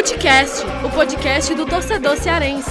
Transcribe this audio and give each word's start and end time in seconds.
Futecast, 0.00 0.64
o 0.82 0.90
podcast 0.90 1.54
do 1.54 1.66
torcedor 1.66 2.16
cearense. 2.16 2.70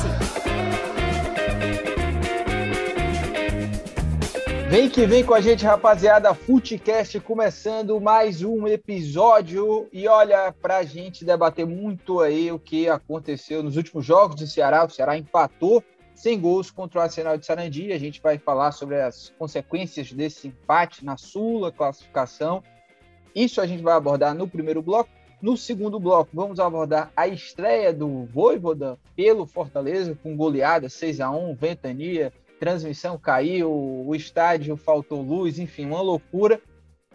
Vem 4.68 4.90
que 4.90 5.06
vem 5.06 5.24
com 5.24 5.36
a 5.36 5.40
gente, 5.40 5.64
rapaziada. 5.64 6.34
Futecast 6.34 7.20
começando 7.20 8.02
mais 8.02 8.42
um 8.42 8.68
episódio. 8.68 9.88
E 9.94 10.08
olha, 10.08 10.52
pra 10.60 10.82
gente 10.82 11.24
debater 11.24 11.68
muito 11.68 12.20
aí 12.20 12.52
o 12.52 12.58
que 12.58 12.90
aconteceu 12.90 13.62
nos 13.62 13.78
últimos 13.78 14.04
jogos 14.04 14.36
do 14.36 14.48
Ceará. 14.48 14.84
O 14.84 14.90
Ceará 14.90 15.16
empatou 15.16 15.84
sem 16.16 16.40
gols 16.40 16.72
contra 16.72 17.00
o 17.00 17.04
Arsenal 17.04 17.38
de 17.38 17.46
Sarandi. 17.46 17.94
A 17.94 18.00
gente 18.00 18.20
vai 18.24 18.40
falar 18.40 18.72
sobre 18.72 19.00
as 19.00 19.32
consequências 19.38 20.12
desse 20.12 20.48
empate 20.48 21.06
na 21.06 21.16
Sula, 21.16 21.72
classificação. 21.72 22.64
Isso 23.36 23.62
a 23.62 23.68
gente 23.68 23.84
vai 23.84 23.94
abordar 23.94 24.34
no 24.34 24.48
primeiro 24.48 24.82
bloco. 24.82 25.19
No 25.42 25.56
segundo 25.56 26.00
bloco, 26.02 26.32
vamos 26.34 26.60
abordar 26.60 27.14
a 27.16 27.26
estreia 27.26 27.94
do 27.94 28.26
Voivoda 28.26 29.00
pelo 29.16 29.46
Fortaleza, 29.46 30.18
com 30.22 30.36
goleada 30.36 30.90
6 30.90 31.22
a 31.22 31.32
1 31.32 31.56
ventania, 31.56 32.34
transmissão 32.60 33.18
caiu, 33.18 33.72
o 33.72 34.14
estádio 34.14 34.76
faltou 34.76 35.22
luz, 35.22 35.58
enfim, 35.58 35.86
uma 35.86 36.02
loucura. 36.02 36.62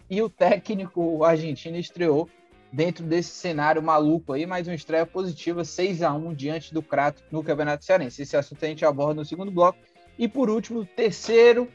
E 0.09 0.23
o 0.23 0.29
técnico 0.29 1.23
argentino 1.23 1.77
estreou 1.77 2.27
dentro 2.73 3.05
desse 3.05 3.29
cenário 3.29 3.81
maluco 3.81 4.33
aí, 4.33 4.47
mais 4.47 4.67
uma 4.67 4.73
estreia 4.75 5.05
positiva, 5.05 5.63
6 5.63 6.01
a 6.01 6.11
1 6.11 6.33
diante 6.33 6.73
do 6.73 6.81
Crato 6.81 7.21
no 7.31 7.43
Campeonato 7.43 7.85
Cearense. 7.85 8.23
Esse 8.23 8.35
assunto 8.35 8.63
a 8.65 8.67
gente 8.67 8.83
aborda 8.83 9.13
no 9.13 9.25
segundo 9.25 9.51
bloco. 9.51 9.77
E 10.17 10.27
por 10.27 10.49
último, 10.49 10.83
terceiro 10.83 11.67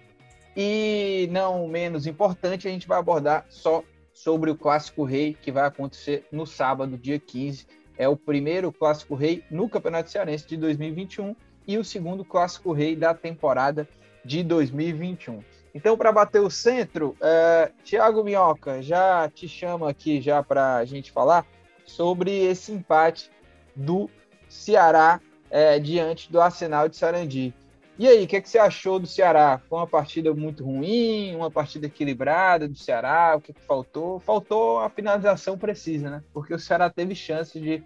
e 0.57 1.29
não 1.31 1.69
menos 1.69 2.09
importante, 2.09 2.67
a 2.67 2.71
gente 2.73 2.89
vai 2.89 2.99
abordar 2.99 3.47
só 3.49 3.85
sobre 4.23 4.51
o 4.51 4.57
Clássico 4.57 5.03
Rei 5.03 5.35
que 5.41 5.51
vai 5.51 5.65
acontecer 5.65 6.27
no 6.31 6.47
sábado, 6.47 6.99
dia 6.99 7.19
15. 7.19 7.67
É 7.97 8.07
o 8.07 8.17
primeiro 8.17 8.71
Clássico 8.71 9.15
Rei 9.15 9.43
no 9.51 9.67
Campeonato 9.67 10.11
Cearense 10.11 10.47
de 10.47 10.59
2021 10.59 11.35
e 11.67 11.79
o 11.79 11.85
segundo 11.85 12.23
Clássico 12.23 12.73
Rei 12.73 12.95
da 12.95 13.15
temporada 13.15 13.89
de 14.23 14.43
2021. 14.43 15.43
Então, 15.75 15.97
para 15.97 16.13
bater 16.13 16.43
o 16.43 16.51
centro, 16.51 17.17
é, 17.21 17.71
Thiago 17.83 18.23
Minhoca 18.23 18.83
já 18.83 19.31
te 19.31 19.49
chama 19.49 19.89
aqui 19.89 20.21
já 20.21 20.43
para 20.43 20.77
a 20.77 20.85
gente 20.85 21.11
falar 21.11 21.47
sobre 21.87 22.31
esse 22.45 22.73
empate 22.73 23.31
do 23.75 24.11
Ceará 24.49 25.19
é, 25.49 25.79
diante 25.79 26.31
do 26.31 26.41
Arsenal 26.41 26.91
de 26.91 26.97
Sarandi. 26.97 27.55
E 28.01 28.09
aí, 28.09 28.25
o 28.25 28.27
que, 28.27 28.37
é 28.37 28.41
que 28.41 28.49
você 28.49 28.59
achou 28.59 28.99
do 28.99 29.07
Ceará? 29.07 29.61
Foi 29.69 29.79
uma 29.79 29.87
partida 29.87 30.33
muito 30.33 30.65
ruim, 30.65 31.37
uma 31.37 31.51
partida 31.51 31.87
equilibrada 31.87 32.67
do 32.67 32.75
Ceará? 32.75 33.35
O 33.37 33.43
que, 33.43 33.51
é 33.51 33.55
que 33.55 33.61
faltou? 33.61 34.19
Faltou 34.19 34.79
a 34.79 34.89
finalização 34.89 35.59
precisa, 35.59 36.09
né? 36.09 36.25
Porque 36.33 36.55
o 36.55 36.59
Ceará 36.59 36.89
teve 36.89 37.15
chance 37.15 37.61
de, 37.61 37.85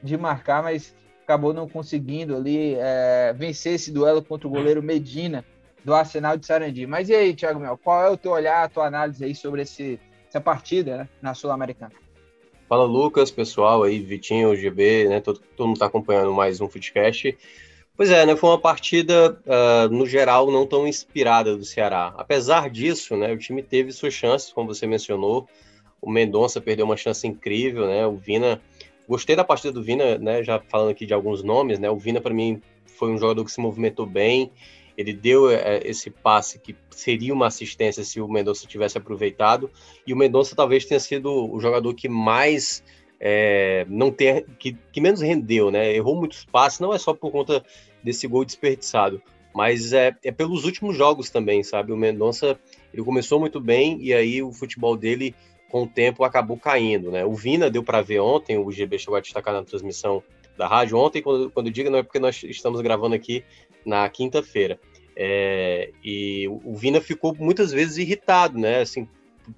de 0.00 0.16
marcar, 0.16 0.62
mas 0.62 0.94
acabou 1.24 1.52
não 1.52 1.68
conseguindo 1.68 2.36
ali 2.36 2.76
é, 2.78 3.34
vencer 3.36 3.74
esse 3.74 3.90
duelo 3.90 4.22
contra 4.22 4.46
o 4.46 4.50
goleiro 4.52 4.80
Medina 4.80 5.44
do 5.84 5.92
Arsenal 5.92 6.36
de 6.36 6.46
Sarandi. 6.46 6.86
Mas 6.86 7.08
e 7.08 7.16
aí, 7.16 7.34
Thiago 7.34 7.58
Mel, 7.58 7.76
qual 7.76 8.04
é 8.04 8.08
o 8.08 8.16
teu 8.16 8.30
olhar, 8.30 8.62
a 8.62 8.68
tua 8.68 8.86
análise 8.86 9.24
aí 9.24 9.34
sobre 9.34 9.62
esse, 9.62 9.98
essa 10.28 10.40
partida 10.40 10.98
né, 10.98 11.08
na 11.20 11.34
Sul-Americana? 11.34 11.90
Fala 12.68 12.84
Lucas, 12.84 13.32
pessoal 13.32 13.82
aí, 13.82 13.98
Vitinho, 13.98 14.54
GB, 14.54 15.08
né? 15.08 15.20
Todo, 15.20 15.40
todo 15.56 15.66
mundo 15.66 15.76
está 15.76 15.86
acompanhando 15.86 16.32
mais 16.32 16.60
um 16.60 16.68
Footcast. 16.68 17.36
Pois 17.96 18.10
é, 18.10 18.26
né, 18.26 18.36
foi 18.36 18.50
uma 18.50 18.60
partida, 18.60 19.40
uh, 19.46 19.88
no 19.88 20.04
geral, 20.04 20.50
não 20.50 20.66
tão 20.66 20.86
inspirada 20.86 21.56
do 21.56 21.64
Ceará. 21.64 22.12
Apesar 22.18 22.68
disso, 22.68 23.16
né, 23.16 23.32
o 23.32 23.38
time 23.38 23.62
teve 23.62 23.90
suas 23.90 24.12
chances, 24.12 24.52
como 24.52 24.74
você 24.74 24.86
mencionou. 24.86 25.48
O 26.00 26.10
Mendonça 26.10 26.60
perdeu 26.60 26.84
uma 26.84 26.96
chance 26.96 27.26
incrível, 27.26 27.86
né? 27.86 28.06
O 28.06 28.16
Vina. 28.16 28.60
Gostei 29.08 29.34
da 29.34 29.42
partida 29.42 29.72
do 29.72 29.82
Vina, 29.82 30.18
né? 30.18 30.42
Já 30.42 30.60
falando 30.60 30.90
aqui 30.90 31.06
de 31.06 31.14
alguns 31.14 31.42
nomes, 31.42 31.78
né? 31.78 31.88
O 31.88 31.96
Vina, 31.96 32.20
para 32.20 32.34
mim, 32.34 32.60
foi 32.84 33.10
um 33.10 33.18
jogador 33.18 33.44
que 33.44 33.50
se 33.50 33.60
movimentou 33.60 34.04
bem. 34.04 34.52
Ele 34.96 35.12
deu 35.12 35.50
é, 35.50 35.80
esse 35.84 36.10
passe 36.10 36.58
que 36.58 36.76
seria 36.90 37.32
uma 37.32 37.46
assistência 37.46 38.04
se 38.04 38.20
o 38.20 38.28
Mendonça 38.28 38.66
tivesse 38.66 38.98
aproveitado. 38.98 39.70
E 40.06 40.12
o 40.12 40.16
Mendonça 40.16 40.54
talvez 40.54 40.84
tenha 40.84 41.00
sido 41.00 41.30
o 41.30 41.58
jogador 41.58 41.94
que 41.94 42.08
mais 42.08 42.84
é, 43.20 43.86
não 43.88 44.10
ter, 44.10 44.46
que, 44.58 44.76
que, 44.92 45.00
menos 45.00 45.20
rendeu, 45.20 45.70
né? 45.70 45.94
Errou 45.94 46.16
muitos 46.16 46.44
passes, 46.44 46.80
não 46.80 46.92
é 46.92 46.98
só 46.98 47.14
por 47.14 47.30
conta 47.30 47.64
desse 48.02 48.26
gol 48.26 48.44
desperdiçado, 48.44 49.22
mas 49.54 49.92
é, 49.92 50.14
é 50.22 50.30
pelos 50.30 50.64
últimos 50.64 50.96
jogos 50.96 51.30
também, 51.30 51.62
sabe? 51.62 51.92
O 51.92 51.96
Mendonça 51.96 52.58
ele 52.92 53.02
começou 53.02 53.40
muito 53.40 53.60
bem 53.60 53.98
e 54.02 54.12
aí 54.12 54.42
o 54.42 54.52
futebol 54.52 54.96
dele 54.96 55.34
com 55.70 55.82
o 55.82 55.88
tempo 55.88 56.24
acabou 56.24 56.56
caindo, 56.56 57.10
né? 57.10 57.24
O 57.24 57.34
Vina 57.34 57.70
deu 57.70 57.82
para 57.82 58.02
ver 58.02 58.20
ontem, 58.20 58.56
o 58.58 58.70
GB 58.70 58.98
chegou 58.98 59.16
a 59.16 59.20
destacar 59.20 59.52
na 59.52 59.64
transmissão 59.64 60.22
da 60.56 60.66
rádio 60.66 60.96
ontem, 60.96 61.22
quando, 61.22 61.50
quando 61.50 61.70
diga 61.70 61.90
não 61.90 61.98
é 61.98 62.02
porque 62.02 62.18
nós 62.18 62.42
estamos 62.44 62.80
gravando 62.80 63.14
aqui 63.14 63.44
na 63.84 64.08
quinta-feira. 64.08 64.78
É, 65.16 65.90
e 66.04 66.46
o 66.48 66.74
Vina 66.74 67.00
ficou 67.00 67.34
muitas 67.38 67.72
vezes 67.72 67.96
irritado, 67.96 68.58
né? 68.58 68.80
Assim, 68.80 69.08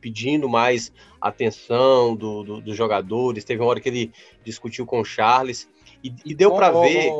pedindo 0.00 0.48
mais 0.48 0.92
atenção 1.20 2.14
do, 2.14 2.42
do, 2.42 2.60
dos 2.60 2.76
jogadores. 2.76 3.44
Teve 3.44 3.62
uma 3.62 3.70
hora 3.70 3.80
que 3.80 3.88
ele 3.88 4.12
discutiu 4.44 4.86
com 4.86 5.00
o 5.00 5.04
Charles 5.04 5.68
e, 6.02 6.12
e 6.24 6.34
deu 6.34 6.54
para 6.54 6.70
ver. 6.70 7.10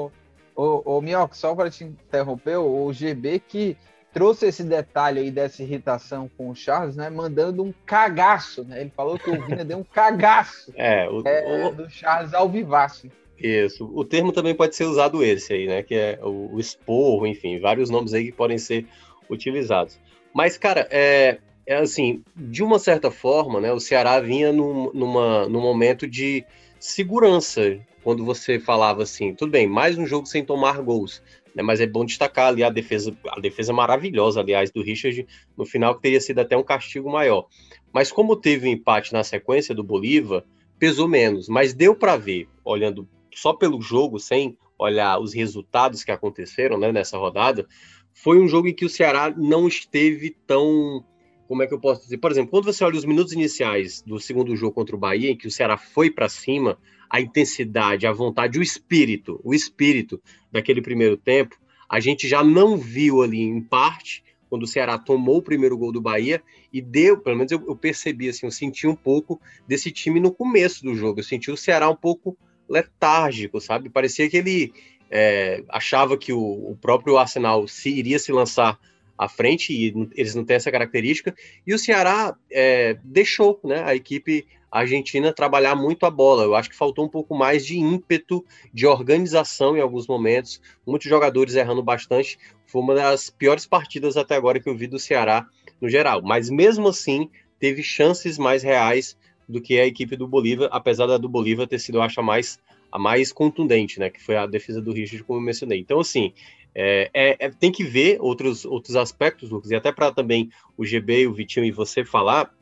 Ô, 0.55 0.83
ô, 0.85 1.01
Mioca, 1.01 1.35
só 1.35 1.55
para 1.55 1.71
te 1.71 1.85
interromper, 1.85 2.57
o 2.57 2.93
GB 2.93 3.41
que 3.41 3.77
trouxe 4.13 4.47
esse 4.47 4.65
detalhe 4.65 5.21
aí 5.21 5.31
dessa 5.31 5.63
irritação 5.63 6.29
com 6.37 6.51
o 6.51 6.55
Charles, 6.55 6.97
né? 6.97 7.09
Mandando 7.09 7.63
um 7.63 7.73
cagaço, 7.87 8.65
né? 8.65 8.81
Ele 8.81 8.91
falou 8.91 9.19
que 9.19 9.31
o 9.31 9.41
Vina 9.47 9.65
deu 9.65 9.79
um 9.79 9.85
cagaço 9.85 10.73
é, 10.77 11.09
o, 11.09 11.23
é, 11.27 11.67
o, 11.67 11.73
do 11.73 11.89
Charles 11.89 12.35
ao 12.35 12.49
vivaço. 12.49 13.09
Isso. 13.39 13.89
O 13.95 14.05
termo 14.05 14.33
também 14.33 14.55
pode 14.55 14.75
ser 14.75 14.85
usado 14.85 15.23
esse 15.23 15.53
aí, 15.53 15.67
né? 15.69 15.83
Que 15.83 15.95
é 15.95 16.19
o, 16.21 16.55
o 16.55 16.61
esporro, 16.61 17.27
enfim, 17.27 17.61
vários 17.61 17.89
nomes 17.89 18.13
aí 18.13 18.25
que 18.25 18.33
podem 18.33 18.59
ser 18.59 18.85
utilizados. 19.31 20.01
Mas, 20.35 20.59
cara, 20.59 20.89
é, 20.91 21.39
é 21.69 21.77
assim, 21.77 22.25
de 22.35 22.63
uma 22.63 22.79
certa 22.79 23.11
forma, 23.11 23.61
né, 23.61 23.71
o 23.71 23.79
Ceará 23.79 24.19
vinha 24.21 24.51
num, 24.51 24.91
numa, 24.95 25.47
num 25.47 25.61
momento 25.61 26.09
de 26.09 26.43
segurança, 26.81 27.79
quando 28.03 28.25
você 28.25 28.59
falava 28.59 29.03
assim, 29.03 29.35
tudo 29.35 29.51
bem, 29.51 29.69
mais 29.69 29.99
um 29.99 30.07
jogo 30.07 30.27
sem 30.27 30.43
tomar 30.43 30.81
gols, 30.81 31.23
né, 31.55 31.63
mas 31.63 31.79
é 31.79 31.87
bom 31.87 32.07
destacar 32.07 32.47
ali 32.47 32.65
a 32.65 32.71
defesa, 32.71 33.15
a 33.29 33.39
defesa 33.39 33.71
maravilhosa, 33.71 34.41
aliás, 34.41 34.71
do 34.71 34.83
Richard, 34.83 35.27
no 35.59 35.67
final, 35.67 35.95
que 35.95 36.01
teria 36.01 36.23
sido 36.23 36.39
até 36.39 36.57
um 36.57 36.63
castigo 36.63 37.11
maior. 37.11 37.47
Mas 37.93 38.11
como 38.11 38.35
teve 38.35 38.67
um 38.67 38.73
empate 38.73 39.13
na 39.13 39.23
sequência 39.23 39.75
do 39.75 39.85
Bolívar, 39.85 40.45
pesou 40.79 41.07
menos, 41.07 41.51
mas 41.51 41.75
deu 41.75 41.95
para 41.95 42.17
ver, 42.17 42.49
olhando 42.65 43.07
só 43.35 43.53
pelo 43.53 43.83
jogo, 43.83 44.19
sem 44.19 44.57
olhar 44.79 45.21
os 45.21 45.35
resultados 45.35 46.03
que 46.03 46.11
aconteceram 46.11 46.79
né, 46.79 46.91
nessa 46.93 47.19
rodada, 47.19 47.69
foi 48.15 48.41
um 48.41 48.49
jogo 48.49 48.69
em 48.69 48.75
que 48.75 48.87
o 48.87 48.89
Ceará 48.89 49.31
não 49.37 49.69
esteve 49.69 50.35
tão 50.47 51.05
como 51.49 51.63
é 51.63 51.67
que 51.67 51.73
eu 51.73 51.81
posso 51.81 52.03
dizer? 52.03 52.19
Por 52.19 52.31
exemplo, 52.31 52.51
quando 52.51 52.67
você 52.67 52.85
olha 52.85 52.97
os 52.97 53.07
minutos 53.07 53.33
iniciais 53.33 54.03
do 54.03 54.21
segundo 54.21 54.55
jogo 54.55 54.75
contra 54.75 54.95
o 54.95 54.99
Bahia, 54.99 55.31
em 55.31 55.37
que 55.37 55.47
o 55.47 55.51
Ceará 55.51 55.79
foi 55.79 56.11
para 56.11 56.29
cima, 56.29 56.79
a 57.09 57.21
intensidade, 57.21 58.07
a 58.07 58.13
vontade, 58.13 58.59
o 58.59 58.63
espírito, 58.63 59.41
o 59.43 59.55
espírito 59.55 60.21
daquele 60.53 60.83
primeiro 60.83 61.17
tempo, 61.17 61.57
a 61.89 61.99
gente 62.01 62.29
já 62.29 62.45
não 62.45 62.77
viu 62.77 63.23
ali 63.23 63.41
em 63.41 63.63
parte 63.63 64.23
quando 64.51 64.65
o 64.65 64.67
Ceará 64.67 64.99
tomou 64.99 65.39
o 65.39 65.43
primeiro 65.43 65.77
gol 65.77 65.91
do 65.91 66.03
Bahia 66.03 66.43
e 66.71 66.83
deu, 66.83 67.19
pelo 67.19 67.37
menos 67.37 67.51
eu, 67.51 67.65
eu 67.67 67.75
percebi 67.75 68.29
assim, 68.29 68.47
eu 68.47 68.53
senti 68.53 68.87
um 68.87 68.95
pouco 68.95 69.41
desse 69.67 69.91
time 69.91 70.21
no 70.21 70.31
começo 70.31 70.83
do 70.85 70.95
jogo, 70.95 71.21
eu 71.21 71.25
senti 71.25 71.51
o 71.51 71.57
Ceará 71.57 71.89
um 71.89 71.97
pouco 71.97 72.37
letárgico, 72.69 73.59
sabe? 73.59 73.89
Parecia 73.89 74.29
que 74.29 74.37
ele 74.37 74.73
é, 75.11 75.65
achava 75.69 76.19
que 76.19 76.33
o, 76.33 76.41
o 76.41 76.77
próprio 76.79 77.17
Arsenal 77.17 77.67
se 77.67 77.89
iria 77.89 78.19
se 78.19 78.33
lançar 78.33 78.79
à 79.19 79.29
frente 79.29 79.73
e 79.73 80.09
eles 80.15 80.35
não 80.35 80.45
têm 80.45 80.57
essa 80.57 80.71
característica. 80.71 81.35
E 81.67 81.75
o 81.75 81.79
Ceará 81.79 82.37
é, 82.51 82.97
deixou 83.03 83.61
né, 83.65 83.83
a 83.85 83.95
equipe 83.95 84.47
argentina 84.71 85.33
trabalhar 85.33 85.75
muito 85.75 86.07
a 86.07 86.11
bola. 86.11 86.45
Eu 86.45 86.55
acho 86.55 86.71
que 86.71 86.77
faltou 86.77 87.05
um 87.05 87.09
pouco 87.09 87.35
mais 87.35 87.67
de 87.67 87.79
ímpeto, 87.79 88.45
de 88.73 88.87
organização 88.87 89.77
em 89.77 89.81
alguns 89.81 90.07
momentos. 90.07 90.61
Muitos 90.87 91.09
jogadores 91.09 91.55
errando 91.55 91.83
bastante. 91.83 92.39
Foi 92.67 92.81
uma 92.81 92.95
das 92.95 93.31
piores 93.31 93.67
partidas 93.67 94.17
até 94.17 94.37
agora 94.37 94.61
que 94.61 94.69
eu 94.69 94.77
vi 94.77 94.87
do 94.87 94.99
Ceará 94.99 95.47
no 95.81 95.89
geral. 95.89 96.23
Mas 96.23 96.51
mesmo 96.51 96.89
assim, 96.89 97.31
teve 97.59 97.83
chances 97.83 98.39
mais 98.39 98.63
reais 98.63 99.17
do 99.49 99.61
que 99.61 99.81
a 99.81 99.87
equipe 99.87 100.15
do 100.17 100.29
Bolívar, 100.29 100.69
apesar 100.71 101.07
da 101.07 101.17
do 101.17 101.29
Bolívar 101.29 101.67
ter 101.67 101.79
sido, 101.79 101.99
eu 101.99 102.03
acho, 102.03 102.21
a 102.21 102.23
mais, 102.23 102.59
a 102.93 102.99
mais 102.99 103.33
contundente, 103.33 103.99
né? 103.99 104.11
Que 104.11 104.23
foi 104.23 104.37
a 104.37 104.47
defesa 104.47 104.81
do 104.83 104.93
Richard, 104.93 105.25
como 105.25 105.39
eu 105.39 105.45
mencionei. 105.45 105.81
Então, 105.81 106.01
assim, 106.01 106.35
é, 106.81 107.11
é, 107.13 107.47
é, 107.47 107.51
tem 107.51 107.73
que 107.73 107.83
ver 107.83 108.19
outros, 108.21 108.65
outros 108.65 108.95
aspectos, 108.95 109.51
Lucas, 109.51 109.73
e 109.73 109.75
até 109.75 109.91
para 109.91 110.13
também 110.13 110.49
o 110.77 110.85
GB, 110.87 111.27
o 111.27 111.35
Vitinho 111.35 111.67
e 111.67 111.73
você 111.73 112.05
falar, 112.05 112.55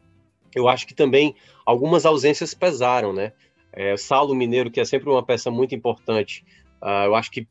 eu 0.55 0.69
acho 0.69 0.87
que 0.87 0.95
também 0.95 1.35
algumas 1.67 2.07
ausências 2.07 2.55
pesaram, 2.55 3.13
né? 3.13 3.35
É, 3.71 3.95
Saulo 3.99 4.35
Mineiro, 4.35 4.71
que 4.71 4.81
é 4.81 4.87
sempre 4.87 5.11
uma 5.11 5.23
peça 5.23 5.51
muito 5.51 5.75
importante, 5.75 6.47
uh, 6.81 7.05
eu 7.05 7.15
acho 7.15 7.31
que, 7.31 7.47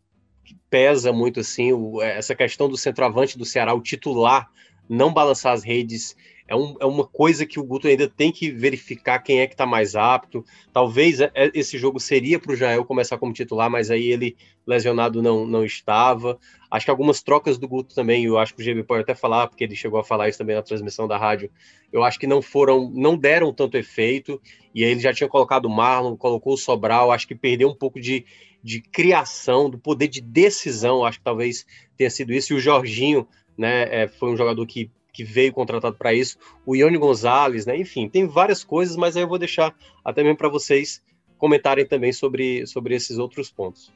pesa 0.69 1.12
muito 1.12 1.39
assim 1.39 1.71
o, 1.71 2.01
essa 2.01 2.35
questão 2.35 2.67
do 2.67 2.77
centroavante 2.77 3.38
do 3.38 3.45
Ceará, 3.45 3.73
o 3.73 3.81
titular, 3.81 4.50
não 4.89 5.13
balançar 5.13 5.53
as 5.53 5.63
redes 5.63 6.15
é, 6.47 6.56
um, 6.56 6.75
é 6.80 6.86
uma 6.86 7.06
coisa 7.06 7.45
que 7.45 7.59
o 7.59 7.63
Guto 7.63 7.88
ainda 7.88 8.07
tem 8.07 8.31
que 8.31 8.51
verificar 8.51 9.19
quem 9.19 9.39
é 9.39 9.47
que 9.47 9.53
está 9.53 9.65
mais 9.65 9.95
apto. 9.95 10.45
Talvez 10.71 11.19
é, 11.19 11.31
é, 11.33 11.51
esse 11.56 11.77
jogo 11.77 12.00
seria 12.00 12.39
para 12.39 12.51
o 12.51 12.56
Jael 12.56 12.86
começar 12.86 13.18
como 13.18 13.33
titular, 13.33 13.69
mas 13.69 13.89
aí 13.89 14.07
ele 14.07 14.38
lesionado 14.65 15.24
não, 15.24 15.45
não 15.47 15.65
estava. 15.65 16.38
Acho 16.69 16.86
que 16.86 16.92
algumas 16.92 17.24
trocas 17.24 17.57
do 17.57 17.68
Guto 17.68 17.95
também, 17.95 18.25
eu 18.25 18.38
acho 18.38 18.53
que 18.53 18.62
o 18.62 18.63
GB 18.63 18.83
pode 18.83 19.01
até 19.01 19.15
falar, 19.15 19.47
porque 19.47 19.63
ele 19.63 19.75
chegou 19.75 20.00
a 20.00 20.03
falar 20.03 20.30
isso 20.30 20.38
também 20.38 20.56
na 20.56 20.62
transmissão 20.62 21.07
da 21.07 21.18
rádio. 21.18 21.50
Eu 21.92 22.03
acho 22.03 22.19
que 22.19 22.27
não 22.27 22.42
foram, 22.42 22.91
não 22.94 23.18
deram 23.18 23.51
tanto 23.51 23.77
efeito. 23.77 24.39
E 24.74 24.83
aí 24.83 24.91
ele 24.91 25.00
já 25.00 25.13
tinha 25.13 25.30
colocado 25.30 25.65
o 25.65 25.69
Marlon, 25.69 26.15
colocou 26.15 26.53
o 26.53 26.57
Sobral, 26.57 27.12
acho 27.12 27.27
que 27.27 27.33
perdeu 27.33 27.69
um 27.69 27.75
pouco 27.75 28.00
de, 28.00 28.24
de 28.63 28.81
criação, 28.81 29.68
do 29.68 29.80
poder 29.80 30.07
de 30.07 30.21
decisão, 30.21 31.06
acho 31.06 31.18
que 31.18 31.24
talvez 31.24 31.65
tenha 31.98 32.09
sido 32.09 32.33
isso. 32.33 32.53
E 32.53 32.56
o 32.56 32.59
Jorginho, 32.59 33.27
né, 33.57 34.03
é, 34.03 34.07
foi 34.07 34.30
um 34.30 34.38
jogador 34.38 34.65
que 34.68 34.91
que 35.15 35.23
veio 35.23 35.53
contratado 35.53 35.95
para 35.95 36.13
isso, 36.13 36.38
o 36.65 36.75
Ione 36.75 36.97
Gonzalez, 36.97 37.65
né? 37.65 37.77
Enfim, 37.77 38.09
tem 38.09 38.27
várias 38.27 38.65
coisas, 38.65 38.97
mas 38.97 39.15
aí 39.15 39.23
eu 39.23 39.27
vou 39.29 39.39
deixar 39.39 39.73
até 40.03 40.21
mesmo 40.21 40.38
para 40.38 40.50
vocês 40.50 41.01
comentarem 41.38 41.85
também 41.85 42.12
sobre, 42.12 42.67
sobre 42.67 42.95
esses 42.95 43.17
outros 43.17 43.50
pontos. 43.50 43.94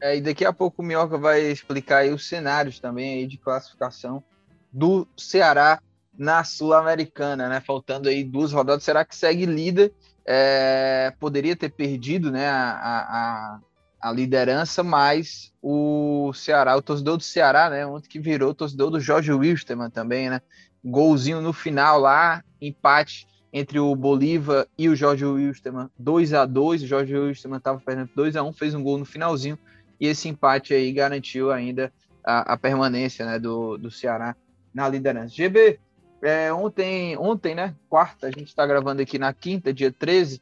É, 0.00 0.16
e 0.16 0.20
daqui 0.22 0.44
a 0.44 0.52
pouco 0.52 0.80
o 0.80 0.84
Minhoca 0.84 1.18
vai 1.18 1.42
explicar 1.42 1.98
aí 1.98 2.12
os 2.12 2.26
cenários 2.26 2.80
também 2.80 3.18
aí 3.18 3.26
de 3.26 3.36
classificação 3.36 4.24
do 4.72 5.06
Ceará 5.16 5.80
na 6.16 6.42
Sul-Americana, 6.42 7.48
né? 7.48 7.60
Faltando 7.60 8.08
aí 8.08 8.24
duas 8.24 8.52
rodadas, 8.52 8.82
será 8.82 9.04
que 9.04 9.14
segue 9.14 9.44
líder? 9.44 9.92
É, 10.24 11.12
poderia 11.20 11.54
ter 11.54 11.68
perdido, 11.68 12.30
né? 12.30 12.48
A, 12.48 12.70
a, 12.72 13.60
a 14.06 14.12
liderança, 14.12 14.84
mas 14.84 15.52
o 15.60 16.32
Ceará, 16.32 16.76
o 16.76 16.82
torcedor 16.82 17.16
do 17.16 17.24
Ceará, 17.24 17.68
né, 17.68 17.84
ontem 17.84 18.08
que 18.08 18.20
virou 18.20 18.54
torcedor 18.54 18.88
do 18.88 19.00
Jorge 19.00 19.32
Wilstermann 19.32 19.90
também, 19.90 20.30
né, 20.30 20.40
golzinho 20.84 21.40
no 21.40 21.52
final 21.52 21.98
lá, 21.98 22.44
empate 22.60 23.26
entre 23.52 23.80
o 23.80 23.96
Bolívar 23.96 24.68
e 24.78 24.88
o 24.88 24.94
Jorge 24.94 25.24
Wilstermann, 25.24 25.90
2 25.98 26.34
a 26.34 26.46
2 26.46 26.84
o 26.84 26.86
Jorge 26.86 27.16
Wilstermann 27.16 27.58
estava 27.58 27.80
perdendo 27.80 28.10
2 28.14 28.36
a 28.36 28.44
1 28.44 28.52
fez 28.52 28.74
um 28.76 28.82
gol 28.82 28.96
no 28.96 29.04
finalzinho, 29.04 29.58
e 29.98 30.06
esse 30.06 30.28
empate 30.28 30.72
aí 30.72 30.92
garantiu 30.92 31.50
ainda 31.50 31.92
a, 32.22 32.52
a 32.52 32.56
permanência 32.56 33.26
né, 33.26 33.40
do, 33.40 33.76
do 33.76 33.90
Ceará 33.90 34.36
na 34.72 34.88
liderança. 34.88 35.34
GB, 35.34 35.80
é, 36.22 36.52
ontem, 36.52 37.18
ontem, 37.18 37.56
né, 37.56 37.74
quarta, 37.88 38.28
a 38.28 38.30
gente 38.30 38.46
está 38.46 38.64
gravando 38.64 39.02
aqui 39.02 39.18
na 39.18 39.32
quinta, 39.32 39.74
dia 39.74 39.90
13, 39.90 40.40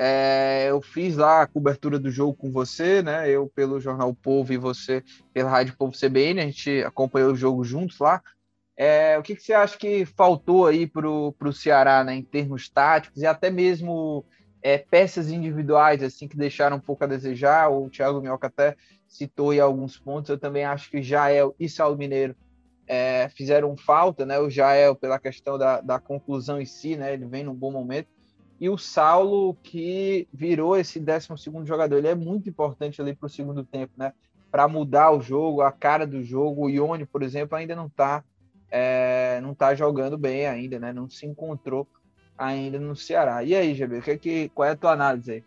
é, 0.00 0.66
eu 0.70 0.80
fiz 0.80 1.16
lá 1.16 1.42
a 1.42 1.46
cobertura 1.48 1.98
do 1.98 2.08
jogo 2.08 2.32
com 2.32 2.52
você, 2.52 3.02
né? 3.02 3.28
Eu 3.28 3.50
pelo 3.52 3.80
Jornal 3.80 4.14
Povo 4.14 4.52
e 4.52 4.56
você 4.56 5.02
pela 5.34 5.50
Rádio 5.50 5.76
Povo 5.76 5.92
CBN, 5.92 6.40
a 6.40 6.44
gente 6.44 6.84
acompanhou 6.84 7.32
o 7.32 7.36
jogo 7.36 7.64
juntos 7.64 7.98
lá. 7.98 8.22
É, 8.76 9.18
o 9.18 9.24
que, 9.24 9.34
que, 9.34 9.42
você 9.42 9.52
acha 9.52 9.76
que 9.76 10.06
faltou 10.06 10.68
aí 10.68 10.86
para 10.86 11.08
o 11.08 11.52
Ceará, 11.52 12.04
né, 12.04 12.14
em 12.14 12.22
termos 12.22 12.68
táticos 12.68 13.22
e 13.22 13.26
até 13.26 13.50
mesmo 13.50 14.24
é, 14.62 14.78
peças 14.78 15.32
individuais 15.32 16.00
assim 16.00 16.28
que 16.28 16.36
deixaram 16.36 16.76
um 16.76 16.80
pouco 16.80 17.02
a 17.02 17.08
desejar? 17.08 17.68
O 17.68 17.90
Thiago 17.90 18.20
Minhoca 18.20 18.46
até 18.46 18.76
citou 19.08 19.50
aí 19.50 19.58
alguns 19.58 19.98
pontos. 19.98 20.30
Eu 20.30 20.38
também 20.38 20.64
acho 20.64 20.88
que 20.92 21.02
Jael 21.02 21.56
e 21.58 21.68
Saulo 21.68 21.98
Mineiro 21.98 22.36
é, 22.86 23.28
fizeram 23.30 23.76
falta, 23.76 24.24
né? 24.24 24.38
O 24.38 24.48
Jael 24.48 24.94
pela 24.94 25.18
questão 25.18 25.58
da, 25.58 25.80
da 25.80 25.98
conclusão 25.98 26.60
em 26.60 26.66
si, 26.66 26.94
né? 26.94 27.14
Ele 27.14 27.26
vem 27.26 27.42
num 27.42 27.52
bom 27.52 27.72
momento 27.72 28.16
e 28.60 28.68
o 28.68 28.76
Saulo 28.76 29.54
que 29.62 30.26
virou 30.32 30.76
esse 30.76 30.98
12 30.98 31.28
jogador. 31.64 31.96
Ele 31.96 32.08
é 32.08 32.14
muito 32.14 32.48
importante 32.48 33.00
ali 33.00 33.14
para 33.14 33.26
o 33.26 33.30
segundo 33.30 33.64
tempo, 33.64 33.92
né? 33.96 34.12
Para 34.50 34.66
mudar 34.66 35.12
o 35.12 35.20
jogo, 35.20 35.62
a 35.62 35.70
cara 35.70 36.06
do 36.06 36.22
jogo. 36.24 36.66
O 36.66 36.70
Ione, 36.70 37.06
por 37.06 37.22
exemplo, 37.22 37.56
ainda 37.56 37.76
não 37.76 37.86
está 37.86 38.24
é, 38.70 39.40
não 39.42 39.54
tá 39.54 39.74
jogando 39.74 40.18
bem 40.18 40.46
ainda, 40.46 40.78
né? 40.78 40.92
Não 40.92 41.08
se 41.08 41.26
encontrou 41.26 41.86
ainda 42.36 42.78
no 42.78 42.94
Ceará. 42.94 43.42
E 43.42 43.54
aí, 43.54 43.74
GB, 43.74 44.00
que, 44.02 44.10
é 44.10 44.18
que, 44.18 44.48
qual 44.50 44.68
é 44.68 44.72
a 44.72 44.76
tua 44.76 44.92
análise 44.92 45.32
aí? 45.32 45.44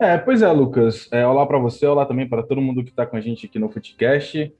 É, 0.00 0.16
pois 0.16 0.42
é, 0.42 0.50
Lucas. 0.50 1.08
É, 1.12 1.26
olá 1.26 1.46
para 1.46 1.58
você, 1.58 1.86
olá 1.86 2.06
também 2.06 2.28
para 2.28 2.42
todo 2.42 2.60
mundo 2.60 2.84
que 2.84 2.90
está 2.90 3.04
com 3.04 3.16
a 3.16 3.20
gente 3.20 3.46
aqui 3.46 3.58
no 3.58 3.68
Footcast. 3.68 4.52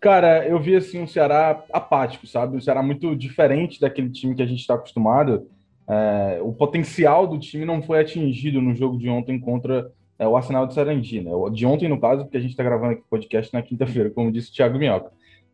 Cara, 0.00 0.46
eu 0.46 0.60
vi 0.60 0.76
assim 0.76 1.00
um 1.00 1.06
Ceará 1.06 1.64
apático, 1.72 2.26
sabe? 2.26 2.56
Um 2.56 2.60
Ceará 2.60 2.82
muito 2.82 3.14
diferente 3.16 3.80
daquele 3.80 4.10
time 4.10 4.34
que 4.34 4.42
a 4.42 4.46
gente 4.46 4.60
está 4.60 4.74
acostumado. 4.74 5.48
É, 5.88 6.40
o 6.42 6.52
potencial 6.52 7.26
do 7.26 7.38
time 7.38 7.64
não 7.64 7.80
foi 7.80 8.00
atingido 8.00 8.60
no 8.60 8.74
jogo 8.74 8.98
de 8.98 9.08
ontem 9.08 9.38
contra 9.38 9.90
é, 10.18 10.26
o 10.26 10.36
Arsenal 10.36 10.66
de 10.66 10.74
Sarandi, 10.74 11.20
né? 11.20 11.30
De 11.52 11.64
ontem, 11.64 11.88
no 11.88 12.00
caso, 12.00 12.24
porque 12.24 12.36
a 12.36 12.40
gente 12.40 12.50
está 12.50 12.64
gravando 12.64 12.92
aqui 12.92 13.02
o 13.02 13.10
podcast 13.10 13.52
na 13.52 13.62
quinta-feira, 13.62 14.10
como 14.10 14.32
disse 14.32 14.50
o 14.50 14.54
Thiago 14.54 14.78
Minhoca. 14.78 15.10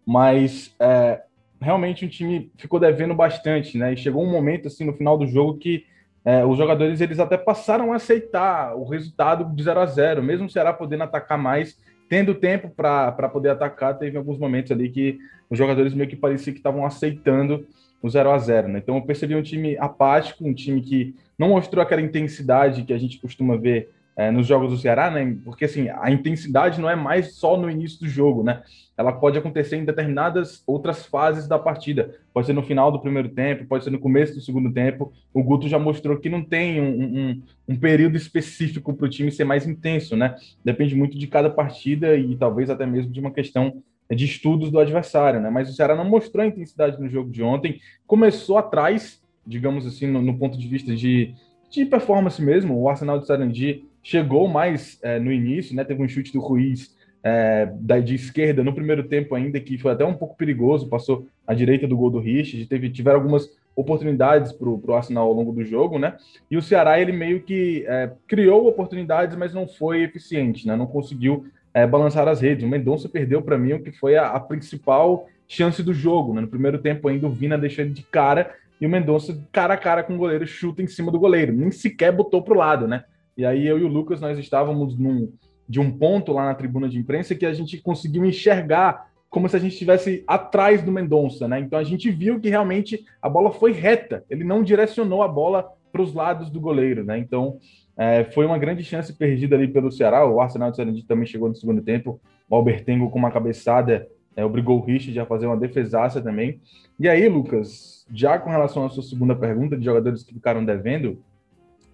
Mas 0.06 0.74
é, 0.80 1.22
realmente 1.60 2.04
o 2.04 2.08
time 2.08 2.50
ficou 2.56 2.80
devendo 2.80 3.14
bastante, 3.14 3.76
né? 3.76 3.92
E 3.92 3.96
chegou 3.96 4.24
um 4.24 4.30
momento, 4.30 4.68
assim, 4.68 4.84
no 4.84 4.92
final 4.92 5.18
do 5.18 5.26
jogo 5.26 5.58
que 5.58 5.84
é, 6.24 6.44
os 6.44 6.56
jogadores 6.56 7.00
eles 7.00 7.18
até 7.18 7.36
passaram 7.36 7.92
a 7.92 7.96
aceitar 7.96 8.76
o 8.76 8.84
resultado 8.84 9.44
de 9.54 9.62
0 9.62 9.80
a 9.80 9.86
0 9.86 10.22
mesmo 10.22 10.46
o 10.46 10.50
Ceará 10.50 10.72
podendo 10.72 11.02
atacar 11.02 11.36
mais, 11.36 11.76
tendo 12.08 12.34
tempo 12.34 12.70
para 12.70 13.28
poder 13.28 13.50
atacar, 13.50 13.98
teve 13.98 14.16
alguns 14.16 14.38
momentos 14.38 14.70
ali 14.70 14.88
que 14.88 15.18
os 15.50 15.58
jogadores 15.58 15.94
meio 15.94 16.08
que 16.08 16.14
parecia 16.14 16.52
que 16.52 16.58
estavam 16.58 16.86
aceitando 16.86 17.66
no 18.02 18.10
0 18.10 18.30
a 18.30 18.38
0 18.38 18.68
né? 18.68 18.78
Então 18.78 18.96
eu 18.96 19.02
percebi 19.02 19.34
um 19.34 19.42
time 19.42 19.76
apático, 19.78 20.46
um 20.46 20.52
time 20.52 20.80
que 20.80 21.14
não 21.38 21.50
mostrou 21.50 21.82
aquela 21.82 22.02
intensidade 22.02 22.82
que 22.82 22.92
a 22.92 22.98
gente 22.98 23.18
costuma 23.18 23.56
ver 23.56 23.90
é, 24.16 24.30
nos 24.30 24.46
jogos 24.46 24.70
do 24.70 24.76
Ceará, 24.76 25.10
né? 25.10 25.36
Porque 25.44 25.64
assim, 25.64 25.88
a 25.88 26.10
intensidade 26.10 26.80
não 26.80 26.90
é 26.90 26.94
mais 26.94 27.34
só 27.34 27.56
no 27.56 27.70
início 27.70 28.00
do 28.00 28.08
jogo, 28.08 28.42
né? 28.42 28.62
Ela 28.96 29.12
pode 29.12 29.38
acontecer 29.38 29.76
em 29.76 29.84
determinadas 29.84 30.62
outras 30.66 31.06
fases 31.06 31.48
da 31.48 31.58
partida. 31.58 32.14
Pode 32.32 32.46
ser 32.46 32.52
no 32.52 32.62
final 32.62 32.92
do 32.92 33.00
primeiro 33.00 33.30
tempo, 33.30 33.66
pode 33.66 33.84
ser 33.84 33.90
no 33.90 33.98
começo 33.98 34.34
do 34.34 34.40
segundo 34.40 34.70
tempo. 34.70 35.12
O 35.32 35.42
Guto 35.42 35.66
já 35.66 35.78
mostrou 35.78 36.18
que 36.18 36.28
não 36.28 36.44
tem 36.44 36.80
um, 36.80 37.02
um, 37.02 37.42
um 37.68 37.76
período 37.76 38.16
específico 38.16 38.92
para 38.92 39.06
o 39.06 39.08
time 39.08 39.30
ser 39.30 39.44
mais 39.44 39.66
intenso, 39.66 40.14
né? 40.14 40.36
Depende 40.62 40.94
muito 40.94 41.16
de 41.16 41.26
cada 41.26 41.48
partida 41.48 42.14
e 42.14 42.36
talvez 42.36 42.68
até 42.68 42.84
mesmo 42.84 43.10
de 43.10 43.18
uma 43.18 43.30
questão 43.30 43.82
de 44.14 44.24
estudos 44.24 44.70
do 44.70 44.78
adversário, 44.78 45.40
né? 45.40 45.50
Mas 45.50 45.68
o 45.68 45.72
Ceará 45.72 45.94
não 45.94 46.04
mostrou 46.04 46.44
a 46.44 46.46
intensidade 46.46 47.00
no 47.00 47.08
jogo 47.08 47.30
de 47.30 47.42
ontem. 47.42 47.80
Começou 48.06 48.58
atrás, 48.58 49.22
digamos 49.46 49.86
assim, 49.86 50.06
no, 50.06 50.20
no 50.20 50.36
ponto 50.38 50.58
de 50.58 50.68
vista 50.68 50.94
de, 50.94 51.34
de 51.70 51.84
performance 51.84 52.40
mesmo. 52.42 52.80
O 52.80 52.88
Arsenal 52.88 53.18
de 53.18 53.26
Sarandi 53.26 53.84
chegou 54.02 54.48
mais 54.48 54.98
é, 55.02 55.18
no 55.18 55.32
início, 55.32 55.74
né? 55.74 55.84
Teve 55.84 56.02
um 56.02 56.08
chute 56.08 56.32
do 56.32 56.40
Ruiz 56.40 56.96
é, 57.22 57.72
da, 57.80 58.00
de 58.00 58.14
esquerda 58.14 58.64
no 58.64 58.74
primeiro 58.74 59.04
tempo 59.04 59.34
ainda, 59.34 59.60
que 59.60 59.78
foi 59.78 59.92
até 59.92 60.04
um 60.04 60.14
pouco 60.14 60.36
perigoso, 60.36 60.88
passou 60.88 61.26
à 61.46 61.54
direita 61.54 61.86
do 61.86 61.96
gol 61.96 62.10
do 62.10 62.18
Richard, 62.18 62.66
teve, 62.66 62.90
tiveram 62.90 63.18
algumas 63.18 63.48
oportunidades 63.74 64.52
para 64.52 64.68
o 64.68 64.94
Arsenal 64.94 65.28
ao 65.28 65.32
longo 65.32 65.52
do 65.52 65.64
jogo, 65.64 65.98
né? 65.98 66.16
E 66.50 66.56
o 66.56 66.62
Ceará, 66.62 67.00
ele 67.00 67.12
meio 67.12 67.42
que 67.42 67.84
é, 67.86 68.10
criou 68.26 68.66
oportunidades, 68.66 69.36
mas 69.36 69.54
não 69.54 69.66
foi 69.66 70.02
eficiente, 70.02 70.66
né? 70.66 70.76
Não 70.76 70.86
conseguiu 70.86 71.46
é, 71.74 71.86
balançar 71.86 72.28
as 72.28 72.40
redes. 72.40 72.64
O 72.64 72.68
Mendonça 72.68 73.08
perdeu 73.08 73.42
para 73.42 73.58
mim 73.58 73.74
o 73.74 73.82
que 73.82 73.92
foi 73.92 74.16
a, 74.16 74.28
a, 74.28 74.40
principal 74.40 75.26
chance 75.48 75.82
do 75.82 75.92
jogo. 75.92 76.34
Né? 76.34 76.42
No 76.42 76.48
primeiro 76.48 76.78
tempo 76.78 77.08
ainda 77.08 77.26
o 77.26 77.30
Vina 77.30 77.58
deixou 77.58 77.84
ele 77.84 77.94
de 77.94 78.02
cara 78.02 78.54
e 78.80 78.86
o 78.86 78.90
Mendonça, 78.90 79.38
cara 79.52 79.74
a 79.74 79.76
cara 79.76 80.02
com 80.02 80.14
o 80.14 80.18
goleiro, 80.18 80.46
chuta 80.46 80.82
em 80.82 80.86
cima 80.86 81.12
do 81.12 81.18
goleiro. 81.20 81.52
Nem 81.52 81.70
sequer 81.70 82.12
botou 82.12 82.42
para 82.42 82.54
o 82.54 82.56
lado, 82.56 82.88
né? 82.88 83.04
E 83.36 83.46
aí 83.46 83.66
eu 83.66 83.78
e 83.78 83.84
o 83.84 83.88
Lucas, 83.88 84.20
nós 84.20 84.38
estávamos 84.38 84.98
num, 84.98 85.32
de 85.68 85.80
um 85.80 85.90
ponto 85.90 86.32
lá 86.32 86.46
na 86.46 86.54
tribuna 86.54 86.88
de 86.88 86.98
imprensa 86.98 87.34
que 87.34 87.46
a 87.46 87.52
gente 87.52 87.78
conseguiu 87.78 88.24
enxergar 88.24 89.08
como 89.30 89.48
se 89.48 89.56
a 89.56 89.58
gente 89.58 89.72
estivesse 89.72 90.22
atrás 90.26 90.82
do 90.82 90.92
Mendonça, 90.92 91.48
né? 91.48 91.58
Então 91.60 91.78
a 91.78 91.84
gente 91.84 92.10
viu 92.10 92.38
que 92.38 92.50
realmente 92.50 93.04
a 93.22 93.28
bola 93.28 93.50
foi 93.50 93.72
reta. 93.72 94.24
Ele 94.28 94.44
não 94.44 94.62
direcionou 94.62 95.22
a 95.22 95.28
bola 95.28 95.72
para 95.90 96.02
os 96.02 96.12
lados 96.12 96.50
do 96.50 96.60
goleiro, 96.60 97.04
né? 97.04 97.18
Então 97.18 97.58
é, 98.02 98.24
foi 98.24 98.44
uma 98.44 98.58
grande 98.58 98.82
chance 98.82 99.12
perdida 99.12 99.54
ali 99.54 99.68
pelo 99.68 99.92
Ceará. 99.92 100.26
O 100.26 100.40
Arsenal 100.40 100.72
de 100.72 100.76
Sarandi 100.76 101.04
também 101.04 101.24
chegou 101.24 101.48
no 101.48 101.54
segundo 101.54 101.80
tempo. 101.80 102.20
O 102.50 102.56
Albertengo 102.56 103.08
com 103.08 103.18
uma 103.18 103.30
cabeçada 103.30 104.08
é, 104.34 104.44
obrigou 104.44 104.80
o 104.80 104.84
Richard 104.84 105.20
a 105.20 105.24
fazer 105.24 105.46
uma 105.46 105.56
defesaça 105.56 106.20
também. 106.20 106.60
E 106.98 107.08
aí, 107.08 107.28
Lucas, 107.28 108.04
já 108.12 108.40
com 108.40 108.50
relação 108.50 108.84
à 108.84 108.88
sua 108.88 109.04
segunda 109.04 109.36
pergunta 109.36 109.76
de 109.76 109.84
jogadores 109.84 110.24
que 110.24 110.34
ficaram 110.34 110.64
devendo, 110.64 111.22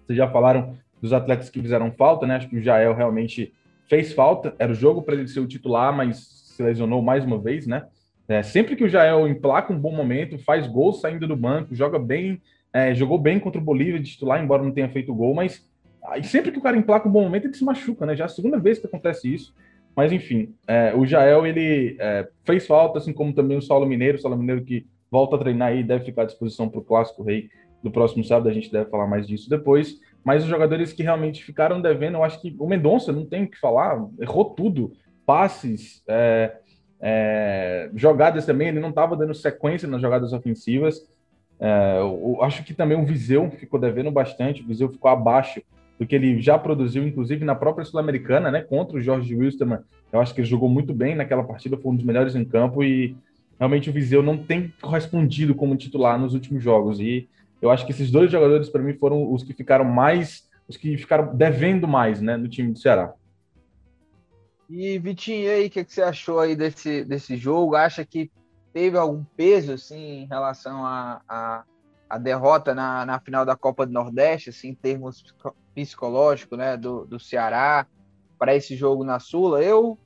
vocês 0.03 0.17
já 0.17 0.27
falaram 0.27 0.75
dos 0.99 1.13
atletas 1.13 1.47
que 1.47 1.61
fizeram 1.61 1.91
falta, 1.91 2.25
né? 2.25 2.37
Acho 2.37 2.49
que 2.49 2.57
o 2.57 2.61
Jael 2.61 2.95
realmente 2.95 3.53
fez 3.87 4.11
falta. 4.11 4.55
Era 4.57 4.71
o 4.71 4.75
jogo 4.75 5.03
para 5.03 5.13
ele 5.13 5.27
ser 5.27 5.41
o 5.41 5.47
titular, 5.47 5.95
mas 5.95 6.17
se 6.55 6.63
lesionou 6.63 7.03
mais 7.03 7.23
uma 7.23 7.37
vez, 7.37 7.67
né? 7.67 7.85
É, 8.27 8.41
sempre 8.41 8.75
que 8.75 8.83
o 8.83 8.89
Jael 8.89 9.27
emplaca 9.27 9.71
um 9.71 9.79
bom 9.79 9.91
momento, 9.91 10.39
faz 10.39 10.65
gol 10.65 10.91
saindo 10.91 11.27
do 11.27 11.35
banco, 11.35 11.75
joga 11.75 11.99
bem, 11.99 12.41
é, 12.73 12.95
jogou 12.95 13.19
bem 13.19 13.39
contra 13.39 13.61
o 13.61 13.63
Bolívia 13.63 13.99
de 13.99 14.09
titular, 14.09 14.43
embora 14.43 14.63
não 14.63 14.71
tenha 14.71 14.89
feito 14.89 15.13
gol, 15.13 15.35
mas 15.35 15.68
Aí 16.11 16.23
sempre 16.23 16.51
que 16.51 16.59
o 16.59 16.61
cara 16.61 16.77
emplaca 16.77 17.07
um 17.07 17.11
bom 17.11 17.23
momento, 17.23 17.45
ele 17.45 17.53
se 17.53 17.63
machuca, 17.63 18.05
né? 18.05 18.15
Já 18.15 18.25
é 18.25 18.27
a 18.27 18.29
segunda 18.29 18.59
vez 18.59 18.79
que 18.79 18.87
acontece 18.87 19.33
isso. 19.33 19.53
Mas 19.95 20.11
enfim, 20.11 20.53
é, 20.67 20.93
o 20.95 21.05
Jael 21.05 21.45
ele 21.45 21.97
é, 21.99 22.27
fez 22.45 22.65
falta, 22.65 22.99
assim 22.99 23.11
como 23.11 23.33
também 23.33 23.57
o 23.57 23.61
Saulo 23.61 23.85
Mineiro, 23.85 24.17
o 24.17 24.21
Saulo 24.21 24.37
Mineiro 24.37 24.63
que 24.63 24.87
volta 25.11 25.35
a 25.35 25.39
treinar 25.39 25.69
aí, 25.69 25.83
deve 25.83 26.05
ficar 26.05 26.21
à 26.21 26.25
disposição 26.25 26.69
para 26.69 26.79
o 26.79 26.83
Clássico 26.83 27.23
Rei 27.23 27.49
do 27.83 27.91
próximo 27.91 28.23
sábado, 28.23 28.49
a 28.49 28.53
gente 28.53 28.71
deve 28.71 28.89
falar 28.89 29.07
mais 29.07 29.27
disso 29.27 29.49
depois. 29.49 29.99
Mas 30.23 30.43
os 30.43 30.49
jogadores 30.49 30.93
que 30.93 31.03
realmente 31.03 31.43
ficaram 31.43 31.81
devendo, 31.81 32.15
eu 32.15 32.23
acho 32.23 32.41
que 32.41 32.55
o 32.59 32.67
Mendonça, 32.67 33.11
não 33.11 33.25
tem 33.25 33.43
o 33.43 33.49
que 33.49 33.59
falar, 33.59 34.05
errou 34.19 34.45
tudo. 34.45 34.93
Passes, 35.25 36.03
é, 36.07 36.57
é, 36.99 37.89
jogadas 37.95 38.45
também, 38.45 38.67
ele 38.67 38.79
não 38.79 38.89
estava 38.89 39.15
dando 39.15 39.33
sequência 39.33 39.87
nas 39.87 40.01
jogadas 40.01 40.33
ofensivas. 40.33 41.07
É, 41.59 41.97
eu 41.99 42.41
acho 42.41 42.63
que 42.63 42.73
também 42.73 42.97
o 42.97 43.05
Viseu 43.05 43.49
ficou 43.51 43.79
devendo 43.79 44.11
bastante, 44.11 44.61
o 44.61 44.67
Viseu 44.67 44.89
ficou 44.89 45.09
abaixo 45.09 45.61
do 45.99 46.07
que 46.07 46.15
ele 46.15 46.41
já 46.41 46.57
produziu, 46.57 47.05
inclusive 47.05 47.43
na 47.43 47.53
própria 47.53 47.83
Sul-Americana, 47.83 48.49
né, 48.49 48.61
contra 48.61 48.97
o 48.97 49.01
Jorge 49.01 49.35
Wilstermann. 49.35 49.81
Eu 50.11 50.21
acho 50.21 50.33
que 50.33 50.39
ele 50.39 50.47
jogou 50.47 50.69
muito 50.69 50.93
bem 50.93 51.13
naquela 51.13 51.43
partida, 51.43 51.77
foi 51.77 51.91
um 51.91 51.95
dos 51.95 52.05
melhores 52.05 52.35
em 52.35 52.45
campo 52.45 52.83
e 52.83 53.15
realmente 53.59 53.89
o 53.89 53.93
Viseu 53.93 54.23
não 54.23 54.37
tem 54.37 54.73
correspondido 54.81 55.53
como 55.53 55.75
titular 55.75 56.17
nos 56.17 56.33
últimos 56.33 56.63
jogos. 56.63 57.01
E 57.01 57.27
eu 57.61 57.69
acho 57.69 57.85
que 57.85 57.91
esses 57.91 58.09
dois 58.09 58.31
jogadores, 58.31 58.69
para 58.69 58.81
mim, 58.81 58.93
foram 58.93 59.31
os 59.31 59.43
que 59.43 59.53
ficaram 59.53 59.83
mais, 59.83 60.47
os 60.67 60.77
que 60.77 60.97
ficaram 60.97 61.35
devendo 61.35 61.85
mais, 61.85 62.21
né, 62.21 62.37
no 62.37 62.47
time 62.47 62.71
do 62.71 62.79
Ceará. 62.79 63.13
E 64.69 64.97
Vitinho, 64.99 65.45
e 65.45 65.49
aí, 65.49 65.67
o 65.67 65.69
que, 65.69 65.83
que, 65.83 65.91
você 65.91 66.01
achou 66.01 66.39
aí 66.39 66.55
desse, 66.55 67.03
desse 67.03 67.35
jogo? 67.35 67.75
Acha 67.75 68.05
que 68.05 68.31
teve 68.71 68.97
algum 68.97 69.23
peso, 69.35 69.73
assim, 69.73 70.21
em 70.21 70.25
relação 70.27 70.85
a, 70.85 71.21
a, 71.27 71.63
a, 72.09 72.17
derrota 72.17 72.73
na, 72.73 73.05
na 73.05 73.19
final 73.19 73.45
da 73.45 73.55
Copa 73.55 73.85
do 73.85 73.93
Nordeste, 73.93 74.49
assim, 74.49 74.69
em 74.69 74.75
termos 74.75 75.23
psicológicos, 75.73 76.57
né, 76.57 76.75
do, 76.75 77.05
do 77.05 77.19
Ceará 77.19 77.85
para 78.37 78.55
esse 78.55 78.75
jogo 78.75 79.03
na 79.03 79.19
Sula? 79.19 79.63
Eu, 79.63 79.97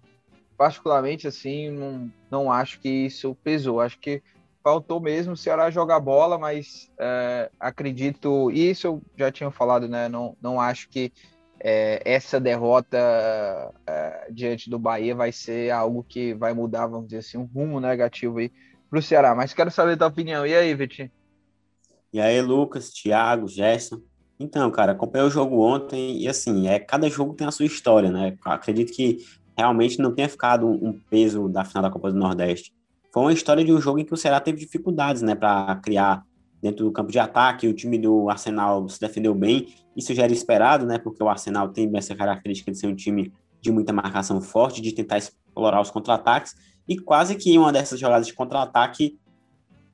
particularmente, 0.58 1.28
assim, 1.28 1.70
não, 1.70 2.12
não 2.30 2.52
acho 2.52 2.80
que 2.80 2.90
isso 2.90 3.36
pesou. 3.44 3.80
Acho 3.80 4.00
que 4.00 4.22
faltou 4.64 5.00
mesmo 5.00 5.34
o 5.34 5.38
Ceará 5.38 5.70
jogar 5.70 6.00
bola, 6.00 6.38
mas 6.38 6.92
é, 6.98 7.52
acredito, 7.60 8.50
e 8.52 8.70
isso 8.70 8.88
eu 8.88 9.02
já 9.18 9.32
tinha 9.32 9.52
falado, 9.52 9.88
né? 9.88 10.08
Não, 10.08 10.38
não 10.42 10.60
acho 10.60 10.90
que 10.90 11.12
é, 11.60 12.02
essa 12.06 12.40
derrota 12.40 12.98
é, 13.88 14.28
diante 14.32 14.70
do 14.70 14.78
Bahia 14.78 15.16
vai 15.16 15.32
ser 15.32 15.72
algo 15.72 16.04
que 16.04 16.34
vai 16.34 16.54
mudar, 16.54 16.88
vamos 16.88 17.08
dizer 17.08 17.20
assim, 17.20 17.38
um 17.38 17.46
rumo 17.46 17.80
negativo 17.80 18.40
aí 18.40 18.52
para 18.90 19.00
o 19.00 19.02
Ceará. 19.02 19.34
Mas 19.34 19.54
quero 19.54 19.72
saber 19.72 19.94
a 19.94 19.98
tua 19.98 20.08
opinião. 20.08 20.46
E 20.46 20.54
aí, 20.54 20.74
Vitinho? 20.76 21.10
E 22.14 22.22
aí, 22.22 22.40
Lucas, 22.42 22.92
Thiago, 22.92 23.48
Gerson. 23.48 24.00
Então, 24.40 24.70
cara, 24.70 24.92
acompanhei 24.92 25.28
o 25.28 25.32
jogo 25.32 25.60
ontem 25.62 26.22
e 26.22 26.28
assim, 26.28 26.68
é 26.68 26.78
cada 26.80 27.10
jogo 27.10 27.34
tem 27.34 27.48
a 27.48 27.52
sua 27.52 27.66
história, 27.66 28.12
né? 28.12 28.38
Acredito 28.46 28.94
que 28.94 29.18
realmente 29.58 30.00
não 30.00 30.14
tenha 30.14 30.30
ficado 30.30 30.68
um 30.68 30.94
peso 31.10 31.50
da 31.50 31.66
final 31.66 31.82
da 31.82 31.90
Copa 31.90 32.12
do 32.12 32.18
Nordeste. 32.18 32.72
Foi 33.12 33.24
uma 33.24 33.34
história 33.34 33.64
de 33.64 33.72
um 33.72 33.82
jogo 33.82 34.00
em 34.00 34.06
que 34.06 34.14
o 34.14 34.18
Ceará 34.18 34.40
teve 34.40 34.60
dificuldades, 34.60 35.22
né, 35.22 35.36
para 35.36 35.76
criar 35.78 36.24
dentro 36.62 36.86
do 36.86 36.92
campo 36.92 37.12
de 37.12 37.20
ataque. 37.20 37.68
O 37.68 37.74
time 37.74 37.98
do 37.98 38.30
Arsenal 38.30 38.88
se 38.90 39.00
defendeu 39.00 39.34
bem. 39.36 39.68
Isso 39.96 40.14
já 40.14 40.24
era 40.24 40.34
esperado, 40.34 40.86
né? 40.86 40.98
Porque 40.98 41.24
o 41.24 41.30
Arsenal 41.30 41.70
tem 41.70 41.90
essa 41.96 42.16
característica 42.16 42.72
de 42.72 42.78
ser 42.78 42.88
um 42.88 42.96
time 42.96 43.32
de 43.62 43.72
muita 43.72 43.94
marcação 43.94 44.42
forte, 44.42 44.82
de 44.82 44.92
tentar 44.94 45.18
explorar 45.18 45.82
os 45.82 45.92
contra-ataques. 45.92 46.56
E 46.88 46.98
quase 46.98 47.36
que 47.36 47.58
uma 47.58 47.72
dessas 47.72 48.00
jogadas 48.00 48.28
de 48.28 48.34
contra-ataque 48.34 49.20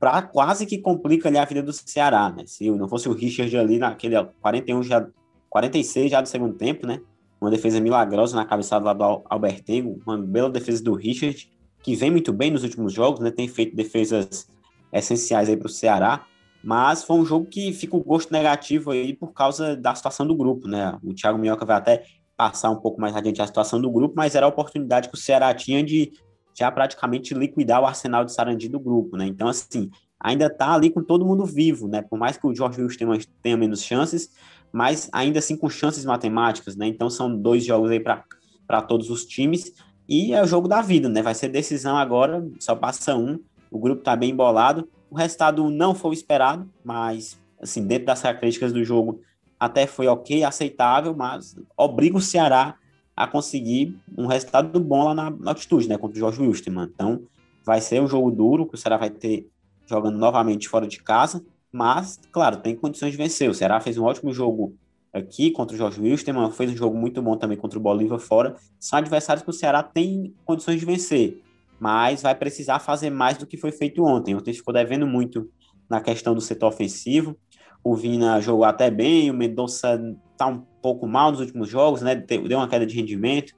para 0.00 0.22
quase 0.22 0.64
que 0.64 0.78
complica 0.78 1.28
ali 1.28 1.36
a 1.36 1.44
vida 1.44 1.62
do 1.62 1.74
Ceará, 1.74 2.30
né? 2.30 2.44
Se 2.46 2.70
não 2.70 2.88
fosse 2.88 3.06
o 3.06 3.12
Richard 3.12 3.54
ali 3.58 3.78
naquele 3.78 4.16
41 4.40 4.82
já 4.82 5.06
46 5.50 6.10
já 6.10 6.22
do 6.22 6.28
segundo 6.28 6.54
tempo, 6.54 6.86
né? 6.86 7.02
Uma 7.38 7.50
defesa 7.50 7.78
milagrosa 7.80 8.34
na 8.34 8.46
cabeçada 8.46 8.86
lá 8.86 8.94
do 8.94 9.22
Albertengo, 9.28 10.00
uma 10.06 10.16
bela 10.16 10.48
defesa 10.48 10.82
do 10.82 10.94
Richard, 10.94 11.50
que 11.82 11.94
vem 11.94 12.10
muito 12.10 12.32
bem 12.32 12.50
nos 12.50 12.62
últimos 12.62 12.94
jogos, 12.94 13.20
né? 13.20 13.30
Tem 13.30 13.46
feito 13.46 13.76
defesas 13.76 14.48
essenciais 14.90 15.50
aí 15.50 15.56
para 15.56 15.66
o 15.66 15.70
Ceará. 15.70 16.24
Mas 16.64 17.04
foi 17.04 17.16
um 17.16 17.24
jogo 17.24 17.46
que 17.46 17.72
fica 17.72 17.96
o 17.96 18.02
gosto 18.02 18.32
negativo 18.32 18.90
aí 18.90 19.14
por 19.14 19.32
causa 19.32 19.76
da 19.76 19.94
situação 19.94 20.26
do 20.26 20.34
grupo, 20.34 20.66
né? 20.66 20.98
O 21.02 21.12
Thiago 21.12 21.38
Minhoca 21.38 21.64
vai 21.64 21.76
até 21.76 22.04
passar 22.36 22.70
um 22.70 22.76
pouco 22.76 22.98
mais 22.98 23.14
adiante 23.14 23.42
a 23.42 23.46
situação 23.46 23.80
do 23.80 23.90
grupo, 23.90 24.14
mas 24.16 24.34
era 24.34 24.46
a 24.46 24.48
oportunidade 24.48 25.08
que 25.10 25.14
o 25.14 25.18
Ceará 25.18 25.52
tinha 25.52 25.82
de 25.82 26.12
já 26.54 26.70
praticamente 26.70 27.34
liquidar 27.34 27.80
o 27.80 27.86
arsenal 27.86 28.24
de 28.24 28.32
Sarandi 28.32 28.68
do 28.68 28.80
grupo, 28.80 29.16
né? 29.16 29.26
Então, 29.26 29.48
assim, 29.48 29.90
ainda 30.18 30.50
tá 30.50 30.74
ali 30.74 30.90
com 30.90 31.02
todo 31.02 31.24
mundo 31.24 31.44
vivo, 31.44 31.88
né? 31.88 32.02
Por 32.02 32.18
mais 32.18 32.36
que 32.36 32.46
o 32.46 32.54
Jorge 32.54 32.82
Wilson 32.82 32.98
tenha, 32.98 33.18
tenha 33.42 33.56
menos 33.56 33.82
chances, 33.82 34.30
mas 34.72 35.08
ainda 35.12 35.38
assim 35.38 35.56
com 35.56 35.68
chances 35.68 36.04
matemáticas, 36.04 36.76
né? 36.76 36.86
Então, 36.86 37.08
são 37.10 37.34
dois 37.34 37.64
jogos 37.64 37.90
aí 37.90 38.00
para 38.00 38.82
todos 38.82 39.10
os 39.10 39.24
times 39.24 39.72
e 40.08 40.32
é 40.32 40.42
o 40.42 40.46
jogo 40.46 40.68
da 40.68 40.80
vida, 40.80 41.08
né? 41.08 41.22
Vai 41.22 41.34
ser 41.34 41.48
decisão 41.48 41.96
agora, 41.96 42.46
só 42.58 42.74
passa 42.74 43.16
um, 43.16 43.38
o 43.70 43.78
grupo 43.78 44.02
tá 44.02 44.16
bem 44.16 44.30
embolado 44.30 44.88
o 45.10 45.16
resultado 45.16 45.68
não 45.68 45.94
foi 45.94 46.12
o 46.12 46.14
esperado, 46.14 46.70
mas, 46.84 47.38
assim, 47.60 47.84
dentro 47.84 48.06
das 48.06 48.22
características 48.22 48.72
do 48.72 48.84
jogo, 48.84 49.20
até 49.58 49.86
foi 49.86 50.06
ok, 50.06 50.44
aceitável, 50.44 51.14
mas 51.14 51.56
obriga 51.76 52.16
o 52.16 52.20
Ceará 52.20 52.76
a 53.22 53.26
conseguir 53.26 53.96
um 54.16 54.26
resultado 54.26 54.78
bom 54.80 55.04
lá 55.04 55.14
na, 55.14 55.50
altitude, 55.50 55.88
né, 55.88 55.98
contra 55.98 56.16
o 56.16 56.20
Jorge 56.20 56.40
Wilstermann. 56.40 56.90
Então, 56.92 57.22
vai 57.64 57.80
ser 57.80 58.00
um 58.00 58.06
jogo 58.06 58.30
duro, 58.30 58.66
que 58.66 58.74
o 58.74 58.78
Ceará 58.78 58.96
vai 58.96 59.10
ter 59.10 59.48
jogando 59.86 60.18
novamente 60.18 60.68
fora 60.68 60.86
de 60.86 61.02
casa, 61.02 61.44
mas, 61.72 62.20
claro, 62.32 62.56
tem 62.58 62.74
condições 62.74 63.10
de 63.12 63.16
vencer. 63.16 63.50
O 63.50 63.54
Ceará 63.54 63.80
fez 63.80 63.98
um 63.98 64.04
ótimo 64.04 64.32
jogo 64.32 64.74
aqui 65.12 65.50
contra 65.50 65.74
o 65.74 65.78
Jorge 65.78 66.00
Wilstermann, 66.00 66.50
fez 66.52 66.70
um 66.70 66.76
jogo 66.76 66.96
muito 66.96 67.20
bom 67.20 67.36
também 67.36 67.56
contra 67.56 67.78
o 67.78 67.82
Bolívar 67.82 68.18
fora. 68.18 68.56
São 68.78 68.98
adversários 68.98 69.42
que 69.42 69.50
o 69.50 69.52
Ceará 69.52 69.82
tem 69.82 70.34
condições 70.44 70.80
de 70.80 70.86
vencer 70.86 71.42
mas 71.80 72.20
vai 72.20 72.34
precisar 72.34 72.78
fazer 72.78 73.08
mais 73.08 73.38
do 73.38 73.46
que 73.46 73.56
foi 73.56 73.72
feito 73.72 74.04
ontem. 74.04 74.36
Ontem 74.36 74.52
ficou 74.52 74.72
devendo 74.72 75.06
muito 75.06 75.50
na 75.88 76.00
questão 76.00 76.34
do 76.34 76.40
setor 76.40 76.68
ofensivo. 76.68 77.34
O 77.82 77.94
Vina 77.94 78.40
jogou 78.40 78.64
até 78.64 78.90
bem, 78.90 79.30
o 79.30 79.34
Mendonça 79.34 80.00
está 80.32 80.46
um 80.46 80.62
pouco 80.82 81.06
mal 81.06 81.30
nos 81.30 81.40
últimos 81.40 81.68
jogos, 81.68 82.02
né? 82.02 82.14
Deu 82.14 82.58
uma 82.58 82.68
queda 82.68 82.86
de 82.86 82.94
rendimento. 82.94 83.54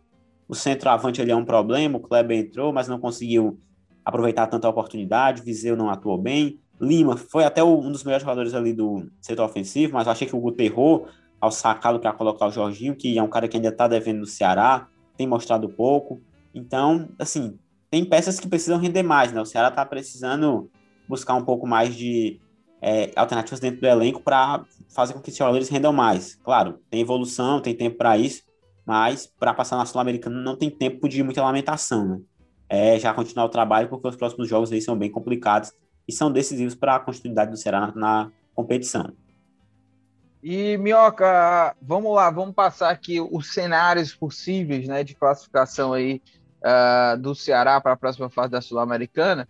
O 0.48 0.54
centroavante 0.54 1.20
ali 1.20 1.30
é 1.30 1.36
um 1.36 1.44
problema, 1.44 1.98
o 1.98 2.00
Kleber 2.00 2.38
entrou, 2.38 2.72
mas 2.72 2.88
não 2.88 2.98
conseguiu 2.98 3.58
aproveitar 4.04 4.46
tanta 4.46 4.68
oportunidade. 4.68 5.42
Viseu 5.42 5.76
não 5.76 5.90
atuou 5.90 6.18
bem. 6.18 6.58
Lima 6.80 7.16
foi 7.16 7.44
até 7.44 7.62
um 7.62 7.90
dos 7.90 8.02
melhores 8.02 8.22
jogadores 8.22 8.54
ali 8.54 8.72
do 8.72 9.08
setor 9.20 9.44
ofensivo, 9.44 9.94
mas 9.94 10.06
eu 10.06 10.12
achei 10.12 10.26
que 10.26 10.34
o 10.34 10.40
Guto 10.40 10.60
errou 10.62 11.06
ao 11.40 11.50
sacá-lo 11.50 11.98
para 11.98 12.12
colocar 12.12 12.46
o 12.46 12.50
Jorginho, 12.50 12.94
que 12.94 13.16
é 13.18 13.22
um 13.22 13.28
cara 13.28 13.48
que 13.48 13.56
ainda 13.56 13.68
está 13.68 13.88
devendo 13.88 14.20
no 14.20 14.26
Ceará, 14.26 14.88
tem 15.16 15.26
mostrado 15.26 15.68
pouco. 15.68 16.20
Então, 16.54 17.08
assim, 17.18 17.58
tem 17.90 18.04
peças 18.04 18.38
que 18.38 18.48
precisam 18.48 18.78
render 18.78 19.02
mais, 19.02 19.32
né? 19.32 19.40
O 19.40 19.44
Ceará 19.44 19.68
está 19.68 19.84
precisando 19.84 20.70
buscar 21.08 21.34
um 21.34 21.44
pouco 21.44 21.66
mais 21.66 21.94
de 21.94 22.40
é, 22.82 23.12
alternativas 23.14 23.60
dentro 23.60 23.80
do 23.80 23.86
elenco 23.86 24.20
para 24.20 24.64
fazer 24.88 25.14
com 25.14 25.20
que 25.20 25.30
os 25.30 25.36
jogadores 25.36 25.68
rendam 25.68 25.92
mais. 25.92 26.34
Claro, 26.34 26.80
tem 26.90 27.00
evolução, 27.00 27.60
tem 27.60 27.76
tempo 27.76 27.96
para 27.96 28.18
isso, 28.18 28.42
mas 28.84 29.32
para 29.38 29.54
passar 29.54 29.76
na 29.76 29.86
Sul-Americana 29.86 30.42
não 30.42 30.56
tem 30.56 30.68
tempo 30.68 31.08
de 31.08 31.22
muita 31.22 31.40
lamentação, 31.40 32.04
né? 32.04 32.20
É 32.68 32.98
já 32.98 33.14
continuar 33.14 33.44
o 33.44 33.50
trabalho, 33.50 33.88
porque 33.88 34.08
os 34.08 34.16
próximos 34.16 34.48
jogos 34.48 34.72
aí 34.72 34.80
são 34.80 34.96
bem 34.96 35.10
complicados 35.10 35.72
e 36.08 36.12
são 36.12 36.32
decisivos 36.32 36.74
para 36.74 36.96
a 36.96 37.00
continuidade 37.00 37.50
do 37.50 37.56
Ceará 37.56 37.80
na, 37.80 37.92
na 37.94 38.32
competição. 38.54 39.12
E, 40.42 40.76
Minhoca, 40.78 41.76
vamos 41.80 42.12
lá, 42.14 42.30
vamos 42.30 42.54
passar 42.54 42.90
aqui 42.90 43.20
os 43.20 43.52
cenários 43.52 44.12
possíveis 44.12 44.88
né, 44.88 45.04
de 45.04 45.14
classificação 45.14 45.92
aí 45.92 46.20
uh, 46.64 47.16
do 47.16 47.34
Ceará 47.34 47.80
para 47.80 47.92
a 47.92 47.96
próxima 47.96 48.28
fase 48.28 48.50
da 48.50 48.60
Sul-Americana. 48.60 49.46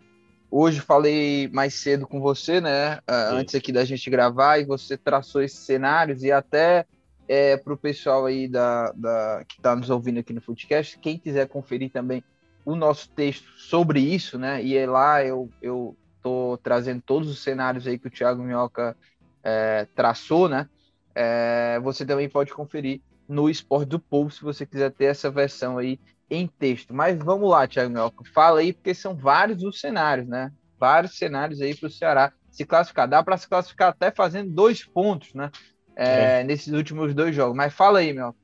Hoje 0.54 0.80
falei 0.82 1.48
mais 1.48 1.72
cedo 1.72 2.06
com 2.06 2.20
você, 2.20 2.60
né? 2.60 2.96
Uh, 3.08 3.36
antes 3.36 3.54
aqui 3.54 3.72
da 3.72 3.86
gente 3.86 4.10
gravar, 4.10 4.58
e 4.58 4.66
você 4.66 4.98
traçou 4.98 5.42
esses 5.42 5.60
cenários 5.60 6.22
e 6.22 6.30
até 6.30 6.84
é, 7.26 7.56
para 7.56 7.72
o 7.72 7.76
pessoal 7.76 8.26
aí 8.26 8.46
da, 8.46 8.92
da 8.92 9.46
que 9.48 9.56
está 9.56 9.74
nos 9.74 9.88
ouvindo 9.88 10.20
aqui 10.20 10.34
no 10.34 10.42
podcast, 10.42 10.98
quem 10.98 11.16
quiser 11.16 11.48
conferir 11.48 11.90
também 11.90 12.22
o 12.66 12.76
nosso 12.76 13.08
texto 13.12 13.48
sobre 13.56 14.00
isso, 14.00 14.38
né? 14.38 14.62
E 14.62 14.76
é 14.76 14.86
lá 14.86 15.24
eu, 15.24 15.48
eu 15.62 15.96
tô 16.22 16.58
trazendo 16.62 17.00
todos 17.00 17.30
os 17.30 17.42
cenários 17.42 17.86
aí 17.86 17.98
que 17.98 18.08
o 18.08 18.10
Thiago 18.10 18.42
Minhoca 18.42 18.94
é, 19.42 19.86
traçou, 19.94 20.50
né? 20.50 20.68
É, 21.14 21.80
você 21.82 22.04
também 22.04 22.28
pode 22.28 22.52
conferir 22.52 23.00
no 23.26 23.48
Esporte 23.48 23.88
do 23.88 23.98
Povo 23.98 24.30
se 24.30 24.42
você 24.42 24.66
quiser 24.66 24.90
ter 24.90 25.06
essa 25.06 25.30
versão 25.30 25.78
aí 25.78 25.98
em 26.32 26.46
texto. 26.46 26.94
Mas 26.94 27.18
vamos 27.18 27.50
lá, 27.50 27.66
Thiago 27.66 27.92
Melco, 27.92 28.24
fala 28.32 28.60
aí, 28.60 28.72
porque 28.72 28.94
são 28.94 29.14
vários 29.14 29.62
os 29.62 29.78
cenários, 29.78 30.26
né? 30.26 30.50
Vários 30.78 31.16
cenários 31.16 31.60
aí 31.60 31.74
para 31.74 31.86
o 31.86 31.90
Ceará 31.90 32.32
se 32.50 32.64
classificar. 32.64 33.06
Dá 33.06 33.22
para 33.22 33.36
se 33.36 33.48
classificar 33.48 33.90
até 33.90 34.10
fazendo 34.10 34.50
dois 34.50 34.84
pontos, 34.84 35.34
né? 35.34 35.50
É, 35.94 36.40
é. 36.40 36.44
Nesses 36.44 36.72
últimos 36.72 37.14
dois 37.14 37.34
jogos. 37.34 37.56
Mas 37.56 37.74
fala 37.74 37.98
aí, 37.98 38.12
meu. 38.12 38.34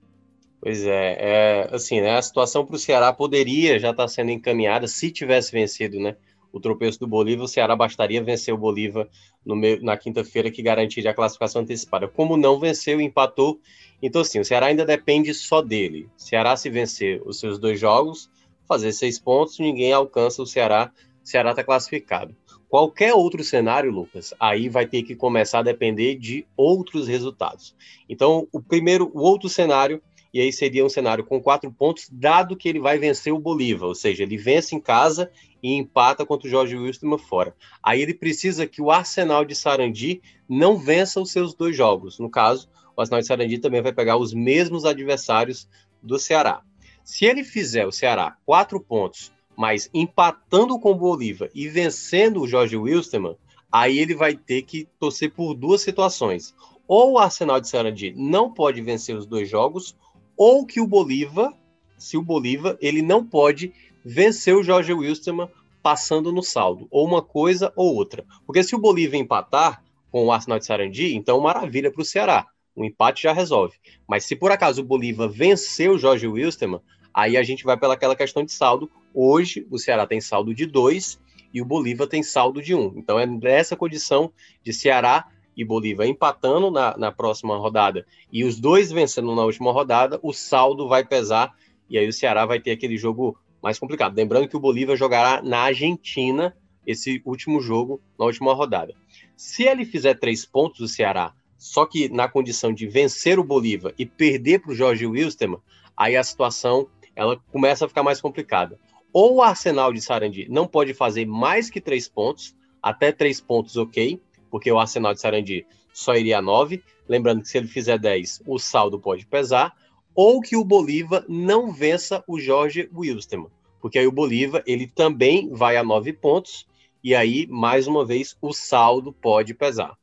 Pois 0.61 0.85
é, 0.85 1.17
é 1.19 1.69
assim, 1.73 2.01
né? 2.01 2.17
A 2.17 2.23
situação 2.23 2.67
para 2.67 2.77
o 2.77 2.79
Ceará 2.79 3.13
poderia 3.13 3.79
já 3.79 3.91
estar 3.91 4.05
tá 4.05 4.09
sendo 4.09 4.31
encaminhada 4.31 4.87
se 4.87 5.11
tivesse 5.11 5.51
vencido, 5.51 5.99
né? 5.99 6.17
O 6.53 6.61
tropeço 6.61 6.99
do 6.99 7.07
Bolívar, 7.07 7.45
o 7.45 7.49
Ceará 7.49 7.77
bastaria 7.77 8.23
vencer 8.23 8.55
o 8.55 8.59
Bolívar 8.59 9.09
meio, 9.45 9.83
na 9.83 9.97
quinta-feira 9.97 10.51
que 10.51 10.63
garantiria 10.63 11.11
a 11.11 11.15
classificação 11.15 11.63
antecipada. 11.63 12.09
Como 12.09 12.37
não 12.37 12.59
venceu, 12.59 13.01
empatou 13.01 13.61
então, 14.01 14.23
assim, 14.23 14.39
o 14.39 14.45
Ceará 14.45 14.67
ainda 14.67 14.85
depende 14.85 15.35
só 15.35 15.61
dele. 15.61 16.09
O 16.17 16.23
Ceará, 16.23 16.57
se 16.57 16.71
vencer 16.71 17.21
os 17.25 17.41
seus 17.41 17.59
dois 17.59 17.81
jogos, 17.81 18.31
fazer 18.67 18.93
seis 18.93 19.19
pontos, 19.19 19.59
ninguém 19.59 19.93
alcança 19.93 20.43
o 20.43 20.47
Ceará. 20.47 20.93
O 21.25 21.29
Ceará 21.29 21.51
está 21.51 21.65
classificado. 21.65 22.35
Qualquer 22.69 23.15
outro 23.15 23.43
cenário, 23.43 23.91
Lucas, 23.91 24.35
aí 24.39 24.69
vai 24.69 24.87
ter 24.87 25.03
que 25.03 25.17
começar 25.17 25.61
a 25.61 25.63
depender 25.63 26.17
de 26.17 26.47
outros 26.57 27.09
resultados. 27.09 27.75
Então, 28.09 28.47
o 28.53 28.61
primeiro, 28.61 29.11
o 29.15 29.21
outro 29.21 29.49
cenário 29.49 30.03
e 30.33 30.41
aí 30.41 30.53
seria 30.53 30.85
um 30.85 30.89
cenário 30.89 31.25
com 31.25 31.41
quatro 31.41 31.71
pontos, 31.73 32.09
dado 32.11 32.57
que 32.57 32.69
ele 32.69 32.81
vai 32.81 32.99
vencer 32.99 33.33
o 33.33 33.39
Bolívar, 33.39 33.89
ou 33.89 33.95
seja, 33.95 34.23
ele 34.23 34.37
vence 34.37 34.75
em 34.75 34.81
casa 34.81 35.31
e 35.63 35.75
empata 35.75 36.25
contra 36.27 36.47
o 36.47 36.51
Jorge 36.51 36.77
Wilstermann 36.77 37.19
fora. 37.19 37.55
Aí 37.83 38.01
ele 38.01 38.15
precisa 38.15 38.67
que 38.67 38.83
o 38.83 38.91
Arsenal 38.91 39.45
de 39.45 39.55
Sarandi 39.55 40.21
não 40.49 40.77
vença 40.77 41.21
os 41.21 41.31
seus 41.31 41.55
dois 41.55 41.77
jogos. 41.77 42.19
No 42.19 42.31
caso, 42.31 42.69
o 42.97 43.01
Arsenal 43.01 43.21
de 43.21 43.27
Sarandi 43.27 43.59
também 43.59 43.83
vai 43.83 43.93
pegar 43.93 44.17
os 44.17 44.35
mesmos 44.35 44.85
adversários 44.85 45.69
do 46.03 46.19
Ceará. 46.19 46.63
Se 47.03 47.25
ele 47.25 47.43
fizer 47.43 47.87
o 47.87 47.93
Ceará 47.93 48.37
quatro 48.45 48.81
pontos, 48.81 49.33
mas 49.57 49.91
empatando 49.93 50.79
com 50.79 50.93
o 50.93 50.95
Bolívar 50.95 51.51
e 51.55 51.69
vencendo 51.69 52.41
o 52.41 52.47
Jorge 52.47 52.77
Wilstermann, 52.77 53.37
aí 53.73 53.99
ele 53.99 54.15
vai 54.15 54.37
ter 54.37 54.63
que 54.63 54.87
torcer 54.99 55.33
por 55.33 55.55
duas 55.55 55.81
situações. 55.81 56.55
Ou 56.87 57.13
o 57.13 57.19
Arsenal 57.19 57.61
de 57.61 57.69
Sarandi 57.69 58.15
não 58.17 58.53
pode 58.53 58.81
vencer 58.81 59.17
os 59.17 59.27
dois 59.27 59.49
jogos, 59.49 59.97
ou 60.39 60.65
que 60.65 60.81
o 60.81 60.87
Bolívar, 60.87 61.53
se 61.99 62.17
o 62.17 62.23
Bolívar, 62.23 62.79
ele 62.81 63.03
não 63.03 63.27
pode 63.27 63.73
vencer 64.05 64.55
o 64.55 64.63
Jorge 64.63 64.93
Wilstermann 64.93 65.51
passando 65.83 66.31
no 66.31 66.43
saldo, 66.43 66.87
ou 66.91 67.05
uma 67.05 67.21
coisa 67.21 67.73
ou 67.75 67.95
outra. 67.95 68.25
Porque 68.47 68.63
se 68.63 68.77
o 68.77 68.79
Bolívar 68.79 69.19
empatar 69.19 69.83
com 70.13 70.25
o 70.25 70.33
Arsenal 70.33 70.59
de 70.59 70.65
Sarandi, 70.67 71.15
então 71.15 71.41
maravilha 71.41 71.91
para 71.91 72.01
o 72.01 72.05
Ceará. 72.05 72.47
O 72.75 72.85
empate 72.85 73.25
já 73.25 73.33
resolve. 73.33 73.77
Mas 74.07 74.25
se 74.25 74.37
por 74.37 74.53
acaso 74.53 74.81
o 74.81 74.85
Bolívar 74.85 75.29
vencer 75.29 75.91
o 75.91 75.99
Jorge 75.99 76.29
Wilstermann, 76.29 76.81
aí 77.13 77.37
a 77.37 77.43
gente 77.43 77.65
vai 77.65 77.77
pelaquela 77.77 78.15
questão 78.15 78.45
de 78.45 78.53
saldo. 78.53 78.89
Hoje 79.13 79.67
o 79.71 79.79
Ceará 79.79 80.07
tem 80.07 80.21
saldo 80.21 80.55
de 80.55 80.65
2 80.65 81.19
e 81.53 81.61
o 81.61 81.65
Bolívar 81.65 82.07
tem 82.07 82.23
saldo 82.23 82.63
de 82.63 82.75
1. 82.75 82.81
Um. 82.81 82.95
Então 82.97 83.19
é 83.19 83.27
nessa 83.27 83.75
condição 83.77 84.33
de 84.63 84.73
Ceará 84.73 85.27
e 85.59 85.65
Bolívar 85.65 86.07
empatando 86.07 86.71
na, 86.71 86.97
na 86.97 87.11
próxima 87.11 87.57
rodada 87.57 88.07
e 88.33 88.45
os 88.45 88.61
dois 88.61 88.93
vencendo 88.93 89.35
na 89.35 89.45
última 89.45 89.73
rodada, 89.73 90.21
o 90.23 90.33
saldo 90.33 90.87
vai 90.87 91.05
pesar 91.05 91.53
e 91.91 91.99
aí 91.99 92.07
o 92.07 92.13
Ceará 92.13 92.47
vai 92.47 92.61
ter 92.61 92.71
aquele 92.71 92.97
jogo 92.97 93.37
mais 93.61 93.77
complicado. 93.77 94.15
Lembrando 94.17 94.47
que 94.47 94.57
o 94.57 94.61
Bolívar 94.61 94.97
jogará 94.97 95.43
na 95.43 95.59
Argentina 95.59 96.57
esse 96.87 97.21
último 97.25 97.61
jogo 97.61 98.01
na 98.17 98.25
última 98.27 98.55
rodada. 98.55 98.95
Se 99.37 99.65
ele 99.65 99.85
fizer 99.85 100.15
três 100.15 100.47
pontos, 100.47 100.79
o 100.79 100.87
Ceará, 100.87 101.35
só 101.57 101.85
que 101.85 102.09
na 102.09 102.29
condição 102.29 102.73
de 102.73 102.87
vencer 102.87 103.37
o 103.37 103.45
Bolívar 103.45 103.93
e 103.99 104.07
perder 104.07 104.61
para 104.61 104.71
o 104.71 104.75
Jorge 104.77 105.07
Wilstermann, 105.07 105.61
aí 105.97 106.17
a 106.17 106.23
situação 106.23 106.89
ela 107.17 107.37
começa 107.51 107.85
a 107.85 107.89
ficar 107.89 108.05
mais 108.05 108.21
complicada. 108.21 108.79
Ou 109.13 109.37
o 109.37 109.43
Arsenal 109.43 109.93
de 109.93 110.01
Sarandi 110.01 110.47
não 110.49 110.69
pode 110.69 110.95
fazer 110.95 111.27
mais 111.27 111.69
que 111.69 111.81
três 111.81 112.09
pontos, 112.09 112.55
até 112.81 113.11
três 113.11 113.41
pontos, 113.41 113.77
ok, 113.77 114.21
porque 114.51 114.71
o 114.71 114.79
Arsenal 114.79 115.15
de 115.15 115.21
Sarandi 115.21 115.67
só 115.93 116.15
iria 116.15 116.39
a 116.39 116.43
9. 116.43 116.83
Lembrando 117.09 117.43
que 117.43 117.49
se 117.49 117.59
ele 117.59 117.69
fizer 117.69 117.99
10, 117.99 118.43
o 118.47 118.59
saldo 118.59 118.99
pode 118.99 119.27
pesar. 119.27 119.75
Ou 120.15 120.41
que 120.41 120.57
o 120.57 120.65
Bolívar 120.65 121.25
não 121.29 121.73
vença 121.73 122.25
o 122.27 122.41
Jorge 122.41 122.91
Wilstermann, 122.93 123.51
porque 123.81 123.99
aí 123.99 124.07
o 124.07 124.13
Bolívar 124.13 124.63
ele 124.67 124.87
também 124.87 125.49
vai 125.53 125.77
a 125.77 125.85
9 125.85 126.13
pontos, 126.15 126.67
e 127.03 127.15
aí, 127.15 127.47
mais 127.47 127.87
uma 127.87 128.05
vez, 128.05 128.37
o 128.43 128.53
saldo 128.53 129.13
pode 129.13 129.55
pesar. 129.55 129.97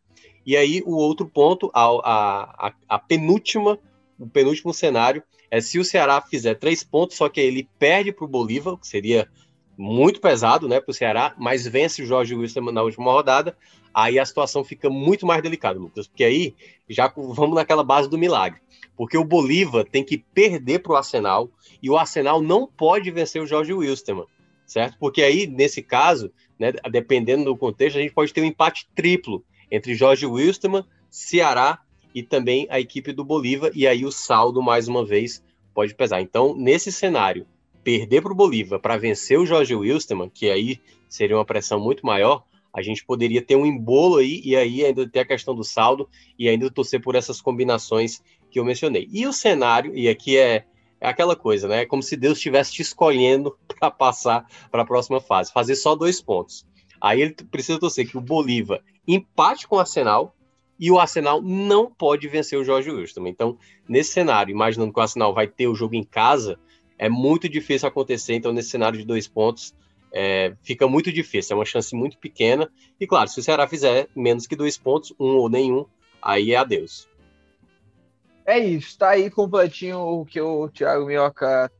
E 0.45 0.55
aí, 0.55 0.81
o 0.85 0.95
outro 0.95 1.27
ponto, 1.27 1.69
a, 1.73 1.85
a, 2.67 2.73
a 2.87 2.99
penúltima, 2.99 3.77
o 4.17 4.27
penúltimo 4.27 4.73
cenário, 4.73 5.21
é 5.51 5.59
se 5.59 5.77
o 5.77 5.83
Ceará 5.83 6.21
fizer 6.21 6.55
três 6.55 6.83
pontos, 6.83 7.17
só 7.17 7.27
que 7.27 7.41
ele 7.41 7.67
perde 7.77 8.11
para 8.11 8.25
o 8.25 8.29
Bolívar, 8.29 8.77
que 8.77 8.87
seria 8.87 9.27
muito 9.77 10.21
pesado 10.21 10.67
né, 10.67 10.79
para 10.79 10.91
o 10.91 10.93
Ceará, 10.93 11.33
mas 11.37 11.67
vence 11.67 12.01
o 12.01 12.05
Jorge 12.05 12.35
Wilson 12.35 12.71
na 12.71 12.81
última 12.81 13.11
rodada, 13.11 13.57
aí 13.93 14.17
a 14.19 14.25
situação 14.25 14.63
fica 14.63 14.89
muito 14.89 15.25
mais 15.25 15.41
delicada, 15.41 15.79
Lucas, 15.79 16.07
porque 16.07 16.23
aí 16.23 16.55
já 16.89 17.11
vamos 17.15 17.55
naquela 17.55 17.83
base 17.83 18.09
do 18.09 18.17
milagre. 18.17 18.59
Porque 18.95 19.17
o 19.17 19.25
Bolívar 19.25 19.85
tem 19.85 20.03
que 20.03 20.17
perder 20.17 20.79
para 20.79 20.93
o 20.93 20.95
Arsenal 20.95 21.49
e 21.81 21.89
o 21.89 21.97
Arsenal 21.97 22.41
não 22.41 22.65
pode 22.65 23.11
vencer 23.11 23.41
o 23.41 23.47
Jorge 23.47 23.73
Wilstermann, 23.73 24.27
certo? 24.65 24.97
Porque 24.97 25.21
aí, 25.21 25.47
nesse 25.47 25.81
caso, 25.81 26.31
né, 26.57 26.71
dependendo 26.89 27.45
do 27.45 27.57
contexto, 27.57 27.97
a 27.97 28.01
gente 28.01 28.13
pode 28.13 28.33
ter 28.33 28.41
um 28.41 28.45
empate 28.45 28.87
triplo 28.95 29.43
entre 29.69 29.95
Jorge 29.95 30.25
Wilstermann, 30.25 30.85
Ceará 31.09 31.81
e 32.13 32.23
também 32.23 32.67
a 32.69 32.79
equipe 32.79 33.11
do 33.11 33.25
Bolívar, 33.25 33.71
e 33.75 33.85
aí 33.85 34.05
o 34.05 34.11
saldo, 34.11 34.61
mais 34.61 34.87
uma 34.87 35.05
vez, 35.05 35.43
pode 35.73 35.93
pesar. 35.93 36.21
Então, 36.21 36.55
nesse 36.55 36.91
cenário, 36.91 37.45
perder 37.85 38.23
para 38.23 38.33
o 38.33 38.35
Bolívar 38.35 38.79
para 38.79 38.97
vencer 38.97 39.39
o 39.39 39.45
Jorge 39.45 39.75
Wilstermann, 39.75 40.27
que 40.27 40.49
aí 40.49 40.81
seria 41.07 41.37
uma 41.37 41.45
pressão 41.45 41.79
muito 41.79 42.03
maior, 42.03 42.43
a 42.73 42.81
gente 42.81 43.05
poderia 43.05 43.43
ter 43.43 43.55
um 43.55 43.65
embolo 43.65 44.17
aí 44.17 44.41
e 44.43 44.55
aí 44.55 44.83
ainda 44.83 45.07
ter 45.07 45.19
a 45.19 45.25
questão 45.25 45.55
do 45.55 45.63
saldo 45.63 46.09
e 46.37 46.49
ainda 46.49 46.69
torcer 46.69 46.99
por 46.99 47.13
essas 47.13 47.39
combinações 47.39 48.21
que 48.49 48.59
eu 48.59 48.65
mencionei. 48.65 49.07
E 49.11 49.27
o 49.27 49.31
cenário, 49.31 49.95
e 49.95 50.09
aqui 50.09 50.35
é, 50.35 50.65
é 50.99 51.07
aquela 51.07 51.35
coisa, 51.35 51.67
né? 51.67 51.83
É 51.83 51.85
como 51.85 52.01
se 52.01 52.17
Deus 52.17 52.39
estivesse 52.39 52.73
te 52.73 52.81
escolhendo 52.81 53.55
para 53.79 53.91
passar 53.91 54.45
para 54.71 54.81
a 54.81 54.85
próxima 54.85 55.21
fase, 55.21 55.53
fazer 55.53 55.75
só 55.75 55.95
dois 55.95 56.19
pontos. 56.19 56.65
Aí 56.99 57.21
ele 57.21 57.35
precisa 57.51 57.79
torcer 57.79 58.09
que 58.09 58.17
o 58.17 58.21
Bolívar 58.21 58.81
empate 59.07 59.67
com 59.67 59.75
o 59.75 59.79
Arsenal 59.79 60.35
e 60.79 60.89
o 60.89 60.99
Arsenal 60.99 61.41
não 61.41 61.89
pode 61.89 62.27
vencer 62.27 62.59
o 62.59 62.63
Jorge 62.63 62.89
Wilstermann. 62.89 63.31
Então, 63.31 63.57
nesse 63.87 64.11
cenário, 64.11 64.51
imaginando 64.51 64.91
que 64.91 64.99
o 64.99 65.01
Arsenal 65.01 65.33
vai 65.33 65.47
ter 65.47 65.67
o 65.67 65.75
jogo 65.75 65.95
em 65.95 66.03
casa, 66.03 66.59
é 66.97 67.09
muito 67.09 67.47
difícil 67.49 67.87
acontecer. 67.87 68.33
Então, 68.33 68.53
nesse 68.53 68.69
cenário 68.69 68.97
de 68.97 69.05
dois 69.05 69.27
pontos, 69.27 69.73
é, 70.11 70.55
fica 70.61 70.87
muito 70.87 71.11
difícil. 71.11 71.53
É 71.53 71.59
uma 71.59 71.65
chance 71.65 71.95
muito 71.95 72.17
pequena. 72.17 72.69
E, 72.99 73.05
claro, 73.05 73.29
se 73.29 73.39
o 73.39 73.43
Ceará 73.43 73.67
fizer 73.67 74.07
menos 74.15 74.47
que 74.47 74.55
dois 74.55 74.77
pontos, 74.77 75.13
um 75.19 75.35
ou 75.37 75.49
nenhum, 75.49 75.85
aí 76.21 76.51
é 76.51 76.55
adeus. 76.55 77.07
É 78.45 78.59
isso. 78.59 78.87
Está 78.89 79.09
aí 79.09 79.29
completinho 79.29 79.99
o 79.99 80.25
que 80.25 80.39
o 80.39 80.69
Thiago 80.69 81.05
Minhoca 81.05 81.71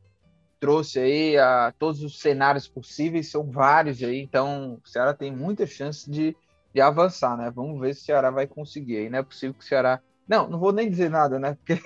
trouxe 0.60 0.98
aí. 0.98 1.38
A, 1.38 1.72
todos 1.78 2.02
os 2.02 2.18
cenários 2.18 2.68
possíveis, 2.68 3.30
são 3.30 3.50
vários 3.50 4.02
aí. 4.02 4.20
Então, 4.20 4.80
o 4.84 4.88
Ceará 4.88 5.14
tem 5.14 5.34
muita 5.34 5.66
chance 5.66 6.10
de, 6.10 6.36
de 6.74 6.80
avançar, 6.80 7.36
né? 7.38 7.50
Vamos 7.54 7.80
ver 7.80 7.94
se 7.94 8.02
o 8.02 8.04
Ceará 8.04 8.30
vai 8.30 8.46
conseguir 8.46 8.98
aí. 8.98 9.08
Não 9.08 9.20
é 9.20 9.22
possível 9.22 9.54
que 9.54 9.64
o 9.64 9.66
Ceará 9.66 10.00
não, 10.28 10.48
não 10.48 10.58
vou 10.58 10.72
nem 10.72 10.90
dizer 10.90 11.08
nada, 11.08 11.38
né? 11.38 11.56
Porque 11.56 11.82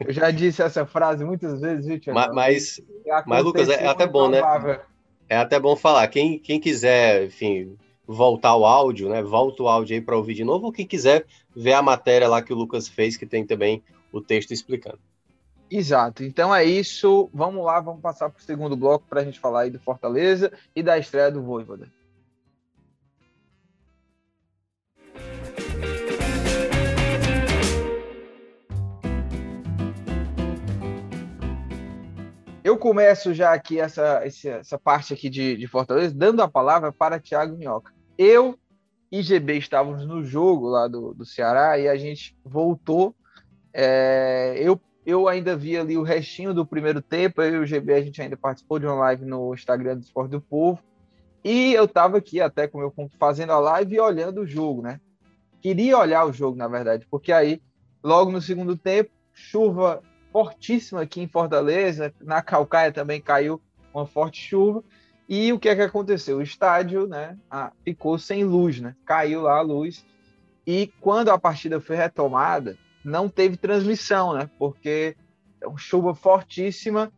eu 0.00 0.12
já 0.12 0.30
disse 0.30 0.62
essa 0.62 0.84
frase 0.84 1.24
muitas 1.24 1.60
vezes, 1.60 1.86
viu, 1.86 2.00
Tiago? 2.00 2.34
Mas, 2.34 2.80
mas, 3.26 3.44
Lucas, 3.44 3.68
é 3.68 3.86
até 3.86 4.06
bom, 4.06 4.28
né? 4.28 4.40
É 5.28 5.36
até 5.36 5.58
bom 5.58 5.76
falar. 5.76 6.06
Quem, 6.08 6.38
quem 6.38 6.58
quiser, 6.60 7.24
enfim, 7.24 7.76
voltar 8.06 8.56
o 8.56 8.66
áudio, 8.66 9.08
né? 9.08 9.22
Volta 9.22 9.62
o 9.62 9.68
áudio 9.68 9.94
aí 9.94 10.00
para 10.00 10.16
ouvir 10.16 10.34
de 10.34 10.44
novo, 10.44 10.66
ou 10.66 10.72
quem 10.72 10.86
quiser 10.86 11.24
ver 11.54 11.74
a 11.74 11.82
matéria 11.82 12.28
lá 12.28 12.42
que 12.42 12.52
o 12.52 12.56
Lucas 12.56 12.88
fez, 12.88 13.16
que 13.16 13.26
tem 13.26 13.46
também 13.46 13.82
o 14.12 14.20
texto 14.20 14.52
explicando. 14.52 14.98
Exato. 15.70 16.24
Então 16.24 16.54
é 16.54 16.64
isso. 16.64 17.28
Vamos 17.32 17.64
lá, 17.64 17.80
vamos 17.80 18.00
passar 18.00 18.30
para 18.30 18.40
o 18.40 18.42
segundo 18.42 18.76
bloco 18.76 19.04
para 19.08 19.20
a 19.20 19.24
gente 19.24 19.40
falar 19.40 19.62
aí 19.62 19.70
do 19.70 19.80
Fortaleza 19.80 20.52
e 20.74 20.82
da 20.82 20.98
estreia 20.98 21.30
do 21.30 21.42
Voivoda. 21.42 21.88
Eu 32.66 32.76
começo 32.76 33.32
já 33.32 33.52
aqui 33.52 33.78
essa, 33.78 34.24
essa 34.24 34.76
parte 34.76 35.14
aqui 35.14 35.30
de, 35.30 35.56
de 35.56 35.68
Fortaleza, 35.68 36.12
dando 36.12 36.42
a 36.42 36.48
palavra 36.48 36.90
para 36.90 37.20
Thiago 37.20 37.56
Minhoca. 37.56 37.94
Eu 38.18 38.58
e 39.12 39.22
GB 39.22 39.56
estávamos 39.56 40.04
no 40.04 40.24
jogo 40.24 40.66
lá 40.66 40.88
do, 40.88 41.14
do 41.14 41.24
Ceará 41.24 41.78
e 41.78 41.86
a 41.86 41.96
gente 41.96 42.36
voltou. 42.44 43.14
É, 43.72 44.56
eu, 44.58 44.80
eu 45.06 45.28
ainda 45.28 45.56
vi 45.56 45.76
ali 45.76 45.96
o 45.96 46.02
restinho 46.02 46.52
do 46.52 46.66
primeiro 46.66 47.00
tempo, 47.00 47.40
eu 47.40 47.54
e 47.54 47.58
o 47.58 47.66
GB 47.66 47.94
a 47.94 48.02
gente 48.02 48.20
ainda 48.20 48.36
participou 48.36 48.80
de 48.80 48.86
uma 48.86 48.96
live 48.96 49.24
no 49.24 49.54
Instagram 49.54 49.98
do 49.98 50.02
Esporte 50.02 50.32
do 50.32 50.40
Povo. 50.40 50.80
E 51.44 51.72
eu 51.72 51.84
estava 51.84 52.18
aqui 52.18 52.40
até 52.40 52.66
com 52.66 52.78
meu 52.78 52.92
fazendo 53.16 53.52
a 53.52 53.60
live 53.60 53.94
e 53.94 54.00
olhando 54.00 54.40
o 54.40 54.46
jogo, 54.46 54.82
né? 54.82 55.00
Queria 55.62 55.96
olhar 55.96 56.24
o 56.24 56.32
jogo, 56.32 56.58
na 56.58 56.66
verdade, 56.66 57.06
porque 57.08 57.30
aí, 57.30 57.62
logo 58.02 58.32
no 58.32 58.42
segundo 58.42 58.76
tempo, 58.76 59.12
chuva 59.32 60.02
fortíssima 60.36 61.00
aqui 61.00 61.22
em 61.22 61.26
Fortaleza, 61.26 62.12
na 62.20 62.42
Calcaia 62.42 62.92
também 62.92 63.22
caiu 63.22 63.58
uma 63.94 64.04
forte 64.04 64.38
chuva. 64.38 64.84
E 65.26 65.50
o 65.50 65.58
que 65.58 65.66
é 65.66 65.74
que 65.74 65.80
aconteceu? 65.80 66.36
O 66.36 66.42
estádio, 66.42 67.06
né, 67.06 67.38
ficou 67.82 68.18
sem 68.18 68.44
luz, 68.44 68.78
né? 68.78 68.94
Caiu 69.06 69.40
lá 69.40 69.56
a 69.56 69.62
luz. 69.62 70.04
E 70.66 70.92
quando 71.00 71.30
a 71.30 71.38
partida 71.38 71.80
foi 71.80 71.96
retomada, 71.96 72.76
não 73.02 73.30
teve 73.30 73.56
transmissão, 73.56 74.34
né? 74.34 74.50
Porque 74.58 75.16
é 75.58 75.66
chuva 75.78 76.14
fortíssima, 76.14 77.10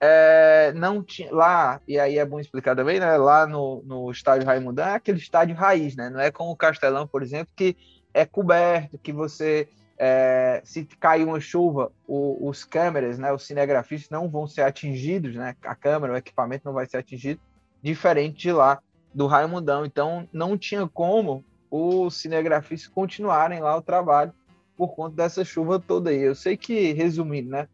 é, 0.00 0.72
não 0.74 1.04
tinha 1.04 1.32
lá, 1.32 1.80
e 1.86 2.00
aí 2.00 2.18
é 2.18 2.26
bom 2.26 2.40
explicar 2.40 2.74
também, 2.74 2.98
né? 2.98 3.16
Lá 3.16 3.46
no, 3.46 3.80
no 3.86 4.10
estádio 4.10 4.44
Raimundão 4.44 4.88
é 4.88 4.94
aquele 4.94 5.18
estádio 5.18 5.54
raiz, 5.54 5.94
né? 5.94 6.10
Não 6.10 6.18
é 6.18 6.32
como 6.32 6.50
o 6.50 6.56
Castelão, 6.56 7.06
por 7.06 7.22
exemplo, 7.22 7.54
que 7.54 7.76
é 8.12 8.26
coberto, 8.26 8.98
que 8.98 9.12
você 9.12 9.68
é, 9.98 10.60
se 10.64 10.84
cair 11.00 11.24
uma 11.24 11.40
chuva, 11.40 11.90
o, 12.06 12.48
os 12.48 12.64
câmeras, 12.64 13.18
né, 13.18 13.32
os 13.32 13.46
cinegrafistas 13.46 14.10
não 14.10 14.28
vão 14.28 14.46
ser 14.46 14.62
atingidos, 14.62 15.34
né, 15.34 15.56
a 15.62 15.74
câmera, 15.74 16.12
o 16.12 16.16
equipamento 16.16 16.64
não 16.64 16.72
vai 16.72 16.86
ser 16.86 16.98
atingido, 16.98 17.40
diferente 17.82 18.36
de 18.36 18.52
lá 18.52 18.80
do 19.14 19.26
Raimundão. 19.26 19.84
Então, 19.84 20.28
não 20.32 20.58
tinha 20.58 20.86
como 20.86 21.44
os 21.70 22.16
cinegrafistas 22.16 22.92
continuarem 22.92 23.60
lá 23.60 23.76
o 23.76 23.82
trabalho 23.82 24.32
por 24.76 24.94
conta 24.94 25.16
dessa 25.16 25.44
chuva 25.44 25.80
toda 25.80 26.10
aí. 26.10 26.20
Eu 26.20 26.34
sei 26.34 26.56
que, 26.56 26.92
resumindo, 26.92 27.50
né, 27.50 27.66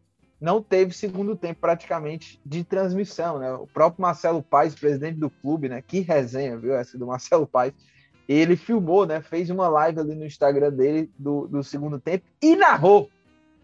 não 0.43 0.61
teve 0.61 0.93
segundo 0.93 1.37
tempo 1.37 1.61
praticamente 1.61 2.39
de 2.45 2.65
transmissão, 2.65 3.39
né? 3.39 3.53
O 3.53 3.65
próprio 3.65 4.01
Marcelo 4.01 4.43
Paes, 4.43 4.75
presidente 4.75 5.17
do 5.17 5.29
clube, 5.29 5.69
né? 5.69 5.81
Que 5.81 6.01
resenha, 6.01 6.57
viu? 6.57 6.75
Essa 6.75 6.97
do 6.97 7.07
Marcelo 7.07 7.47
Paes. 7.47 7.73
Ele 8.27 8.55
filmou, 8.55 9.05
né? 9.05 9.21
Fez 9.21 9.49
uma 9.49 9.67
live 9.67 9.99
ali 9.99 10.15
no 10.15 10.25
Instagram 10.25 10.71
dele 10.71 11.11
do, 11.17 11.47
do 11.47 11.63
segundo 11.63 11.99
tempo 11.99 12.25
e 12.41 12.55
narrou. 12.55 13.09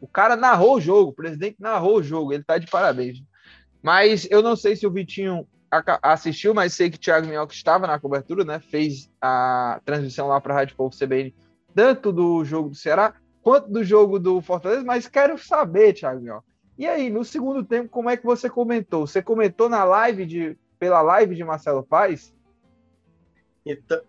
O 0.02 0.08
cara 0.08 0.36
narrou 0.36 0.76
o 0.76 0.82
jogo, 0.82 1.12
o 1.12 1.14
presidente 1.14 1.58
narrou 1.60 1.98
o 1.98 2.04
jogo. 2.04 2.34
Ele 2.34 2.44
tá 2.44 2.58
de 2.58 2.68
parabéns. 2.68 3.22
Mas 3.82 4.28
eu 4.30 4.42
não 4.42 4.56
sei 4.56 4.76
se 4.76 4.86
o 4.86 4.92
Vitinho 4.92 5.48
assistiu, 6.02 6.54
mas 6.54 6.74
sei 6.74 6.90
que 6.90 6.98
o 6.98 7.00
Thiago 7.00 7.28
Minhoca 7.28 7.54
estava 7.54 7.88
na 7.88 8.00
cobertura, 8.00 8.44
né? 8.44 8.60
Fez 8.60 9.10
a 9.22 9.80
transmissão 9.86 10.28
lá 10.28 10.42
para 10.42 10.54
a 10.54 10.58
Rádio 10.58 10.76
Povo 10.76 10.96
CBN, 10.96 11.34
tanto 11.74 12.12
do 12.12 12.44
jogo 12.44 12.70
do 12.70 12.76
Ceará 12.76 13.14
quanto 13.42 13.70
do 13.70 13.84
jogo 13.84 14.20
do 14.20 14.42
Fortaleza, 14.42 14.84
mas 14.84 15.08
quero 15.08 15.38
saber, 15.38 15.94
Thiago 15.94 16.22
Minhoca. 16.22 16.46
E 16.78 16.88
aí, 16.88 17.10
no 17.10 17.24
segundo 17.24 17.64
tempo, 17.64 17.90
como 17.90 18.10
é 18.10 18.18
que 18.18 18.26
você 18.26 18.50
comentou? 18.50 19.06
Você 19.06 19.22
comentou 19.22 19.70
na 19.70 19.84
live 19.84 20.26
de 20.26 20.58
pela 20.78 21.02
live 21.02 21.36
de 21.36 21.44
Marcelo 21.44 21.84
Paes? 21.84 22.34
Então, 23.66 24.02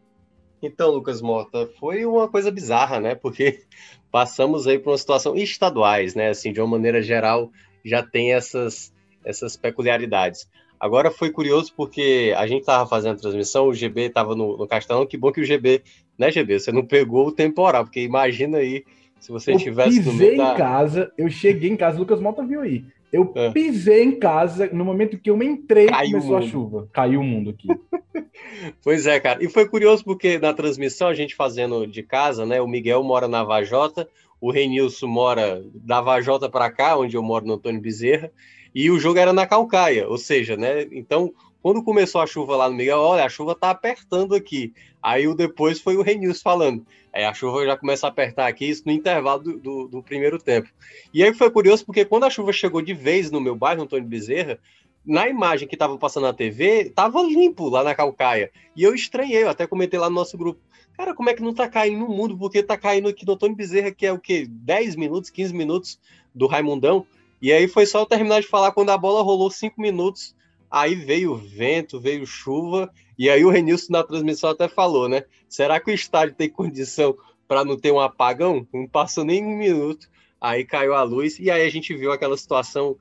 então, 0.63 0.91
Lucas 0.91 1.23
Mota, 1.23 1.69
foi 1.79 2.05
uma 2.05 2.29
coisa 2.29 2.51
bizarra, 2.51 3.01
né? 3.01 3.15
Porque 3.15 3.63
passamos 4.11 4.67
aí 4.67 4.79
por 4.79 4.91
uma 4.91 4.99
situação 4.99 5.35
estaduais, 5.37 6.15
né? 6.15 6.29
Assim, 6.29 6.53
de 6.53 6.61
uma 6.61 6.69
maneira 6.69 7.03
geral, 7.03 7.51
já 7.85 8.03
tem 8.03 8.33
essas 8.33 8.93
essas 9.25 9.57
peculiaridades. 9.57 10.49
Agora 10.79 11.11
foi 11.11 11.31
curioso 11.31 11.75
porque 11.77 12.35
a 12.37 12.47
gente 12.47 12.61
estava 12.61 12.89
fazendo 12.89 13.13
a 13.13 13.21
transmissão, 13.21 13.69
o 13.69 13.75
GB 13.75 14.07
estava 14.07 14.35
no, 14.35 14.57
no 14.57 14.67
Castelão, 14.67 15.07
que 15.07 15.17
bom 15.17 15.31
que 15.31 15.43
o 15.43 15.45
GB, 15.45 15.83
né, 16.17 16.31
GB, 16.31 16.59
você 16.59 16.73
não 16.73 16.87
pegou 16.87 17.27
o 17.27 17.33
temporal, 17.33 17.85
porque 17.85 18.01
imagina 18.01 18.59
aí 18.59 18.83
se 19.21 19.31
você 19.31 19.53
eu 19.53 19.59
tivesse 19.59 20.01
no 20.01 20.15
meio 20.15 20.39
da... 20.39 20.55
em 20.55 20.57
casa, 20.57 21.13
eu 21.19 21.29
cheguei 21.29 21.69
em 21.69 21.77
casa, 21.77 21.99
o 21.99 22.01
Lucas 22.01 22.21
Mota 22.21 22.43
viu 22.43 22.63
aí. 22.63 22.83
Eu 23.13 23.33
é. 23.35 23.51
pisei 23.51 24.05
em 24.05 24.19
casa, 24.19 24.69
no 24.73 24.85
momento 24.85 25.19
que 25.19 25.31
eu 25.31 25.43
entrei, 25.43 25.87
Caiu 25.87 26.13
começou 26.13 26.37
a 26.37 26.43
chuva. 26.43 26.89
Caiu 26.93 27.21
o 27.21 27.25
mundo 27.25 27.51
aqui. 27.51 27.69
pois 28.83 29.07
é, 29.07 29.19
cara. 29.19 29.43
E 29.43 29.49
foi 29.49 29.69
curioso 29.69 30.05
porque 30.05 30.39
na 30.39 30.53
transmissão, 30.53 31.09
a 31.09 31.15
gente 31.15 31.35
fazendo 31.35 31.87
de 31.87 32.03
casa, 32.03 32.47
né? 32.47 32.61
O 32.61 32.69
Miguel 32.69 33.03
mora 33.03 33.27
na 33.27 33.43
Vajota, 33.43 34.09
o 34.41 34.51
Renilson 34.51 35.09
mora 35.09 35.63
da 35.75 36.01
Vajota 36.01 36.49
para 36.49 36.71
cá, 36.71 36.97
onde 36.97 37.17
eu 37.17 37.23
moro 37.23 37.47
no 37.47 37.55
Antônio 37.55 37.81
Bezerra, 37.81 38.31
e 38.75 38.91
o 38.91 38.99
jogo 38.99 39.19
era 39.19 39.33
na 39.33 39.47
Calcaia, 39.47 40.09
ou 40.09 40.17
seja, 40.17 40.57
né? 40.57 40.87
Então, 40.93 41.33
quando 41.63 41.83
começou 41.83 42.21
a 42.21 42.27
chuva 42.27 42.57
lá 42.57 42.69
no 42.69 42.75
Miguel, 42.75 42.99
olha, 42.99 43.25
a 43.25 43.29
chuva 43.29 43.55
tá 43.55 43.71
apertando 43.71 44.35
aqui. 44.35 44.73
Aí 45.03 45.27
o 45.27 45.35
depois 45.35 45.81
foi 45.81 45.97
o 45.97 46.03
Renilson 46.03 46.41
falando. 46.43 46.87
É, 47.13 47.27
a 47.27 47.35
chuva 47.35 47.65
já 47.65 47.77
começa 47.77 48.07
a 48.07 48.11
apertar 48.11 48.47
aqui, 48.47 48.67
isso 48.67 48.83
no 48.87 48.93
intervalo 48.93 49.43
do, 49.43 49.59
do, 49.59 49.89
do, 49.89 50.03
primeiro 50.03 50.39
tempo. 50.39 50.69
E 51.13 51.23
aí 51.23 51.35
foi 51.35 51.51
curioso, 51.51 51.85
porque 51.85 52.05
quando 52.05 52.25
a 52.25 52.31
chuva 52.31 52.53
chegou 52.53 52.81
de 52.81 52.95
vez 52.95 53.31
no 53.31 53.41
meu 53.41 53.57
bairro, 53.57 53.83
Antônio 53.83 54.07
Bezerra, 54.07 54.59
na 55.05 55.29
imagem 55.29 55.67
que 55.67 55.75
estava 55.75 55.97
passando 55.99 56.25
na 56.25 56.33
TV, 56.33 56.91
tava 56.95 57.23
limpo 57.23 57.69
lá 57.69 57.83
na 57.83 57.95
Calcaia. 57.95 58.51
E 58.77 58.83
eu 58.83 58.95
estranhei, 58.95 59.43
eu 59.43 59.49
até 59.49 59.67
comentei 59.67 59.99
lá 59.99 60.09
no 60.09 60.17
nosso 60.17 60.37
grupo. 60.37 60.61
Cara, 60.97 61.15
como 61.15 61.31
é 61.31 61.35
que 61.35 61.43
não 61.43 61.55
tá 61.55 61.69
caindo 61.69 62.01
no 62.01 62.09
mundo? 62.09 62.37
Porque 62.37 62.63
tá 62.63 62.77
caindo 62.77 63.09
aqui 63.09 63.27
no 63.27 63.33
Antônio 63.33 63.57
Bezerra, 63.57 63.91
que 63.91 64.05
é 64.05 64.13
o 64.13 64.19
quê? 64.19 64.47
10 64.49 64.97
minutos, 64.97 65.31
15 65.31 65.55
minutos 65.55 65.99
do 66.35 66.47
Raimundão. 66.47 67.07
E 67.41 67.53
aí 67.53 67.67
foi 67.67 67.87
só 67.87 68.01
eu 68.01 68.07
terminar 68.07 68.41
de 68.41 68.47
falar 68.47 68.73
quando 68.73 68.91
a 68.91 68.99
bola 68.99 69.23
rolou 69.23 69.51
cinco 69.51 69.81
minutos. 69.81 70.35
Aí 70.71 70.95
veio 70.95 71.35
vento, 71.35 72.01
veio 72.01 72.27
chuva, 72.27 72.91
e 73.19 73.29
aí 73.29 73.45
o 73.45 73.51
Renilson 73.51 73.93
na 73.93 74.05
transmissão 74.05 74.51
até 74.51 74.69
falou, 74.69 75.09
né? 75.09 75.25
Será 75.49 75.81
que 75.81 75.91
o 75.91 75.95
estádio 75.95 76.37
tem 76.37 76.49
condição 76.49 77.17
para 77.49 77.65
não 77.65 77.77
ter 77.77 77.91
um 77.91 77.99
apagão? 77.99 78.67
Não 78.73 78.87
passou 78.87 79.25
nem 79.25 79.45
um 79.45 79.57
minuto, 79.57 80.09
aí 80.41 80.65
caiu 80.65 80.95
a 80.95 81.03
luz, 81.03 81.39
e 81.39 81.51
aí 81.51 81.67
a 81.67 81.71
gente 81.71 81.95
viu 81.95 82.13
aquela 82.13 82.37
situação 82.37 82.97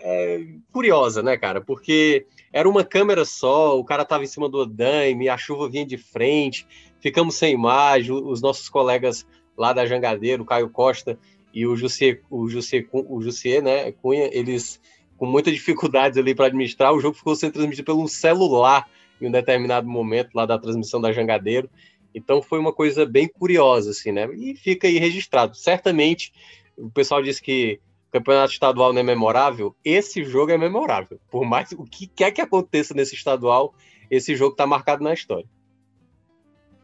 é, 0.00 0.44
curiosa, 0.70 1.22
né, 1.22 1.36
cara? 1.36 1.60
Porque 1.60 2.26
era 2.52 2.68
uma 2.68 2.84
câmera 2.84 3.24
só, 3.24 3.78
o 3.78 3.84
cara 3.84 4.04
tava 4.04 4.24
em 4.24 4.28
cima 4.28 4.48
do 4.48 4.60
andaime, 4.60 5.28
a 5.28 5.38
chuva 5.38 5.68
vinha 5.68 5.86
de 5.86 5.96
frente, 5.96 6.66
ficamos 7.00 7.36
sem 7.36 7.54
imagem, 7.54 8.12
os 8.12 8.40
nossos 8.40 8.68
colegas 8.68 9.26
lá 9.56 9.72
da 9.72 9.86
Jangadeiro, 9.86 10.44
Caio 10.44 10.68
Costa 10.68 11.18
e 11.52 11.66
o 11.66 11.76
Jussier, 11.76 12.22
o 12.30 12.48
Jussier, 12.48 12.86
o 12.92 13.22
Jussier 13.22 13.62
né, 13.62 13.90
Cunha, 13.92 14.28
eles 14.32 14.80
com 15.16 15.26
muita 15.26 15.50
dificuldades 15.50 16.18
ali 16.18 16.34
para 16.34 16.46
administrar, 16.46 16.92
o 16.92 17.00
jogo 17.00 17.16
ficou 17.16 17.34
sendo 17.34 17.54
transmitido 17.54 17.84
pelo 17.84 18.06
celular 18.08 18.88
em 19.20 19.28
um 19.28 19.30
determinado 19.30 19.88
momento 19.88 20.34
lá 20.34 20.44
da 20.46 20.58
transmissão 20.58 21.00
da 21.00 21.12
Jangadeiro. 21.12 21.70
Então 22.14 22.40
foi 22.40 22.58
uma 22.58 22.72
coisa 22.72 23.04
bem 23.04 23.28
curiosa, 23.28 23.90
assim, 23.90 24.12
né? 24.12 24.26
E 24.34 24.54
fica 24.56 24.86
aí 24.86 24.98
registrado. 24.98 25.54
Certamente, 25.56 26.32
o 26.76 26.90
pessoal 26.90 27.22
disse 27.22 27.42
que 27.42 27.80
o 28.08 28.12
campeonato 28.12 28.52
estadual 28.52 28.92
não 28.92 29.00
é 29.00 29.04
memorável. 29.04 29.74
Esse 29.84 30.24
jogo 30.24 30.52
é 30.52 30.58
memorável. 30.58 31.20
Por 31.30 31.44
mais 31.44 31.72
o 31.72 31.84
que 31.84 32.06
quer 32.06 32.30
que 32.30 32.40
aconteça 32.40 32.94
nesse 32.94 33.14
estadual, 33.14 33.74
esse 34.10 34.34
jogo 34.34 34.52
está 34.52 34.66
marcado 34.66 35.02
na 35.02 35.12
história. 35.12 35.46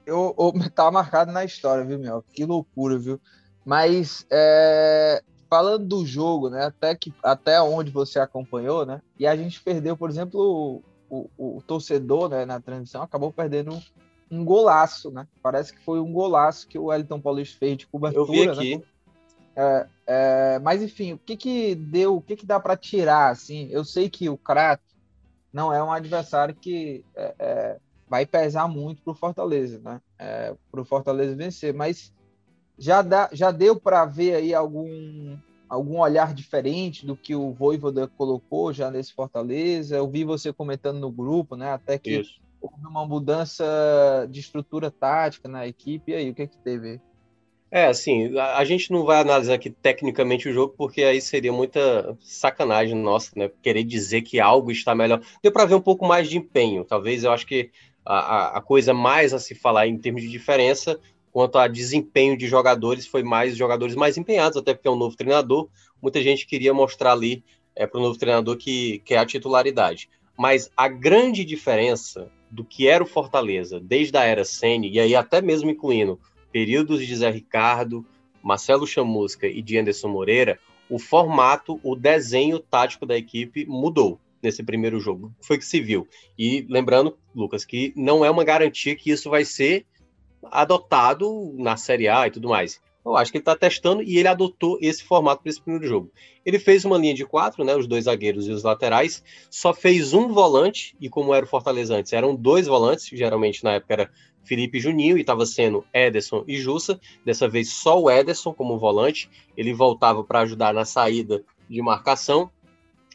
Eu, 0.05 0.35
eu, 0.39 0.53
tá 0.75 0.91
marcado 0.91 1.33
na 1.33 1.45
história, 1.45 1.85
viu, 1.85 1.99
Mel? 1.99 2.25
Que 2.33 2.45
loucura, 2.45 2.99
viu? 2.99 3.21
Mas 3.65 4.27
é, 4.31 5.23
falando 5.53 5.85
do 5.85 6.07
jogo, 6.07 6.49
né? 6.49 6.65
Até, 6.65 6.95
que, 6.95 7.13
até 7.23 7.61
onde 7.61 7.91
você 7.91 8.19
acompanhou, 8.19 8.87
né? 8.87 9.03
E 9.19 9.27
a 9.27 9.37
gente 9.37 9.61
perdeu, 9.61 9.95
por 9.95 10.09
exemplo, 10.09 10.83
o, 11.11 11.29
o, 11.37 11.59
o 11.59 11.63
torcedor 11.67 12.31
né, 12.31 12.47
na 12.47 12.59
transmissão 12.59 13.03
acabou 13.03 13.31
perdendo 13.31 13.79
um 14.31 14.43
golaço, 14.47 15.11
né? 15.11 15.29
Parece 15.43 15.75
que 15.75 15.85
foi 15.85 16.01
um 16.01 16.11
golaço 16.11 16.67
que 16.67 16.79
o 16.79 16.85
Wellington 16.85 17.21
Paulista 17.21 17.59
fez 17.59 17.77
de 17.77 17.87
cobertura. 17.87 18.23
Eu 18.23 18.33
vi 18.33 18.49
aqui. 18.49 18.77
Né? 18.79 18.85
É, 19.55 19.87
é, 20.07 20.59
mas 20.61 20.83
enfim, 20.83 21.13
o 21.13 21.19
que 21.19 21.37
que 21.37 21.75
deu, 21.75 22.17
o 22.17 22.23
que 22.23 22.35
que 22.35 22.47
dá 22.47 22.59
para 22.59 22.75
tirar 22.75 23.29
assim? 23.29 23.69
Eu 23.71 23.85
sei 23.85 24.09
que 24.09 24.31
o 24.31 24.39
Crato 24.39 24.83
não 25.53 25.71
é 25.71 25.85
um 25.85 25.93
adversário 25.93 26.55
que 26.55 27.05
é, 27.15 27.35
é 27.39 27.77
vai 28.09 28.25
pesar 28.25 28.67
muito 28.69 29.03
para 29.03 29.13
o 29.13 29.15
Fortaleza, 29.15 29.79
né? 29.85 30.01
É, 30.19 30.55
para 30.71 30.81
o 30.81 30.85
Fortaleza 30.87 31.37
vencer, 31.37 31.75
mas 31.75 32.11
já, 32.79 33.03
dá, 33.03 33.29
já 33.33 33.51
deu 33.51 33.79
para 33.79 34.05
ver 34.05 34.35
aí 34.35 34.55
algum, 34.55 35.37
algum 35.69 35.99
olhar 36.01 36.35
diferente 36.35 37.07
do 37.07 37.17
que 37.17 37.35
o 37.35 37.53
Voivoda 37.53 38.09
colocou 38.09 38.73
já 38.73 38.91
nesse 38.91 39.13
Fortaleza? 39.13 39.97
Eu 39.97 40.09
vi 40.09 40.25
você 40.25 40.53
comentando 40.53 40.99
no 40.99 41.11
grupo, 41.11 41.57
né? 41.57 41.73
Até 41.73 41.99
que 41.99 42.21
Isso. 42.21 42.41
houve 42.61 42.87
uma 42.87 43.07
mudança 43.07 43.65
de 44.31 44.41
estrutura 44.41 44.91
tática 44.91 45.49
na 45.49 45.67
equipe. 45.67 46.13
E 46.13 46.15
aí, 46.15 46.31
o 46.31 46.35
que 46.35 46.43
é 46.43 46.47
que 46.47 46.59
teve? 46.59 47.01
É, 47.71 47.87
assim, 47.87 48.37
a, 48.39 48.59
a 48.59 48.65
gente 48.67 48.91
não 48.91 49.03
vai 49.03 49.21
analisar 49.21 49.55
aqui 49.55 49.71
tecnicamente 49.71 50.47
o 50.47 50.53
jogo, 50.53 50.75
porque 50.77 51.03
aí 51.03 51.23
seria 51.23 51.53
muita 51.53 52.17
sacanagem 52.21 52.95
nossa, 52.95 53.31
né? 53.35 53.51
Querer 53.63 53.83
dizer 53.83 54.21
que 54.21 54.39
algo 54.39 54.71
está 54.71 54.95
melhor. 54.95 55.23
Deu 55.43 55.51
para 55.51 55.65
ver 55.65 55.75
um 55.75 55.81
pouco 55.81 56.07
mais 56.07 56.29
de 56.29 56.37
empenho. 56.37 56.85
Talvez 56.85 57.25
eu 57.25 57.33
acho 57.33 57.47
que 57.47 57.71
a, 58.05 58.59
a, 58.59 58.61
coisa 58.61 58.93
mais 58.93 59.33
a 59.33 59.39
se 59.39 59.55
falar 59.55 59.87
em 59.87 59.97
termos 59.97 60.23
de 60.23 60.29
diferença 60.29 61.01
quanto 61.33 61.59
a 61.59 61.67
desempenho 61.67 62.37
de 62.37 62.47
jogadores, 62.47 63.07
foi 63.07 63.23
mais 63.23 63.57
jogadores 63.57 63.97
mais 63.97 64.19
empenhados, 64.19 64.59
até 64.59 64.75
porque 64.75 64.87
é 64.87 64.91
um 64.91 64.97
novo 64.97 65.17
treinador. 65.17 65.69
Muita 66.01 66.23
gente 66.23 66.47
queria 66.47 66.75
mostrar 66.75 67.13
ali 67.13 67.43
é, 67.75 67.87
para 67.87 67.99
o 67.99 68.03
novo 68.03 68.19
treinador 68.19 68.57
que, 68.57 68.99
que 69.01 69.15
é 69.15 69.19
a 69.19 69.27
titularidade. 69.27 70.11
Mas 70.37 70.71
a 70.77 70.89
grande 70.89 71.45
diferença 71.45 72.31
do 72.51 72.65
que 72.65 72.87
era 72.87 73.03
o 73.03 73.07
Fortaleza 73.07 73.81
desde 73.81 74.17
a 74.17 74.25
era 74.25 74.45
Sene, 74.45 74.91
e 74.91 75.01
aí 75.01 75.15
até 75.15 75.41
mesmo 75.41 75.71
incluindo 75.71 76.21
períodos 76.53 77.07
de 77.07 77.17
Zé 77.17 77.31
Ricardo, 77.31 78.05
Marcelo 78.43 78.87
Chamusca 78.87 79.47
e 79.47 79.63
de 79.63 79.79
Anderson 79.79 80.09
Moreira, 80.09 80.59
o 80.91 80.99
formato, 80.99 81.81
o 81.83 81.97
desenho 81.97 82.59
tático 82.59 83.07
da 83.07 83.17
equipe 83.17 83.65
mudou 83.65 84.21
nesse 84.43 84.63
primeiro 84.63 85.01
jogo. 85.01 85.33
Foi 85.41 85.57
que 85.57 85.65
se 85.65 85.81
viu. 85.81 86.07
E 86.39 86.67
lembrando, 86.69 87.17
Lucas, 87.35 87.65
que 87.65 87.93
não 87.97 88.23
é 88.23 88.31
uma 88.31 88.45
garantia 88.45 88.95
que 88.95 89.11
isso 89.11 89.31
vai 89.31 89.45
ser 89.45 89.87
adotado 90.51 91.53
na 91.57 91.77
Série 91.77 92.09
A 92.09 92.27
e 92.27 92.31
tudo 92.31 92.49
mais. 92.49 92.81
Eu 93.05 93.17
acho 93.17 93.33
que 93.33 93.39
ele 93.39 93.43
está 93.43 93.57
testando 93.57 94.03
e 94.03 94.17
ele 94.17 94.29
adotou 94.29 94.79
esse 94.81 95.03
formato 95.03 95.43
para 95.43 95.51
esse 95.51 95.61
primeiro 95.61 95.87
jogo. 95.87 96.11
Ele 96.47 96.59
fez 96.59 96.85
uma 96.85 96.97
linha 96.97 97.15
de 97.15 97.25
quatro, 97.25 97.65
né, 97.65 97.75
os 97.75 97.87
dois 97.87 98.05
zagueiros 98.05 98.47
e 98.47 98.53
os 98.53 98.63
laterais, 98.63 99.23
só 99.51 99.75
fez 99.75 100.15
um 100.15 100.29
volante, 100.29 100.97
e 101.01 101.09
como 101.09 101.35
era 101.35 101.45
o 101.45 101.49
Fortaleza 101.49 101.97
antes, 101.97 102.13
eram 102.13 102.35
dois 102.35 102.67
volantes, 102.67 103.09
geralmente 103.13 103.65
na 103.65 103.73
época 103.73 103.93
era 103.93 104.11
Felipe 104.45 104.79
Juninho, 104.79 105.19
e 105.19 105.21
estava 105.21 105.45
sendo 105.47 105.85
Ederson 105.93 106.45
e 106.47 106.57
Jussa, 106.61 107.01
dessa 107.25 107.49
vez 107.49 107.73
só 107.73 108.01
o 108.01 108.09
Ederson 108.09 108.53
como 108.53 108.79
volante, 108.79 109.29
ele 109.57 109.75
voltava 109.75 110.23
para 110.23 110.41
ajudar 110.41 110.73
na 110.73 110.85
saída 110.85 111.45
de 111.69 111.83
marcação, 111.83 112.51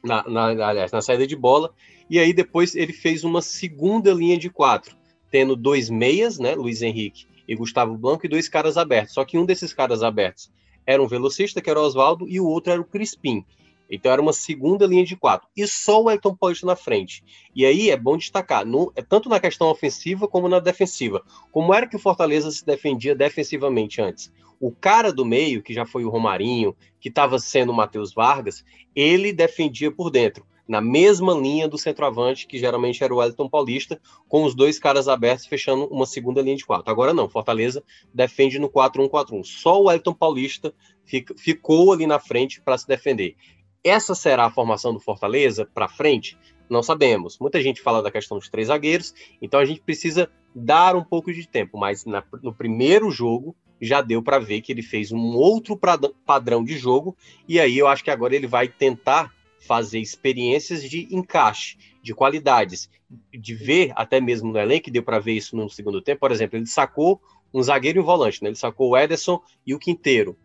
na, 0.04 0.24
na, 0.28 0.68
aliás, 0.68 0.92
na 0.92 1.02
saída 1.02 1.26
de 1.26 1.36
bola, 1.36 1.74
e 2.10 2.20
aí 2.20 2.34
depois 2.34 2.76
ele 2.76 2.94
fez 2.94 3.24
uma 3.24 3.42
segunda 3.42 4.14
linha 4.14 4.38
de 4.38 4.50
quatro, 4.50 4.98
tendo 5.32 5.56
dois 5.56 5.90
meias, 5.90 6.40
né, 6.40 6.56
Luiz 6.56 6.82
Henrique 6.82 7.26
e 7.48 7.56
Gustavo 7.56 7.98
Blanco, 7.98 8.26
e 8.26 8.30
dois 8.30 8.50
caras 8.50 8.78
abertos. 8.78 9.14
Só 9.14 9.24
que 9.24 9.38
um 9.38 9.46
desses 9.46 9.74
caras 9.74 10.04
abertos 10.04 10.52
era 10.86 11.02
um 11.02 11.08
velocista, 11.08 11.62
que 11.62 11.70
era 11.70 11.80
o 11.80 11.84
Oswaldo, 11.84 12.28
e 12.28 12.40
o 12.40 12.46
outro 12.46 12.72
era 12.72 12.82
o 12.82 12.86
Crispim. 12.86 13.46
Então 13.90 14.12
era 14.12 14.22
uma 14.22 14.34
segunda 14.34 14.86
linha 14.86 15.06
de 15.06 15.16
quatro. 15.16 15.48
E 15.56 15.66
só 15.68 16.02
o 16.02 16.12
Elton 16.12 16.36
Paulista 16.36 16.66
na 16.66 16.76
frente. 16.76 17.24
E 17.56 17.66
aí 17.66 17.90
é 17.90 17.98
bom 17.98 18.18
destacar, 18.18 18.66
no, 18.66 18.92
é 18.96 19.02
tanto 19.02 19.30
na 19.30 19.40
questão 19.40 19.68
ofensiva 19.68 20.28
como 20.28 20.50
na 20.50 20.60
defensiva. 20.60 21.24
Como 21.52 21.74
era 21.74 21.88
que 21.88 21.96
o 21.96 22.00
Fortaleza 22.00 22.52
se 22.52 22.66
defendia 22.66 23.16
defensivamente 23.16 24.02
antes? 24.02 24.32
O 24.60 24.72
cara 24.72 25.14
do 25.14 25.26
meio, 25.26 25.62
que 25.62 25.74
já 25.74 25.86
foi 25.86 26.04
o 26.04 26.10
Romarinho, 26.10 26.76
que 27.00 27.10
estava 27.10 27.38
sendo 27.38 27.72
o 27.72 27.76
Matheus 27.76 28.14
Vargas, 28.14 28.66
ele 28.96 29.32
defendia 29.32 29.92
por 29.92 30.10
dentro 30.10 30.46
na 30.68 30.82
mesma 30.82 31.34
linha 31.34 31.68
do 31.68 31.78
centroavante, 31.78 32.46
que 32.46 32.60
geralmente 32.60 33.04
era 33.04 33.14
o 33.14 33.18
Wellington 33.18 33.50
Paulista, 33.50 34.00
com 34.28 34.44
os 34.44 34.54
dois 34.54 34.78
caras 34.78 35.08
abertos 35.08 35.46
fechando 35.46 35.86
uma 35.86 36.06
segunda 36.06 36.42
linha 36.42 36.58
de 36.58 36.66
quatro. 36.66 36.92
Agora 36.92 37.14
não, 37.14 37.30
Fortaleza 37.30 37.84
defende 38.14 38.60
no 38.60 38.70
4-1-4-1. 38.70 39.44
Só 39.46 39.82
o 39.82 39.86
Wellington 39.86 40.14
Paulista 40.14 40.74
fica, 41.06 41.34
ficou 41.38 41.94
ali 41.94 42.06
na 42.06 42.20
frente 42.20 42.62
para 42.62 42.78
se 42.78 42.88
defender. 42.88 43.36
Essa 43.84 44.14
será 44.14 44.46
a 44.46 44.52
formação 44.52 44.94
do 44.94 45.00
Fortaleza 45.00 45.66
para 45.74 45.88
frente? 45.88 46.38
Não 46.70 46.84
sabemos. 46.84 47.40
Muita 47.40 47.62
gente 47.62 47.82
fala 47.82 48.04
da 48.04 48.12
questão 48.12 48.38
dos 48.38 48.50
três 48.50 48.68
zagueiros, 48.68 49.14
então 49.42 49.60
a 49.60 49.66
gente 49.66 49.80
precisa 49.80 50.30
dar 50.54 50.96
um 50.96 51.04
pouco 51.04 51.32
de 51.32 51.48
tempo, 51.48 51.78
mas 51.78 52.04
na, 52.04 52.24
no 52.44 52.54
primeiro 52.54 53.10
jogo 53.10 53.56
já 53.80 54.02
deu 54.02 54.22
para 54.22 54.40
ver 54.40 54.62
que 54.62 54.72
ele 54.72 54.82
fez 54.82 55.12
um 55.12 55.36
outro 55.36 55.80
padrão 56.26 56.64
de 56.64 56.78
jogo, 56.78 57.16
e 57.48 57.60
aí 57.60 57.78
eu 57.78 57.88
acho 57.88 58.04
que 58.04 58.10
agora 58.10 58.36
ele 58.36 58.48
vai 58.48 58.68
tentar 58.68 59.32
fazer 59.60 60.00
experiências 60.00 60.84
de 60.84 61.08
encaixe, 61.12 61.78
de 62.02 62.14
qualidades, 62.14 62.90
de 63.32 63.54
ver 63.54 63.92
até 63.96 64.20
mesmo 64.20 64.52
no 64.52 64.60
elenco, 64.60 64.92
deu 64.92 65.04
para 65.04 65.20
ver 65.20 65.34
isso 65.34 65.56
no 65.56 65.70
segundo 65.70 66.02
tempo, 66.02 66.20
por 66.20 66.32
exemplo, 66.32 66.58
ele 66.58 66.66
sacou 66.66 67.22
um 67.54 67.64
zagueiro 67.64 68.00
e 68.00 68.02
um 68.02 68.06
volante, 68.06 68.44
né? 68.44 68.50
ele 68.50 68.56
sacou 68.56 68.90
o 68.90 68.98
Ederson 68.98 69.42
e 69.66 69.74
o 69.74 69.80
Quinteiro, 69.80 70.38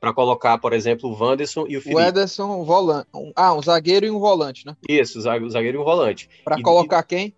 para 0.00 0.14
colocar, 0.14 0.58
por 0.58 0.72
exemplo, 0.72 1.10
o 1.10 1.14
Wanderson 1.14 1.66
e 1.68 1.76
o 1.76 1.82
Felipe. 1.82 2.00
O 2.00 2.04
Ederson, 2.04 2.60
um 2.60 2.64
volante. 2.64 3.06
Ah, 3.36 3.54
um 3.54 3.62
zagueiro 3.62 4.06
e 4.06 4.10
um 4.10 4.18
volante, 4.18 4.66
né? 4.66 4.74
Isso, 4.88 5.18
o 5.18 5.50
zagueiro 5.50 5.78
e 5.78 5.80
um 5.80 5.84
volante. 5.84 6.28
Para 6.42 6.60
colocar 6.62 7.02
quem? 7.02 7.34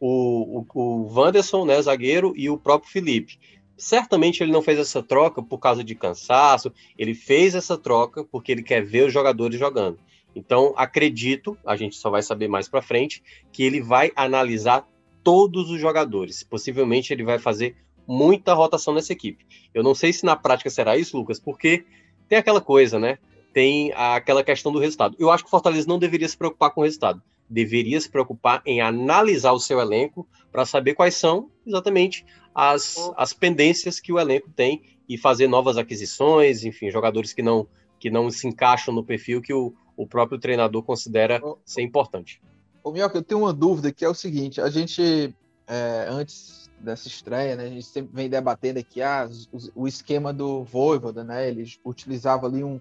O, 0.00 0.60
o, 0.60 0.66
o 0.74 1.12
Wanderson, 1.12 1.66
né, 1.66 1.80
zagueiro, 1.82 2.32
e 2.34 2.48
o 2.48 2.56
próprio 2.56 2.90
Felipe. 2.90 3.38
Certamente 3.76 4.42
ele 4.42 4.50
não 4.50 4.62
fez 4.62 4.78
essa 4.78 5.02
troca 5.02 5.42
por 5.42 5.58
causa 5.58 5.84
de 5.84 5.94
cansaço, 5.94 6.72
ele 6.96 7.14
fez 7.14 7.54
essa 7.54 7.76
troca 7.76 8.24
porque 8.24 8.50
ele 8.52 8.62
quer 8.62 8.82
ver 8.82 9.06
os 9.06 9.12
jogadores 9.12 9.58
jogando. 9.58 9.98
Então, 10.38 10.72
acredito, 10.76 11.58
a 11.66 11.74
gente 11.74 11.96
só 11.96 12.10
vai 12.10 12.22
saber 12.22 12.46
mais 12.46 12.68
para 12.68 12.80
frente, 12.80 13.20
que 13.52 13.64
ele 13.64 13.80
vai 13.80 14.12
analisar 14.14 14.88
todos 15.24 15.68
os 15.68 15.80
jogadores. 15.80 16.44
Possivelmente 16.44 17.12
ele 17.12 17.24
vai 17.24 17.40
fazer 17.40 17.74
muita 18.06 18.54
rotação 18.54 18.94
nessa 18.94 19.12
equipe. 19.12 19.44
Eu 19.74 19.82
não 19.82 19.96
sei 19.96 20.12
se 20.12 20.24
na 20.24 20.36
prática 20.36 20.70
será 20.70 20.96
isso, 20.96 21.16
Lucas, 21.16 21.40
porque 21.40 21.84
tem 22.28 22.38
aquela 22.38 22.60
coisa, 22.60 23.00
né? 23.00 23.18
Tem 23.52 23.92
aquela 23.94 24.44
questão 24.44 24.70
do 24.70 24.78
resultado. 24.78 25.16
Eu 25.18 25.28
acho 25.28 25.42
que 25.42 25.48
o 25.48 25.50
Fortaleza 25.50 25.88
não 25.88 25.98
deveria 25.98 26.28
se 26.28 26.36
preocupar 26.36 26.70
com 26.70 26.82
o 26.82 26.84
resultado. 26.84 27.20
Deveria 27.50 28.00
se 28.00 28.08
preocupar 28.08 28.62
em 28.64 28.80
analisar 28.80 29.50
o 29.50 29.58
seu 29.58 29.80
elenco 29.80 30.24
para 30.52 30.64
saber 30.64 30.94
quais 30.94 31.16
são 31.16 31.50
exatamente 31.66 32.24
as, 32.54 33.10
as 33.16 33.32
pendências 33.32 33.98
que 33.98 34.12
o 34.12 34.20
elenco 34.20 34.50
tem 34.54 34.82
e 35.08 35.18
fazer 35.18 35.48
novas 35.48 35.76
aquisições, 35.76 36.62
enfim, 36.62 36.92
jogadores 36.92 37.32
que 37.32 37.42
não 37.42 37.66
que 37.98 38.10
não 38.10 38.30
se 38.30 38.46
encaixam 38.46 38.94
no 38.94 39.02
perfil 39.02 39.42
que 39.42 39.52
o, 39.52 39.74
o 39.98 40.06
próprio 40.06 40.38
treinador 40.38 40.84
considera 40.84 41.42
ser 41.66 41.82
importante. 41.82 42.40
Ô, 42.84 42.92
Mioca, 42.92 43.18
eu 43.18 43.22
tenho 43.22 43.40
uma 43.40 43.52
dúvida 43.52 43.92
que 43.92 44.04
é 44.04 44.08
o 44.08 44.14
seguinte: 44.14 44.60
a 44.60 44.70
gente, 44.70 45.34
é, 45.66 46.06
antes 46.08 46.70
dessa 46.78 47.08
estreia, 47.08 47.56
né, 47.56 47.64
a 47.64 47.68
gente 47.68 47.84
sempre 47.84 48.14
vem 48.14 48.30
debatendo 48.30 48.78
aqui 48.78 49.02
ah, 49.02 49.28
o, 49.52 49.82
o 49.82 49.88
esquema 49.88 50.32
do 50.32 50.62
Voivoda, 50.62 51.24
né? 51.24 51.48
Ele 51.48 51.66
utilizava 51.84 52.46
ali 52.46 52.62
um, 52.62 52.80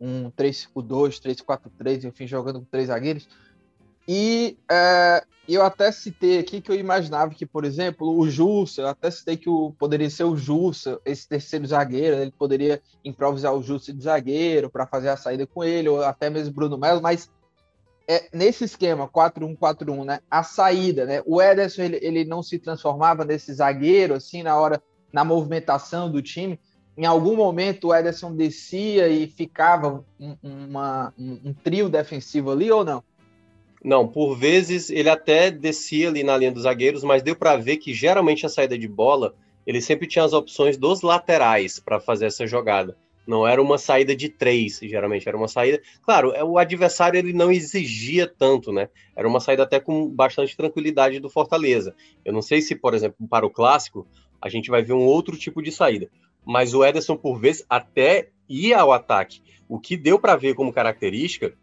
um 0.00 0.30
3-5-2, 0.30 1.20
3-4-3, 1.20 2.04
enfim, 2.04 2.26
jogando 2.26 2.60
com 2.60 2.66
três 2.66 2.88
zagueiros. 2.88 3.28
E 4.06 4.58
é, 4.70 5.24
eu 5.48 5.62
até 5.62 5.92
citei 5.92 6.38
aqui 6.38 6.60
que 6.60 6.70
eu 6.70 6.74
imaginava 6.74 7.34
que, 7.34 7.44
por 7.44 7.64
exemplo, 7.64 8.18
o 8.18 8.28
Jussa, 8.28 8.82
eu 8.82 8.88
até 8.88 9.10
citei 9.10 9.36
que 9.36 9.48
o, 9.48 9.72
poderia 9.78 10.08
ser 10.08 10.24
o 10.24 10.36
Jussa, 10.36 10.98
esse 11.04 11.28
terceiro 11.28 11.66
zagueiro, 11.66 12.16
ele 12.16 12.32
poderia 12.32 12.80
improvisar 13.04 13.54
o 13.54 13.62
Jussa 13.62 13.92
de 13.92 14.02
zagueiro 14.02 14.70
para 14.70 14.86
fazer 14.86 15.10
a 15.10 15.16
saída 15.16 15.46
com 15.46 15.62
ele, 15.62 15.88
ou 15.88 16.02
até 16.02 16.30
mesmo 16.30 16.54
Bruno 16.54 16.78
Melo, 16.78 17.02
mas 17.02 17.30
é, 18.08 18.28
nesse 18.32 18.64
esquema 18.64 19.08
4-1-4-1, 19.08 20.04
né, 20.04 20.20
a 20.30 20.42
saída, 20.42 21.04
né, 21.04 21.22
o 21.26 21.40
Ederson 21.40 21.82
ele, 21.82 21.98
ele 22.02 22.24
não 22.24 22.42
se 22.42 22.58
transformava 22.58 23.24
nesse 23.24 23.52
zagueiro, 23.52 24.14
assim, 24.14 24.42
na 24.42 24.56
hora, 24.58 24.82
na 25.12 25.24
movimentação 25.24 26.10
do 26.10 26.22
time, 26.22 26.58
em 26.96 27.06
algum 27.06 27.36
momento 27.36 27.88
o 27.88 27.94
Ederson 27.94 28.34
descia 28.34 29.08
e 29.08 29.26
ficava 29.26 30.04
um, 30.18 30.36
uma, 30.42 31.12
um, 31.18 31.40
um 31.46 31.54
trio 31.54 31.88
defensivo 31.88 32.50
ali 32.50 32.70
ou 32.70 32.84
não? 32.84 33.02
Não, 33.84 34.08
por 34.08 34.34
vezes 34.34 34.88
ele 34.88 35.10
até 35.10 35.50
descia 35.50 36.08
ali 36.08 36.24
na 36.24 36.34
linha 36.38 36.50
dos 36.50 36.62
zagueiros, 36.62 37.04
mas 37.04 37.22
deu 37.22 37.36
para 37.36 37.54
ver 37.58 37.76
que 37.76 37.92
geralmente 37.92 38.46
a 38.46 38.48
saída 38.48 38.78
de 38.78 38.88
bola 38.88 39.34
ele 39.66 39.78
sempre 39.78 40.06
tinha 40.06 40.24
as 40.24 40.32
opções 40.32 40.78
dos 40.78 41.02
laterais 41.02 41.78
para 41.78 42.00
fazer 42.00 42.26
essa 42.26 42.46
jogada. 42.46 42.96
Não 43.26 43.46
era 43.46 43.60
uma 43.60 43.76
saída 43.76 44.16
de 44.16 44.30
três, 44.30 44.80
geralmente 44.82 45.28
era 45.28 45.36
uma 45.36 45.48
saída. 45.48 45.82
Claro, 46.02 46.32
é, 46.32 46.42
o 46.42 46.56
adversário 46.56 47.18
ele 47.18 47.34
não 47.34 47.52
exigia 47.52 48.26
tanto, 48.26 48.72
né? 48.72 48.88
Era 49.14 49.28
uma 49.28 49.40
saída 49.40 49.62
até 49.62 49.78
com 49.78 50.08
bastante 50.08 50.56
tranquilidade 50.56 51.20
do 51.20 51.28
Fortaleza. 51.28 51.94
Eu 52.24 52.32
não 52.32 52.42
sei 52.42 52.62
se, 52.62 52.74
por 52.74 52.94
exemplo, 52.94 53.26
para 53.28 53.46
o 53.46 53.50
clássico 53.50 54.06
a 54.40 54.48
gente 54.48 54.70
vai 54.70 54.82
ver 54.82 54.94
um 54.94 55.04
outro 55.04 55.36
tipo 55.36 55.62
de 55.62 55.70
saída, 55.70 56.08
mas 56.44 56.72
o 56.72 56.82
Ederson 56.84 57.16
por 57.16 57.38
vezes 57.38 57.64
até 57.68 58.30
ia 58.48 58.78
ao 58.78 58.92
ataque. 58.92 59.42
O 59.68 59.78
que 59.78 59.96
deu 59.96 60.18
para 60.18 60.36
ver 60.36 60.54
como 60.54 60.72
característica 60.72 61.54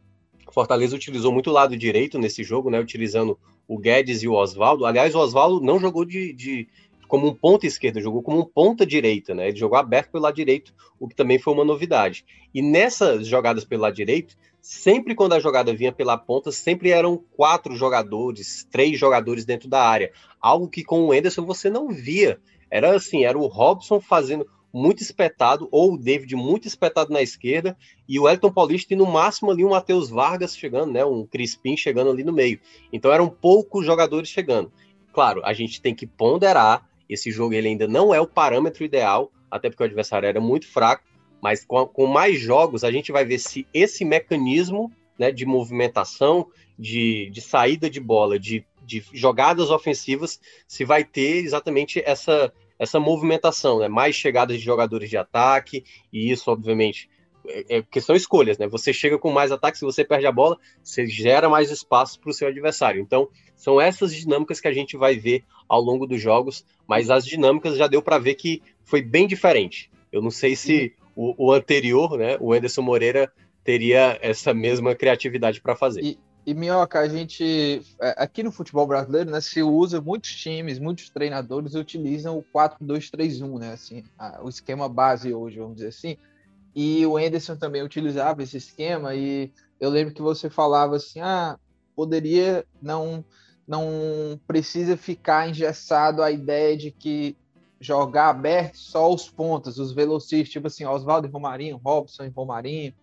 Fortaleza 0.52 0.96
utilizou 0.96 1.32
muito 1.32 1.50
o 1.50 1.54
lado 1.54 1.76
direito 1.78 2.20
nesse 2.20 2.44
jogo, 2.44 2.70
né? 2.70 2.80
Utilizando 2.80 3.38
o 3.68 3.78
Guedes 3.78 4.22
e 4.22 4.28
o 4.28 4.34
Oswaldo. 4.34 4.86
Aliás, 4.86 5.16
o 5.16 5.20
Oswaldo 5.20 5.66
não 5.66 5.80
jogou 5.80 6.06
de, 6.06 6.34
de, 6.34 6.68
como 7.08 7.28
um 7.28 7.34
ponta 7.34 7.66
esquerda, 7.66 8.00
jogou 8.00 8.22
como 8.22 8.40
um 8.40 8.46
ponta 8.46 8.86
direita, 8.86 9.34
né? 9.34 9.50
Ele 9.50 9.58
jogou 9.58 9.78
aberto 9.78 10.12
pelo 10.12 10.24
lado 10.24 10.36
direito, 10.36 10.74
o 11.00 11.08
que 11.08 11.16
também 11.16 11.40
foi 11.40 11.54
uma 11.54 11.66
novidade. 11.66 12.26
E 12.54 12.62
nessas 12.62 13.28
jogadas 13.28 13.66
pelo 13.66 13.82
lado 13.82 13.96
direito, 13.96 14.38
sempre 14.62 15.16
quando 15.16 15.34
a 15.34 15.40
jogada 15.40 15.74
vinha 15.74 15.92
pela 15.92 16.18
ponta, 16.18 16.52
sempre 16.52 16.92
eram 16.92 17.22
quatro 17.36 17.76
jogadores, 17.76 18.68
três 18.72 19.00
jogadores 19.00 19.44
dentro 19.44 19.68
da 19.68 19.84
área. 19.84 20.12
Algo 20.40 20.70
que 20.70 20.84
com 20.84 21.06
o 21.06 21.14
Enderson 21.14 21.46
você 21.46 21.70
não 21.70 21.90
via. 21.90 22.40
Era 22.70 22.96
assim, 22.96 23.26
era 23.26 23.38
o 23.38 23.48
Robson 23.48 24.00
fazendo 24.00 24.48
muito 24.74 25.02
espetado, 25.02 25.68
ou 25.72 25.94
o 25.94 25.98
David 25.98 26.36
muito 26.36 26.68
espetado 26.68 27.12
na 27.12 27.22
esquerda, 27.22 27.78
e 28.08 28.20
o 28.20 28.28
Elton 28.28 28.52
Paulista 28.52 28.94
e 28.94 28.98
no 28.98 29.06
máximo 29.06 29.52
ali 29.52 29.66
um 29.66 29.72
Matheus 29.72 30.10
Vargas 30.10 30.56
chegando, 30.56 30.92
né? 30.92 31.04
Um 31.04 31.26
Crispim 31.26 31.76
chegando 31.76 32.12
ali 32.12 32.24
no 32.24 32.34
meio. 32.34 32.60
Então 32.92 33.12
eram 33.12 33.30
poucos 33.30 33.86
jogadores 33.86 34.30
chegando. 34.30 34.72
Claro, 35.14 35.42
a 35.44 35.54
gente 35.54 35.82
tem 35.82 35.94
que 35.94 36.08
ponderar. 36.08 36.90
Esse 37.10 37.30
jogo 37.30 37.54
ele 37.54 37.68
ainda 37.68 37.88
não 37.88 38.14
é 38.14 38.22
o 38.22 38.28
parâmetro 38.28 38.86
ideal, 38.86 39.32
até 39.50 39.70
porque 39.70 39.84
o 39.84 39.86
adversário 39.86 40.28
era 40.28 40.40
muito 40.40 40.68
fraco, 40.68 41.04
mas 41.42 41.66
com, 41.66 41.86
com 41.86 42.08
mais 42.08 42.40
jogos 42.40 42.86
a 42.86 42.92
gente 42.92 43.12
vai 43.12 43.26
ver 43.26 43.40
se 43.40 43.68
esse 43.74 44.06
mecanismo 44.06 44.90
né, 45.20 45.32
de 45.32 45.46
movimentação, 45.46 46.48
de, 46.80 47.30
de 47.30 47.42
saída 47.42 47.90
de 47.90 48.00
bola, 48.00 48.40
de, 48.40 48.66
de 48.84 49.04
jogadas 49.14 49.70
ofensivas, 49.70 50.40
se 50.68 50.86
vai 50.86 51.04
ter 51.04 51.44
exatamente 51.44 52.02
essa, 52.06 52.52
essa 52.82 53.00
movimentação, 53.00 53.78
né? 53.78 53.88
Mais 53.88 54.16
chegadas 54.16 54.58
de 54.58 54.66
jogadores 54.66 55.08
de 55.08 55.16
ataque, 55.16 55.84
e 56.12 56.32
isso, 56.32 56.50
obviamente, 56.50 57.08
é, 57.48 57.78
é, 57.78 57.82
que 57.84 58.02
são 58.02 58.16
escolhas, 58.16 58.58
né? 58.58 58.68
Você 58.68 58.92
chega 58.92 59.20
com 59.20 59.32
mais 59.32 59.52
ataque, 59.52 59.78
se 59.78 59.86
você 59.86 60.04
perde 60.04 60.26
a 60.26 60.32
bola, 60.32 60.58
você 60.84 61.06
gera 61.06 61.48
mais 61.48 61.70
espaço 61.70 62.20
para 62.20 62.32
o 62.32 62.34
seu 62.34 62.48
adversário. 62.48 63.00
Então, 63.00 63.30
são 63.56 63.80
essas 63.80 64.16
dinâmicas 64.16 64.60
que 64.60 64.68
a 64.68 64.74
gente 64.74 64.98
vai 64.98 65.16
ver 65.16 65.44
ao 65.70 65.80
longo 65.80 66.08
dos 66.08 66.20
jogos, 66.20 66.66
mas 66.88 67.12
as 67.12 67.24
dinâmicas 67.24 67.78
já 67.78 67.86
deu 67.86 68.02
para 68.02 68.18
ver 68.18 68.34
que 68.34 68.64
foi 68.84 69.04
bem 69.04 69.28
diferente. 69.28 69.92
Eu 70.12 70.20
não 70.20 70.32
sei 70.32 70.56
se 70.56 70.96
o, 71.16 71.50
o 71.50 71.54
anterior, 71.54 72.18
né, 72.18 72.36
o 72.40 72.52
Anderson 72.52 72.82
Moreira, 72.82 73.32
teria 73.64 74.18
essa 74.24 74.56
mesma 74.56 74.96
criatividade 74.96 75.62
para 75.62 75.76
fazer. 75.76 76.04
E, 76.04 76.18
e 76.46 76.54
Minhoca, 76.54 77.00
a 77.00 77.08
gente 77.08 77.82
é, 78.00 78.16
aqui 78.18 78.42
no 78.42 78.52
futebol 78.52 78.88
brasileiro, 78.88 79.30
né, 79.30 79.40
se 79.40 79.62
usa 79.62 80.02
muitos 80.02 80.36
times, 80.36 80.80
muitos 80.80 81.10
treinadores 81.10 81.76
utilizam 81.76 82.38
o 82.38 82.44
4-2-3-1, 82.44 83.60
né, 83.60 83.74
assim, 83.74 84.04
a, 84.18 84.42
o 84.44 84.50
esquema 84.50 84.90
base 84.90 85.34
hoje, 85.34 85.60
vamos 85.60 85.76
dizer 85.76 85.90
assim. 85.90 86.18
E 86.76 87.06
o 87.06 87.18
Anderson 87.18 87.56
também 87.56 87.84
utilizava 87.84 88.42
esse 88.42 88.58
esquema 88.58 89.14
e 89.14 89.52
eu 89.80 89.90
lembro 89.90 90.14
que 90.14 90.22
você 90.22 90.50
falava 90.50 90.96
assim: 90.96 91.20
"Ah, 91.20 91.60
poderia 91.96 92.66
não 92.82 93.24
não 93.68 94.40
precisa 94.48 94.98
ficar 94.98 95.48
engessado 95.48 96.22
a 96.22 96.32
ideia 96.32 96.76
de 96.76 96.92
que 96.92 97.38
jogar 97.80 98.30
aberto 98.30 98.78
só 98.78 99.12
os 99.12 99.30
pontas, 99.30 99.78
os 99.78 99.92
velocistas, 99.92 100.50
tipo 100.50 100.68
assim, 100.68 100.86
Oswaldo 100.86 101.28
e 101.28 101.32
Romarinho, 101.32 101.82
Robson 101.84 102.26
e 102.26 102.30
Romarinho, 102.30 102.94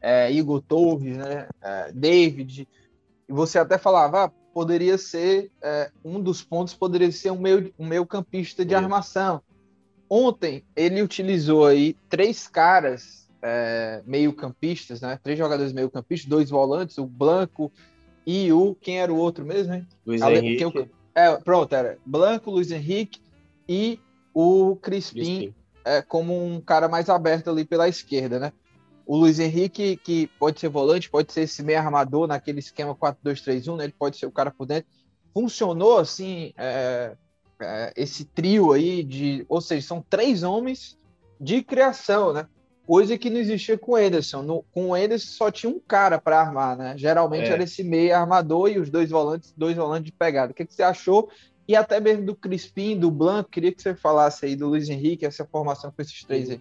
é, 0.00 0.30
Igor 0.32 0.60
Torres, 0.62 1.16
né, 1.16 1.48
é, 1.62 1.92
David, 1.92 2.66
e 3.28 3.32
você 3.32 3.58
até 3.58 3.78
falava, 3.78 4.24
ah, 4.24 4.30
poderia 4.52 4.96
ser 4.96 5.50
é, 5.62 5.90
um 6.04 6.20
dos 6.20 6.42
pontos, 6.42 6.74
poderia 6.74 7.10
ser 7.10 7.30
um 7.30 7.38
meio, 7.38 7.72
um 7.78 7.86
meio 7.86 8.06
campista 8.06 8.64
de 8.64 8.74
armação. 8.74 9.40
Ontem 10.08 10.64
ele 10.76 11.02
utilizou 11.02 11.66
aí 11.66 11.96
três 12.08 12.46
caras 12.46 13.28
é, 13.42 14.02
meio-campistas, 14.06 15.00
né? 15.00 15.18
Três 15.22 15.38
jogadores 15.38 15.72
meio-campistas, 15.72 16.28
dois 16.28 16.50
volantes, 16.50 16.98
o 16.98 17.06
Blanco 17.06 17.72
e 18.26 18.52
o. 18.52 18.74
Quem 18.76 19.00
era 19.00 19.12
o 19.12 19.16
outro 19.16 19.44
mesmo, 19.44 19.74
hein? 19.74 19.86
Luiz 20.06 20.22
Henrique. 20.22 20.62
Eu, 20.62 20.88
é, 21.14 21.36
pronto, 21.36 21.74
era 21.74 21.98
Blanco, 22.06 22.50
Luiz 22.50 22.70
Henrique 22.70 23.20
e 23.68 24.00
o 24.32 24.76
Crispim, 24.76 25.20
Crispim. 25.20 25.54
É, 25.84 26.00
como 26.00 26.44
um 26.44 26.60
cara 26.60 26.88
mais 26.88 27.08
aberto 27.08 27.50
ali 27.50 27.64
pela 27.64 27.88
esquerda, 27.88 28.38
né? 28.38 28.52
O 29.06 29.16
Luiz 29.16 29.38
Henrique, 29.38 29.96
que 29.96 30.26
pode 30.38 30.60
ser 30.60 30.68
volante, 30.68 31.10
pode 31.10 31.32
ser 31.32 31.42
esse 31.42 31.62
meio 31.62 31.78
armador 31.78 32.26
naquele 32.26 32.58
esquema 32.58 32.94
4-2-3-1, 32.94 33.76
né? 33.76 33.84
Ele 33.84 33.94
pode 33.98 34.16
ser 34.16 34.26
o 34.26 34.32
cara 34.32 34.50
por 34.50 34.66
dentro. 34.66 34.90
Funcionou 35.32 35.98
assim, 35.98 36.52
é, 36.56 37.16
é, 37.60 37.92
esse 37.96 38.24
trio 38.24 38.72
aí 38.72 39.02
de. 39.02 39.44
Ou 39.48 39.60
seja, 39.60 39.86
são 39.86 40.04
três 40.08 40.42
homens 40.42 40.98
de 41.40 41.62
criação, 41.62 42.32
né? 42.32 42.46
Coisa 42.86 43.16
que 43.16 43.30
não 43.30 43.40
existia 43.40 43.78
com 43.78 43.92
o 43.92 43.98
Ederson. 43.98 44.42
No, 44.42 44.62
com 44.72 44.90
o 44.90 44.96
Ederson 44.96 45.32
só 45.32 45.50
tinha 45.50 45.70
um 45.70 45.80
cara 45.80 46.18
para 46.18 46.40
armar, 46.40 46.76
né? 46.76 46.94
Geralmente 46.96 47.48
é. 47.48 47.52
era 47.52 47.62
esse 47.64 47.82
meio 47.82 48.14
armador 48.14 48.68
e 48.68 48.78
os 48.78 48.90
dois 48.90 49.10
volantes, 49.10 49.52
dois 49.56 49.76
volantes 49.76 50.06
de 50.06 50.12
pegada. 50.12 50.52
O 50.52 50.54
que, 50.54 50.64
que 50.64 50.74
você 50.74 50.82
achou? 50.82 51.28
E 51.66 51.74
até 51.74 51.98
mesmo 51.98 52.26
do 52.26 52.36
Crispim, 52.36 52.98
do 52.98 53.10
Blanco, 53.10 53.50
queria 53.50 53.72
que 53.72 53.80
você 53.80 53.94
falasse 53.94 54.44
aí 54.44 54.54
do 54.54 54.68
Luiz 54.68 54.88
Henrique, 54.88 55.24
essa 55.24 55.46
formação 55.46 55.90
com 55.90 56.02
esses 56.02 56.22
três 56.24 56.50
aí. 56.50 56.60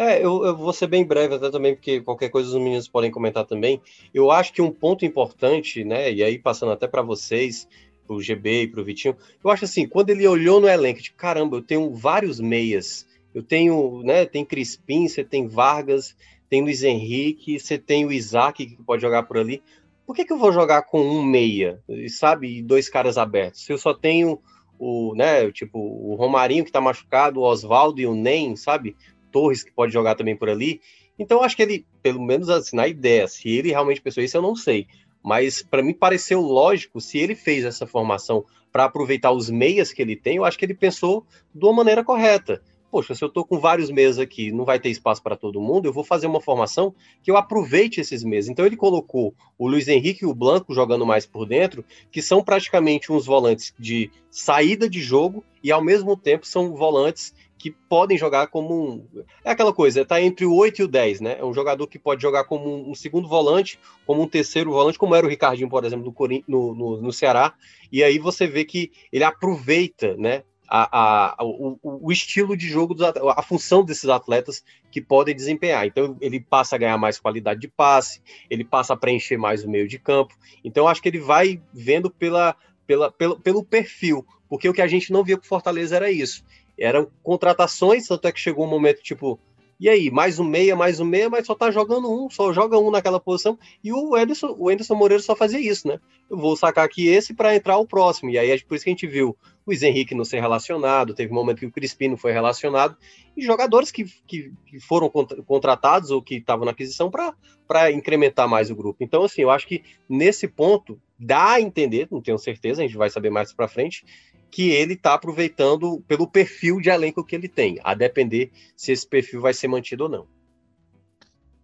É, 0.00 0.24
eu, 0.24 0.44
eu, 0.44 0.56
vou 0.56 0.72
ser 0.72 0.86
bem 0.86 1.04
breve 1.04 1.34
até 1.34 1.50
também, 1.50 1.74
porque 1.74 2.00
qualquer 2.00 2.28
coisa 2.28 2.48
os 2.48 2.54
meninos 2.54 2.86
podem 2.86 3.10
comentar 3.10 3.44
também. 3.44 3.82
Eu 4.14 4.30
acho 4.30 4.52
que 4.52 4.62
um 4.62 4.70
ponto 4.70 5.04
importante, 5.04 5.82
né, 5.82 6.12
e 6.12 6.22
aí 6.22 6.38
passando 6.38 6.70
até 6.70 6.86
para 6.86 7.02
vocês, 7.02 7.66
pro 8.06 8.22
GB 8.22 8.62
e 8.62 8.68
pro 8.68 8.84
Vitinho, 8.84 9.16
eu 9.42 9.50
acho 9.50 9.64
assim, 9.64 9.88
quando 9.88 10.10
ele 10.10 10.24
olhou 10.24 10.60
no 10.60 10.68
elenco, 10.68 11.02
tipo, 11.02 11.16
caramba, 11.16 11.56
eu 11.56 11.62
tenho 11.62 11.92
vários 11.92 12.38
meias, 12.38 13.08
eu 13.34 13.42
tenho, 13.42 14.00
né, 14.04 14.24
tem 14.24 14.44
Crispim, 14.44 15.08
você 15.08 15.24
tem 15.24 15.48
Vargas, 15.48 16.14
tem 16.48 16.62
Luiz 16.62 16.84
Henrique, 16.84 17.58
você 17.58 17.76
tem 17.76 18.06
o 18.06 18.12
Isaac 18.12 18.64
que 18.64 18.80
pode 18.84 19.02
jogar 19.02 19.24
por 19.24 19.36
ali. 19.36 19.60
Por 20.06 20.14
que, 20.14 20.24
que 20.24 20.32
eu 20.32 20.38
vou 20.38 20.52
jogar 20.52 20.82
com 20.82 21.00
um 21.00 21.24
meia, 21.24 21.82
sabe, 22.08 22.58
e 22.58 22.62
dois 22.62 22.88
caras 22.88 23.18
abertos? 23.18 23.64
Se 23.64 23.72
eu 23.72 23.78
só 23.78 23.92
tenho 23.92 24.38
o, 24.78 25.12
né, 25.16 25.50
tipo, 25.50 25.76
o 25.76 26.14
Romarinho 26.14 26.64
que 26.64 26.70
tá 26.70 26.80
machucado, 26.80 27.40
o 27.40 27.42
Oswaldo 27.42 28.00
e 28.00 28.06
o 28.06 28.14
Nem, 28.14 28.54
sabe? 28.54 28.94
Torres, 29.30 29.62
que 29.62 29.72
pode 29.72 29.92
jogar 29.92 30.14
também 30.14 30.36
por 30.36 30.48
ali. 30.48 30.80
Então, 31.18 31.42
acho 31.42 31.56
que 31.56 31.62
ele, 31.62 31.86
pelo 32.02 32.22
menos 32.22 32.48
assim, 32.48 32.76
na 32.76 32.86
ideia, 32.86 33.26
se 33.26 33.48
ele 33.48 33.70
realmente 33.70 34.00
pensou 34.00 34.22
isso, 34.22 34.36
eu 34.36 34.42
não 34.42 34.54
sei. 34.54 34.86
Mas 35.22 35.62
para 35.62 35.82
mim 35.82 35.92
pareceu 35.92 36.40
lógico, 36.40 37.00
se 37.00 37.18
ele 37.18 37.34
fez 37.34 37.64
essa 37.64 37.86
formação 37.86 38.44
para 38.72 38.84
aproveitar 38.84 39.32
os 39.32 39.50
meias 39.50 39.92
que 39.92 40.00
ele 40.00 40.16
tem, 40.16 40.36
eu 40.36 40.44
acho 40.44 40.58
que 40.58 40.64
ele 40.64 40.74
pensou 40.74 41.26
de 41.54 41.64
uma 41.64 41.72
maneira 41.72 42.04
correta. 42.04 42.62
Poxa, 42.90 43.14
se 43.14 43.22
eu 43.22 43.28
estou 43.28 43.44
com 43.44 43.58
vários 43.58 43.90
meias 43.90 44.18
aqui, 44.18 44.50
não 44.50 44.64
vai 44.64 44.80
ter 44.80 44.88
espaço 44.88 45.22
para 45.22 45.36
todo 45.36 45.60
mundo, 45.60 45.84
eu 45.84 45.92
vou 45.92 46.02
fazer 46.02 46.26
uma 46.26 46.40
formação 46.40 46.94
que 47.22 47.30
eu 47.30 47.36
aproveite 47.36 48.00
esses 48.00 48.24
meias. 48.24 48.48
Então 48.48 48.64
ele 48.64 48.76
colocou 48.76 49.34
o 49.58 49.68
Luiz 49.68 49.88
Henrique 49.88 50.24
e 50.24 50.26
o 50.26 50.34
Blanco 50.34 50.72
jogando 50.72 51.04
mais 51.04 51.26
por 51.26 51.44
dentro, 51.44 51.84
que 52.10 52.22
são 52.22 52.42
praticamente 52.42 53.12
uns 53.12 53.26
volantes 53.26 53.74
de 53.78 54.10
saída 54.30 54.88
de 54.88 55.02
jogo 55.02 55.44
e 55.62 55.70
ao 55.70 55.84
mesmo 55.84 56.16
tempo 56.16 56.46
são 56.46 56.74
volantes 56.74 57.34
que 57.58 57.72
podem 57.72 58.16
jogar 58.16 58.46
como 58.46 58.72
um. 58.72 59.24
É 59.44 59.50
aquela 59.50 59.72
coisa, 59.72 60.04
tá 60.04 60.22
entre 60.22 60.46
o 60.46 60.54
8 60.54 60.80
e 60.80 60.84
o 60.84 60.88
10, 60.88 61.20
né? 61.20 61.36
É 61.38 61.44
um 61.44 61.52
jogador 61.52 61.86
que 61.88 61.98
pode 61.98 62.22
jogar 62.22 62.44
como 62.44 62.88
um, 62.88 62.94
segundo 62.94 63.28
volante, 63.28 63.78
como 64.06 64.22
um 64.22 64.28
terceiro 64.28 64.70
volante, 64.70 64.98
como 64.98 65.14
era 65.14 65.26
o 65.26 65.28
Ricardinho, 65.28 65.68
por 65.68 65.84
exemplo, 65.84 66.14
no, 66.46 66.74
no, 66.74 67.02
no 67.02 67.12
Ceará. 67.12 67.52
E 67.90 68.02
aí 68.04 68.18
você 68.18 68.46
vê 68.46 68.64
que 68.64 68.92
ele 69.12 69.24
aproveita, 69.24 70.16
né? 70.16 70.44
A, 70.70 71.40
a, 71.40 71.44
o, 71.44 71.78
o, 71.82 72.12
estilo 72.12 72.54
de 72.54 72.68
jogo, 72.68 72.92
dos, 72.92 73.06
a 73.06 73.42
função 73.42 73.82
desses 73.82 74.06
atletas 74.06 74.62
que 74.90 75.00
podem 75.00 75.34
desempenhar. 75.34 75.86
Então, 75.86 76.14
ele 76.20 76.38
passa 76.38 76.76
a 76.76 76.78
ganhar 76.78 76.98
mais 76.98 77.18
qualidade 77.18 77.58
de 77.58 77.68
passe, 77.68 78.20
ele 78.50 78.64
passa 78.64 78.92
a 78.92 78.96
preencher 78.96 79.38
mais 79.38 79.64
o 79.64 79.70
meio 79.70 79.88
de 79.88 79.98
campo. 79.98 80.34
Então, 80.62 80.86
acho 80.86 81.00
que 81.00 81.08
ele 81.08 81.20
vai 81.20 81.58
vendo 81.72 82.10
pela, 82.10 82.54
pela, 82.86 83.10
pelo, 83.10 83.40
pelo 83.40 83.64
perfil, 83.64 84.26
porque 84.46 84.68
o 84.68 84.74
que 84.74 84.82
a 84.82 84.86
gente 84.86 85.10
não 85.10 85.24
via 85.24 85.38
com 85.38 85.44
Fortaleza 85.44 85.96
era 85.96 86.10
isso 86.10 86.44
eram 86.78 87.10
contratações, 87.22 88.06
tanto 88.06 88.26
é 88.26 88.32
que 88.32 88.40
chegou 88.40 88.64
um 88.64 88.70
momento 88.70 89.02
tipo, 89.02 89.38
e 89.80 89.88
aí, 89.88 90.10
mais 90.10 90.40
um 90.40 90.44
meia, 90.44 90.74
mais 90.74 90.98
um 90.98 91.04
meia, 91.04 91.30
mas 91.30 91.46
só 91.46 91.54
tá 91.54 91.70
jogando 91.70 92.10
um, 92.10 92.28
só 92.28 92.52
joga 92.52 92.76
um 92.76 92.90
naquela 92.90 93.20
posição. 93.20 93.56
E 93.82 93.92
o 93.92 94.16
Anderson, 94.16 94.56
o 94.58 94.68
Anderson 94.68 94.96
Moreira 94.96 95.22
só 95.22 95.36
fazia 95.36 95.60
isso, 95.60 95.86
né? 95.86 96.00
Eu 96.28 96.36
vou 96.36 96.56
sacar 96.56 96.84
aqui 96.84 97.06
esse 97.06 97.32
para 97.32 97.54
entrar 97.54 97.78
o 97.78 97.86
próximo. 97.86 98.28
E 98.28 98.36
aí 98.36 98.50
é 98.50 98.58
por 98.58 98.74
isso 98.74 98.82
que 98.82 98.90
a 98.90 98.92
gente 98.92 99.06
viu 99.06 99.28
o 99.28 99.36
Luiz 99.68 99.80
Henrique 99.84 100.16
não 100.16 100.24
ser 100.24 100.40
relacionado, 100.40 101.14
teve 101.14 101.30
um 101.30 101.36
momento 101.36 101.60
que 101.60 101.66
o 101.66 101.70
Crispino 101.70 102.16
foi 102.16 102.32
relacionado, 102.32 102.96
e 103.36 103.42
jogadores 103.42 103.92
que, 103.92 104.04
que, 104.26 104.50
que 104.66 104.80
foram 104.80 105.08
contratados 105.08 106.10
ou 106.10 106.20
que 106.20 106.36
estavam 106.36 106.64
na 106.64 106.72
aquisição 106.72 107.08
para 107.08 107.92
incrementar 107.92 108.48
mais 108.48 108.70
o 108.70 108.74
grupo. 108.74 109.04
Então, 109.04 109.22
assim, 109.22 109.42
eu 109.42 109.50
acho 109.50 109.68
que 109.68 109.84
nesse 110.08 110.48
ponto 110.48 111.00
dá 111.16 111.52
a 111.52 111.60
entender, 111.60 112.08
não 112.10 112.20
tenho 112.20 112.38
certeza, 112.38 112.82
a 112.82 112.86
gente 112.86 112.96
vai 112.96 113.10
saber 113.10 113.30
mais 113.30 113.52
para 113.52 113.68
frente, 113.68 114.04
que 114.50 114.70
ele 114.70 114.94
está 114.94 115.14
aproveitando 115.14 116.02
pelo 116.06 116.26
perfil 116.26 116.80
de 116.80 116.88
elenco 116.88 117.24
que 117.24 117.34
ele 117.34 117.48
tem, 117.48 117.78
a 117.84 117.94
depender 117.94 118.50
se 118.76 118.92
esse 118.92 119.06
perfil 119.06 119.40
vai 119.40 119.52
ser 119.52 119.68
mantido 119.68 120.04
ou 120.04 120.10
não. 120.10 120.38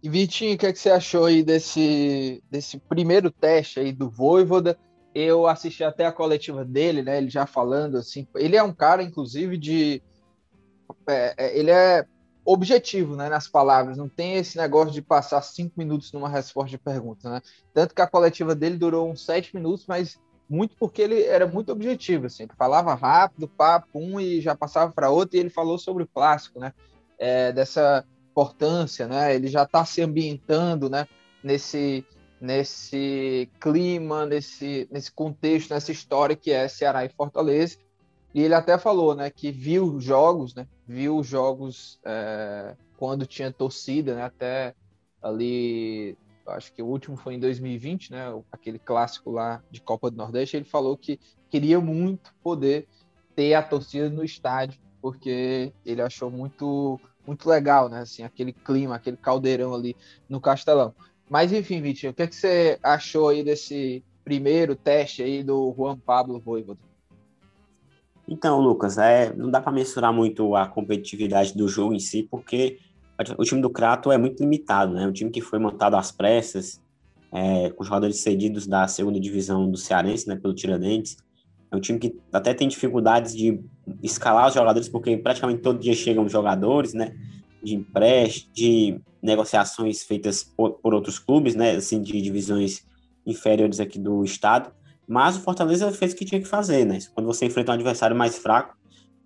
E 0.05 0.09
Vitinho, 0.09 0.53
o 0.53 0.57
que, 0.57 0.67
é 0.67 0.71
que 0.71 0.77
você 0.77 0.91
achou 0.91 1.25
aí 1.25 1.41
desse, 1.41 2.43
desse 2.51 2.77
primeiro 2.77 3.31
teste 3.31 3.79
aí 3.79 3.91
do 3.91 4.07
Voivoda? 4.07 4.77
Eu 5.15 5.47
assisti 5.47 5.83
até 5.83 6.05
a 6.05 6.11
coletiva 6.11 6.63
dele, 6.63 7.01
né? 7.01 7.17
Ele 7.17 7.29
já 7.29 7.47
falando 7.47 7.97
assim. 7.97 8.27
Ele 8.35 8.55
é 8.55 8.61
um 8.61 8.71
cara, 8.71 9.01
inclusive, 9.01 9.57
de. 9.57 10.03
É, 11.07 11.33
é 11.37 11.57
ele 11.57 11.71
é 11.71 12.05
objetivo, 12.45 13.15
né? 13.15 13.29
Nas 13.29 13.47
palavras. 13.47 13.97
Não 13.97 14.07
tem 14.07 14.35
esse 14.35 14.57
negócio 14.57 14.93
de 14.93 15.01
passar 15.01 15.41
cinco 15.41 15.73
minutos 15.75 16.11
numa 16.11 16.29
resposta 16.29 16.69
de 16.69 16.77
pergunta, 16.77 17.27
né? 17.27 17.41
Tanto 17.73 17.95
que 17.95 18.01
a 18.01 18.07
coletiva 18.07 18.53
dele 18.53 18.77
durou 18.77 19.09
uns 19.09 19.25
sete 19.25 19.55
minutos, 19.55 19.87
mas 19.87 20.19
muito 20.49 20.75
porque 20.77 21.01
ele 21.01 21.23
era 21.23 21.47
muito 21.47 21.71
objetivo, 21.71 22.27
assim, 22.27 22.43
ele 22.43 22.53
falava 22.57 22.93
rápido, 22.93 23.47
papo, 23.47 23.99
um 23.99 24.19
e 24.19 24.41
já 24.41 24.55
passava 24.55 24.91
para 24.91 25.09
outro, 25.09 25.35
e 25.35 25.39
ele 25.39 25.49
falou 25.49 25.77
sobre 25.77 26.03
o 26.03 26.07
clássico, 26.07 26.59
né, 26.59 26.73
é, 27.17 27.51
dessa 27.51 28.05
importância, 28.31 29.07
né, 29.07 29.33
ele 29.33 29.47
já 29.47 29.63
está 29.63 29.83
se 29.83 30.01
ambientando, 30.01 30.89
né, 30.89 31.07
nesse, 31.43 32.05
nesse 32.39 33.49
clima, 33.59 34.25
nesse, 34.25 34.87
nesse 34.91 35.11
contexto, 35.11 35.73
nessa 35.73 35.91
história 35.91 36.35
que 36.35 36.51
é 36.51 36.67
Ceará 36.67 37.03
e 37.05 37.09
Fortaleza, 37.09 37.77
e 38.33 38.41
ele 38.41 38.53
até 38.53 38.77
falou, 38.77 39.15
né, 39.15 39.29
que 39.29 39.51
viu 39.51 39.99
jogos, 39.99 40.53
né, 40.53 40.67
viu 40.87 41.23
jogos 41.23 41.99
é, 42.05 42.75
quando 42.97 43.25
tinha 43.25 43.51
torcida, 43.51 44.13
né, 44.13 44.23
até 44.23 44.75
ali 45.21 46.15
acho 46.47 46.73
que 46.73 46.81
o 46.81 46.85
último 46.85 47.17
foi 47.17 47.35
em 47.35 47.39
2020, 47.39 48.11
né? 48.11 48.41
Aquele 48.51 48.79
clássico 48.79 49.31
lá 49.31 49.63
de 49.71 49.81
Copa 49.81 50.11
do 50.11 50.17
Nordeste. 50.17 50.57
Ele 50.57 50.65
falou 50.65 50.97
que 50.97 51.19
queria 51.49 51.79
muito 51.79 52.33
poder 52.43 52.87
ter 53.35 53.53
a 53.53 53.63
torcida 53.63 54.09
no 54.09 54.23
estádio, 54.23 54.79
porque 55.01 55.73
ele 55.85 56.01
achou 56.01 56.29
muito 56.29 56.99
muito 57.25 57.49
legal, 57.49 57.89
né? 57.89 58.01
Assim, 58.01 58.23
aquele 58.23 58.53
clima, 58.53 58.95
aquele 58.95 59.17
caldeirão 59.17 59.73
ali 59.73 59.95
no 60.29 60.39
Castelão. 60.39 60.93
Mas 61.29 61.51
enfim, 61.51 61.81
Vitinho, 61.81 62.11
o 62.11 62.15
que, 62.15 62.21
é 62.21 62.27
que 62.27 62.35
você 62.35 62.77
achou 62.83 63.29
aí 63.29 63.43
desse 63.43 64.03
primeiro 64.23 64.75
teste 64.75 65.23
aí 65.23 65.43
do 65.43 65.73
Juan 65.75 65.97
Pablo 65.97 66.39
Voivoda? 66.39 66.79
Então, 68.27 68.59
Lucas, 68.59 68.97
é, 68.97 69.33
não 69.35 69.49
dá 69.51 69.61
para 69.61 69.71
mensurar 69.71 70.11
muito 70.11 70.55
a 70.55 70.67
competitividade 70.67 71.55
do 71.55 71.67
jogo 71.67 71.93
em 71.93 71.99
si, 71.99 72.23
porque 72.23 72.79
o 73.37 73.43
time 73.43 73.61
do 73.61 73.69
Crato 73.69 74.11
é 74.11 74.17
muito 74.17 74.41
limitado, 74.41 74.93
né? 74.93 75.07
Um 75.07 75.11
time 75.11 75.31
que 75.31 75.41
foi 75.41 75.59
montado 75.59 75.95
às 75.95 76.11
pressas, 76.11 76.81
é, 77.31 77.69
com 77.69 77.83
jogadores 77.83 78.19
cedidos 78.21 78.67
da 78.67 78.87
segunda 78.87 79.19
divisão 79.19 79.69
do 79.69 79.77
Cearense, 79.77 80.27
né, 80.27 80.35
pelo 80.35 80.53
Tiradentes. 80.53 81.17
É 81.71 81.75
um 81.75 81.79
time 81.79 81.99
que 81.99 82.15
até 82.31 82.53
tem 82.53 82.67
dificuldades 82.67 83.35
de 83.35 83.59
escalar 84.01 84.47
os 84.47 84.53
jogadores, 84.53 84.87
porque 84.87 85.17
praticamente 85.17 85.61
todo 85.61 85.79
dia 85.79 85.93
chegam 85.93 86.27
jogadores, 86.29 86.93
né? 86.93 87.13
De 87.63 87.75
empréstimo, 87.75 88.53
de 88.53 89.01
negociações 89.21 90.03
feitas 90.03 90.43
por, 90.43 90.73
por 90.73 90.93
outros 90.93 91.19
clubes, 91.19 91.55
né? 91.55 91.71
Assim, 91.71 92.01
de 92.01 92.21
divisões 92.21 92.85
inferiores 93.25 93.79
aqui 93.79 93.99
do 93.99 94.23
estado. 94.23 94.71
Mas 95.07 95.35
o 95.35 95.41
Fortaleza 95.41 95.91
fez 95.91 96.13
o 96.13 96.15
que 96.15 96.25
tinha 96.25 96.41
que 96.41 96.47
fazer, 96.47 96.85
né? 96.85 96.99
Quando 97.13 97.27
você 97.27 97.45
enfrenta 97.45 97.71
um 97.71 97.75
adversário 97.75 98.15
mais 98.15 98.37
fraco, 98.37 98.75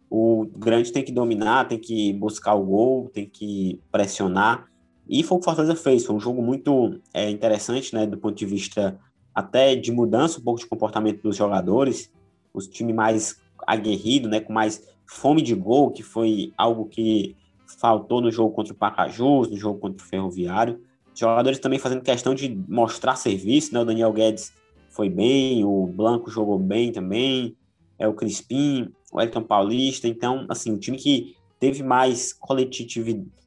o 0.10 0.46
grande 0.58 0.92
tem 0.92 1.04
que 1.04 1.12
dominar, 1.12 1.68
tem 1.68 1.78
que 1.78 2.14
buscar 2.14 2.56
o 2.56 2.64
gol, 2.64 3.10
tem 3.10 3.28
que 3.28 3.80
pressionar. 3.92 4.66
E 5.08 5.24
foi 5.24 5.38
o 5.38 5.40
que 5.40 5.44
o 5.44 5.46
Fortaleza 5.46 5.76
fez. 5.76 6.06
Foi 6.06 6.16
um 6.16 6.20
jogo 6.20 6.42
muito 6.42 7.00
é, 7.14 7.30
interessante, 7.30 7.94
né, 7.94 8.06
do 8.06 8.18
ponto 8.18 8.36
de 8.36 8.46
vista 8.46 9.00
até 9.34 9.76
de 9.76 9.92
mudança 9.92 10.40
um 10.40 10.44
pouco 10.44 10.60
de 10.60 10.68
comportamento 10.68 11.22
dos 11.22 11.36
jogadores. 11.36 12.12
Os 12.54 12.68
time 12.68 12.92
mais 12.92 13.40
aguerrido, 13.68 14.28
né, 14.28 14.40
com 14.40 14.52
mais 14.52 14.84
fome 15.06 15.42
de 15.42 15.54
gol, 15.54 15.92
que 15.92 16.04
foi 16.04 16.54
algo 16.58 16.86
que 16.86 17.36
faltou 17.80 18.20
no 18.22 18.32
jogo 18.32 18.54
contra 18.54 18.74
o 18.74 18.76
Pacajus, 18.76 19.50
no 19.50 19.58
jogo 19.58 19.80
contra 19.80 20.04
o 20.04 20.08
Ferroviário. 20.08 20.82
Os 21.14 21.20
jogadores 21.20 21.60
também 21.60 21.78
fazendo 21.78 22.02
questão 22.02 22.34
de 22.34 22.50
mostrar 22.68 23.16
serviço, 23.16 23.74
né? 23.74 23.80
O 23.80 23.86
Daniel 23.86 24.12
Guedes 24.12 24.52
foi 24.90 25.10
bem, 25.10 25.64
o 25.64 25.86
Blanco 25.86 26.32
jogou 26.32 26.58
bem 26.58 26.92
também, 26.92 27.56
é 27.98 28.08
o 28.08 28.14
Crispim, 28.14 28.92
o 29.12 29.22
Elton 29.22 29.44
Paulista. 29.44 30.08
Então, 30.08 30.46
assim, 30.50 30.72
o 30.72 30.78
time 30.78 30.98
que 30.98 31.36
teve 31.60 31.84
mais 31.84 32.34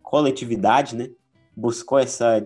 coletividade, 0.03 0.97
né? 0.97 1.11
Buscou 1.57 1.99
essa, 1.99 2.43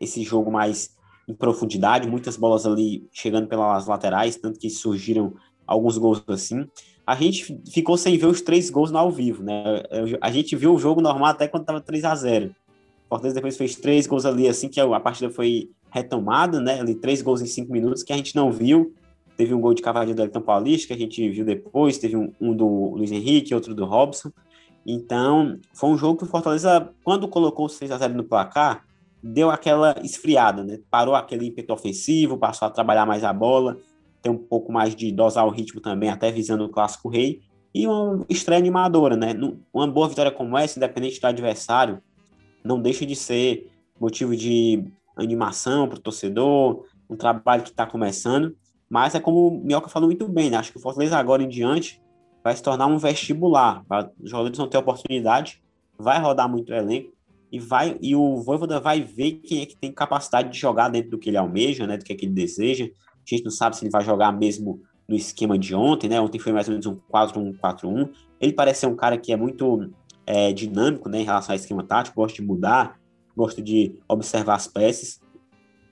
esse 0.00 0.22
jogo 0.22 0.50
mais 0.50 0.96
em 1.28 1.34
profundidade, 1.34 2.08
muitas 2.08 2.36
bolas 2.36 2.66
ali 2.66 3.06
chegando 3.12 3.46
pelas 3.46 3.86
laterais, 3.86 4.36
tanto 4.36 4.58
que 4.58 4.68
surgiram 4.68 5.34
alguns 5.66 5.96
gols 5.96 6.22
assim. 6.28 6.66
A 7.06 7.14
gente 7.14 7.58
ficou 7.70 7.96
sem 7.96 8.16
ver 8.18 8.26
os 8.26 8.40
três 8.40 8.70
gols 8.70 8.90
no 8.90 8.98
ao 8.98 9.10
vivo, 9.10 9.42
né? 9.42 9.82
A 10.20 10.30
gente 10.30 10.56
viu 10.56 10.74
o 10.74 10.78
jogo 10.78 11.00
normal 11.00 11.30
até 11.30 11.46
quando 11.46 11.62
estava 11.62 11.80
3 11.80 12.04
a 12.04 12.14
0 12.14 12.54
Fortaleza 13.08 13.34
depois 13.34 13.56
fez 13.56 13.74
três 13.74 14.06
gols 14.06 14.24
ali, 14.24 14.46
assim 14.46 14.68
que 14.68 14.80
a 14.80 15.00
partida 15.00 15.30
foi 15.30 15.68
retomada, 15.90 16.60
né? 16.60 16.80
Ali, 16.80 16.94
três 16.94 17.20
gols 17.20 17.40
em 17.40 17.46
cinco 17.46 17.72
minutos 17.72 18.04
que 18.04 18.12
a 18.12 18.16
gente 18.16 18.36
não 18.36 18.52
viu. 18.52 18.94
Teve 19.40 19.54
um 19.54 19.60
gol 19.62 19.72
de 19.72 19.80
cavadinha 19.80 20.14
do 20.14 20.20
Elton 20.20 20.42
Paulista, 20.42 20.88
que 20.88 20.92
a 20.92 20.98
gente 20.98 21.30
viu 21.30 21.46
depois, 21.46 21.96
teve 21.96 22.14
um, 22.14 22.30
um, 22.38 22.54
do 22.54 22.66
Luiz 22.94 23.10
Henrique, 23.10 23.54
outro 23.54 23.74
do 23.74 23.86
Robson. 23.86 24.30
Então, 24.86 25.58
foi 25.72 25.88
um 25.88 25.96
jogo 25.96 26.18
que 26.18 26.24
o 26.24 26.26
Fortaleza, 26.26 26.92
quando 27.02 27.26
colocou 27.26 27.64
o 27.64 27.68
6 27.70 27.90
a 27.90 27.96
0 27.96 28.12
no 28.12 28.24
placar, 28.24 28.84
deu 29.22 29.50
aquela 29.50 29.96
esfriada, 30.02 30.62
né? 30.62 30.78
Parou 30.90 31.14
aquele 31.14 31.46
ímpeto 31.46 31.72
ofensivo, 31.72 32.36
passou 32.36 32.68
a 32.68 32.70
trabalhar 32.70 33.06
mais 33.06 33.24
a 33.24 33.32
bola, 33.32 33.78
ter 34.20 34.28
um 34.28 34.36
pouco 34.36 34.70
mais 34.70 34.94
de 34.94 35.10
dosar 35.10 35.46
o 35.46 35.50
ritmo 35.50 35.80
também, 35.80 36.10
até 36.10 36.30
visando 36.30 36.64
o 36.64 36.68
clássico 36.68 37.08
rei. 37.08 37.40
E 37.74 37.86
uma 37.86 38.26
estreia 38.28 38.60
animadora, 38.60 39.16
né? 39.16 39.34
Uma 39.72 39.86
boa 39.86 40.06
vitória 40.06 40.30
como 40.30 40.58
essa, 40.58 40.78
independente 40.78 41.18
do 41.18 41.26
adversário, 41.26 42.02
não 42.62 42.78
deixa 42.78 43.06
de 43.06 43.16
ser 43.16 43.70
motivo 43.98 44.36
de 44.36 44.84
animação 45.16 45.88
para 45.88 45.96
o 45.96 46.02
torcedor, 46.02 46.84
um 47.08 47.16
trabalho 47.16 47.62
que 47.62 47.70
está 47.70 47.86
começando. 47.86 48.54
Mas 48.90 49.14
é 49.14 49.20
como 49.20 49.46
o 49.46 49.64
Minhoca 49.64 49.88
falou 49.88 50.08
muito 50.08 50.26
bem, 50.26 50.50
né? 50.50 50.56
Acho 50.56 50.72
que 50.72 50.78
o 50.78 50.80
Fortaleza 50.80 51.16
agora 51.16 51.42
em 51.44 51.48
diante 51.48 52.02
vai 52.42 52.56
se 52.56 52.62
tornar 52.62 52.86
um 52.86 52.98
vestibular. 52.98 53.84
Os 54.20 54.30
jogadores 54.30 54.58
vão 54.58 54.68
ter 54.68 54.78
oportunidade, 54.78 55.62
vai 55.96 56.20
rodar 56.20 56.48
muito 56.48 56.72
o 56.72 56.74
elenco 56.74 57.12
e 57.52 57.58
vai 57.60 57.96
e 58.00 58.16
o 58.16 58.36
Voivoda 58.42 58.80
vai 58.80 59.00
ver 59.00 59.32
quem 59.44 59.62
é 59.62 59.66
que 59.66 59.76
tem 59.76 59.92
capacidade 59.92 60.50
de 60.50 60.58
jogar 60.58 60.88
dentro 60.88 61.12
do 61.12 61.18
que 61.18 61.30
ele 61.30 61.36
almeja, 61.36 61.86
né? 61.86 61.96
Do 61.96 62.04
que, 62.04 62.12
é 62.12 62.16
que 62.16 62.26
ele 62.26 62.34
deseja. 62.34 62.86
A 62.86 62.88
gente 63.24 63.44
não 63.44 63.50
sabe 63.52 63.76
se 63.76 63.84
ele 63.84 63.92
vai 63.92 64.02
jogar 64.02 64.32
mesmo 64.32 64.82
no 65.08 65.14
esquema 65.14 65.56
de 65.56 65.72
ontem, 65.74 66.08
né? 66.08 66.20
Ontem 66.20 66.40
foi 66.40 66.52
mais 66.52 66.66
ou 66.66 66.72
menos 66.72 66.86
um 66.86 66.96
4-1-4-1. 67.12 68.10
Ele 68.40 68.52
parece 68.52 68.80
ser 68.80 68.86
um 68.86 68.96
cara 68.96 69.16
que 69.16 69.32
é 69.32 69.36
muito 69.36 69.88
é, 70.26 70.52
dinâmico, 70.52 71.08
né? 71.08 71.20
Em 71.20 71.24
relação 71.24 71.52
ao 71.52 71.56
esquema 71.56 71.84
tático, 71.84 72.16
gosta 72.16 72.40
de 72.40 72.46
mudar, 72.46 72.98
gosta 73.36 73.62
de 73.62 73.94
observar 74.08 74.54
as 74.54 74.66
peças. 74.66 75.20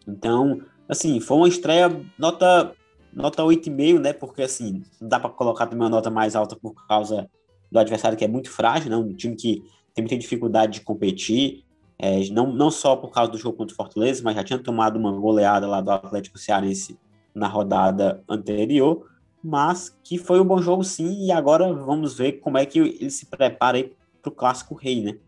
Então, 0.07 0.62
assim, 0.88 1.20
foi 1.20 1.36
uma 1.36 1.49
estreia 1.49 2.01
nota 2.18 2.72
nota 3.13 3.43
8,5, 3.43 3.99
né? 3.99 4.13
Porque 4.13 4.43
assim, 4.43 4.83
não 5.01 5.09
dá 5.09 5.19
para 5.21 5.31
colocar 5.31 5.67
também 5.67 5.85
uma 5.85 5.91
nota 5.91 6.11
mais 6.11 6.37
alta 6.37 6.57
por 6.57 6.75
causa 6.87 7.29
do 7.71 7.79
adversário 7.79 8.17
que 8.17 8.25
é 8.25 8.29
muito 8.29 8.51
frágil, 8.51 8.91
né? 8.91 8.97
Um 8.97 9.15
time 9.15 9.37
que 9.37 9.63
tem 9.95 10.03
muita 10.03 10.17
dificuldade 10.17 10.75
de 10.75 10.81
competir, 10.83 11.65
é, 11.99 12.21
não, 12.31 12.53
não 12.53 12.71
só 12.71 12.95
por 12.95 13.11
causa 13.11 13.33
do 13.33 13.39
jogo 13.39 13.57
contra 13.57 13.73
o 13.75 13.77
Fortaleza, 13.77 14.23
mas 14.23 14.37
já 14.37 14.45
tinha 14.45 14.59
tomado 14.59 14.97
uma 14.97 15.13
goleada 15.13 15.67
lá 15.67 15.81
do 15.81 15.91
Atlético 15.91 16.39
Cearense 16.39 16.99
na 17.35 17.49
rodada 17.49 18.23
anterior, 18.29 19.07
mas 19.43 19.97
que 20.05 20.17
foi 20.17 20.41
um 20.41 20.45
bom 20.45 20.63
jogo 20.63 20.85
sim, 20.85 21.25
e 21.25 21.33
agora 21.33 21.73
vamos 21.73 22.17
ver 22.17 22.35
como 22.35 22.59
é 22.59 22.65
que 22.65 22.79
ele 22.79 23.11
se 23.11 23.27
prepara 23.27 23.91
para 24.23 24.31
o 24.31 24.35
Clássico 24.35 24.75
Rei, 24.75 25.03
né? 25.03 25.19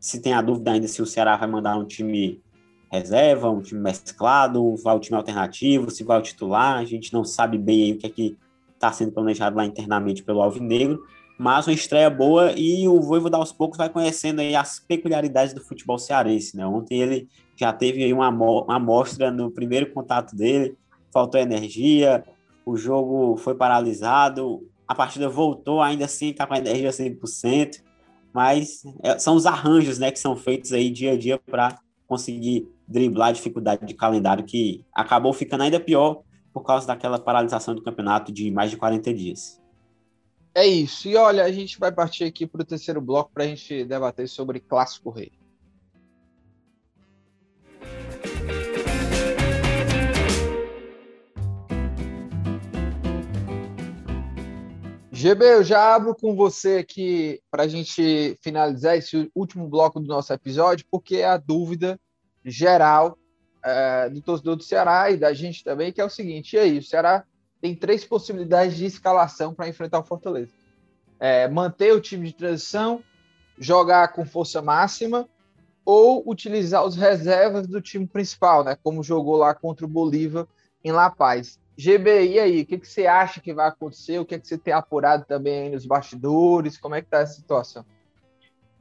Se 0.00 0.20
tem 0.20 0.32
a 0.32 0.42
dúvida 0.42 0.72
ainda 0.72 0.88
se 0.88 1.02
o 1.02 1.06
Ceará 1.06 1.36
vai 1.36 1.48
mandar 1.48 1.76
um 1.76 1.84
time 1.84 2.42
reserva, 2.90 3.50
um 3.50 3.60
time 3.60 3.80
mesclado, 3.80 4.76
vai 4.76 4.96
o 4.96 5.00
time 5.00 5.16
alternativo, 5.16 5.90
se 5.90 6.04
vai 6.04 6.18
o 6.18 6.22
titular, 6.22 6.78
a 6.78 6.84
gente 6.84 7.12
não 7.12 7.24
sabe 7.24 7.58
bem 7.58 7.92
o 7.92 7.98
que 7.98 8.06
é 8.06 8.10
que 8.10 8.36
está 8.74 8.92
sendo 8.92 9.12
planejado 9.12 9.56
lá 9.56 9.64
internamente 9.64 10.22
pelo 10.22 10.42
Alvinegro, 10.42 11.02
mas 11.38 11.66
uma 11.66 11.74
estreia 11.74 12.08
boa 12.08 12.52
e 12.56 12.88
o 12.88 13.00
Voivo 13.00 13.34
aos 13.34 13.52
poucos 13.52 13.76
vai 13.76 13.88
conhecendo 13.88 14.40
aí 14.40 14.54
as 14.54 14.78
peculiaridades 14.78 15.52
do 15.52 15.62
futebol 15.62 15.98
cearense, 15.98 16.56
né? 16.56 16.66
Ontem 16.66 17.00
ele 17.00 17.28
já 17.56 17.72
teve 17.72 18.02
aí 18.02 18.12
uma, 18.12 18.28
uma 18.28 18.76
amostra 18.76 19.30
no 19.30 19.50
primeiro 19.50 19.92
contato 19.92 20.34
dele, 20.34 20.76
faltou 21.12 21.40
energia, 21.40 22.24
o 22.64 22.76
jogo 22.76 23.36
foi 23.36 23.54
paralisado, 23.54 24.66
a 24.88 24.94
partida 24.94 25.28
voltou 25.28 25.82
ainda 25.82 26.04
assim, 26.04 26.32
tá 26.32 26.46
com 26.46 26.54
a 26.54 26.58
energia 26.58 26.90
100%, 26.90 27.82
mas 28.32 28.82
é, 29.02 29.18
são 29.18 29.34
os 29.34 29.46
arranjos, 29.46 29.98
né, 29.98 30.10
que 30.10 30.18
são 30.18 30.36
feitos 30.36 30.72
aí 30.72 30.90
dia 30.90 31.12
a 31.12 31.18
dia 31.18 31.38
para 31.38 31.78
conseguir 32.06 32.68
driblar 32.86 33.28
a 33.28 33.32
dificuldade 33.32 33.84
de 33.84 33.94
calendário 33.94 34.44
que 34.44 34.84
acabou 34.92 35.32
ficando 35.32 35.62
ainda 35.62 35.80
pior 35.80 36.22
por 36.52 36.62
causa 36.62 36.86
daquela 36.86 37.18
paralisação 37.18 37.74
do 37.74 37.82
campeonato 37.82 38.32
de 38.32 38.50
mais 38.50 38.70
de 38.70 38.76
40 38.76 39.12
dias. 39.12 39.60
É 40.54 40.66
isso. 40.66 41.06
E 41.06 41.16
olha, 41.16 41.44
a 41.44 41.52
gente 41.52 41.78
vai 41.78 41.92
partir 41.92 42.24
aqui 42.24 42.46
para 42.46 42.62
o 42.62 42.64
terceiro 42.64 43.00
bloco 43.00 43.30
para 43.32 43.44
a 43.44 43.46
gente 43.46 43.84
debater 43.84 44.26
sobre 44.26 44.58
Clássico 44.58 45.10
Rei. 45.10 45.30
GB, 55.12 55.44
eu 55.44 55.64
já 55.64 55.94
abro 55.94 56.14
com 56.14 56.36
você 56.36 56.76
aqui 56.76 57.40
para 57.50 57.64
a 57.64 57.68
gente 57.68 58.38
finalizar 58.42 58.96
esse 58.96 59.30
último 59.34 59.66
bloco 59.66 59.98
do 59.98 60.06
nosso 60.06 60.32
episódio, 60.32 60.86
porque 60.90 61.16
é 61.16 61.26
a 61.26 61.36
dúvida 61.36 61.98
geral 62.50 63.18
é, 63.64 64.08
do 64.08 64.20
torcedor 64.20 64.56
do 64.56 64.62
Ceará 64.62 65.10
e 65.10 65.16
da 65.16 65.32
gente 65.32 65.64
também, 65.64 65.92
que 65.92 66.00
é 66.00 66.04
o 66.04 66.10
seguinte: 66.10 66.54
e 66.54 66.58
aí, 66.58 66.78
o 66.78 66.82
Ceará 66.82 67.24
tem 67.60 67.74
três 67.74 68.04
possibilidades 68.04 68.76
de 68.76 68.86
escalação 68.86 69.52
para 69.52 69.68
enfrentar 69.68 69.98
o 69.98 70.04
Fortaleza. 70.04 70.52
É, 71.18 71.48
manter 71.48 71.92
o 71.92 72.00
time 72.00 72.26
de 72.26 72.34
transição, 72.34 73.02
jogar 73.58 74.12
com 74.12 74.24
força 74.24 74.60
máxima 74.60 75.28
ou 75.84 76.22
utilizar 76.28 76.84
os 76.84 76.96
reservas 76.96 77.66
do 77.66 77.80
time 77.80 78.06
principal, 78.06 78.62
né? 78.62 78.76
Como 78.82 79.02
jogou 79.02 79.36
lá 79.36 79.54
contra 79.54 79.86
o 79.86 79.88
Bolívar 79.88 80.46
em 80.84 80.92
La 80.92 81.10
Paz. 81.10 81.58
GB, 81.76 82.26
e 82.26 82.38
aí? 82.38 82.62
O 82.62 82.66
que, 82.66 82.78
que 82.78 82.88
você 82.88 83.06
acha 83.06 83.40
que 83.40 83.52
vai 83.52 83.68
acontecer? 83.68 84.18
O 84.18 84.24
que, 84.24 84.38
que 84.38 84.46
você 84.46 84.56
tem 84.56 84.72
apurado 84.72 85.24
também 85.26 85.70
nos 85.70 85.86
bastidores? 85.86 86.78
Como 86.78 86.94
é 86.94 87.02
que 87.02 87.08
tá 87.08 87.18
essa 87.18 87.34
situação? 87.34 87.84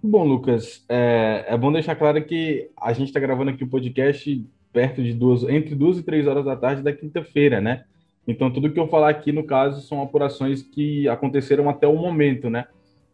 Bom, 0.08 0.24
Lucas, 0.24 0.86
é, 0.88 1.46
é 1.48 1.58
bom 1.58 1.72
deixar 1.72 1.96
claro 1.96 2.24
que 2.24 2.70
a 2.80 2.94
gente 2.94 3.08
está 3.08 3.20
gravando 3.20 3.50
aqui 3.50 3.64
o 3.64 3.68
podcast 3.68 4.46
perto 4.72 5.02
de 5.02 5.16
duas, 5.16 5.42
entre 5.46 5.74
duas 5.74 5.98
e 5.98 6.04
três 6.04 6.28
horas 6.28 6.46
da 6.46 6.56
tarde 6.56 6.84
da 6.84 6.94
quinta-feira, 6.94 7.60
né? 7.60 7.86
Então, 8.28 8.52
tudo 8.52 8.72
que 8.72 8.80
eu 8.80 8.88
falar 8.88 9.10
aqui, 9.10 9.32
no 9.32 9.44
caso, 9.44 9.82
são 9.82 10.04
apurações 10.04 10.62
que 10.62 11.10
aconteceram 11.10 11.68
até 11.72 11.88
o 11.88 11.96
momento, 11.96 12.52
né? 12.52 12.66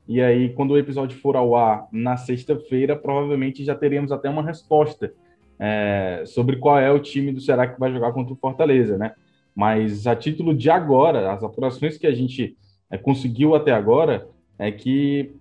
E 0.06 0.20
aí, 0.20 0.50
quando 0.50 0.72
o 0.72 0.78
episódio 0.78 1.18
for 1.18 1.38
ao 1.38 1.56
ar 1.56 1.88
na 1.94 2.18
sexta-feira, 2.18 2.94
provavelmente 2.94 3.64
já 3.64 3.74
teremos 3.74 4.12
até 4.12 4.30
uma 4.30 4.44
resposta 4.44 5.14
é, 5.58 6.24
sobre 6.26 6.58
qual 6.58 6.78
é 6.78 6.92
o 6.92 7.00
time 7.00 7.32
do 7.32 7.39
Ceará 7.39 7.68
que 7.68 7.80
vai 7.80 7.94
jogar 7.94 8.12
contra 8.12 8.34
o 8.34 8.38
Fortaleza, 8.38 8.98
né? 8.98 9.14
Mas 9.56 10.08
a 10.08 10.16
título 10.16 10.54
de 10.54 10.70
agora, 10.70 11.32
as 11.32 11.42
apurações 11.42 11.98
que 11.98 12.06
a 12.06 12.14
gente 12.14 12.58
é, 12.89 12.98
conseguiu 12.98 13.56
até 13.56 13.72
agora 13.72 14.28
é 14.60 14.70
que 14.74 15.39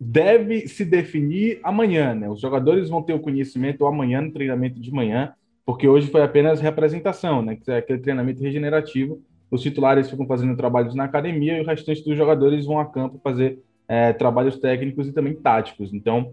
deve 0.00 0.68
se 0.68 0.84
definir 0.84 1.58
amanhã, 1.62 2.14
né? 2.14 2.28
Os 2.28 2.40
jogadores 2.40 2.88
vão 2.88 3.02
ter 3.02 3.14
o 3.14 3.20
conhecimento 3.20 3.86
amanhã 3.86 4.20
no 4.20 4.32
treinamento 4.32 4.80
de 4.80 4.92
manhã, 4.92 5.32
porque 5.66 5.88
hoje 5.88 6.08
foi 6.08 6.22
apenas 6.22 6.60
representação, 6.60 7.42
né? 7.42 7.56
Que 7.56 7.70
é 7.70 7.78
aquele 7.78 7.98
treinamento 7.98 8.42
regenerativo. 8.42 9.20
Os 9.50 9.62
titulares 9.62 10.08
ficam 10.08 10.26
fazendo 10.26 10.56
trabalhos 10.56 10.94
na 10.94 11.04
academia 11.04 11.58
e 11.58 11.60
o 11.60 11.66
restante 11.66 12.04
dos 12.04 12.16
jogadores 12.16 12.64
vão 12.64 12.78
a 12.78 12.86
campo 12.86 13.20
fazer 13.22 13.58
é, 13.88 14.12
trabalhos 14.12 14.58
técnicos 14.58 15.08
e 15.08 15.12
também 15.12 15.34
táticos. 15.34 15.92
Então, 15.92 16.32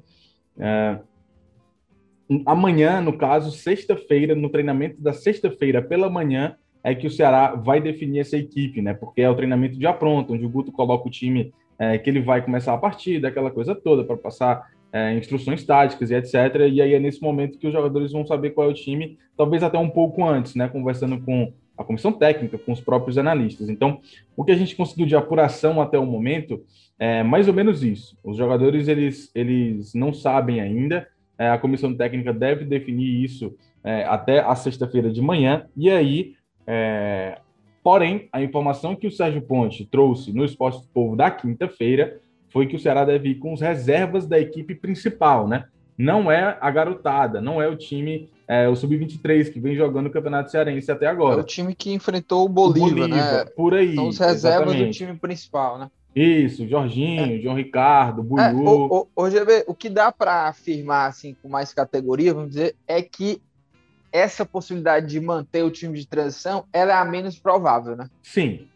é, 0.60 1.00
amanhã, 2.46 3.02
no 3.02 3.18
caso, 3.18 3.52
sexta-feira, 3.52 4.36
no 4.36 4.50
treinamento 4.50 5.02
da 5.02 5.14
sexta-feira 5.14 5.82
pela 5.82 6.10
manhã, 6.10 6.56
é 6.84 6.94
que 6.94 7.08
o 7.08 7.12
Ceará 7.12 7.56
vai 7.56 7.82
definir 7.82 8.20
essa 8.20 8.38
equipe, 8.38 8.80
né? 8.80 8.94
Porque 8.94 9.22
é 9.22 9.30
o 9.30 9.36
treinamento 9.36 9.82
já 9.82 9.92
pronto, 9.92 10.34
onde 10.34 10.46
o 10.46 10.50
Guto 10.50 10.72
coloca 10.72 11.08
o 11.08 11.12
time 11.12 11.52
é, 11.78 11.98
que 11.98 12.10
ele 12.10 12.22
vai 12.22 12.42
começar 12.42 12.74
a 12.74 12.78
partida, 12.78 13.28
aquela 13.28 13.52
coisa 13.52 13.76
toda, 13.76 14.04
para 14.04 14.18
passar 14.18 14.70
é, 14.92 15.14
instruções 15.14 15.64
táticas 15.64 16.10
e 16.10 16.16
etc. 16.16 16.34
E 16.72 16.82
aí 16.82 16.94
é 16.94 17.00
nesse 17.00 17.22
momento 17.22 17.58
que 17.58 17.68
os 17.68 17.74
jogadores 17.74 18.12
vão 18.12 18.26
saber 18.26 18.52
qual 18.52 18.70
é 18.70 18.72
o 18.72 18.74
time, 18.74 19.18
talvez 19.36 19.62
até 19.62 19.78
um 19.78 19.90
pouco 19.90 20.24
antes, 20.24 20.56
né? 20.56 20.68
Conversando 20.68 21.20
com 21.20 21.52
a 21.78 21.84
comissão 21.84 22.12
técnica, 22.12 22.58
com 22.58 22.72
os 22.72 22.80
próprios 22.80 23.18
analistas. 23.18 23.70
Então, 23.70 24.00
o 24.36 24.46
que 24.46 24.52
a 24.52 24.56
gente 24.56 24.76
conseguiu 24.76 25.06
de 25.06 25.16
apuração 25.16 25.82
até 25.82 26.00
o 26.00 26.06
momento 26.06 26.64
é 26.98 27.24
mais 27.24 27.48
ou 27.48 27.54
menos 27.54 27.84
isso. 27.84 28.18
Os 28.24 28.38
jogadores 28.38 28.88
eles, 28.88 29.30
eles 29.36 29.94
não 29.94 30.14
sabem 30.14 30.62
ainda. 30.62 31.08
É, 31.38 31.50
a 31.50 31.58
comissão 31.58 31.94
técnica 31.94 32.32
deve 32.32 32.64
definir 32.64 33.24
isso 33.24 33.54
é, 33.84 34.06
até 34.06 34.40
a 34.40 34.56
sexta-feira 34.56 35.12
de 35.12 35.22
manhã. 35.22 35.66
E 35.76 35.90
aí 35.90 36.36
é, 36.66 37.38
Porém, 37.86 38.28
a 38.34 38.42
informação 38.42 38.96
que 38.96 39.06
o 39.06 39.12
Sérgio 39.12 39.44
Ponte 39.44 39.86
trouxe 39.86 40.34
no 40.34 40.44
Esporte 40.44 40.82
do 40.82 40.88
Povo 40.88 41.16
da 41.16 41.30
quinta-feira 41.30 42.20
foi 42.50 42.66
que 42.66 42.76
o 42.76 42.80
Ceará 42.80 43.06
deve 43.06 43.30
ir 43.30 43.36
com 43.36 43.54
as 43.54 43.62
reservas 43.62 44.26
da 44.26 44.40
equipe 44.40 44.74
principal, 44.74 45.48
né? 45.48 45.66
Não 45.96 46.32
é 46.32 46.58
a 46.60 46.72
garotada, 46.72 47.40
não 47.40 47.62
é 47.62 47.68
o 47.68 47.76
time, 47.76 48.28
é, 48.48 48.68
o 48.68 48.76
Sub-23 48.76 49.54
que 49.54 49.60
vem 49.60 49.76
jogando 49.76 50.08
o 50.08 50.10
Campeonato 50.10 50.50
Cearense 50.50 50.92
até 50.92 51.06
agora. 51.06 51.42
É 51.42 51.44
o 51.44 51.46
time 51.46 51.76
que 51.76 51.94
enfrentou 51.94 52.44
o 52.44 52.50
Bolívar, 52.50 52.90
o 52.90 52.96
Bolívar 52.96 53.46
né? 53.46 53.52
Por 53.56 53.76
aí. 53.76 53.94
São 53.94 54.08
os 54.08 54.18
reservas 54.18 54.70
exatamente. 54.70 54.88
do 54.88 55.06
time 55.06 55.20
principal, 55.20 55.78
né? 55.78 55.92
Isso, 56.16 56.68
Jorginho, 56.68 57.36
é. 57.36 57.40
João 57.40 57.56
Ricardo, 57.56 58.24
Buiu. 58.24 58.44
É, 58.44 58.52
o, 58.52 59.08
o, 59.16 59.24
o, 59.24 59.30
GB, 59.30 59.64
o 59.68 59.76
que 59.76 59.92
dá 59.92 60.12
para 60.12 60.48
afirmar 60.48 61.08
assim 61.08 61.36
com 61.40 61.48
mais 61.48 61.72
categoria, 61.72 62.34
vamos 62.34 62.50
dizer, 62.50 62.76
é 62.88 63.04
que 63.04 63.40
essa 64.16 64.46
possibilidade 64.46 65.08
de 65.08 65.20
manter 65.20 65.64
o 65.64 65.70
time 65.70 66.00
de 66.00 66.08
transição 66.08 66.64
ela 66.72 66.94
é 66.94 66.96
a 66.96 67.04
menos 67.04 67.38
provável, 67.38 67.98
né? 67.98 68.10
Sim, 68.24 68.68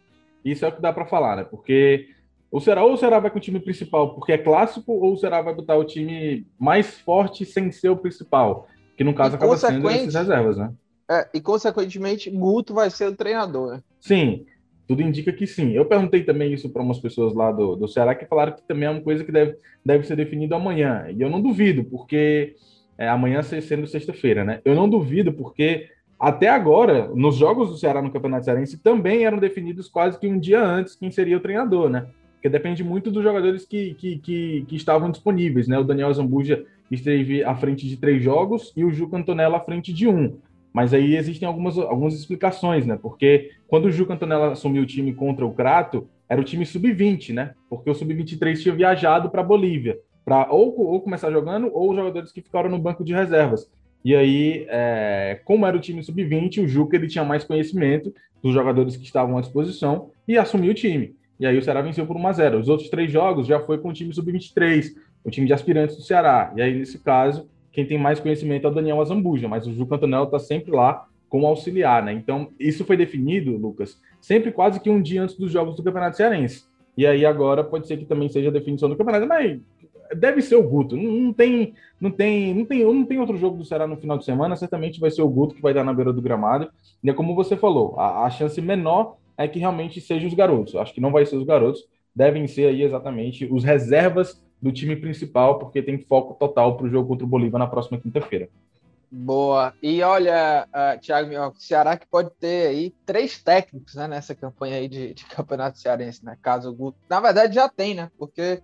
isso 0.44 0.66
é 0.66 0.68
o 0.68 0.72
que 0.72 0.82
dá 0.82 0.92
para 0.92 1.06
falar, 1.06 1.36
né? 1.36 1.44
Porque 1.44 2.10
o 2.50 2.60
Ceará 2.60 2.84
ou 2.84 2.92
o 2.92 2.96
Ceará 2.98 3.18
vai 3.18 3.30
com 3.30 3.38
o 3.38 3.40
time 3.40 3.58
principal 3.58 4.14
porque 4.14 4.32
é 4.32 4.38
clássico, 4.38 4.92
ou 4.92 5.14
o 5.14 5.16
Ceará 5.16 5.40
vai 5.40 5.54
botar 5.54 5.76
o 5.76 5.84
time 5.84 6.46
mais 6.58 7.00
forte 7.00 7.46
sem 7.46 7.72
ser 7.72 7.88
o 7.88 7.96
principal, 7.96 8.68
que 8.98 9.02
no 9.02 9.14
caso 9.14 9.34
e 9.34 9.36
acaba 9.36 9.56
sendo 9.56 9.88
essas 9.88 10.14
reservas, 10.14 10.58
né? 10.58 10.72
É, 11.10 11.28
e 11.34 11.40
consequentemente, 11.40 12.30
Guto 12.30 12.74
vai 12.74 12.90
ser 12.90 13.06
o 13.06 13.16
treinador, 13.16 13.72
né? 13.72 13.82
Sim, 13.98 14.44
tudo 14.86 15.02
indica 15.02 15.32
que 15.32 15.46
sim. 15.46 15.72
Eu 15.72 15.86
perguntei 15.86 16.22
também 16.22 16.52
isso 16.52 16.68
para 16.68 16.82
umas 16.82 16.98
pessoas 16.98 17.34
lá 17.34 17.50
do, 17.50 17.76
do 17.76 17.88
Ceará 17.88 18.14
que 18.14 18.26
falaram 18.26 18.52
que 18.52 18.62
também 18.62 18.86
é 18.86 18.90
uma 18.90 19.00
coisa 19.00 19.24
que 19.24 19.32
deve, 19.32 19.56
deve 19.84 20.06
ser 20.06 20.16
definido 20.16 20.54
amanhã. 20.54 21.06
E 21.10 21.22
eu 21.22 21.30
não 21.30 21.40
duvido, 21.40 21.82
porque 21.84 22.54
é, 23.00 23.08
amanhã 23.08 23.42
sendo 23.42 23.86
sexta-feira, 23.86 24.44
né? 24.44 24.60
Eu 24.62 24.74
não 24.74 24.86
duvido, 24.86 25.32
porque 25.32 25.88
até 26.18 26.50
agora, 26.50 27.08
nos 27.14 27.36
jogos 27.36 27.70
do 27.70 27.78
Ceará 27.78 28.02
no 28.02 28.10
Campeonato 28.10 28.44
Cearense, 28.44 28.76
também 28.76 29.24
eram 29.24 29.38
definidos 29.38 29.88
quase 29.88 30.20
que 30.20 30.28
um 30.28 30.38
dia 30.38 30.62
antes 30.62 30.94
quem 30.94 31.10
seria 31.10 31.38
o 31.38 31.40
treinador, 31.40 31.88
né? 31.88 32.06
Porque 32.34 32.50
depende 32.50 32.84
muito 32.84 33.10
dos 33.10 33.22
jogadores 33.22 33.64
que, 33.64 33.94
que, 33.94 34.18
que, 34.18 34.64
que 34.68 34.76
estavam 34.76 35.10
disponíveis, 35.10 35.66
né? 35.66 35.78
O 35.78 35.84
Daniel 35.84 36.12
Zambuja 36.12 36.62
esteve 36.90 37.42
à 37.42 37.54
frente 37.54 37.88
de 37.88 37.96
três 37.96 38.22
jogos 38.22 38.70
e 38.76 38.84
o 38.84 38.92
Juca 38.92 39.16
Antonella 39.16 39.56
à 39.56 39.60
frente 39.60 39.94
de 39.94 40.06
um. 40.06 40.36
Mas 40.70 40.92
aí 40.92 41.16
existem 41.16 41.48
algumas, 41.48 41.78
algumas 41.78 42.12
explicações, 42.12 42.84
né? 42.84 42.98
Porque 43.00 43.52
quando 43.66 43.86
o 43.86 43.90
Juca 43.90 44.12
Antonella 44.12 44.52
assumiu 44.52 44.82
o 44.82 44.86
time 44.86 45.14
contra 45.14 45.46
o 45.46 45.54
Crato, 45.54 46.06
era 46.28 46.38
o 46.38 46.44
time 46.44 46.66
sub-20, 46.66 47.32
né? 47.32 47.54
Porque 47.70 47.88
o 47.88 47.94
sub-23 47.94 48.60
tinha 48.60 48.74
viajado 48.74 49.30
para 49.30 49.42
Bolívia, 49.42 49.98
para 50.24 50.50
ou, 50.50 50.78
ou 50.78 51.00
começar 51.00 51.30
jogando, 51.30 51.70
ou 51.72 51.94
jogadores 51.94 52.32
que 52.32 52.42
ficaram 52.42 52.70
no 52.70 52.78
banco 52.78 53.04
de 53.04 53.12
reservas. 53.12 53.70
E 54.04 54.14
aí, 54.14 54.66
é, 54.68 55.40
como 55.44 55.66
era 55.66 55.76
o 55.76 55.80
time 55.80 56.02
sub-20, 56.02 56.64
o 56.64 56.68
Juca 56.68 56.96
ele 56.96 57.06
tinha 57.06 57.24
mais 57.24 57.44
conhecimento 57.44 58.14
dos 58.42 58.54
jogadores 58.54 58.96
que 58.96 59.04
estavam 59.04 59.36
à 59.36 59.40
disposição 59.40 60.10
e 60.26 60.38
assumiu 60.38 60.72
o 60.72 60.74
time. 60.74 61.14
E 61.38 61.46
aí 61.46 61.56
o 61.56 61.62
Ceará 61.62 61.82
venceu 61.82 62.06
por 62.06 62.16
1 62.16 62.26
a 62.26 62.32
0 62.32 62.58
Os 62.58 62.68
outros 62.68 62.88
três 62.88 63.10
jogos 63.10 63.46
já 63.46 63.60
foi 63.60 63.78
com 63.78 63.88
o 63.88 63.92
time 63.92 64.12
sub-23, 64.12 64.94
o 65.24 65.30
time 65.30 65.46
de 65.46 65.52
aspirantes 65.52 65.96
do 65.96 66.02
Ceará. 66.02 66.52
E 66.56 66.62
aí, 66.62 66.78
nesse 66.78 66.98
caso, 66.98 67.48
quem 67.72 67.86
tem 67.86 67.98
mais 67.98 68.20
conhecimento 68.20 68.66
é 68.66 68.70
o 68.70 68.74
Daniel 68.74 69.00
Azambuja, 69.00 69.48
mas 69.48 69.66
o 69.66 69.72
Juca 69.72 69.96
Antonello 69.96 70.24
está 70.24 70.38
sempre 70.38 70.70
lá 70.70 71.06
como 71.28 71.46
auxiliar, 71.46 72.02
né? 72.02 72.12
Então, 72.12 72.50
isso 72.58 72.84
foi 72.84 72.96
definido, 72.96 73.56
Lucas, 73.56 74.00
sempre 74.20 74.50
quase 74.50 74.80
que 74.80 74.90
um 74.90 75.00
dia 75.00 75.22
antes 75.22 75.36
dos 75.36 75.52
jogos 75.52 75.76
do 75.76 75.82
Campeonato 75.82 76.16
Cearense. 76.16 76.64
E 76.96 77.06
aí 77.06 77.24
agora 77.24 77.62
pode 77.62 77.86
ser 77.86 77.96
que 77.96 78.04
também 78.04 78.28
seja 78.28 78.48
a 78.48 78.52
definição 78.52 78.88
do 78.88 78.96
campeonato, 78.96 79.26
mas 79.26 79.60
deve 80.14 80.42
ser 80.42 80.56
o 80.56 80.62
Guto. 80.62 80.96
Não, 80.96 81.32
tem, 81.32 81.74
não 82.00 82.10
tem, 82.10 82.54
não 82.54 82.64
tem, 82.64 82.84
não 82.84 83.04
tem 83.04 83.18
outro 83.18 83.36
jogo 83.36 83.56
do 83.56 83.64
Ceará 83.64 83.86
no 83.86 83.96
final 83.96 84.18
de 84.18 84.24
semana. 84.24 84.56
Certamente 84.56 85.00
vai 85.00 85.10
ser 85.10 85.22
o 85.22 85.28
Guto 85.28 85.54
que 85.54 85.62
vai 85.62 85.74
dar 85.74 85.84
na 85.84 85.94
beira 85.94 86.12
do 86.12 86.22
gramado. 86.22 86.70
E 87.02 87.10
é 87.10 87.14
como 87.14 87.34
você 87.34 87.56
falou, 87.56 87.98
a, 87.98 88.24
a 88.24 88.30
chance 88.30 88.60
menor 88.60 89.16
é 89.36 89.48
que 89.48 89.58
realmente 89.58 90.00
sejam 90.00 90.28
os 90.28 90.34
garotos. 90.34 90.74
Acho 90.76 90.92
que 90.92 91.00
não 91.00 91.12
vai 91.12 91.24
ser 91.24 91.36
os 91.36 91.44
garotos, 91.44 91.86
devem 92.14 92.46
ser 92.46 92.66
aí 92.66 92.82
exatamente 92.82 93.46
os 93.50 93.64
reservas 93.64 94.42
do 94.60 94.70
time 94.70 94.94
principal, 94.94 95.58
porque 95.58 95.82
tem 95.82 95.98
foco 95.98 96.34
total 96.34 96.76
para 96.76 96.86
o 96.86 96.90
jogo 96.90 97.08
contra 97.08 97.24
o 97.24 97.28
Bolívar 97.28 97.58
na 97.58 97.66
próxima 97.66 97.98
quinta-feira. 97.98 98.48
Boa. 99.10 99.74
E 99.82 100.02
olha, 100.02 100.68
uh, 100.68 101.00
Thiago 101.00 101.34
o 101.34 101.60
Ceará 101.60 101.96
que 101.96 102.06
pode 102.06 102.30
ter 102.38 102.68
aí 102.68 102.94
três 103.04 103.42
técnicos 103.42 103.96
né, 103.96 104.06
nessa 104.06 104.36
campanha 104.36 104.76
aí 104.76 104.88
de, 104.88 105.14
de 105.14 105.24
campeonato 105.26 105.78
cearense, 105.80 106.24
né? 106.24 106.36
Caso 106.40 106.70
o 106.70 106.74
Guto. 106.74 106.98
Na 107.08 107.18
verdade, 107.18 107.54
já 107.54 107.68
tem, 107.68 107.94
né? 107.94 108.08
Porque 108.16 108.62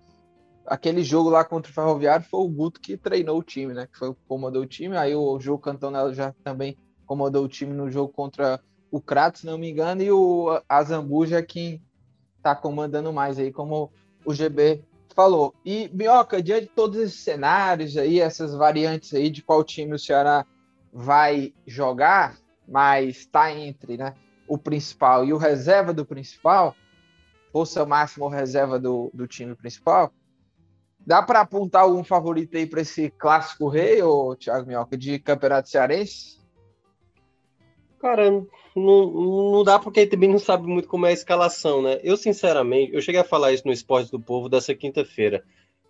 aquele 0.67 1.03
jogo 1.03 1.29
lá 1.29 1.43
contra 1.43 1.71
o 1.71 1.73
Ferroviário 1.73 2.25
foi 2.29 2.41
o 2.41 2.49
Guto 2.49 2.79
que 2.79 2.97
treinou 2.97 3.39
o 3.39 3.43
time, 3.43 3.73
né? 3.73 3.87
Que 3.87 3.97
foi 3.97 4.13
comandou 4.27 4.63
o 4.63 4.67
time. 4.67 4.97
Aí 4.97 5.15
o 5.15 5.39
jogo 5.39 5.61
Cantonelo 5.61 6.13
já 6.13 6.33
também 6.43 6.77
comandou 7.05 7.45
o 7.45 7.47
time 7.47 7.73
no 7.73 7.89
jogo 7.89 8.11
contra 8.11 8.59
o 8.91 9.01
Crato, 9.01 9.39
se 9.39 9.45
não 9.45 9.57
me 9.57 9.69
engano, 9.69 10.01
e 10.01 10.11
o 10.11 10.61
Azambuja 10.67 11.41
que 11.41 11.81
tá 12.43 12.55
comandando 12.55 13.11
mais 13.11 13.39
aí, 13.39 13.51
como 13.51 13.91
o 14.25 14.33
GB 14.33 14.83
falou. 15.15 15.53
E, 15.65 15.87
Bioca, 15.87 16.41
diante 16.41 16.63
de 16.63 16.71
todos 16.73 16.97
esses 16.97 17.19
cenários 17.19 17.97
aí, 17.97 18.19
essas 18.19 18.53
variantes 18.53 19.13
aí 19.13 19.29
de 19.29 19.41
qual 19.41 19.63
time 19.63 19.93
o 19.93 19.99
Ceará 19.99 20.45
vai 20.93 21.53
jogar, 21.65 22.37
mas 22.67 23.17
está 23.17 23.51
entre 23.51 23.97
né, 23.97 24.13
o 24.47 24.57
principal 24.57 25.25
e 25.25 25.33
o 25.33 25.37
reserva 25.37 25.93
do 25.93 26.05
principal, 26.05 26.75
força 27.51 27.85
máxima 27.85 28.25
ou 28.25 28.31
reserva 28.31 28.79
do, 28.79 29.09
do 29.13 29.27
time 29.27 29.55
principal, 29.55 30.13
dá 31.07 31.23
para 31.23 31.39
apontar 31.39 31.83
algum 31.83 32.03
favorito 32.03 32.57
aí 32.57 32.67
para 32.67 32.81
esse 32.81 33.09
clássico 33.09 33.69
rei, 33.69 34.01
ou 34.01 34.35
Thiago 34.35 34.67
Minhoca, 34.67 34.97
de 34.97 35.17
campeonato 35.17 35.69
cearense? 35.69 36.37
Cara, 37.97 38.29
não, 38.75 39.11
não 39.55 39.63
dá 39.63 39.79
porque 39.79 40.05
também 40.05 40.29
não 40.29 40.37
sabe 40.37 40.67
muito 40.67 40.89
como 40.89 41.05
é 41.05 41.09
a 41.11 41.13
escalação, 41.13 41.81
né? 41.81 41.97
Eu, 42.03 42.17
sinceramente, 42.17 42.93
eu 42.93 43.01
cheguei 43.01 43.21
a 43.21 43.23
falar 43.23 43.53
isso 43.53 43.65
no 43.65 43.71
Esporte 43.71 44.11
do 44.11 44.19
Povo 44.19 44.49
dessa 44.49 44.75
quinta-feira. 44.75 45.45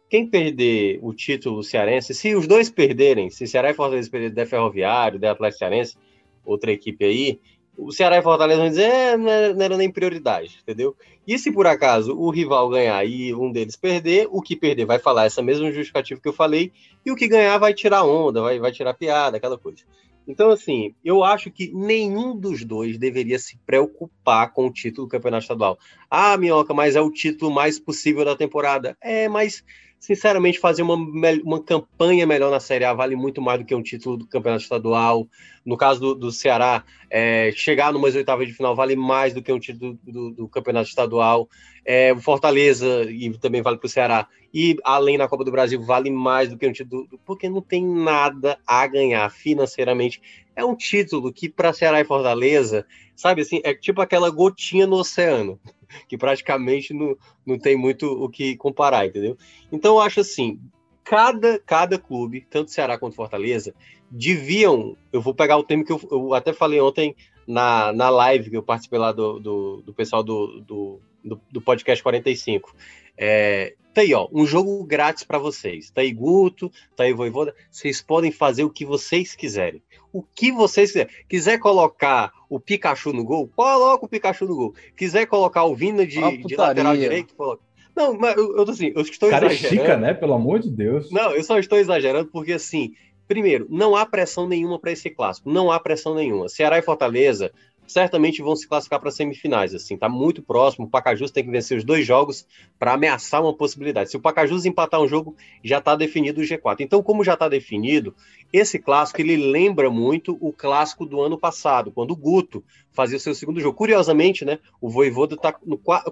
Quem 0.08 0.30
perder 0.30 1.00
o 1.02 1.12
título 1.12 1.64
cearense, 1.64 2.14
se 2.14 2.36
os 2.36 2.48
dois 2.48 2.70
perderem, 2.70 3.32
se 3.32 3.48
Ceará 3.48 3.72
e 3.72 3.74
Fortaleza 3.74 4.12
perderem 4.12 4.36
der 4.36 4.46
Ferroviário, 4.46 5.20
der 5.20 5.32
Atlético 5.32 5.58
Cearense, 5.58 5.98
outra 6.46 6.72
equipe 6.72 7.04
aí, 7.04 7.42
o 7.78 7.92
Ceará 7.92 8.18
e 8.18 8.22
Fortaleza 8.22 8.60
vão 8.60 8.70
dizer, 8.70 8.90
é, 8.90 9.18
não, 9.18 9.30
era, 9.30 9.54
não 9.54 9.66
era 9.66 9.78
nem 9.78 9.92
prioridade, 9.92 10.60
entendeu? 10.62 10.96
E 11.28 11.38
se 11.38 11.52
por 11.52 11.68
acaso 11.68 12.18
o 12.18 12.30
rival 12.32 12.70
ganhar 12.70 13.06
e 13.06 13.34
um 13.36 13.52
deles 13.52 13.76
perder, 13.76 14.28
o 14.32 14.42
que 14.42 14.56
perder 14.56 14.86
vai 14.86 14.98
falar 14.98 15.26
essa 15.26 15.42
mesma 15.42 15.72
justificativa 15.72 16.20
que 16.20 16.28
eu 16.28 16.34
falei, 16.34 16.72
e 17.06 17.12
o 17.12 17.16
que 17.16 17.28
ganhar 17.28 17.58
vai 17.60 17.74
tirar 17.74 18.04
onda, 18.04 18.42
vai, 18.42 18.60
vai 18.60 18.72
tirar 18.72 18.94
piada, 18.96 19.38
aquela 19.38 19.58
coisa. 19.58 19.84
Então, 20.28 20.50
assim, 20.50 20.94
eu 21.06 21.24
acho 21.24 21.50
que 21.50 21.72
nenhum 21.74 22.36
dos 22.36 22.66
dois 22.66 22.98
deveria 22.98 23.40
se 23.40 23.58
preocupar 23.66 24.52
com 24.52 24.68
o 24.68 24.74
título 24.74 25.08
do 25.08 25.12
Campeonato 25.12 25.44
Estadual. 25.44 25.80
Ah, 26.12 26.36
Minhoca, 26.36 26.74
mas 26.74 26.98
é 26.98 27.02
o 27.02 27.10
título 27.10 27.50
mais 27.50 27.80
possível 27.80 28.26
da 28.26 28.36
temporada. 28.36 28.98
É, 29.02 29.30
mas, 29.30 29.64
sinceramente, 30.00 30.60
fazer 30.60 30.84
uma, 30.84 30.96
uma 31.44 31.62
campanha 31.62 32.26
melhor 32.26 32.52
na 32.52 32.60
Série 32.60 32.86
A 32.86 32.94
vale 32.94 33.16
muito 33.16 33.42
mais 33.42 33.60
do 33.60 33.66
que 33.66 33.76
um 33.76 33.82
título 33.82 34.18
do 34.18 34.28
Campeonato 34.28 34.64
Estadual. 34.64 35.28
No 35.66 35.76
caso 35.76 36.00
do, 36.00 36.16
do 36.16 36.32
Ceará, 36.32 36.84
é, 37.10 37.52
chegar 37.56 37.92
numas 37.92 38.16
oitavas 38.16 38.48
de 38.48 38.54
final 38.54 38.76
vale 38.76 38.96
mais 38.96 39.34
do 39.34 39.42
que 39.42 39.52
um 39.52 39.60
título 39.60 39.98
do, 40.04 40.12
do, 40.12 40.32
do 40.32 40.48
Campeonato 40.48 40.90
Estadual. 40.90 41.50
É, 41.86 42.16
Fortaleza, 42.18 43.04
e 43.10 43.32
também 43.38 43.62
vale 43.62 43.78
para 43.78 43.86
o 43.86 43.90
Ceará, 43.90 44.28
e 44.54 44.76
além 44.84 45.18
na 45.18 45.28
Copa 45.28 45.46
do 45.46 45.52
Brasil, 45.52 45.82
vale 45.82 46.10
mais 46.10 46.50
do 46.50 46.58
que 46.58 46.68
um 46.68 46.72
título, 46.72 47.08
porque 47.26 47.48
não 47.48 47.62
tem 47.62 47.86
nada 47.86 48.58
a 48.66 48.86
ganhar 48.88 49.30
financeiramente. 49.30 50.22
É 50.56 50.66
um 50.66 50.76
título 50.76 51.32
que, 51.32 51.48
para 51.48 51.72
Ceará 51.72 52.02
e 52.02 52.06
Fortaleza, 52.06 52.86
sabe 53.16 53.42
assim, 53.42 53.62
é 53.64 53.74
tipo 53.74 54.02
aquela 54.02 54.30
gotinha 54.30 54.88
no 54.88 54.98
oceano, 54.98 55.60
que 56.08 56.18
praticamente 56.18 56.94
não, 56.94 57.16
não 57.46 57.58
tem 57.58 57.76
muito 57.76 58.06
o 58.06 58.30
que 58.30 58.56
comparar, 58.58 59.06
entendeu? 59.06 59.38
Então, 59.72 59.96
eu 59.96 60.02
acho 60.02 60.20
assim, 60.20 60.60
cada, 61.04 61.60
cada 61.60 61.98
clube, 61.98 62.46
tanto 62.50 62.72
Ceará 62.72 62.98
quanto 62.98 63.16
Fortaleza, 63.16 63.74
deviam. 64.10 64.96
Eu 65.12 65.22
vou 65.22 65.34
pegar 65.34 65.58
o 65.58 65.64
termo 65.64 65.86
que 65.86 65.92
eu, 65.92 66.02
eu 66.12 66.34
até 66.34 66.54
falei 66.54 66.80
ontem 66.80 67.16
na, 67.48 67.94
na 67.94 68.10
live 68.10 68.50
que 68.50 68.58
eu 68.58 68.64
participei 68.64 69.00
lá 69.00 69.12
do, 69.12 69.40
do, 69.40 69.82
do 69.86 69.94
pessoal 69.94 70.24
do, 70.24 70.62
do 70.62 71.02
do, 71.28 71.42
do 71.52 71.62
podcast 71.62 72.02
45. 72.02 72.74
É, 73.18 73.76
tá 73.94 74.02
aí, 74.02 74.14
ó, 74.14 74.28
um 74.32 74.46
jogo 74.46 74.84
grátis 74.84 75.24
para 75.24 75.38
vocês. 75.38 75.92
Tá 75.92 76.02
aí 76.02 76.12
Guto, 76.12 76.72
tá 76.96 77.04
aí 77.04 77.14
Voivoda. 77.14 77.54
Vocês 77.70 78.02
podem 78.02 78.32
fazer 78.32 78.64
o 78.64 78.70
que 78.70 78.86
vocês 78.86 79.36
quiserem. 79.36 79.82
O 80.18 80.24
que 80.34 80.52
vocês 80.52 80.92
quiserem. 80.92 81.14
Quiser 81.30 81.60
colocar 81.60 82.32
o 82.50 82.60
Pikachu 82.60 83.14
no 83.14 83.24
gol, 83.24 83.48
coloca 83.56 84.04
o 84.04 84.10
Pikachu 84.10 84.46
no 84.46 84.56
gol. 84.56 84.74
Quiser 84.96 85.28
colocar 85.28 85.64
o 85.66 85.76
Vina 85.76 86.08
de, 86.08 86.38
de 86.38 86.56
lateral 86.56 86.98
direito, 86.98 87.36
coloca. 87.36 87.62
Não, 87.96 88.18
mas 88.18 88.36
eu, 88.36 88.58
eu 88.58 88.64
assim, 88.64 88.92
eu 88.96 89.02
estou 89.02 89.30
Cara 89.30 89.46
exagerando. 89.46 89.82
Chica, 89.82 89.96
né? 89.96 90.16
Pelo 90.16 90.34
amor 90.34 90.60
de 90.60 90.72
Deus. 90.72 91.12
Não, 91.12 91.34
eu 91.34 91.44
só 91.44 91.60
estou 91.60 91.78
exagerando 91.78 92.30
porque 92.32 92.54
assim, 92.54 92.94
primeiro, 93.28 93.68
não 93.70 93.96
há 93.96 94.08
pressão 94.08 94.48
nenhuma 94.48 94.80
para 94.80 94.92
esse 94.92 95.12
clássico. 95.12 95.52
Não 95.52 95.72
há 95.72 95.80
pressão 95.80 96.16
nenhuma. 96.16 96.50
Ceará 96.50 96.80
e 96.80 96.82
Fortaleza 96.82 97.52
certamente 97.88 98.42
vão 98.42 98.56
se 98.56 98.68
classificar 98.68 99.00
para 99.00 99.10
semifinais. 99.10 99.74
Assim, 99.74 99.96
está 99.96 100.10
muito 100.10 100.42
próximo. 100.42 100.86
O 100.86 100.90
Pacajus 100.90 101.32
tem 101.32 101.44
que 101.44 101.50
vencer 101.50 101.78
os 101.78 101.84
dois 101.84 102.06
jogos 102.06 102.46
para 102.78 102.94
ameaçar 102.94 103.42
uma 103.42 103.54
possibilidade. 103.54 104.12
Se 104.12 104.18
o 104.18 104.22
Pacajus 104.22 104.66
empatar 104.66 105.02
um 105.02 105.08
jogo, 105.08 105.36
já 105.64 105.80
está 105.80 105.96
definido 105.96 106.42
o 106.42 106.44
G4. 106.44 106.82
Então, 106.82 107.02
como 107.02 107.24
já 107.24 107.34
está 107.34 107.48
definido, 107.48 108.14
esse 108.52 108.78
clássico 108.78 109.22
ele 109.22 109.38
lembra 109.38 109.90
muito 109.90 110.38
o 110.40 110.54
clássico 110.54 111.06
do 111.06 111.22
ano 111.22 111.38
passado, 111.38 111.92
quando 111.92 112.12
o 112.12 112.16
Guto 112.16 112.64
fazia 112.92 113.18
o 113.18 113.20
seu 113.20 113.36
segundo 113.36 113.60
jogo. 113.60 113.78
Curiosamente, 113.78 114.44
né, 114.44 114.60
o 114.82 114.90
Voivoda 114.90 115.36
está 115.36 115.54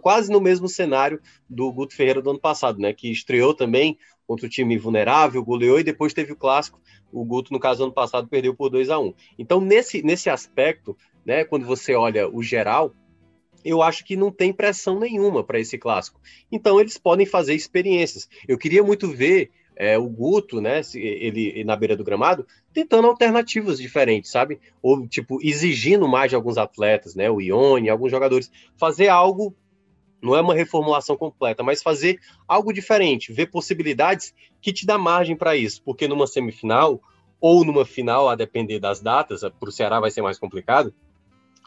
quase 0.02 0.32
no 0.32 0.40
mesmo 0.40 0.68
cenário 0.68 1.20
do 1.50 1.72
Guto 1.72 1.96
Ferreira 1.96 2.22
do 2.22 2.30
ano 2.30 2.40
passado, 2.40 2.80
né, 2.80 2.94
que 2.94 3.12
estreou 3.12 3.54
também 3.54 3.98
contra 4.28 4.46
o 4.46 4.50
time 4.50 4.78
vulnerável, 4.78 5.44
goleou 5.44 5.80
e 5.80 5.84
depois 5.84 6.14
teve 6.14 6.34
o 6.34 6.36
clássico. 6.36 6.80
O 7.12 7.24
Guto, 7.24 7.54
no 7.54 7.60
caso, 7.60 7.84
ano 7.84 7.94
passado, 7.94 8.28
perdeu 8.28 8.54
por 8.54 8.70
2 8.70 8.90
a 8.90 9.00
1 9.00 9.14
Então, 9.38 9.62
nesse, 9.62 10.02
nesse 10.02 10.30
aspecto, 10.30 10.98
né? 11.26 11.44
Quando 11.44 11.66
você 11.66 11.96
olha 11.96 12.30
o 12.30 12.44
geral, 12.44 12.94
eu 13.64 13.82
acho 13.82 14.06
que 14.06 14.16
não 14.16 14.32
tem 14.32 14.54
pressão 14.54 15.00
nenhuma 15.00 15.44
para 15.44 15.60
esse 15.60 15.78
clássico. 15.78 16.22
Então 16.52 16.80
eles 16.80 16.98
podem 16.98 17.26
fazer 17.26 17.56
experiências. 17.56 18.30
Eu 18.48 18.58
queria 18.58 18.84
muito 18.84 19.12
ver 19.12 19.50
é, 19.76 19.98
o 19.98 20.08
Guto, 20.08 20.62
né, 20.62 20.82
ele 20.94 21.64
na 21.64 21.76
beira 21.76 21.98
do 21.98 22.04
gramado, 22.04 22.48
tentando 22.74 23.08
alternativas 23.08 23.78
diferentes, 23.78 24.32
sabe? 24.32 24.60
Ou 24.82 25.08
tipo 25.08 25.40
exigindo 25.42 26.08
mais 26.08 26.30
de 26.30 26.36
alguns 26.36 26.58
atletas, 26.58 27.16
né, 27.16 27.30
o 27.30 27.42
Ione, 27.42 27.90
alguns 27.90 28.12
jogadores, 28.12 28.52
fazer 28.78 29.10
algo 29.10 29.56
não 30.22 30.36
é 30.36 30.42
uma 30.42 30.56
reformulação 30.56 31.16
completa, 31.16 31.62
mas 31.62 31.84
fazer 31.84 32.20
algo 32.48 32.74
diferente, 32.74 33.32
ver 33.32 33.48
possibilidades 33.48 34.34
que 34.60 34.74
te 34.74 34.86
dá 34.86 34.98
margem 34.98 35.36
para 35.36 35.56
isso, 35.56 35.84
porque 35.84 36.08
numa 36.08 36.26
semifinal 36.26 37.00
ou 37.40 37.64
numa 37.64 37.86
final, 37.86 38.28
a 38.28 38.36
depender 38.36 38.80
das 38.80 39.02
datas, 39.02 39.42
para 39.42 39.70
o 39.70 39.72
Ceará 39.72 40.00
vai 40.00 40.10
ser 40.10 40.24
mais 40.24 40.40
complicado, 40.40 40.94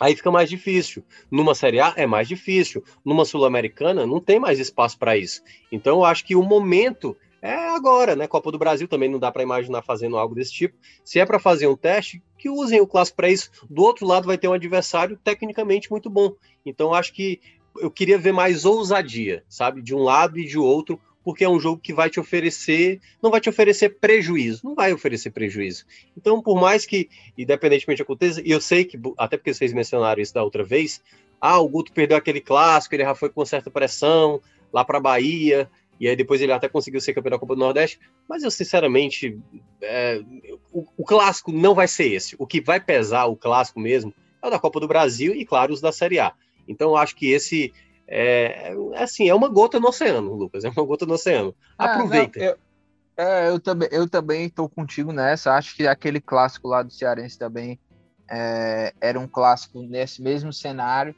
aí 0.01 0.14
fica 0.14 0.30
mais 0.30 0.49
difícil. 0.49 1.05
Numa 1.30 1.55
Série 1.55 1.80
A 1.80 1.94
é 1.96 2.07
mais 2.07 2.28
difícil. 2.28 2.82
Numa 3.05 3.24
Sul-Americana 3.24 4.07
não 4.07 4.20
tem 4.20 4.38
mais 4.38 4.59
espaço 4.59 4.99
para 4.99 5.16
isso. 5.16 5.42
Então 5.70 5.96
eu 5.96 6.05
acho 6.05 6.24
que 6.24 6.36
o 6.36 6.42
momento 6.42 7.16
é 7.40 7.55
agora, 7.70 8.16
né? 8.16 8.26
Copa 8.26 8.51
do 8.51 8.59
Brasil 8.59 8.88
também 8.88 9.09
não 9.09 9.18
dá 9.18 9.30
para 9.30 9.42
imaginar 9.42 9.82
fazendo 9.82 10.16
algo 10.16 10.34
desse 10.34 10.53
tipo. 10.53 10.76
Se 11.05 11.20
é 11.20 11.26
para 11.26 11.38
fazer 11.38 11.66
um 11.66 11.76
teste, 11.76 12.22
que 12.36 12.51
usem 12.51 12.80
o 12.80 12.86
clássico 12.86 13.16
para 13.16 13.30
isso. 13.30 13.51
Do 13.70 13.82
outro 13.82 14.07
lado 14.07 14.26
vai 14.26 14.36
ter 14.36 14.49
um 14.49 14.53
adversário 14.53 15.18
tecnicamente 15.22 15.90
muito 15.90 16.11
bom. 16.11 16.32
Então 16.66 16.92
acho 16.92 17.12
que 17.12 17.40
eu 17.80 17.90
queria 17.90 18.18
ver 18.18 18.32
mais 18.32 18.64
ousadia, 18.64 19.44
sabe? 19.49 19.80
De 19.80 19.94
um 19.94 20.03
lado 20.03 20.38
e 20.38 20.44
de 20.44 20.59
outro, 20.59 21.01
porque 21.29 21.45
é 21.45 21.49
um 21.49 21.61
jogo 21.61 21.79
que 21.79 21.93
vai 21.93 22.09
te 22.09 22.18
oferecer, 22.18 23.03
não 23.22 23.31
vai 23.31 23.39
te 23.39 23.51
oferecer 23.51 23.99
prejuízo, 24.01 24.62
não 24.64 24.74
vai 24.74 24.95
oferecer 24.95 25.29
prejuízo. 25.29 25.85
Então, 26.16 26.41
por 26.41 26.59
mais 26.59 26.87
que, 26.87 27.11
independentemente 27.37 28.01
aconteça, 28.01 28.41
e 28.43 28.51
eu 28.51 28.62
sei 28.62 28.87
que, 28.87 28.99
até 29.18 29.37
porque 29.37 29.53
vocês 29.53 29.74
mencionaram 29.74 30.22
isso 30.22 30.33
da 30.33 30.43
outra 30.43 30.64
vez, 30.64 31.03
ah, 31.39 31.59
o 31.59 31.68
Guto 31.68 31.93
perdeu 31.93 32.16
aquele 32.16 32.41
clássico, 32.41 32.95
ele 32.95 33.05
já 33.05 33.14
foi 33.14 33.29
com 33.29 33.45
certa 33.45 33.70
pressão 33.70 34.41
lá 34.72 34.83
para 34.87 34.99
Bahia, 34.99 35.68
e 36.01 36.09
aí 36.09 36.16
depois 36.16 36.41
ele 36.41 36.51
até 36.51 36.66
conseguiu 36.66 36.99
ser 36.99 37.12
campeão 37.12 37.33
da 37.33 37.39
Copa 37.39 37.55
do 37.55 37.61
Nordeste, 37.61 38.01
mas 38.26 38.43
eu 38.43 38.51
sinceramente, 38.51 39.39
é, 39.83 40.22
o, 40.72 40.87
o, 40.97 41.05
clássico 41.05 41.53
não 41.53 41.74
vai 41.74 41.89
ser 41.89 42.11
esse. 42.11 42.37
O 42.39 42.47
que 42.47 42.59
vai 42.59 42.81
pesar 42.81 43.26
o 43.26 43.37
clássico 43.37 43.79
mesmo 43.79 44.14
é 44.43 44.47
o 44.47 44.51
da 44.51 44.59
Copa 44.59 44.81
do 44.81 44.89
Brasil 44.89 45.35
e, 45.35 45.45
claro, 45.45 45.74
os 45.74 45.81
da 45.83 45.93
Série 45.93 46.20
A. 46.20 46.33
Então, 46.66 46.93
eu 46.93 46.97
acho 46.97 47.14
que 47.14 47.31
esse 47.31 47.70
é, 48.09 48.72
assim, 48.96 49.28
é 49.28 49.34
uma 49.34 49.48
gota 49.48 49.78
no 49.78 49.88
oceano, 49.88 50.34
Lucas, 50.34 50.64
é 50.64 50.70
uma 50.70 50.84
gota 50.84 51.04
no 51.04 51.14
oceano. 51.14 51.54
Ah, 51.78 51.92
Aproveita. 51.92 52.38
Ah, 52.38 52.42
não, 52.42 52.48
eu, 52.48 52.59
é, 53.18 53.48
eu, 53.50 53.61
também, 53.61 53.88
eu 53.92 54.09
também 54.09 54.46
estou 54.46 54.68
contigo 54.68 55.12
nessa. 55.12 55.52
Acho 55.52 55.76
que 55.76 55.86
aquele 55.86 56.20
clássico 56.20 56.68
lá 56.68 56.82
do 56.82 56.90
Cearense 56.90 57.38
também 57.38 57.78
é, 58.30 58.94
era 59.00 59.20
um 59.20 59.28
clássico 59.28 59.82
nesse 59.82 60.22
mesmo 60.22 60.52
cenário. 60.52 61.14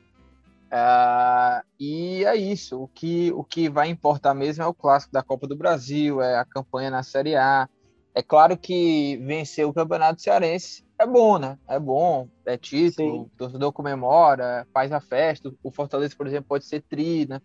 Uh, 0.72 1.62
e 1.78 2.24
é 2.24 2.34
isso. 2.36 2.82
O 2.82 2.88
que, 2.88 3.30
o 3.32 3.44
que 3.44 3.68
vai 3.68 3.88
importar 3.88 4.34
mesmo 4.34 4.62
é 4.62 4.66
o 4.66 4.74
clássico 4.74 5.12
da 5.12 5.22
Copa 5.22 5.46
do 5.46 5.56
Brasil, 5.56 6.20
é 6.20 6.38
a 6.38 6.44
campanha 6.44 6.90
na 6.90 7.02
Série 7.02 7.36
A. 7.36 7.68
É 8.14 8.22
claro 8.22 8.56
que 8.56 9.16
vencer 9.18 9.64
o 9.64 9.72
Campeonato 9.72 10.20
Cearense 10.20 10.84
é 11.00 11.06
bom, 11.06 11.38
né? 11.38 11.58
É 11.66 11.78
bom, 11.78 12.28
é 12.44 12.58
título, 12.58 13.12
Sim. 13.12 13.20
o 13.20 13.30
torcedor 13.38 13.72
comemora, 13.72 14.66
faz 14.72 14.92
a 14.92 15.00
festa. 15.00 15.50
O 15.62 15.70
Fortaleza, 15.70 16.14
por 16.14 16.26
exemplo, 16.26 16.46
pode 16.46 16.66
ser 16.66 16.82
tri, 16.82 17.26
né? 17.26 17.40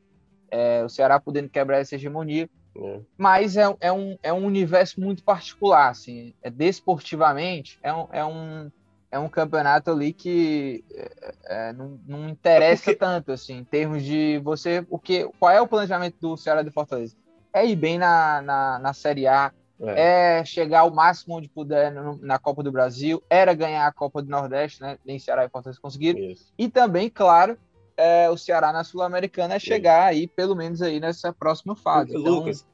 É, 0.51 0.83
o 0.83 0.89
Ceará 0.89 1.19
podendo 1.21 1.49
quebrar 1.49 1.79
essa 1.79 1.95
hegemonia. 1.95 2.49
É. 2.77 2.99
Mas 3.17 3.55
é, 3.55 3.63
é, 3.79 3.91
um, 3.93 4.17
é 4.21 4.33
um 4.33 4.45
universo 4.45 4.99
muito 4.99 5.23
particular, 5.23 5.89
assim. 5.89 6.33
É, 6.43 6.49
desportivamente, 6.49 7.79
é 7.81 7.93
um, 7.93 8.07
é, 8.11 8.25
um, 8.25 8.71
é 9.09 9.17
um 9.17 9.29
campeonato 9.29 9.89
ali 9.89 10.11
que 10.11 10.83
é, 10.93 11.69
é 11.69 11.73
não, 11.73 11.97
não 12.05 12.27
interessa 12.27 12.83
porque... 12.83 12.97
tanto, 12.97 13.31
assim, 13.31 13.59
em 13.59 13.63
termos 13.63 14.03
de 14.03 14.37
você... 14.39 14.85
O 14.89 14.99
que, 14.99 15.29
qual 15.39 15.51
é 15.51 15.61
o 15.61 15.67
planejamento 15.67 16.17
do 16.19 16.35
Ceará 16.35 16.61
de 16.61 16.71
Fortaleza? 16.71 17.15
É 17.53 17.65
ir 17.65 17.77
bem 17.77 17.97
na, 17.97 18.41
na, 18.41 18.79
na 18.79 18.93
Série 18.93 19.27
A, 19.27 19.53
é. 19.81 20.39
é. 20.39 20.45
chegar 20.45 20.81
ao 20.81 20.91
máximo 20.91 21.35
onde 21.35 21.49
puder 21.49 21.93
na 22.21 22.39
Copa 22.39 22.63
do 22.63 22.71
Brasil, 22.71 23.21
era 23.29 23.53
ganhar 23.53 23.85
a 23.85 23.91
Copa 23.91 24.21
do 24.21 24.29
Nordeste, 24.29 24.81
né? 24.81 24.97
Nem 25.05 25.19
Ceará 25.19 25.45
e 25.45 25.49
Fortaleza 25.49 25.79
conseguiram. 25.81 26.19
Isso. 26.19 26.51
E 26.57 26.69
também, 26.69 27.09
claro, 27.09 27.57
é, 27.97 28.29
o 28.29 28.37
Ceará 28.37 28.71
na 28.71 28.83
Sul-Americana 28.83 29.55
é 29.55 29.59
chegar 29.59 30.05
aí, 30.05 30.27
pelo 30.27 30.55
menos 30.55 30.81
aí 30.81 30.99
nessa 30.99 31.33
próxima 31.33 31.75
fase. 31.75 32.15
Então... 32.15 32.33
Lucas, 32.33 32.65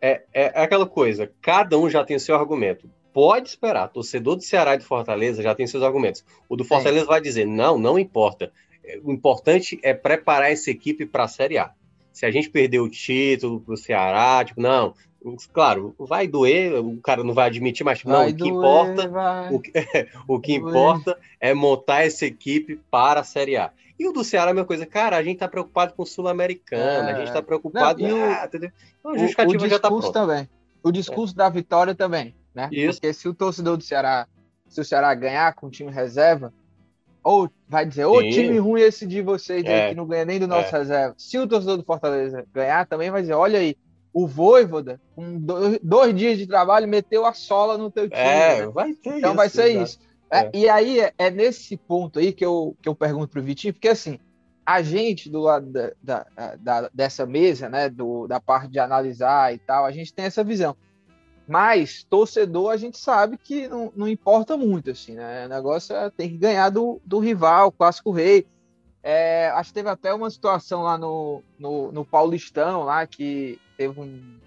é, 0.00 0.22
é, 0.32 0.60
é 0.60 0.62
aquela 0.62 0.86
coisa, 0.86 1.30
cada 1.40 1.78
um 1.78 1.88
já 1.88 2.04
tem 2.04 2.18
seu 2.18 2.36
argumento. 2.36 2.88
Pode 3.12 3.48
esperar, 3.48 3.88
torcedor 3.88 4.36
do 4.36 4.42
Ceará 4.42 4.74
e 4.74 4.78
do 4.78 4.84
Fortaleza 4.84 5.42
já 5.42 5.54
tem 5.54 5.66
seus 5.66 5.82
argumentos. 5.82 6.24
O 6.48 6.56
do 6.56 6.64
Fortaleza 6.64 7.06
vai 7.06 7.20
dizer, 7.20 7.46
não, 7.46 7.78
não 7.78 7.98
importa. 7.98 8.52
O 9.02 9.12
importante 9.12 9.78
é 9.82 9.94
preparar 9.94 10.50
essa 10.50 10.70
equipe 10.70 11.06
para 11.06 11.24
a 11.24 11.28
Série 11.28 11.56
A 11.56 11.72
se 12.14 12.24
a 12.24 12.30
gente 12.30 12.48
perder 12.48 12.78
o 12.78 12.88
título 12.88 13.60
para 13.60 13.74
o 13.74 13.76
Ceará, 13.76 14.42
tipo, 14.44 14.62
não, 14.62 14.94
Claro, 15.54 15.94
vai 15.98 16.28
doer, 16.28 16.74
o 16.84 17.00
cara 17.00 17.24
não 17.24 17.32
vai 17.32 17.46
admitir, 17.46 17.82
mas 17.82 17.98
tipo, 17.98 18.10
não, 18.10 18.24
o 18.24 18.26
que 18.26 18.34
doer, 18.34 18.52
importa, 18.52 19.10
o 19.50 19.58
que, 19.58 19.72
o 20.28 20.38
que 20.40 20.54
importa 20.54 21.18
é 21.40 21.54
montar 21.54 22.04
essa 22.04 22.26
equipe 22.26 22.78
para 22.90 23.20
a 23.20 23.24
Série 23.24 23.56
A. 23.56 23.70
E 23.98 24.06
o 24.06 24.12
do 24.12 24.22
Ceará 24.22 24.50
é 24.50 24.52
a 24.52 24.54
mesma 24.54 24.66
coisa, 24.66 24.84
cara, 24.84 25.16
a 25.16 25.22
gente 25.22 25.38
tá 25.38 25.48
preocupado 25.48 25.94
com 25.94 26.02
o 26.02 26.06
Sul-Americano, 26.06 27.08
é. 27.08 27.12
a 27.12 27.18
gente 27.18 27.32
tá 27.32 27.40
preocupado. 27.40 28.02
Não, 28.02 28.20
o, 28.20 28.22
ah, 28.22 28.44
entendeu? 28.44 28.70
Então, 28.98 29.12
a 29.12 29.18
justificativa 29.18 29.62
o, 29.62 29.66
o 29.66 29.70
já 29.70 29.78
tá 29.78 29.88
pronta. 29.88 30.12
também. 30.12 30.48
O 30.82 30.92
discurso 30.92 31.32
é. 31.32 31.38
da 31.38 31.48
vitória 31.48 31.94
também, 31.94 32.34
né? 32.54 32.68
Isso. 32.70 33.00
Porque 33.00 33.14
se 33.14 33.26
o 33.26 33.32
torcedor 33.32 33.78
do 33.78 33.82
Ceará, 33.82 34.26
se 34.68 34.78
o 34.78 34.84
Ceará 34.84 35.14
ganhar 35.14 35.54
com 35.54 35.68
o 35.68 35.70
time 35.70 35.90
reserva, 35.90 36.52
ou 37.24 37.50
vai 37.66 37.86
dizer, 37.86 38.04
ô 38.04 38.20
time 38.20 38.58
ruim 38.58 38.82
esse 38.82 39.06
de 39.06 39.22
vocês 39.22 39.64
é. 39.64 39.88
que 39.88 39.94
não 39.94 40.06
ganha 40.06 40.26
nem 40.26 40.38
do 40.38 40.46
nosso 40.46 40.74
é. 40.76 40.78
reserva. 40.78 41.14
Se 41.16 41.38
o 41.38 41.48
torcedor 41.48 41.78
do 41.78 41.84
Fortaleza 41.84 42.44
ganhar, 42.52 42.86
também 42.86 43.10
vai 43.10 43.22
dizer, 43.22 43.32
olha 43.32 43.58
aí, 43.58 43.76
o 44.12 44.28
Voivoda, 44.28 45.00
com 45.16 45.38
dois, 45.38 45.80
dois, 45.82 46.14
dias 46.14 46.38
de 46.38 46.46
trabalho, 46.46 46.86
meteu 46.86 47.24
a 47.24 47.32
sola 47.32 47.78
no 47.78 47.90
teu 47.90 48.08
time. 48.08 48.20
É, 48.20 48.60
né? 48.60 48.66
vai 48.68 48.92
ter 48.92 49.16
Então 49.16 49.30
isso, 49.30 49.36
vai 49.36 49.48
ser 49.48 49.70
exato. 49.70 49.84
isso. 49.84 49.98
É, 50.30 50.38
é. 50.38 50.50
E 50.52 50.68
aí 50.68 51.00
é, 51.00 51.12
é, 51.16 51.30
nesse 51.30 51.76
ponto 51.76 52.18
aí 52.18 52.32
que 52.32 52.44
eu, 52.44 52.76
que 52.80 52.88
eu 52.88 52.94
pergunto 52.94 53.28
pro 53.28 53.42
Vitinho, 53.42 53.72
porque 53.72 53.88
assim, 53.88 54.20
a 54.64 54.82
gente 54.82 55.30
do 55.30 55.40
lado 55.40 55.66
da, 55.66 55.92
da, 56.02 56.26
da, 56.58 56.90
dessa 56.92 57.26
mesa, 57.26 57.68
né, 57.68 57.88
do, 57.88 58.26
da 58.26 58.38
parte 58.38 58.68
de 58.68 58.78
analisar 58.78 59.52
e 59.54 59.58
tal, 59.58 59.84
a 59.84 59.90
gente 59.90 60.12
tem 60.12 60.26
essa 60.26 60.44
visão. 60.44 60.76
Mas 61.46 62.02
torcedor 62.04 62.70
a 62.70 62.76
gente 62.76 62.98
sabe 62.98 63.36
que 63.36 63.68
não, 63.68 63.92
não 63.94 64.08
importa 64.08 64.56
muito, 64.56 64.90
assim, 64.90 65.14
né? 65.14 65.46
O 65.46 65.48
negócio 65.48 65.94
é 65.94 66.10
tem 66.10 66.30
que 66.30 66.38
ganhar 66.38 66.70
do, 66.70 67.00
do 67.04 67.18
rival, 67.18 67.70
clássico 67.70 68.10
rei. 68.10 68.46
É, 69.02 69.50
acho 69.50 69.68
que 69.68 69.74
teve 69.74 69.90
até 69.90 70.14
uma 70.14 70.30
situação 70.30 70.82
lá 70.82 70.96
no, 70.96 71.42
no, 71.58 71.92
no 71.92 72.04
Paulistão, 72.04 72.84
lá, 72.84 73.06
que 73.06 73.60
teve 73.76 74.00
um. 74.00 74.38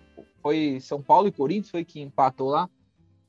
Foi 0.42 0.80
São 0.82 1.02
Paulo 1.02 1.28
e 1.28 1.32
Corinthians, 1.32 1.70
foi 1.70 1.86
que 1.86 2.02
empatou 2.02 2.50
lá. 2.50 2.68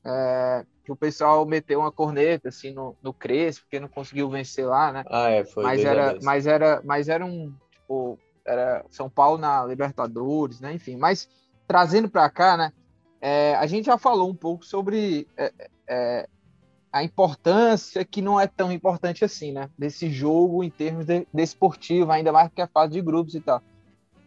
É, 0.03 0.65
que 0.83 0.91
o 0.91 0.95
pessoal 0.95 1.45
meteu 1.45 1.81
uma 1.81 1.91
corneta 1.91 2.49
assim 2.49 2.73
no, 2.73 2.95
no 3.03 3.13
Crespo, 3.13 3.65
porque 3.65 3.79
não 3.79 3.87
conseguiu 3.87 4.27
vencer 4.27 4.65
lá, 4.65 4.91
né? 4.91 5.03
Ah, 5.07 5.29
é, 5.29 5.45
foi. 5.45 5.63
Mas 5.63 5.85
era, 5.85 6.17
mas 6.23 6.47
era, 6.47 6.81
mas 6.83 7.09
era 7.09 7.23
um 7.23 7.53
tipo, 7.71 8.17
era 8.43 8.83
São 8.89 9.07
Paulo 9.07 9.37
na 9.37 9.63
Libertadores, 9.63 10.59
né? 10.59 10.73
Enfim, 10.73 10.95
mas 10.95 11.29
trazendo 11.67 12.09
para 12.09 12.27
cá, 12.27 12.57
né? 12.57 12.73
É, 13.21 13.55
a 13.55 13.67
gente 13.67 13.85
já 13.85 13.97
falou 13.97 14.29
um 14.29 14.35
pouco 14.35 14.65
sobre 14.65 15.27
é, 15.35 15.51
é, 15.87 16.29
a 16.91 17.03
importância 17.03 18.03
que 18.05 18.21
não 18.21 18.39
é 18.39 18.47
tão 18.47 18.71
importante 18.71 19.25
assim, 19.25 19.51
né? 19.51 19.69
Desse 19.77 20.09
jogo 20.09 20.63
em 20.63 20.69
termos 20.69 21.05
de, 21.05 21.27
desportivo, 21.33 22.11
ainda 22.11 22.31
mais 22.31 22.51
que 22.53 22.61
é 22.61 22.67
fase 22.67 22.93
de 22.93 23.01
grupos 23.01 23.35
e 23.35 23.41
tal. 23.41 23.61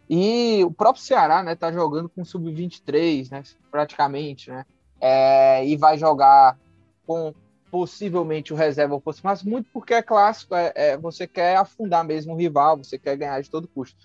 E 0.09 0.63
o 0.65 0.71
próprio 0.71 1.03
Ceará, 1.03 1.43
né, 1.43 1.55
tá 1.55 1.73
jogando 1.73 2.09
com 2.09 2.25
sub-23, 2.25 3.31
né, 3.31 3.43
praticamente, 3.71 4.51
né? 4.51 4.67
É, 5.01 5.67
e 5.67 5.77
vai 5.77 5.97
jogar 5.97 6.59
com 7.07 7.35
possivelmente 7.71 8.53
o 8.53 8.57
reserva 8.57 9.01
fosse, 9.01 9.25
mas 9.25 9.43
muito 9.43 9.71
porque 9.73 9.95
é 9.95 10.03
clássico, 10.03 10.55
é, 10.55 10.73
é, 10.77 10.97
você 10.99 11.27
quer 11.27 11.57
afundar 11.57 12.05
mesmo 12.05 12.35
o 12.35 12.37
rival, 12.37 12.77
você 12.77 12.99
quer 12.99 13.17
ganhar 13.17 13.41
de 13.41 13.51
todo 13.51 13.67
custo. 13.67 13.97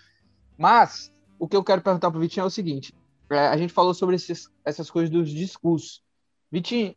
Mas 0.57 1.11
o 1.37 1.47
que 1.47 1.55
eu 1.57 1.63
quero 1.63 1.81
perguntar 1.81 2.09
pro 2.09 2.19
Vitinho 2.19 2.45
é 2.45 2.47
o 2.47 2.49
seguinte: 2.49 2.93
é, 2.93 3.06
a 3.29 3.57
gente 3.57 3.73
falou 3.73 3.93
sobre 3.93 4.15
esses, 4.15 4.49
essas 4.63 4.89
coisas 4.89 5.09
dos 5.09 5.29
discursos. 5.29 6.01
Vitinho, 6.51 6.95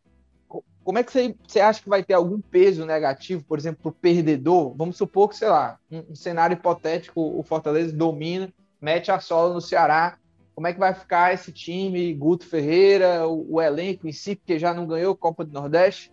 como 0.83 0.99
é 0.99 1.03
que 1.03 1.12
você, 1.12 1.35
você 1.47 1.61
acha 1.61 1.83
que 1.83 1.89
vai 1.89 2.03
ter 2.03 2.14
algum 2.14 2.41
peso 2.41 2.85
negativo, 2.85 3.45
por 3.45 3.59
exemplo, 3.59 3.81
para 3.83 3.91
o 3.91 3.93
perdedor? 3.93 4.74
Vamos 4.76 4.97
supor 4.97 5.28
que, 5.28 5.37
sei 5.37 5.49
lá, 5.49 5.78
um, 5.91 6.05
um, 6.11 6.14
cenário 6.14 6.55
hipotético, 6.55 7.20
o 7.20 7.43
Fortaleza 7.43 7.95
domina, 7.95 8.53
mete 8.81 9.11
a 9.11 9.20
sola 9.20 9.53
no 9.53 9.61
Ceará. 9.61 10.18
Como 10.55 10.66
é 10.66 10.72
que 10.72 10.78
vai 10.78 10.95
ficar 10.95 11.33
esse 11.33 11.53
time, 11.53 12.12
Guto 12.14 12.47
Ferreira, 12.47 13.26
o, 13.26 13.55
o 13.55 13.62
elenco 13.62 14.09
em 14.09 14.12
si, 14.12 14.37
porque 14.37 14.59
já 14.59 14.72
não 14.74 14.87
ganhou 14.87 15.16
Copa 15.16 15.45
do 15.45 15.53
Nordeste, 15.53 16.12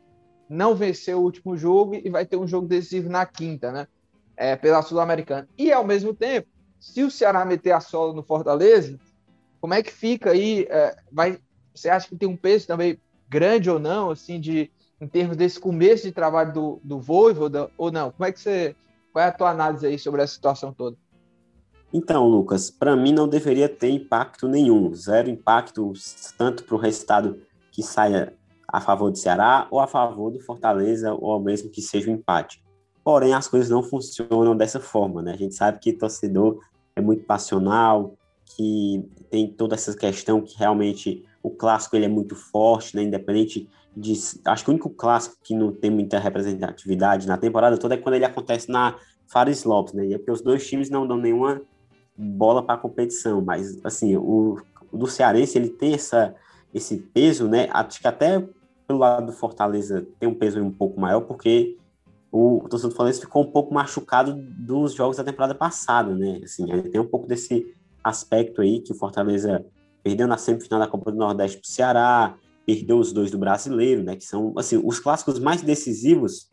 não 0.50 0.76
venceu 0.76 1.20
o 1.20 1.24
último 1.24 1.58
jogo 1.58 1.96
e 1.96 2.10
vai 2.10 2.26
ter 2.26 2.38
um 2.38 2.48
jogo 2.48 2.68
decisivo 2.68 3.10
na 3.10 3.26
quinta, 3.26 3.72
né? 3.72 3.88
É, 4.36 4.56
pela 4.56 4.82
Sul-Americana. 4.82 5.48
E, 5.58 5.72
ao 5.72 5.84
mesmo 5.84 6.14
tempo, 6.14 6.48
se 6.80 7.04
o 7.04 7.10
Ceará 7.10 7.44
meter 7.44 7.72
a 7.72 7.80
sola 7.80 8.14
no 8.14 8.22
Fortaleza, 8.22 9.00
como 9.68 9.74
é 9.74 9.84
que 9.84 9.92
fica 9.92 10.32
aí? 10.32 10.66
É, 10.70 10.96
vai, 11.12 11.38
você 11.76 11.90
acha 11.90 12.08
que 12.08 12.16
tem 12.16 12.30
um 12.30 12.38
peso 12.38 12.66
também 12.66 12.98
grande 13.28 13.70
ou 13.70 13.78
não, 13.78 14.12
assim, 14.12 14.40
de, 14.40 14.72
em 15.02 15.06
termos 15.10 15.36
desse 15.36 15.60
começo 15.60 16.04
de 16.04 16.14
trabalho 16.14 16.54
do, 16.54 16.80
do 16.82 17.02
Voivoda, 17.02 17.70
ou 17.78 17.92
não? 17.92 18.10
Como 18.10 18.26
é 18.26 18.32
que 18.32 18.40
você, 18.40 18.74
Qual 19.12 19.26
é 19.26 19.28
a 19.28 19.32
tua 19.34 19.50
análise 19.50 19.86
aí 19.86 20.00
sobre 20.00 20.22
essa 20.22 20.34
situação 20.34 20.72
toda? 20.72 20.96
Então, 21.92 22.26
Lucas, 22.30 22.72
para 22.72 22.96
mim 22.96 23.12
não 23.12 23.28
deveria 23.28 23.68
ter 23.68 23.90
impacto 23.90 24.48
nenhum, 24.48 24.96
zero 24.96 25.30
impacto 25.30 25.92
tanto 26.38 26.64
para 26.64 26.76
o 26.76 26.80
resultado 26.80 27.42
que 27.70 27.84
saia 27.84 28.34
a 28.70 28.80
favor 28.80 29.12
do 29.12 29.18
Ceará 29.18 29.68
ou 29.70 29.82
a 29.82 29.88
favor 29.88 30.32
do 30.32 30.40
Fortaleza, 30.40 31.14
ou 31.14 31.38
mesmo 31.42 31.70
que 31.70 31.82
seja 31.82 32.10
um 32.10 32.14
empate. 32.14 32.64
Porém, 33.04 33.34
as 33.34 33.50
coisas 33.50 33.70
não 33.70 33.84
funcionam 33.84 34.56
dessa 34.56 34.80
forma, 34.80 35.22
né? 35.22 35.34
A 35.34 35.38
gente 35.38 35.56
sabe 35.56 35.80
que 35.80 35.92
torcedor 35.92 36.58
é 36.96 37.02
muito 37.02 37.26
passional, 37.26 38.16
que 38.56 39.04
tem 39.30 39.48
toda 39.48 39.76
essa 39.76 39.96
questão 39.96 40.42
que 40.42 40.58
realmente 40.58 41.24
o 41.44 41.50
clássico 41.50 41.96
ele 41.96 42.06
é 42.06 42.10
muito 42.10 42.36
forte, 42.36 42.96
né? 42.96 43.04
Independente 43.04 43.70
de, 43.96 44.14
acho 44.46 44.64
que 44.64 44.70
o 44.70 44.74
único 44.74 44.90
clássico 44.90 45.36
que 45.44 45.56
não 45.56 45.72
tem 45.72 45.90
muita 45.90 46.20
representatividade 46.20 47.28
na 47.28 47.38
temporada 47.38 47.78
toda 47.78 47.96
é 47.96 47.98
quando 47.98 48.16
ele 48.16 48.26
acontece 48.26 48.70
na 48.70 48.96
Fares 49.26 49.64
Lopes, 49.64 49.94
né? 49.94 50.06
E 50.06 50.14
é 50.14 50.18
porque 50.18 50.32
os 50.32 50.42
dois 50.42 50.68
times 50.68 50.90
não 50.90 51.06
dão 51.06 51.18
nenhuma 51.18 51.62
bola 52.16 52.64
para 52.64 52.76
a 52.76 52.78
competição, 52.78 53.42
mas 53.42 53.80
assim, 53.84 54.16
o, 54.16 54.60
o, 54.92 54.98
do 54.98 55.08
Cearense 55.08 55.58
ele 55.58 55.70
tem 55.70 55.94
essa 55.94 56.34
esse 56.74 56.98
peso, 56.98 57.48
né? 57.48 57.68
Acho 57.72 58.00
que 58.00 58.08
até 58.08 58.46
pelo 58.88 59.00
lado 59.00 59.28
do 59.28 59.32
Fortaleza 59.32 60.08
tem 60.20 60.30
um 60.30 60.34
peso 60.34 60.62
um 60.62 60.72
pouco 60.72 61.00
maior, 61.00 61.22
porque 61.22 61.78
o, 62.32 62.60
torcedor 62.70 62.92
do 62.92 62.96
Fortaleza 62.96 63.22
ficou 63.22 63.44
um 63.44 63.52
pouco 63.52 63.74
machucado 63.74 64.34
dos 64.34 64.94
jogos 64.94 65.18
da 65.18 65.24
temporada 65.24 65.56
passada, 65.56 66.14
né? 66.14 66.42
Assim, 66.44 66.66
tem 66.66 67.02
um 67.02 67.08
pouco 67.08 67.28
desse 67.28 67.74
aspecto 68.08 68.62
aí 68.62 68.80
que 68.80 68.92
o 68.92 68.96
Fortaleza 68.96 69.66
perdeu 70.04 70.28
na 70.28 70.38
semifinal 70.38 70.80
da 70.80 70.88
Copa 70.88 71.12
do 71.12 71.18
Nordeste 71.18 71.58
para 71.58 71.66
o 71.66 71.70
Ceará, 71.70 72.38
perdeu 72.66 72.98
os 72.98 73.12
dois 73.12 73.32
do 73.32 73.38
Brasileiro, 73.38 74.04
né? 74.04 74.16
Que 74.16 74.24
são 74.24 74.54
assim 74.58 74.80
os 74.84 75.00
clássicos 75.00 75.40
mais 75.40 75.62
decisivos. 75.62 76.50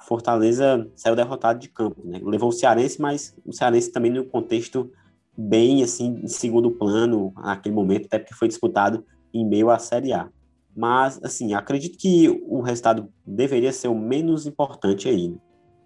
Fortaleza 0.00 0.90
saiu 0.94 1.16
derrotado 1.16 1.58
de 1.58 1.68
campo, 1.68 2.02
né? 2.04 2.20
Levou 2.22 2.50
o 2.50 2.52
Cearense, 2.52 3.00
mas 3.00 3.34
o 3.44 3.52
Cearense 3.52 3.90
também 3.90 4.10
no 4.10 4.24
contexto 4.24 4.90
bem 5.36 5.82
assim 5.82 6.20
em 6.22 6.28
segundo 6.28 6.70
plano 6.70 7.32
naquele 7.36 7.74
momento, 7.74 8.06
até 8.06 8.18
porque 8.18 8.34
foi 8.34 8.48
disputado 8.48 9.04
em 9.32 9.44
meio 9.46 9.70
à 9.70 9.78
Série 9.78 10.12
A. 10.12 10.28
Mas 10.76 11.20
assim, 11.22 11.54
acredito 11.54 11.98
que 11.98 12.28
o 12.46 12.60
resultado 12.60 13.08
deveria 13.26 13.72
ser 13.72 13.88
o 13.88 13.94
menos 13.94 14.46
importante 14.46 15.08
aí. 15.08 15.28
Né? 15.28 15.36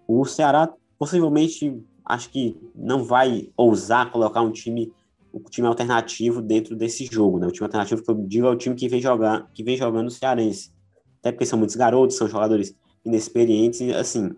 O 0.07 0.25
Ceará 0.25 0.71
possivelmente 0.97 1.81
acho 2.05 2.29
que 2.29 2.57
não 2.75 3.03
vai 3.03 3.49
ousar 3.55 4.11
colocar 4.11 4.41
um 4.41 4.51
time 4.51 4.91
o 5.31 5.39
time 5.49 5.67
alternativo 5.67 6.41
dentro 6.41 6.75
desse 6.75 7.05
jogo, 7.05 7.39
né? 7.39 7.47
O 7.47 7.51
time 7.51 7.65
alternativo 7.65 8.03
que 8.03 8.09
eu 8.09 8.15
digo 8.15 8.47
é 8.47 8.49
o 8.49 8.55
time 8.55 8.75
que 8.75 8.87
vem 8.87 9.01
jogar, 9.01 9.49
que 9.53 9.63
vem 9.63 9.77
jogando 9.77 10.07
o 10.07 10.11
Cearense. 10.11 10.71
Até 11.19 11.31
porque 11.31 11.45
são 11.45 11.59
muitos 11.59 11.75
garotos, 11.75 12.17
são 12.17 12.27
jogadores 12.27 12.75
inexperientes, 13.05 13.81
assim, 13.95 14.31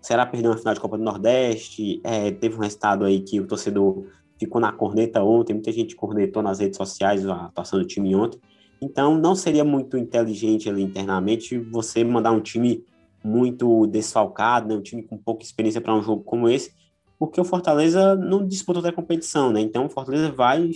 o 0.00 0.06
Ceará 0.06 0.24
perdeu 0.24 0.50
uma 0.50 0.58
final 0.58 0.74
de 0.74 0.80
Copa 0.80 0.96
do 0.96 1.04
Nordeste, 1.04 2.00
é, 2.04 2.30
teve 2.30 2.56
um 2.56 2.60
resultado 2.60 3.04
aí 3.04 3.20
que 3.20 3.40
o 3.40 3.46
torcedor 3.46 4.04
ficou 4.38 4.60
na 4.60 4.70
corneta 4.70 5.22
ontem, 5.22 5.52
muita 5.52 5.72
gente 5.72 5.96
cornetou 5.96 6.42
nas 6.42 6.60
redes 6.60 6.76
sociais 6.76 7.26
a 7.26 7.46
atuação 7.46 7.78
do 7.78 7.84
time 7.84 8.14
ontem. 8.14 8.40
Então, 8.80 9.18
não 9.18 9.34
seria 9.34 9.64
muito 9.64 9.98
inteligente 9.98 10.68
ali 10.68 10.82
internamente 10.82 11.58
você 11.58 12.04
mandar 12.04 12.30
um 12.30 12.40
time 12.40 12.84
muito 13.24 13.86
desfalcado, 13.88 14.68
né? 14.68 14.76
um 14.76 14.80
time 14.80 15.02
com 15.02 15.18
pouca 15.18 15.42
experiência 15.42 15.80
para 15.80 15.94
um 15.94 16.02
jogo 16.02 16.22
como 16.22 16.48
esse, 16.48 16.72
porque 17.18 17.40
o 17.40 17.44
Fortaleza 17.44 18.14
não 18.14 18.46
disputa 18.46 18.78
outra 18.78 18.92
competição, 18.92 19.50
né? 19.52 19.60
Então 19.60 19.86
o 19.86 19.90
Fortaleza 19.90 20.30
vai 20.30 20.70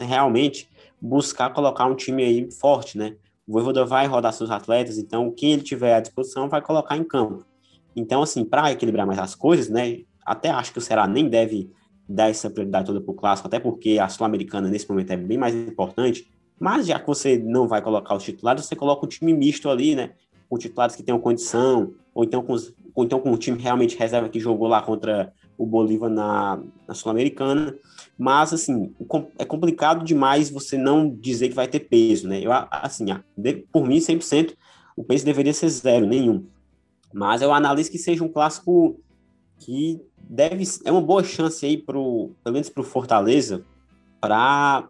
realmente 0.00 0.68
buscar 1.00 1.50
colocar 1.50 1.86
um 1.86 1.94
time 1.94 2.24
aí 2.24 2.50
forte, 2.50 2.96
né? 2.96 3.16
O 3.46 3.52
Voivoda 3.52 3.84
vai 3.84 4.06
rodar 4.06 4.32
seus 4.32 4.50
atletas, 4.50 4.96
então 4.96 5.30
quem 5.30 5.52
ele 5.52 5.62
tiver 5.62 5.94
à 5.94 6.00
disposição 6.00 6.48
vai 6.48 6.62
colocar 6.62 6.96
em 6.96 7.04
campo. 7.04 7.44
Então, 7.94 8.22
assim, 8.22 8.44
para 8.44 8.72
equilibrar 8.72 9.06
mais 9.06 9.18
as 9.18 9.34
coisas, 9.34 9.68
né? 9.68 10.00
Até 10.24 10.48
acho 10.48 10.72
que 10.72 10.78
o 10.78 10.82
Ceará 10.82 11.06
nem 11.06 11.28
deve 11.28 11.70
dar 12.08 12.30
essa 12.30 12.50
prioridade 12.50 12.86
toda 12.86 13.00
para 13.00 13.12
o 13.12 13.14
clássico, 13.14 13.46
até 13.46 13.60
porque 13.60 13.98
a 13.98 14.08
Sul-Americana 14.08 14.68
nesse 14.68 14.88
momento 14.88 15.10
é 15.10 15.16
bem 15.16 15.36
mais 15.36 15.54
importante. 15.54 16.30
Mas 16.58 16.86
já 16.86 16.98
que 16.98 17.06
você 17.06 17.38
não 17.38 17.68
vai 17.68 17.82
colocar 17.82 18.14
os 18.14 18.22
titulares, 18.22 18.64
você 18.64 18.74
coloca 18.74 19.04
um 19.04 19.08
time 19.08 19.32
misto 19.34 19.68
ali, 19.68 19.94
né? 19.94 20.12
Com 20.48 20.56
titulares 20.56 20.96
que 20.96 21.02
tenham 21.02 21.20
condição, 21.20 21.92
ou 22.14 22.24
então 22.24 22.42
com, 22.42 22.54
ou 22.94 23.04
então 23.04 23.20
com 23.20 23.30
um 23.30 23.36
time 23.36 23.60
realmente 23.60 23.98
reserva 23.98 24.28
que 24.28 24.40
jogou 24.40 24.68
lá 24.68 24.80
contra 24.80 25.32
o 25.56 25.66
Bolívar 25.66 26.10
na, 26.10 26.60
na 26.86 26.94
Sul-Americana. 26.94 27.74
Mas, 28.18 28.52
assim, 28.52 28.94
é 29.38 29.44
complicado 29.44 30.04
demais 30.04 30.50
você 30.50 30.76
não 30.76 31.08
dizer 31.08 31.48
que 31.48 31.54
vai 31.54 31.68
ter 31.68 31.80
peso, 31.80 32.28
né? 32.28 32.40
Eu, 32.40 32.50
assim, 32.70 33.06
por 33.72 33.86
mim, 33.86 33.98
100%, 33.98 34.54
o 34.96 35.04
peso 35.04 35.24
deveria 35.24 35.52
ser 35.52 35.68
zero, 35.68 36.06
nenhum. 36.06 36.46
Mas 37.12 37.42
eu 37.42 37.52
analiso 37.52 37.90
que 37.90 37.98
seja 37.98 38.24
um 38.24 38.28
clássico 38.28 39.00
que 39.58 40.00
deve 40.18 40.64
é 40.84 40.90
uma 40.90 41.00
boa 41.00 41.22
chance 41.22 41.64
aí 41.64 41.76
pro, 41.76 42.32
pelo 42.42 42.54
menos 42.54 42.68
para 42.68 42.80
o 42.80 42.84
Fortaleza 42.84 43.64
para 44.20 44.88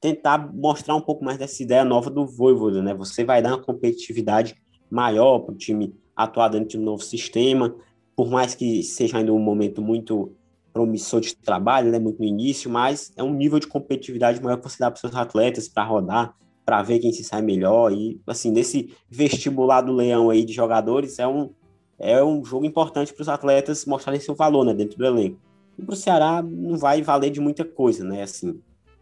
tentar 0.00 0.52
mostrar 0.54 0.94
um 0.94 1.00
pouco 1.00 1.24
mais 1.24 1.38
dessa 1.38 1.62
ideia 1.62 1.84
nova 1.84 2.08
do 2.10 2.26
Voivoda, 2.26 2.82
né? 2.82 2.94
Você 2.94 3.24
vai 3.24 3.42
dar 3.42 3.50
uma 3.50 3.62
competitividade 3.62 4.54
maior 4.90 5.40
para 5.40 5.54
o 5.54 5.56
time 5.56 5.94
atuar 6.14 6.48
dentro 6.48 6.68
de 6.68 6.78
um 6.78 6.82
novo 6.82 7.02
sistema, 7.02 7.74
por 8.16 8.30
mais 8.30 8.54
que 8.54 8.82
seja 8.82 9.18
ainda 9.18 9.32
um 9.32 9.38
momento 9.38 9.82
muito 9.82 10.32
promissor 10.72 11.20
de 11.20 11.36
trabalho, 11.36 11.90
né, 11.90 11.98
muito 11.98 12.18
no 12.18 12.24
início, 12.24 12.70
mas 12.70 13.12
é 13.16 13.22
um 13.22 13.32
nível 13.32 13.58
de 13.58 13.66
competitividade 13.66 14.42
maior 14.42 14.56
que 14.56 14.68
você 14.68 14.78
dá 14.78 14.90
para 14.90 14.96
os 14.96 15.00
seus 15.00 15.14
atletas 15.14 15.68
para 15.68 15.84
rodar, 15.84 16.34
para 16.64 16.82
ver 16.82 16.98
quem 16.98 17.12
se 17.12 17.22
sai 17.22 17.42
melhor 17.42 17.92
e 17.92 18.20
assim 18.26 18.50
nesse 18.50 18.90
vestibular 19.08 19.82
do 19.82 19.92
leão 19.92 20.30
aí 20.30 20.44
de 20.44 20.52
jogadores 20.52 21.18
é 21.18 21.26
um 21.26 21.50
é 21.98 22.22
um 22.22 22.44
jogo 22.44 22.66
importante 22.66 23.14
para 23.14 23.22
os 23.22 23.28
atletas 23.28 23.86
mostrarem 23.86 24.20
seu 24.20 24.34
valor, 24.34 24.64
né, 24.64 24.74
dentro 24.74 24.98
do 24.98 25.06
elenco. 25.06 25.38
E 25.78 25.82
para 25.82 25.94
o 25.94 25.96
Ceará 25.96 26.42
não 26.42 26.76
vai 26.76 27.00
valer 27.00 27.30
de 27.30 27.40
muita 27.40 27.64
coisa, 27.64 28.04
né, 28.04 28.22
assim. 28.22 28.60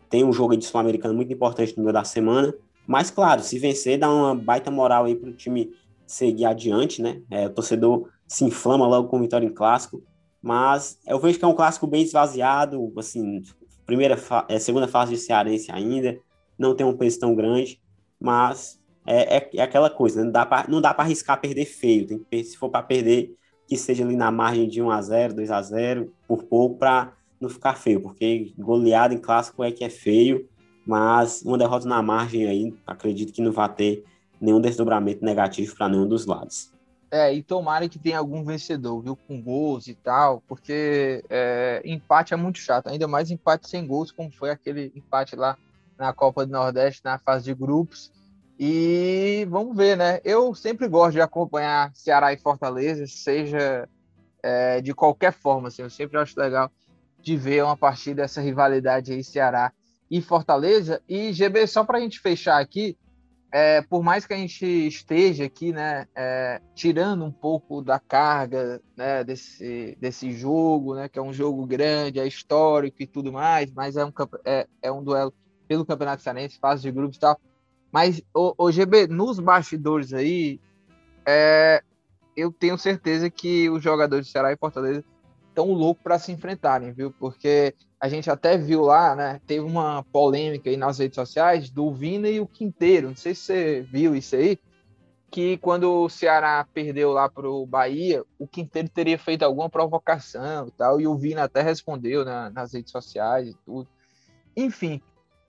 Tem 0.09 0.23
um 0.23 0.33
jogo 0.33 0.57
de 0.57 0.65
sul-americano 0.65 1.13
muito 1.13 1.33
importante 1.33 1.77
no 1.77 1.83
meio 1.83 1.93
da 1.93 2.05
semana, 2.05 2.55
mas 2.87 3.11
claro, 3.11 3.43
se 3.43 3.59
vencer 3.59 3.99
dá 3.99 4.09
uma 4.09 4.33
baita 4.33 4.71
moral 4.71 5.07
aí 5.07 5.17
para 5.17 5.31
o 5.31 5.33
time 5.33 5.73
seguir 6.07 6.45
adiante, 6.45 7.03
né? 7.03 7.21
É, 7.29 7.47
o 7.47 7.51
torcedor 7.51 8.09
se 8.27 8.45
inflama 8.45 8.87
logo 8.87 9.09
com 9.09 9.21
vitória 9.21 9.47
em 9.47 9.53
clássico, 9.53 10.03
mas 10.43 10.99
eu 11.07 11.19
vejo 11.19 11.39
que 11.39 11.45
é 11.45 11.49
um 11.49 11.55
clássico 11.55 11.87
bem 11.87 12.03
esvaziado, 12.03 12.93
assim, 12.97 13.43
primeira 13.87 14.17
é, 14.49 14.59
segunda 14.59 14.89
fase 14.89 15.13
de 15.13 15.19
Cearense 15.19 15.71
ainda, 15.71 16.19
não 16.59 16.75
tem 16.75 16.87
um 16.87 16.97
peso 16.97 17.19
tão 17.19 17.35
grande, 17.35 17.81
mas 18.21 18.81
é, 19.07 19.37
é, 19.37 19.51
é 19.55 19.63
aquela 19.63 19.91
coisa, 19.91 20.19
né? 20.19 20.25
não 20.25 20.33
dá 20.33 20.47
para 20.47 20.69
não 20.69 20.81
dá 20.81 20.95
para 20.95 21.05
arriscar 21.05 21.41
perder 21.41 21.67
feio, 21.67 22.07
tem 22.07 22.19
que, 22.19 22.45
se 22.45 22.57
for 22.57 22.69
para 22.69 22.83
perder 22.83 23.35
que 23.67 23.77
seja 23.77 24.05
ali 24.05 24.17
na 24.17 24.31
margem 24.31 24.69
de 24.69 24.83
1 24.83 24.91
a 24.91 25.01
0, 25.01 25.35
2 25.35 25.51
a 25.51 25.63
0, 25.63 26.13
por 26.29 26.43
pouco 26.45 26.77
para 26.79 27.13
não 27.41 27.49
ficar 27.49 27.75
feio, 27.75 28.01
porque 28.01 28.53
goleada 28.59 29.15
em 29.15 29.19
clássico 29.19 29.65
é 29.65 29.73
que 29.73 29.85
é 29.85 29.91
feio, 29.91 30.49
mas 30.87 31.43
uma 31.43 31.59
derrota 31.59 31.89
na 31.89 32.03
margem 32.03 32.47
aí, 32.47 32.75
acredito 32.87 33.33
que 33.33 33.43
não 33.43 33.53
vai 33.53 33.73
ter 33.73 34.05
nenhum 34.41 34.61
desdobramento 34.61 35.25
negativo 35.25 35.75
para 35.75 35.89
nenhum 35.89 36.07
dos 36.07 36.27
lados. 36.27 36.74
É, 37.15 37.33
e 37.33 37.45
tomara 37.45 37.89
que 37.89 37.97
tenha 37.97 38.19
algum 38.19 38.45
vencedor, 38.45 39.01
viu? 39.01 39.15
Com 39.15 39.41
gols 39.41 39.87
e 39.87 39.95
tal, 39.95 40.43
porque 40.49 41.23
é, 41.31 41.81
empate 41.85 42.35
é 42.35 42.37
muito 42.37 42.59
chato, 42.59 42.89
ainda 42.89 43.07
mais 43.07 43.31
empate 43.31 43.71
sem 43.71 43.87
gols, 43.87 44.11
como 44.11 44.33
foi 44.33 44.51
aquele 44.51 44.91
empate 44.97 45.37
lá 45.37 45.57
na 45.97 46.13
Copa 46.13 46.45
do 46.45 46.51
Nordeste, 46.51 47.03
na 47.05 47.17
fase 47.17 47.45
de 47.45 47.55
grupos. 47.55 48.11
E 48.59 49.47
vamos 49.49 49.77
ver, 49.77 49.97
né? 49.97 50.21
Eu 50.25 50.57
sempre 50.57 50.89
gosto 50.89 51.13
de 51.13 51.21
acompanhar 51.21 51.93
Ceará 51.95 52.33
e 52.33 52.37
Fortaleza, 52.37 53.07
seja 53.07 53.89
é, 54.43 54.81
de 54.81 54.93
qualquer 54.93 55.33
forma, 55.33 55.69
assim, 55.69 55.83
eu 55.83 55.91
sempre 55.91 56.19
acho 56.19 56.35
legal 56.37 56.69
de 57.23 57.37
ver 57.37 57.63
uma 57.63 57.77
partida, 57.77 58.25
essa 58.25 58.41
rivalidade 58.41 59.13
aí, 59.13 59.23
Ceará 59.23 59.73
e 60.11 60.21
Fortaleza. 60.21 61.01
E 61.09 61.33
GB, 61.33 61.65
só 61.69 61.85
para 61.85 61.99
a 61.99 62.01
gente 62.01 62.19
fechar 62.19 62.61
aqui, 62.61 62.99
é, 63.57 63.81
por 63.83 64.03
mais 64.03 64.27
que 64.27 64.35
a 64.35 64.37
gente 64.37 64.67
esteja 64.67 65.45
aqui, 65.45 65.73
né, 65.73 66.09
é, 66.13 66.61
tirando 66.75 67.25
um 67.25 67.31
pouco 67.31 67.81
da 67.81 68.01
carga 68.01 68.83
né, 68.97 69.23
desse, 69.23 69.97
desse 70.01 70.33
jogo, 70.33 70.97
né, 70.97 71.09
que 71.09 71.21
é 71.21 71.23
um 71.23 71.33
jogo 71.33 71.65
grande, 71.65 72.19
é 72.19 72.27
histórico 72.27 73.01
e 73.01 73.07
tudo 73.07 73.33
mais, 73.33 73.71
mas 73.71 73.97
é 73.97 74.05
um, 74.05 74.13
é, 74.45 74.67
é 74.83 74.91
um 74.91 75.05
duelo 75.05 75.33
pelo 75.69 75.87
Campeonato 75.87 76.21
Cearense, 76.21 76.59
fase 76.59 76.83
de 76.83 76.91
grupos 76.91 77.17
e 77.17 77.21
tal. 77.21 77.41
Mas, 77.93 78.21
o, 78.35 78.55
o 78.59 78.73
GB, 78.73 79.07
nos 79.07 79.39
bastidores 79.39 80.13
aí, 80.13 80.59
é, 81.25 81.81
eu 82.37 82.51
tenho 82.51 82.77
certeza 82.77 83.31
que 83.31 83.71
os 83.71 83.81
jogadores 83.81 84.27
de 84.27 84.33
Ceará 84.33 84.53
e 84.53 84.57
Fortaleza 84.57 85.05
tão 85.55 85.71
louco 85.71 86.03
para 86.03 86.19
se 86.19 86.33
enfrentarem, 86.33 86.93
viu? 86.93 87.13
Porque 87.13 87.73
a 88.05 88.09
gente 88.09 88.31
até 88.31 88.59
viu 88.59 88.83
lá, 88.83 89.17
né? 89.17 89.41
Teve 89.47 89.65
uma 89.65 90.03
polêmica 90.13 90.69
aí 90.69 90.77
nas 90.77 90.99
redes 90.99 91.15
sociais 91.15 91.71
do 91.71 91.91
Vina 91.91 92.29
e 92.29 92.39
o 92.39 92.47
Quinteiro. 92.47 93.09
Não 93.09 93.17
sei 93.17 93.35
se 93.35 93.41
você 93.41 93.81
viu 93.81 94.15
isso 94.15 94.37
aí. 94.37 94.59
Que 95.31 95.57
quando 95.57 95.91
o 95.91 96.11
Ceará 96.11 96.69
perdeu 96.75 97.13
lá 97.13 97.31
pro 97.31 97.65
Bahia, 97.65 98.23
o 98.39 98.47
Quinteiro 98.47 98.91
teria 98.91 99.19
feito 99.19 99.43
alguma 99.43 99.71
provocação 99.71 100.69
e 100.69 100.71
tal. 100.73 101.01
E 101.01 101.07
o 101.07 101.17
Vina 101.17 101.45
até 101.45 101.63
respondeu 101.63 102.27
né, 102.27 102.51
nas 102.55 102.75
redes 102.75 102.93
sociais 102.93 103.49
e 103.49 103.55
tudo. 103.65 103.89
Enfim, 104.55 105.01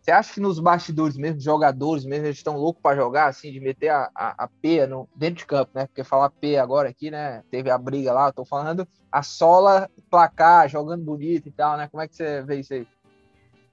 Você 0.06 0.12
acha 0.12 0.34
que 0.36 0.40
nos 0.40 0.60
bastidores 0.60 1.18
mesmo, 1.18 1.40
jogadores 1.40 2.06
mesmo, 2.06 2.28
eles 2.28 2.38
estão 2.38 2.56
loucos 2.56 2.80
para 2.80 2.96
jogar, 2.96 3.26
assim, 3.26 3.52
de 3.52 3.60
meter 3.60 3.90
a, 3.90 4.08
a, 4.14 4.44
a 4.44 4.48
P 4.48 4.86
no, 4.86 5.10
dentro 5.16 5.38
de 5.38 5.48
campo, 5.48 5.72
né? 5.74 5.88
Porque 5.88 6.04
falar 6.04 6.30
P 6.30 6.58
agora 6.58 6.88
aqui, 6.88 7.10
né? 7.10 7.42
Teve 7.50 7.72
a 7.72 7.78
briga 7.80 8.14
lá, 8.14 8.28
eu 8.28 8.34
tô 8.34 8.46
falando 8.46 8.88
a 9.12 9.24
sola, 9.24 9.90
placar, 10.08 10.70
jogando 10.70 11.04
bonito 11.04 11.50
e 11.50 11.52
tal, 11.52 11.76
né? 11.76 11.88
Como 11.92 12.04
é 12.04 12.08
que 12.08 12.16
você 12.16 12.44
vê 12.44 12.60
isso 12.60 12.76
aí? 12.76 12.86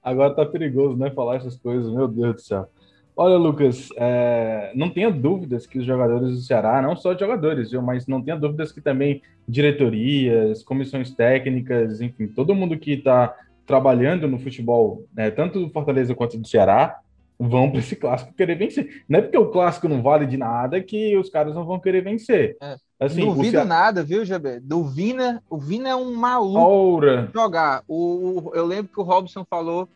Agora 0.01 0.33
tá 0.33 0.43
perigoso, 0.43 0.97
né? 0.97 1.11
Falar 1.11 1.35
essas 1.35 1.55
coisas, 1.55 1.93
meu 1.93 2.07
Deus 2.07 2.33
do 2.33 2.41
céu. 2.41 2.67
Olha, 3.15 3.37
Lucas, 3.37 3.89
é, 3.95 4.71
não 4.73 4.89
tenha 4.89 5.11
dúvidas 5.11 5.67
que 5.67 5.77
os 5.77 5.85
jogadores 5.85 6.31
do 6.31 6.41
Ceará, 6.41 6.81
não 6.81 6.95
só 6.95 7.15
jogadores, 7.15 7.69
viu, 7.69 7.81
mas 7.83 8.07
não 8.07 8.23
tenha 8.23 8.35
dúvidas 8.35 8.71
que 8.71 8.81
também 8.81 9.21
diretorias, 9.47 10.63
comissões 10.63 11.13
técnicas, 11.13 12.01
enfim, 12.01 12.25
todo 12.25 12.55
mundo 12.55 12.75
que 12.75 12.93
está 12.93 13.35
trabalhando 13.65 14.27
no 14.27 14.39
futebol, 14.39 15.05
né, 15.13 15.31
tanto 15.31 15.59
do 15.59 15.69
Fortaleza 15.69 16.15
quanto 16.15 16.37
do 16.37 16.47
Ceará, 16.47 16.99
vão 17.39 17.69
para 17.69 17.79
esse 17.79 17.95
clássico 17.95 18.33
querer 18.33 18.55
vencer. 18.55 19.03
Não 19.07 19.19
é 19.19 19.21
porque 19.21 19.37
o 19.37 19.49
clássico 19.49 19.87
não 19.87 20.01
vale 20.01 20.25
de 20.25 20.37
nada 20.37 20.81
que 20.81 21.17
os 21.17 21.29
caras 21.29 21.55
não 21.55 21.65
vão 21.65 21.79
querer 21.79 22.01
vencer. 22.01 22.55
É. 22.61 22.75
Assim, 22.99 23.25
Duvido 23.25 23.51
Ceará... 23.51 23.65
nada, 23.65 24.03
viu, 24.03 24.23
GB? 24.23 24.59
Do 24.61 24.83
Vina, 24.83 25.43
o 25.49 25.57
Vina 25.57 25.89
é 25.89 25.95
um 25.95 26.13
maluco 26.15 26.57
Aura. 26.57 27.29
jogar. 27.33 27.83
O, 27.87 28.51
eu 28.53 28.65
lembro 28.65 28.91
que 28.93 28.99
o 28.99 29.03
Robson 29.03 29.45
falou 29.49 29.89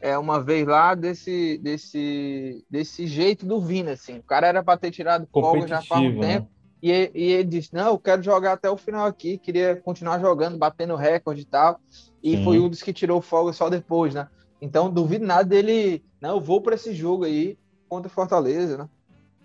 é, 0.00 0.16
uma 0.16 0.42
vez 0.42 0.66
lá 0.66 0.94
desse, 0.94 1.58
desse, 1.58 2.64
desse 2.70 3.06
jeito 3.06 3.44
do 3.44 3.60
Vina, 3.60 3.92
assim. 3.92 4.18
O 4.18 4.22
cara 4.22 4.46
era 4.46 4.62
para 4.62 4.78
ter 4.78 4.90
tirado 4.90 5.26
folga 5.30 5.66
já 5.66 5.82
faz 5.82 6.02
um 6.02 6.20
tempo. 6.20 6.44
Né? 6.44 6.46
E, 6.82 7.10
e, 7.14 7.32
ele 7.32 7.44
disse: 7.44 7.72
Não, 7.72 7.88
eu 7.88 7.98
quero 7.98 8.22
jogar 8.22 8.52
até 8.52 8.68
o 8.68 8.76
final 8.76 9.06
aqui, 9.06 9.38
queria 9.38 9.76
continuar 9.76 10.20
jogando, 10.20 10.58
batendo 10.58 10.94
recorde 10.94 11.40
e 11.40 11.46
tal. 11.46 11.80
E 12.24 12.38
Sim. 12.38 12.42
foi 12.42 12.58
um 12.58 12.70
dos 12.70 12.82
que 12.82 12.90
tirou 12.90 13.20
folga 13.20 13.52
só 13.52 13.68
depois, 13.68 14.14
né? 14.14 14.26
Então, 14.60 14.90
duvido 14.90 15.26
nada 15.26 15.44
dele. 15.44 16.02
Não, 16.18 16.30
eu 16.36 16.40
vou 16.40 16.62
para 16.62 16.74
esse 16.74 16.94
jogo 16.94 17.24
aí 17.24 17.58
contra 17.86 18.08
Fortaleza, 18.08 18.78
né? 18.78 18.88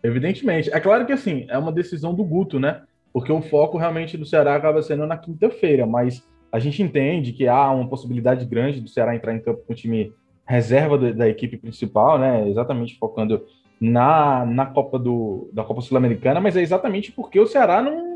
Evidentemente. 0.01 0.71
É 0.71 0.80
claro 0.80 1.05
que 1.05 1.11
assim, 1.11 1.45
é 1.49 1.57
uma 1.57 1.73
decisão 1.73 2.15
do 2.15 2.23
Guto, 2.23 2.57
né? 2.57 2.84
Porque 3.11 3.32
o 3.34 3.41
foco 3.41 3.77
realmente 3.77 4.17
do 4.17 4.25
Ceará 4.25 4.55
acaba 4.55 4.82
sendo 4.82 5.05
na 5.05 5.17
quinta-feira, 5.17 5.86
mas 5.86 6.25
a 6.49 6.57
gente 6.57 6.82
entende 6.82 7.34
que 7.34 7.49
há 7.49 7.69
uma 7.69 7.89
possibilidade 7.89 8.45
grande 8.45 8.80
do 8.80 8.88
Ceará 8.88 9.13
entrar 9.13 9.36
em 9.36 9.41
campo 9.41 9.61
com 9.67 9.73
o 9.73 9.75
time 9.75 10.13
reserva 10.45 10.97
da, 10.97 11.11
da 11.11 11.27
equipe 11.27 11.57
principal, 11.57 12.17
né? 12.17 12.47
Exatamente 12.49 12.97
focando 12.97 13.45
na, 13.80 14.45
na 14.45 14.65
Copa 14.65 14.97
do, 14.97 15.49
da 15.51 15.65
Copa 15.65 15.82
Sul-Americana, 15.82 16.39
mas 16.39 16.55
é 16.55 16.61
exatamente 16.61 17.11
porque 17.11 17.39
o 17.39 17.45
Ceará 17.45 17.82
não, 17.82 18.09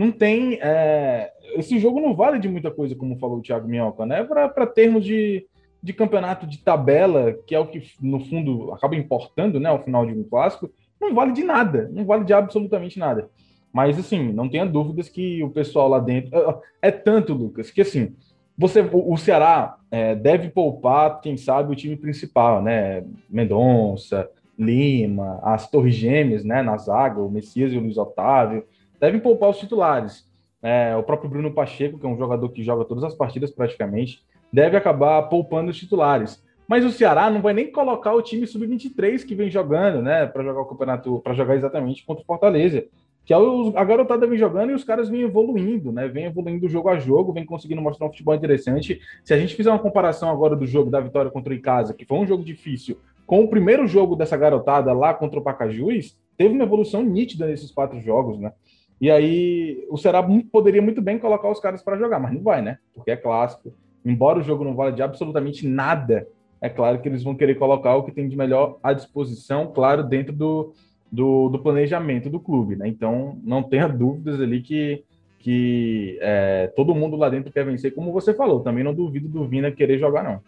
não 0.00 0.10
tem. 0.10 0.58
É, 0.62 1.30
esse 1.56 1.78
jogo 1.78 2.00
não 2.00 2.14
vale 2.14 2.38
de 2.38 2.48
muita 2.48 2.70
coisa, 2.70 2.96
como 2.96 3.18
falou 3.18 3.36
o 3.36 3.42
Thiago 3.42 3.68
Minhoca, 3.68 4.06
né? 4.06 4.24
Para 4.24 4.66
termos 4.66 5.04
de, 5.04 5.46
de 5.82 5.92
campeonato 5.92 6.46
de 6.46 6.56
tabela, 6.56 7.34
que 7.46 7.54
é 7.54 7.60
o 7.60 7.66
que, 7.66 7.82
no 8.00 8.18
fundo, 8.20 8.72
acaba 8.72 8.96
importando, 8.96 9.60
né, 9.60 9.68
ao 9.68 9.84
final 9.84 10.06
de 10.06 10.14
um 10.14 10.24
clássico, 10.24 10.70
não 10.98 11.14
vale 11.14 11.32
de 11.32 11.44
nada, 11.44 11.90
não 11.92 12.06
vale 12.06 12.24
de 12.24 12.32
absolutamente 12.32 12.98
nada. 12.98 13.28
Mas, 13.70 13.98
assim, 13.98 14.32
não 14.32 14.48
tenha 14.48 14.64
dúvidas 14.64 15.10
que 15.10 15.42
o 15.44 15.50
pessoal 15.50 15.86
lá 15.86 15.98
dentro. 15.98 16.34
É, 16.82 16.88
é 16.88 16.90
tanto, 16.90 17.34
Lucas, 17.34 17.70
que, 17.70 17.82
assim, 17.82 18.14
você, 18.56 18.80
o 18.80 19.16
Ceará 19.18 19.76
é, 19.90 20.14
deve 20.14 20.48
poupar, 20.48 21.20
quem 21.20 21.36
sabe, 21.36 21.72
o 21.72 21.76
time 21.76 21.96
principal, 21.96 22.62
né? 22.62 23.04
Mendonça, 23.28 24.30
Lima, 24.58 25.40
as 25.42 25.70
Torres 25.70 25.94
Gêmeas, 25.94 26.42
né, 26.42 26.62
na 26.62 26.78
zaga, 26.78 27.20
o 27.20 27.30
Messias 27.30 27.70
e 27.72 27.76
o 27.76 27.80
Luiz 27.80 27.98
Otávio, 27.98 28.64
devem 29.00 29.20
poupar 29.20 29.50
os 29.50 29.58
titulares. 29.58 30.28
É, 30.62 30.94
o 30.94 31.02
próprio 31.02 31.30
Bruno 31.30 31.52
Pacheco, 31.52 31.98
que 31.98 32.06
é 32.06 32.08
um 32.08 32.18
jogador 32.18 32.48
que 32.50 32.62
joga 32.62 32.84
todas 32.84 33.02
as 33.02 33.14
partidas 33.14 33.50
praticamente, 33.50 34.22
deve 34.52 34.76
acabar 34.76 35.22
poupando 35.22 35.70
os 35.70 35.78
titulares. 35.78 36.42
Mas 36.68 36.84
o 36.84 36.90
Ceará 36.92 37.28
não 37.30 37.42
vai 37.42 37.52
nem 37.52 37.72
colocar 37.72 38.12
o 38.12 38.22
time 38.22 38.46
sub-23 38.46 39.24
que 39.24 39.34
vem 39.34 39.50
jogando, 39.50 40.00
né, 40.02 40.26
para 40.26 40.44
jogar 40.44 40.60
o 40.60 40.66
campeonato, 40.66 41.18
para 41.20 41.34
jogar 41.34 41.56
exatamente 41.56 42.04
contra 42.04 42.22
o 42.22 42.26
Fortaleza. 42.26 42.84
Que 43.24 43.34
é 43.34 43.36
a 43.36 43.84
garotada 43.84 44.26
vem 44.26 44.38
jogando 44.38 44.70
e 44.70 44.74
os 44.74 44.84
caras 44.84 45.08
vêm 45.08 45.22
evoluindo, 45.22 45.92
né? 45.92 46.08
Vem 46.08 46.24
evoluindo 46.24 46.68
jogo 46.68 46.88
a 46.88 46.98
jogo, 46.98 47.32
vem 47.32 47.44
conseguindo 47.44 47.82
mostrar 47.82 48.06
um 48.06 48.10
futebol 48.10 48.34
interessante. 48.34 49.00
Se 49.22 49.34
a 49.34 49.38
gente 49.38 49.54
fizer 49.54 49.70
uma 49.70 49.78
comparação 49.78 50.30
agora 50.30 50.56
do 50.56 50.66
jogo 50.66 50.90
da 50.90 51.00
vitória 51.00 51.30
contra 51.30 51.52
o 51.52 51.56
Icasa, 51.56 51.94
que 51.94 52.04
foi 52.04 52.18
um 52.18 52.26
jogo 52.26 52.42
difícil, 52.42 52.98
com 53.26 53.44
o 53.44 53.48
primeiro 53.48 53.86
jogo 53.86 54.16
dessa 54.16 54.36
garotada 54.36 54.92
lá 54.92 55.14
contra 55.14 55.38
o 55.38 55.42
Pacajus, 55.42 56.16
teve 56.36 56.54
uma 56.54 56.64
evolução 56.64 57.04
nítida 57.04 57.46
nesses 57.46 57.70
quatro 57.70 58.00
jogos, 58.00 58.38
né? 58.38 58.52
E 59.00 59.10
aí 59.10 59.86
o 59.88 59.96
Ceará 59.96 60.22
poderia 60.52 60.82
muito 60.82 61.00
bem 61.00 61.18
colocar 61.18 61.50
os 61.50 61.58
caras 61.58 61.82
para 61.82 61.96
jogar, 61.96 62.20
mas 62.20 62.34
não 62.34 62.42
vai, 62.42 62.60
né? 62.60 62.78
Porque 62.94 63.10
é 63.10 63.16
clássico, 63.16 63.72
embora 64.04 64.38
o 64.38 64.42
jogo 64.42 64.64
não 64.64 64.74
vale 64.74 64.94
de 64.94 65.02
absolutamente 65.02 65.66
nada, 65.66 66.26
é 66.60 66.68
claro 66.68 67.00
que 67.00 67.08
eles 67.08 67.22
vão 67.22 67.34
querer 67.34 67.54
colocar 67.54 67.96
o 67.96 68.02
que 68.04 68.12
tem 68.12 68.28
de 68.28 68.36
melhor 68.36 68.78
à 68.82 68.92
disposição, 68.92 69.72
claro, 69.72 70.02
dentro 70.02 70.34
do, 70.34 70.74
do, 71.10 71.48
do 71.48 71.58
planejamento 71.58 72.28
do 72.28 72.38
clube, 72.38 72.76
né? 72.76 72.86
Então, 72.86 73.38
não 73.42 73.62
tenha 73.62 73.88
dúvidas 73.88 74.38
ali 74.38 74.60
que, 74.60 75.02
que 75.38 76.18
é, 76.20 76.70
todo 76.76 76.94
mundo 76.94 77.16
lá 77.16 77.30
dentro 77.30 77.50
quer 77.50 77.64
vencer, 77.64 77.94
como 77.94 78.12
você 78.12 78.34
falou. 78.34 78.60
Também 78.60 78.84
não 78.84 78.92
duvido 78.92 79.28
do 79.28 79.48
Vina 79.48 79.72
querer 79.72 79.98
jogar, 79.98 80.22
não. 80.22 80.42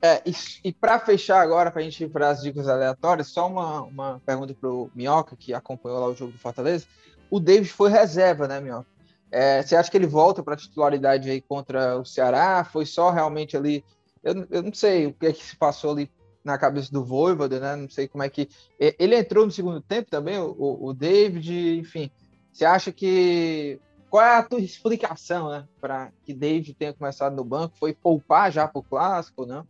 É, 0.00 0.22
e, 0.24 0.32
e 0.68 0.72
para 0.72 0.98
fechar 1.00 1.40
agora, 1.40 1.70
para 1.70 1.80
a 1.80 1.84
gente 1.84 2.04
ir 2.04 2.08
para 2.08 2.30
as 2.30 2.40
dicas 2.40 2.68
aleatórias, 2.68 3.28
só 3.28 3.48
uma, 3.48 3.82
uma 3.82 4.22
pergunta 4.24 4.54
para 4.58 4.70
o 4.70 4.90
Minhoca, 4.94 5.36
que 5.36 5.52
acompanhou 5.52 6.00
lá 6.00 6.06
o 6.06 6.14
jogo 6.14 6.32
do 6.32 6.38
Fortaleza. 6.38 6.86
O 7.30 7.38
David 7.38 7.70
foi 7.70 7.90
reserva, 7.90 8.48
né, 8.48 8.60
Minhoca? 8.60 8.86
É, 9.30 9.62
você 9.62 9.76
acha 9.76 9.90
que 9.90 9.96
ele 9.96 10.06
volta 10.06 10.42
para 10.42 10.54
a 10.54 10.56
titularidade 10.56 11.30
aí 11.30 11.40
contra 11.40 11.98
o 11.98 12.04
Ceará? 12.04 12.64
Foi 12.64 12.86
só 12.86 13.10
realmente 13.10 13.56
ali. 13.56 13.84
Eu, 14.22 14.46
eu 14.50 14.62
não 14.62 14.72
sei 14.72 15.06
o 15.06 15.12
que 15.12 15.26
é 15.26 15.32
que 15.32 15.44
se 15.44 15.56
passou 15.56 15.92
ali 15.92 16.10
na 16.42 16.56
cabeça 16.56 16.90
do 16.90 17.04
Voivoda, 17.04 17.60
né? 17.60 17.76
Não 17.76 17.90
sei 17.90 18.08
como 18.08 18.24
é 18.24 18.30
que. 18.30 18.48
Ele 18.78 19.16
entrou 19.16 19.44
no 19.44 19.52
segundo 19.52 19.80
tempo 19.80 20.10
também, 20.10 20.38
o, 20.38 20.78
o 20.80 20.94
David, 20.94 21.78
enfim. 21.78 22.10
Você 22.52 22.64
acha 22.64 22.90
que. 22.90 23.78
Qual 24.08 24.24
é 24.24 24.36
a 24.36 24.42
tua 24.42 24.60
explicação, 24.60 25.50
né? 25.50 25.66
Para 25.78 26.10
que 26.24 26.32
David 26.32 26.72
tenha 26.74 26.94
começado 26.94 27.36
no 27.36 27.44
banco? 27.44 27.76
Foi 27.78 27.92
poupar 27.92 28.50
já 28.50 28.66
para 28.66 28.78
o 28.78 28.82
clássico, 28.82 29.44
não? 29.44 29.66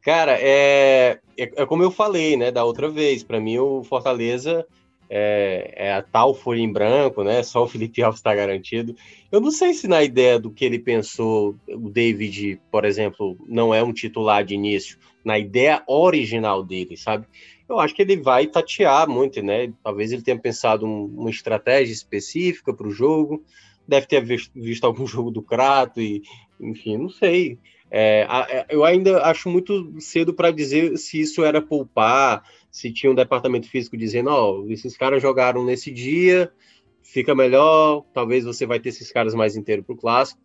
Cara, 0.00 0.38
é, 0.40 1.18
é, 1.36 1.42
é, 1.56 1.66
como 1.66 1.82
eu 1.82 1.90
falei, 1.90 2.36
né, 2.36 2.50
da 2.50 2.64
outra 2.64 2.88
vez. 2.88 3.24
Para 3.24 3.40
mim, 3.40 3.58
o 3.58 3.82
Fortaleza 3.82 4.64
é, 5.12 5.74
é, 5.76 5.92
a 5.92 6.02
tal 6.02 6.32
folha 6.32 6.60
em 6.60 6.72
branco, 6.72 7.24
né? 7.24 7.42
Só 7.42 7.64
o 7.64 7.66
Felipe 7.66 8.00
Alves 8.00 8.20
está 8.20 8.32
garantido. 8.32 8.94
Eu 9.32 9.40
não 9.40 9.50
sei 9.50 9.74
se 9.74 9.88
na 9.88 10.04
ideia 10.04 10.38
do 10.38 10.52
que 10.52 10.64
ele 10.64 10.78
pensou, 10.78 11.56
o 11.68 11.90
David, 11.90 12.60
por 12.70 12.84
exemplo, 12.84 13.36
não 13.48 13.74
é 13.74 13.82
um 13.82 13.92
titular 13.92 14.44
de 14.44 14.54
início, 14.54 14.96
na 15.24 15.36
ideia 15.36 15.82
original 15.88 16.62
dele, 16.62 16.96
sabe? 16.96 17.26
Eu 17.68 17.80
acho 17.80 17.94
que 17.94 18.02
ele 18.02 18.16
vai 18.16 18.46
tatear 18.46 19.08
muito, 19.08 19.42
né? 19.42 19.72
Talvez 19.82 20.12
ele 20.12 20.22
tenha 20.22 20.38
pensado 20.38 20.86
um, 20.86 21.06
uma 21.06 21.30
estratégia 21.30 21.92
específica 21.92 22.72
para 22.72 22.86
o 22.86 22.92
jogo, 22.92 23.44
deve 23.86 24.06
ter 24.06 24.24
visto, 24.24 24.52
visto, 24.54 24.84
algum 24.84 25.06
jogo 25.08 25.32
do 25.32 25.42
Crato 25.42 26.00
e, 26.00 26.22
enfim, 26.60 26.96
não 26.96 27.08
sei. 27.08 27.58
É, 27.90 28.26
é 28.48 28.66
eu 28.70 28.84
ainda 28.84 29.24
acho 29.24 29.48
muito 29.48 30.00
cedo 30.00 30.32
para 30.32 30.52
dizer 30.52 30.96
se 30.96 31.20
isso 31.20 31.42
era 31.42 31.60
poupar, 31.60 32.44
se 32.70 32.92
tinha 32.92 33.10
um 33.10 33.14
departamento 33.14 33.68
físico 33.68 33.96
dizendo, 33.96 34.30
ó, 34.30 34.60
oh, 34.60 34.70
esses 34.70 34.96
caras 34.96 35.20
jogaram 35.20 35.64
nesse 35.64 35.90
dia, 35.90 36.52
fica 37.02 37.34
melhor, 37.34 38.04
talvez 38.12 38.44
você 38.44 38.66
vai 38.66 38.78
ter 38.78 38.90
esses 38.90 39.10
caras 39.10 39.34
mais 39.34 39.56
inteiros 39.56 39.84
para 39.84 39.94
o 39.94 39.98
clássico. 39.98 40.40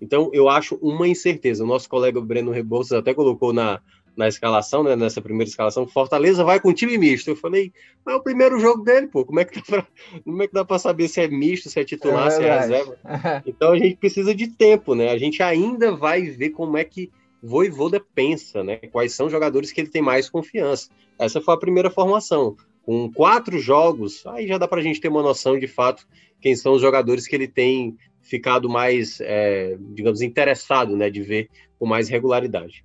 Então, 0.00 0.30
eu 0.32 0.48
acho 0.48 0.76
uma 0.76 1.06
incerteza. 1.06 1.62
O 1.62 1.66
nosso 1.66 1.88
colega 1.88 2.20
Breno 2.20 2.50
Rebouças 2.50 2.98
até 2.98 3.12
colocou 3.12 3.52
na, 3.52 3.80
na 4.16 4.28
escalação, 4.28 4.82
né, 4.82 4.96
nessa 4.96 5.20
primeira 5.20 5.48
escalação, 5.48 5.86
Fortaleza 5.86 6.44
vai 6.44 6.60
com 6.60 6.72
time 6.72 6.96
misto. 6.98 7.28
Eu 7.28 7.36
falei, 7.36 7.72
mas 8.04 8.14
é 8.14 8.18
o 8.18 8.22
primeiro 8.22 8.58
jogo 8.58 8.82
dele, 8.82 9.06
pô, 9.06 9.24
como 9.24 9.40
é 9.40 9.44
que 9.44 9.56
dá 9.56 9.62
pra, 9.62 9.86
como 10.24 10.42
é 10.42 10.46
que 10.46 10.54
dá 10.54 10.64
para 10.64 10.78
saber 10.78 11.08
se 11.08 11.20
é 11.20 11.28
misto, 11.28 11.68
se 11.68 11.80
é 11.80 11.84
titular, 11.84 12.28
é 12.28 12.30
se 12.30 12.42
é 12.42 12.60
reserva? 12.60 12.98
Então 13.46 13.72
a 13.72 13.78
gente 13.78 13.96
precisa 13.96 14.34
de 14.34 14.48
tempo, 14.48 14.94
né? 14.94 15.10
A 15.10 15.18
gente 15.18 15.42
ainda 15.42 15.94
vai 15.94 16.22
ver 16.22 16.50
como 16.50 16.76
é 16.76 16.84
que 16.84 17.10
Voivoda 17.42 18.00
pensa, 18.14 18.62
né? 18.62 18.76
Quais 18.76 19.14
são 19.14 19.26
os 19.26 19.32
jogadores 19.32 19.72
que 19.72 19.80
ele 19.80 19.90
tem 19.90 20.02
mais 20.02 20.28
confiança. 20.28 20.90
Essa 21.18 21.40
foi 21.40 21.54
a 21.54 21.58
primeira 21.58 21.90
formação. 21.90 22.56
Com 22.82 23.12
quatro 23.12 23.58
jogos, 23.58 24.26
aí 24.26 24.46
já 24.46 24.58
dá 24.58 24.66
para 24.66 24.80
a 24.80 24.82
gente 24.82 25.00
ter 25.00 25.08
uma 25.08 25.22
noção 25.22 25.58
de 25.58 25.68
fato 25.68 26.06
quem 26.40 26.56
são 26.56 26.72
os 26.72 26.80
jogadores 26.80 27.26
que 27.26 27.36
ele 27.36 27.46
tem 27.46 27.96
ficado 28.22 28.68
mais, 28.68 29.20
é, 29.20 29.76
digamos, 29.78 30.22
interessado, 30.22 30.96
né, 30.96 31.10
de 31.10 31.22
ver 31.22 31.50
com 31.78 31.86
mais 31.86 32.08
regularidade. 32.08 32.84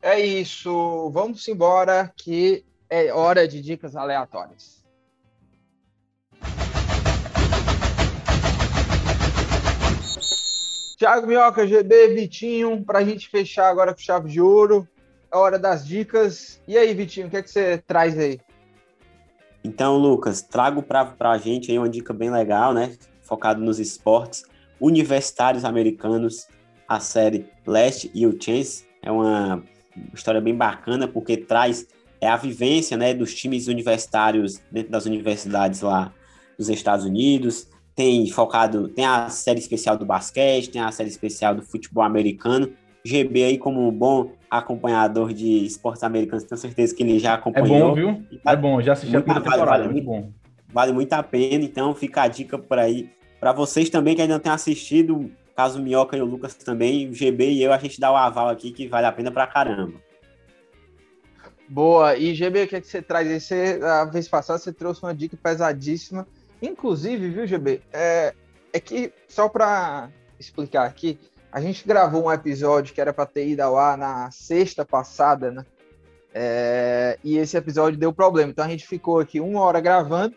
É 0.00 0.18
isso. 0.18 1.10
Vamos 1.10 1.46
embora 1.48 2.12
que 2.16 2.64
é 2.88 3.12
hora 3.12 3.46
de 3.46 3.60
dicas 3.60 3.96
aleatórias. 3.96 4.77
Thiago 10.98 11.26
Minhoca, 11.26 11.66
GB, 11.66 12.08
Vitinho, 12.08 12.84
para 12.84 12.98
a 12.98 13.04
gente 13.04 13.28
fechar 13.28 13.68
agora 13.68 13.94
com 13.94 14.00
chave 14.00 14.28
de 14.28 14.40
ouro. 14.40 14.86
É 15.32 15.36
hora 15.36 15.58
das 15.58 15.86
dicas. 15.86 16.60
E 16.66 16.76
aí, 16.76 16.92
Vitinho, 16.92 17.28
o 17.28 17.30
que, 17.30 17.36
é 17.36 17.42
que 17.42 17.50
você 17.50 17.82
traz 17.86 18.18
aí? 18.18 18.40
Então, 19.62 19.96
Lucas, 19.96 20.42
trago 20.42 20.82
para 20.82 21.14
a 21.20 21.38
gente 21.38 21.70
aí 21.70 21.78
uma 21.78 21.88
dica 21.88 22.12
bem 22.12 22.30
legal, 22.30 22.74
né? 22.74 22.96
Focado 23.22 23.62
nos 23.62 23.78
esportes 23.78 24.42
universitários 24.80 25.64
americanos, 25.64 26.48
a 26.88 26.98
série 26.98 27.46
Last 27.64 28.10
e 28.12 28.42
Chance. 28.42 28.86
É 29.02 29.10
uma 29.10 29.62
uma 29.98 30.14
história 30.14 30.40
bem 30.40 30.54
bacana, 30.54 31.08
porque 31.08 31.36
traz 31.36 31.86
é 32.20 32.28
a 32.28 32.36
vivência 32.36 32.96
né, 32.96 33.14
dos 33.14 33.32
times 33.32 33.68
universitários 33.68 34.60
dentro 34.72 34.90
das 34.90 35.06
universidades 35.06 35.82
lá 35.82 36.12
dos 36.58 36.68
Estados 36.68 37.04
Unidos. 37.04 37.68
Tem 37.98 38.24
focado, 38.30 38.86
tem 38.86 39.04
a 39.04 39.28
série 39.28 39.58
especial 39.58 39.98
do 39.98 40.06
basquete, 40.06 40.70
tem 40.70 40.80
a 40.80 40.92
série 40.92 41.08
especial 41.08 41.52
do 41.52 41.62
futebol 41.62 42.04
americano. 42.04 42.72
GB 43.04 43.42
aí 43.42 43.58
como 43.58 43.88
um 43.88 43.90
bom 43.90 44.30
acompanhador 44.48 45.32
de 45.32 45.66
esportes 45.66 46.04
americanos, 46.04 46.44
tenho 46.44 46.60
certeza 46.60 46.94
que 46.94 47.02
ele 47.02 47.18
já 47.18 47.34
acompanhou. 47.34 47.76
É 47.76 47.80
bom, 47.80 47.94
viu? 47.94 48.22
É 48.46 48.54
bom, 48.54 48.80
já 48.80 48.92
assisti 48.92 49.16
a 49.16 49.20
primeira 49.20 49.42
temporada, 49.42 49.82
vale, 49.82 49.92
muito 49.92 50.04
bom. 50.04 50.30
Vale 50.68 50.92
muito 50.92 51.12
a 51.12 51.24
pena, 51.24 51.64
então 51.64 51.92
fica 51.92 52.22
a 52.22 52.28
dica 52.28 52.56
por 52.56 52.78
aí. 52.78 53.10
Para 53.40 53.50
vocês 53.52 53.90
também 53.90 54.14
que 54.14 54.22
ainda 54.22 54.34
não 54.34 54.40
têm 54.40 54.52
assistido, 54.52 55.28
caso 55.56 55.80
o 55.80 55.82
Minhoca 55.82 56.16
e 56.16 56.22
o 56.22 56.24
Lucas 56.24 56.54
também, 56.54 57.08
o 57.08 57.12
GB 57.12 57.50
e 57.50 57.64
eu, 57.64 57.72
a 57.72 57.78
gente 57.78 57.98
dá 57.98 58.12
o 58.12 58.16
aval 58.16 58.48
aqui 58.48 58.70
que 58.70 58.86
vale 58.86 59.08
a 59.08 59.12
pena 59.12 59.32
pra 59.32 59.44
caramba. 59.44 59.94
Boa, 61.68 62.16
e 62.16 62.32
GB, 62.32 62.62
o 62.62 62.68
que, 62.68 62.76
é 62.76 62.80
que 62.80 62.86
você 62.86 63.02
traz 63.02 63.26
aí? 63.28 63.40
Você, 63.40 63.80
a 63.82 64.04
vez 64.04 64.28
passada 64.28 64.56
você 64.56 64.72
trouxe 64.72 65.02
uma 65.02 65.12
dica 65.12 65.36
pesadíssima. 65.36 66.24
Inclusive, 66.60 67.30
viu, 67.30 67.46
GB? 67.46 67.82
É, 67.92 68.34
é 68.72 68.80
que, 68.80 69.12
só 69.28 69.48
para 69.48 70.10
explicar 70.38 70.86
aqui, 70.86 71.18
a 71.50 71.60
gente 71.60 71.86
gravou 71.86 72.26
um 72.26 72.32
episódio 72.32 72.94
que 72.94 73.00
era 73.00 73.12
para 73.12 73.26
ter 73.26 73.48
ido 73.48 73.60
ao 73.60 73.78
ar 73.78 73.96
na 73.96 74.30
sexta 74.30 74.84
passada, 74.84 75.50
né? 75.50 75.64
É, 76.34 77.18
e 77.24 77.38
esse 77.38 77.56
episódio 77.56 77.98
deu 77.98 78.12
problema. 78.12 78.50
Então 78.50 78.64
a 78.64 78.68
gente 78.68 78.86
ficou 78.86 79.18
aqui 79.18 79.40
uma 79.40 79.60
hora 79.62 79.80
gravando, 79.80 80.36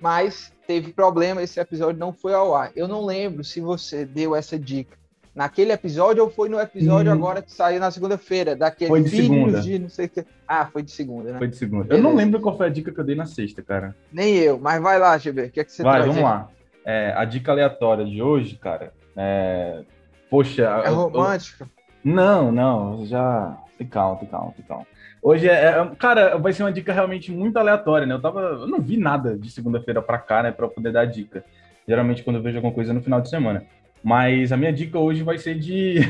mas 0.00 0.52
teve 0.66 0.92
problema, 0.92 1.42
esse 1.42 1.58
episódio 1.58 1.98
não 1.98 2.12
foi 2.12 2.32
ao 2.32 2.54
ar. 2.54 2.70
Eu 2.76 2.86
não 2.86 3.04
lembro 3.04 3.42
se 3.42 3.60
você 3.60 4.04
deu 4.04 4.36
essa 4.36 4.58
dica 4.58 4.99
naquele 5.34 5.72
episódio 5.72 6.22
ou 6.22 6.30
foi 6.30 6.48
no 6.48 6.60
episódio 6.60 7.10
hum. 7.10 7.14
agora 7.14 7.42
que 7.42 7.52
saiu 7.52 7.80
na 7.80 7.90
segunda-feira, 7.90 8.56
daquele 8.56 8.88
foi 8.88 9.02
de 9.02 9.10
segunda. 9.10 9.60
de 9.60 9.78
não 9.78 9.88
sei 9.88 10.06
o 10.06 10.08
que. 10.08 10.24
Ah, 10.46 10.66
foi 10.66 10.82
de 10.82 10.90
segunda, 10.90 11.32
né? 11.32 11.38
Foi 11.38 11.48
de 11.48 11.56
segunda. 11.56 11.84
Beleza. 11.84 12.00
Eu 12.00 12.10
não 12.10 12.16
lembro 12.16 12.40
qual 12.40 12.56
foi 12.56 12.66
a 12.66 12.70
dica 12.70 12.92
que 12.92 13.00
eu 13.00 13.04
dei 13.04 13.14
na 13.14 13.26
sexta, 13.26 13.62
cara. 13.62 13.94
Nem 14.12 14.36
eu, 14.36 14.58
mas 14.58 14.82
vai 14.82 14.98
lá, 14.98 15.16
GB, 15.16 15.42
o 15.42 15.50
que 15.50 15.60
é 15.60 15.64
que 15.64 15.72
você 15.72 15.82
vai, 15.82 16.02
traz? 16.02 16.06
Vai, 16.06 16.22
vamos 16.22 16.30
aí? 16.30 16.38
lá. 16.38 16.50
É, 16.84 17.12
a 17.16 17.24
dica 17.24 17.52
aleatória 17.52 18.04
de 18.04 18.22
hoje, 18.22 18.56
cara, 18.56 18.92
é... 19.16 19.82
Poxa... 20.28 20.62
É 20.84 20.88
romântica? 20.88 21.64
Eu... 21.64 22.12
Não, 22.12 22.50
não, 22.50 23.04
já... 23.06 23.58
Tem 23.76 23.86
calma, 23.86 24.18
tem 24.18 24.28
calma, 24.28 24.52
tem 24.52 24.64
calma. 24.64 24.86
Hoje 25.22 25.48
é, 25.48 25.66
é, 25.66 25.90
Cara, 25.98 26.36
vai 26.38 26.52
ser 26.52 26.62
uma 26.62 26.72
dica 26.72 26.92
realmente 26.92 27.30
muito 27.30 27.56
aleatória, 27.58 28.06
né? 28.06 28.14
Eu 28.14 28.20
tava. 28.20 28.40
Eu 28.40 28.66
não 28.66 28.80
vi 28.80 28.96
nada 28.96 29.38
de 29.38 29.50
segunda-feira 29.50 30.00
pra 30.00 30.18
cá, 30.18 30.42
né? 30.42 30.50
Pra 30.50 30.68
poder 30.68 30.92
dar 30.92 31.04
dica. 31.04 31.44
Geralmente, 31.86 32.22
quando 32.22 32.36
eu 32.36 32.42
vejo 32.42 32.56
alguma 32.56 32.72
coisa 32.72 32.92
no 32.92 33.02
final 33.02 33.20
de 33.20 33.28
semana. 33.28 33.64
Mas 34.02 34.50
a 34.52 34.56
minha 34.56 34.72
dica 34.72 34.98
hoje 34.98 35.22
vai 35.22 35.38
ser 35.38 35.58
de, 35.58 36.00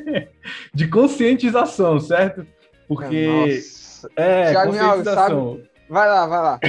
de 0.72 0.88
conscientização, 0.88 1.98
certo? 1.98 2.46
Porque. 2.86 3.26
Nossa. 3.26 4.10
É, 4.16 4.50
Thiago 4.50 4.72
conscientização. 4.72 5.52
Sabe? 5.52 5.70
Vai 5.88 6.08
lá, 6.08 6.26
vai 6.26 6.38
lá. 6.38 6.60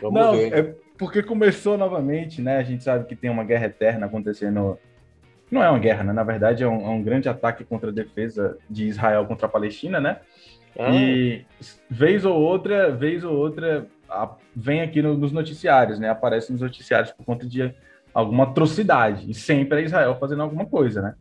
Não, 0.02 0.32
ver. 0.32 0.52
é 0.52 0.74
porque 0.96 1.22
começou 1.22 1.76
novamente, 1.76 2.40
né? 2.40 2.58
A 2.58 2.62
gente 2.62 2.84
sabe 2.84 3.06
que 3.06 3.16
tem 3.16 3.30
uma 3.30 3.44
guerra 3.44 3.66
eterna 3.66 4.06
acontecendo. 4.06 4.78
Não 5.50 5.62
é 5.62 5.68
uma 5.68 5.78
guerra, 5.78 6.04
né? 6.04 6.12
Na 6.12 6.22
verdade, 6.22 6.62
é 6.62 6.68
um, 6.68 6.86
é 6.86 6.90
um 6.90 7.02
grande 7.02 7.28
ataque 7.28 7.64
contra 7.64 7.90
a 7.90 7.92
defesa 7.92 8.56
de 8.68 8.86
Israel 8.86 9.26
contra 9.26 9.46
a 9.46 9.50
Palestina, 9.50 10.00
né? 10.00 10.18
Ah. 10.78 10.90
E 10.90 11.44
vez 11.88 12.24
ou 12.24 12.34
outra, 12.34 12.90
vez 12.90 13.24
ou 13.24 13.34
outra, 13.36 13.86
a, 14.08 14.34
vem 14.54 14.80
aqui 14.80 15.02
no, 15.02 15.16
nos 15.16 15.32
noticiários, 15.32 15.98
né? 15.98 16.08
Aparece 16.08 16.52
nos 16.52 16.60
noticiários 16.60 17.12
por 17.12 17.24
conta 17.24 17.46
de 17.46 17.74
alguma 18.14 18.44
atrocidade. 18.44 19.28
E 19.28 19.34
sempre 19.34 19.80
é 19.80 19.84
Israel 19.84 20.16
fazendo 20.20 20.42
alguma 20.42 20.64
coisa, 20.64 21.02
né? 21.02 21.14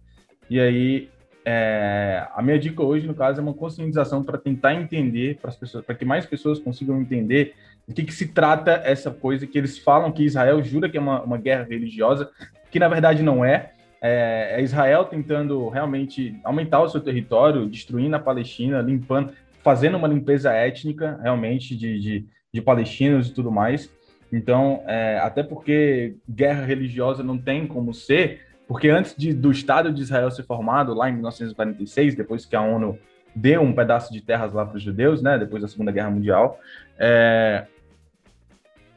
E 0.50 0.60
aí, 0.60 1.10
é, 1.44 2.28
a 2.34 2.42
minha 2.42 2.60
dica 2.60 2.84
hoje, 2.84 3.08
no 3.08 3.16
caso, 3.16 3.40
é 3.40 3.44
uma 3.44 3.54
conscientização 3.54 4.24
para 4.24 4.38
tentar 4.38 4.76
entender, 4.76 5.38
para 5.42 5.50
as 5.50 5.56
pessoas, 5.56 5.84
para 5.84 5.96
que 5.96 6.06
mais 6.06 6.26
pessoas 6.26 6.60
consigam 6.60 7.02
entender 7.02 7.56
o 7.88 7.94
que, 7.94 8.04
que, 8.04 8.14
se 8.14 8.28
trata 8.28 8.82
essa 8.86 9.12
coisa 9.12 9.46
que 9.46 9.58
eles 9.58 9.78
falam 9.78 10.12
que 10.12 10.24
Israel 10.24 10.64
jura 10.64 10.88
que 10.88 10.98
é 10.98 11.02
uma, 11.02 11.22
uma 11.22 11.38
guerra 11.38 11.64
religiosa, 11.64 12.30
que 12.72 12.80
na 12.80 12.88
verdade 12.88 13.22
não 13.22 13.44
é. 13.44 13.72
é. 14.02 14.56
É 14.58 14.62
Israel 14.62 15.06
tentando 15.06 15.68
realmente 15.68 16.40
aumentar 16.44 16.82
o 16.82 16.90
seu 16.90 17.02
território, 17.02 17.68
destruindo 17.68 18.16
a 18.16 18.20
Palestina, 18.20 18.82
limpando, 18.82 19.34
fazendo 19.62 19.98
uma 19.98 20.08
limpeza 20.08 20.54
étnica 20.54 21.20
realmente 21.22 21.76
de, 21.76 22.00
de, 22.00 22.26
de 22.54 22.62
palestinos 22.62 23.28
e 23.28 23.34
tudo 23.34 23.52
mais. 23.52 23.90
Então, 24.34 24.82
é, 24.88 25.20
até 25.20 25.44
porque 25.44 26.16
guerra 26.28 26.66
religiosa 26.66 27.22
não 27.22 27.38
tem 27.38 27.68
como 27.68 27.94
ser, 27.94 28.42
porque 28.68 28.90
antes 28.90 29.16
de, 29.16 29.32
do 29.32 29.52
Estado 29.52 29.94
de 29.94 30.02
Israel 30.02 30.32
ser 30.32 30.42
formado, 30.42 30.92
lá 30.96 31.08
em 31.08 31.14
1946, 31.14 32.16
depois 32.16 32.44
que 32.44 32.56
a 32.56 32.62
ONU 32.62 32.98
deu 33.36 33.62
um 33.62 33.72
pedaço 33.74 34.12
de 34.12 34.22
terras 34.22 34.52
lá 34.52 34.66
para 34.66 34.78
os 34.78 34.82
judeus, 34.82 35.22
né, 35.22 35.38
depois 35.38 35.62
da 35.62 35.68
Segunda 35.68 35.92
Guerra 35.92 36.10
Mundial, 36.10 36.60
é, 36.98 37.68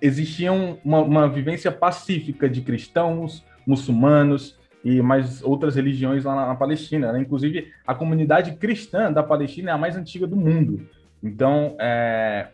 existia 0.01 0.51
uma, 0.51 1.01
uma 1.01 1.29
vivência 1.29 1.71
pacífica 1.71 2.49
de 2.49 2.63
cristãos, 2.63 3.45
muçulmanos 3.67 4.59
e 4.83 5.03
mais 5.03 5.43
outras 5.43 5.77
religiões 5.77 6.25
lá 6.25 6.35
na, 6.35 6.47
na 6.47 6.55
Palestina. 6.55 7.13
Né? 7.13 7.21
Inclusive, 7.21 7.71
a 7.87 7.95
comunidade 7.95 8.53
cristã 8.53 9.13
da 9.13 9.23
Palestina 9.23 9.71
é 9.71 9.75
a 9.75 9.79
mais 9.79 9.97
antiga 9.97 10.27
do 10.27 10.37
mundo. 10.37 10.89
Então, 11.23 11.77
é, 11.79 12.49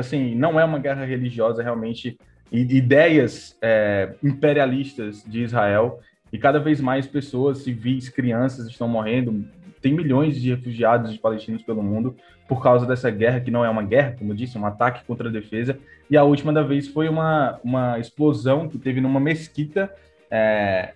assim, 0.00 0.34
não 0.34 0.58
é 0.58 0.64
uma 0.64 0.78
guerra 0.78 1.04
religiosa 1.04 1.62
realmente, 1.62 2.18
ideias 2.50 3.56
é, 3.60 4.14
imperialistas 4.22 5.24
de 5.24 5.42
Israel, 5.42 6.00
e 6.32 6.38
cada 6.38 6.58
vez 6.58 6.80
mais 6.80 7.06
pessoas, 7.06 7.58
civis, 7.58 8.08
crianças 8.08 8.66
estão 8.68 8.88
morrendo, 8.88 9.44
tem 9.80 9.92
milhões 9.92 10.40
de 10.40 10.50
refugiados 10.50 11.12
de 11.12 11.18
palestinos 11.18 11.62
pelo 11.62 11.82
mundo 11.82 12.16
por 12.48 12.62
causa 12.62 12.86
dessa 12.86 13.10
guerra, 13.10 13.40
que 13.40 13.50
não 13.50 13.64
é 13.64 13.70
uma 13.70 13.82
guerra, 13.82 14.16
como 14.18 14.32
eu 14.32 14.36
disse, 14.36 14.56
é 14.56 14.60
um 14.60 14.66
ataque 14.66 15.04
contra 15.04 15.28
a 15.28 15.32
defesa, 15.32 15.78
e 16.10 16.16
a 16.16 16.24
última 16.24 16.52
da 16.52 16.62
vez 16.62 16.88
foi 16.88 17.08
uma, 17.08 17.58
uma 17.62 17.98
explosão 17.98 18.68
que 18.68 18.78
teve 18.78 19.00
numa 19.00 19.20
mesquita 19.20 19.92
é, 20.30 20.94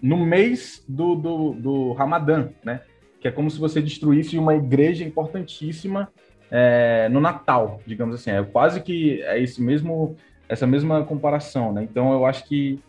no 0.00 0.16
mês 0.16 0.84
do, 0.86 1.14
do, 1.14 1.52
do 1.54 1.92
Ramadã, 1.92 2.48
né? 2.64 2.82
Que 3.20 3.28
é 3.28 3.30
como 3.30 3.50
se 3.50 3.58
você 3.58 3.80
destruísse 3.80 4.38
uma 4.38 4.54
igreja 4.54 5.02
importantíssima 5.04 6.08
é, 6.50 7.08
no 7.08 7.20
Natal, 7.20 7.80
digamos 7.86 8.14
assim. 8.14 8.30
É 8.30 8.42
quase 8.42 8.80
que 8.80 9.22
é 9.22 9.40
esse 9.40 9.62
mesmo, 9.62 10.16
essa 10.48 10.66
mesma 10.66 11.04
comparação, 11.04 11.72
né? 11.72 11.82
Então 11.82 12.12
eu 12.12 12.24
acho 12.26 12.44
que 12.44 12.80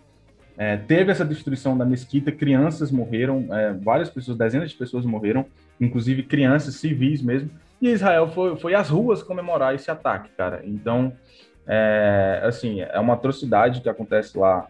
é, 0.58 0.76
teve 0.76 1.12
essa 1.12 1.24
destruição 1.24 1.78
da 1.78 1.86
mesquita, 1.86 2.32
crianças 2.32 2.92
morreram, 2.92 3.48
é, 3.52 3.74
várias 3.74 4.10
pessoas, 4.10 4.38
dezenas 4.38 4.72
de 4.72 4.76
pessoas 4.76 5.06
morreram, 5.06 5.46
inclusive 5.80 6.24
crianças 6.24 6.76
civis 6.76 7.22
mesmo. 7.22 7.50
E 7.80 7.90
Israel 7.90 8.28
foi, 8.30 8.56
foi 8.58 8.74
às 8.74 8.90
ruas 8.90 9.22
comemorar 9.22 9.76
esse 9.76 9.92
ataque, 9.92 10.30
cara. 10.36 10.62
Então, 10.64 11.14
é, 11.68 12.42
assim, 12.44 12.82
é 12.82 13.00
uma 13.00 13.14
atrocidade 13.14 13.82
que 13.82 13.90
acontece 13.90 14.36
lá 14.38 14.68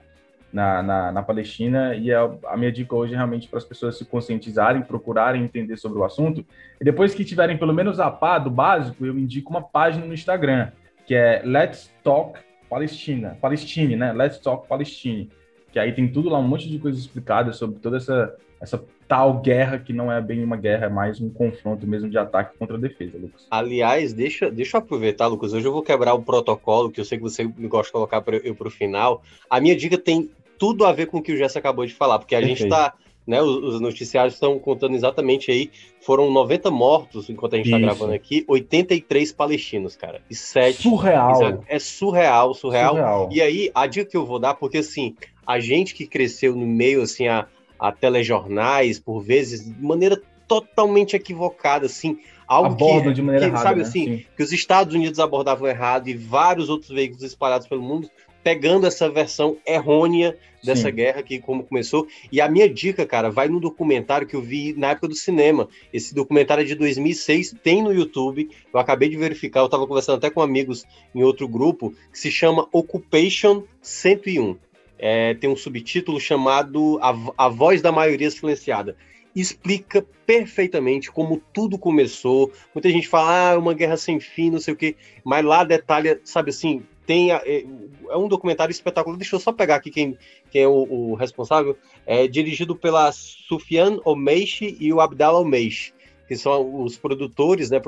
na, 0.52 0.82
na, 0.82 1.12
na 1.12 1.24
Palestina 1.24 1.96
e 1.96 2.14
a, 2.14 2.30
a 2.48 2.58
minha 2.58 2.72
dica 2.72 2.96
hoje 2.96 3.14
é 3.14 3.16
realmente 3.18 3.48
para 3.48 3.58
as 3.58 3.66
pessoas 3.66 3.98
se 3.98 4.06
conscientizarem, 4.06 4.82
procurarem 4.82 5.44
entender 5.44 5.78
sobre 5.78 6.00
o 6.00 6.04
assunto 6.04 6.46
e 6.80 6.84
depois 6.84 7.14
que 7.14 7.26
tiverem 7.26 7.58
pelo 7.58 7.74
menos 7.74 8.00
a 8.00 8.10
pá 8.10 8.40
do 8.40 8.50
básico, 8.50 9.06
eu 9.06 9.18
indico 9.18 9.50
uma 9.50 9.62
página 9.62 10.06
no 10.06 10.14
Instagram 10.14 10.72
que 11.06 11.16
é 11.16 11.42
Let's 11.44 11.92
Talk 12.04 12.40
Palestina, 12.70 13.38
Palestine, 13.42 13.96
né? 13.96 14.12
Let's 14.12 14.40
Talk 14.40 14.68
Palestine, 14.68 15.30
que 15.72 15.80
aí 15.80 15.94
tem 15.94 16.08
tudo 16.12 16.30
lá, 16.30 16.38
um 16.38 16.48
monte 16.48 16.70
de 16.70 16.78
coisas 16.80 17.00
explicadas 17.00 17.56
sobre 17.56 17.80
toda 17.80 17.98
essa, 17.98 18.36
essa 18.60 18.84
tal 19.08 19.40
guerra 19.40 19.80
que 19.80 19.94
não 19.94 20.12
é 20.12 20.20
bem 20.22 20.44
uma 20.44 20.58
guerra, 20.58 20.88
é 20.88 20.90
mais 20.90 21.22
um 21.22 21.30
confronto 21.30 21.88
mesmo 21.88 22.10
de 22.10 22.18
ataque 22.18 22.58
contra 22.58 22.76
a 22.76 22.80
defesa, 22.80 23.18
Lucas. 23.18 23.48
Aliás, 23.50 24.14
deixa, 24.14 24.52
deixa 24.52 24.78
eu 24.78 24.80
aproveitar, 24.80 25.28
Lucas, 25.28 25.54
hoje 25.54 25.66
eu 25.66 25.72
vou 25.72 25.82
quebrar 25.82 26.14
o 26.14 26.22
protocolo, 26.22 26.92
que 26.92 27.00
eu 27.00 27.06
sei 27.06 27.18
que 27.18 27.24
você 27.24 27.44
gosta 27.44 27.88
de 27.88 27.94
colocar 27.94 28.22
para 28.22 28.38
eu 28.38 28.56
para 28.56 28.68
o 28.68 28.72
final. 28.72 29.24
A 29.50 29.62
minha 29.62 29.76
dica 29.76 29.98
tem 29.98 30.30
tudo 30.58 30.86
a 30.86 30.92
ver 30.92 31.06
com 31.06 31.20
o 31.20 31.22
que 31.22 31.32
o 31.32 31.38
Jess 31.38 31.56
acabou 31.56 31.86
de 31.86 31.94
falar, 31.94 32.20
porque 32.20 32.36
a 32.36 32.40
Perfeito. 32.40 32.60
gente 32.60 32.68
está 32.68 32.94
né, 33.28 33.42
os, 33.42 33.76
os, 33.76 33.82
noticiários 33.82 34.36
estão 34.36 34.58
contando 34.58 34.96
exatamente 34.96 35.52
aí, 35.52 35.70
foram 36.00 36.32
90 36.32 36.72
mortos 36.72 37.30
enquanto 37.30 37.56
a 37.56 37.58
gente 37.58 37.66
está 37.66 37.78
gravando 37.78 38.14
aqui, 38.14 38.46
83 38.48 39.34
palestinos, 39.34 39.98
cara, 39.98 40.22
e 40.30 40.34
7... 40.34 40.84
Surreal. 40.84 41.62
É 41.68 41.78
surreal, 41.78 42.54
surreal, 42.54 42.96
surreal. 42.96 43.30
E 43.30 43.42
aí, 43.42 43.70
a 43.76 43.86
dica 43.86 44.10
que 44.10 44.16
eu 44.16 44.26
vou 44.26 44.40
dar, 44.40 44.54
porque 44.54 44.78
assim, 44.78 45.14
a 45.46 45.60
gente 45.60 45.94
que 45.94 46.08
cresceu 46.08 46.56
no 46.56 46.66
meio, 46.66 47.02
assim, 47.02 47.28
a, 47.28 47.46
a 47.80 47.92
telejornais, 47.92 49.00
por 49.00 49.22
vezes, 49.22 49.66
de 49.66 49.84
maneira 49.84 50.22
totalmente 50.48 51.16
equivocada, 51.16 51.86
assim, 51.86 52.20
algo 52.48 52.72
Aborda 52.72 53.10
que, 53.10 53.16
de 53.16 53.22
maneira 53.22 53.46
que, 53.46 53.52
errada, 53.52 53.68
sabe 53.68 53.82
né? 53.82 53.88
assim, 53.88 54.06
Sim. 54.06 54.26
que 54.36 54.44
os 54.44 54.52
Estados 54.52 54.96
Unidos 54.96 55.20
abordavam 55.20 55.68
errado 55.68 56.08
e 56.08 56.14
vários 56.16 56.70
outros 56.70 56.90
veículos 56.90 57.24
espalhados 57.24 57.68
pelo 57.68 57.82
mundo 57.82 58.10
pegando 58.48 58.88
essa 58.88 59.10
versão 59.10 59.58
errônea 59.68 60.38
dessa 60.64 60.88
Sim. 60.88 60.96
guerra 60.96 61.22
que 61.22 61.38
como 61.38 61.66
começou. 61.66 62.08
E 62.32 62.40
a 62.40 62.48
minha 62.48 62.70
dica, 62.70 63.06
cara, 63.06 63.30
vai 63.30 63.50
no 63.50 63.60
documentário 63.60 64.26
que 64.26 64.38
eu 64.38 64.42
vi 64.42 64.74
na 64.74 64.92
época 64.92 65.10
do 65.10 65.16
cinema. 65.16 65.68
Esse 65.92 66.16
documentário 66.16 66.62
é 66.62 66.66
de 66.66 66.74
2006, 66.74 67.56
tem 67.62 67.84
no 67.84 67.94
YouTube. 67.94 68.50
Eu 68.74 68.80
acabei 68.80 69.10
de 69.10 69.18
verificar, 69.18 69.60
eu 69.60 69.66
estava 69.66 69.86
conversando 69.86 70.20
até 70.20 70.30
com 70.30 70.42
amigos 70.42 70.86
em 71.14 71.24
outro 71.24 71.46
grupo, 71.46 71.94
que 72.10 72.18
se 72.18 72.32
chama 72.32 72.70
Occupation 72.72 73.64
101. 73.82 74.56
É, 75.00 75.34
tem 75.36 75.50
um 75.50 75.56
subtítulo 75.56 76.20
chamado 76.20 77.00
a, 77.02 77.46
a 77.46 77.50
Voz 77.50 77.82
da 77.82 77.92
Maioria 77.92 78.30
Silenciada. 78.32 78.96
explica 79.36 80.06
perfeitamente 80.26 81.12
como 81.12 81.42
tudo 81.54 81.78
começou. 81.78 82.52
Muita 82.74 82.90
gente 82.90 83.08
fala, 83.08 83.52
ah, 83.52 83.60
uma 83.60 83.74
guerra 83.74 83.98
sem 83.98 84.20
fim, 84.20 84.50
não 84.50 84.60
sei 84.60 84.74
o 84.74 84.78
quê, 84.78 84.96
mas 85.24 85.46
lá 85.46 85.64
detalha, 85.64 86.20
sabe 86.24 86.50
assim, 86.50 86.84
tem 87.08 87.32
é, 87.32 87.42
é, 87.46 88.18
um 88.18 88.28
documentário 88.28 88.72
espetacular. 88.72 89.18
Deixa 89.18 89.36
eu 89.36 89.40
só 89.40 89.54
pegar 89.54 89.76
aqui 89.76 89.90
quem, 89.90 90.18
quem 90.52 90.64
é 90.64 90.68
o, 90.68 91.12
o 91.12 91.16
responsável. 91.16 91.78
É 92.06 92.28
dirigido 92.28 92.76
pela 92.76 93.12
Sufian 93.14 94.00
Omeishi 94.04 94.76
e 94.80 94.92
o 94.92 95.00
Abdallah 95.00 95.40
Omeishi, 95.40 95.94
que 96.28 96.36
são 96.36 96.84
os 96.84 96.98
produtores, 96.98 97.72
né? 97.72 97.80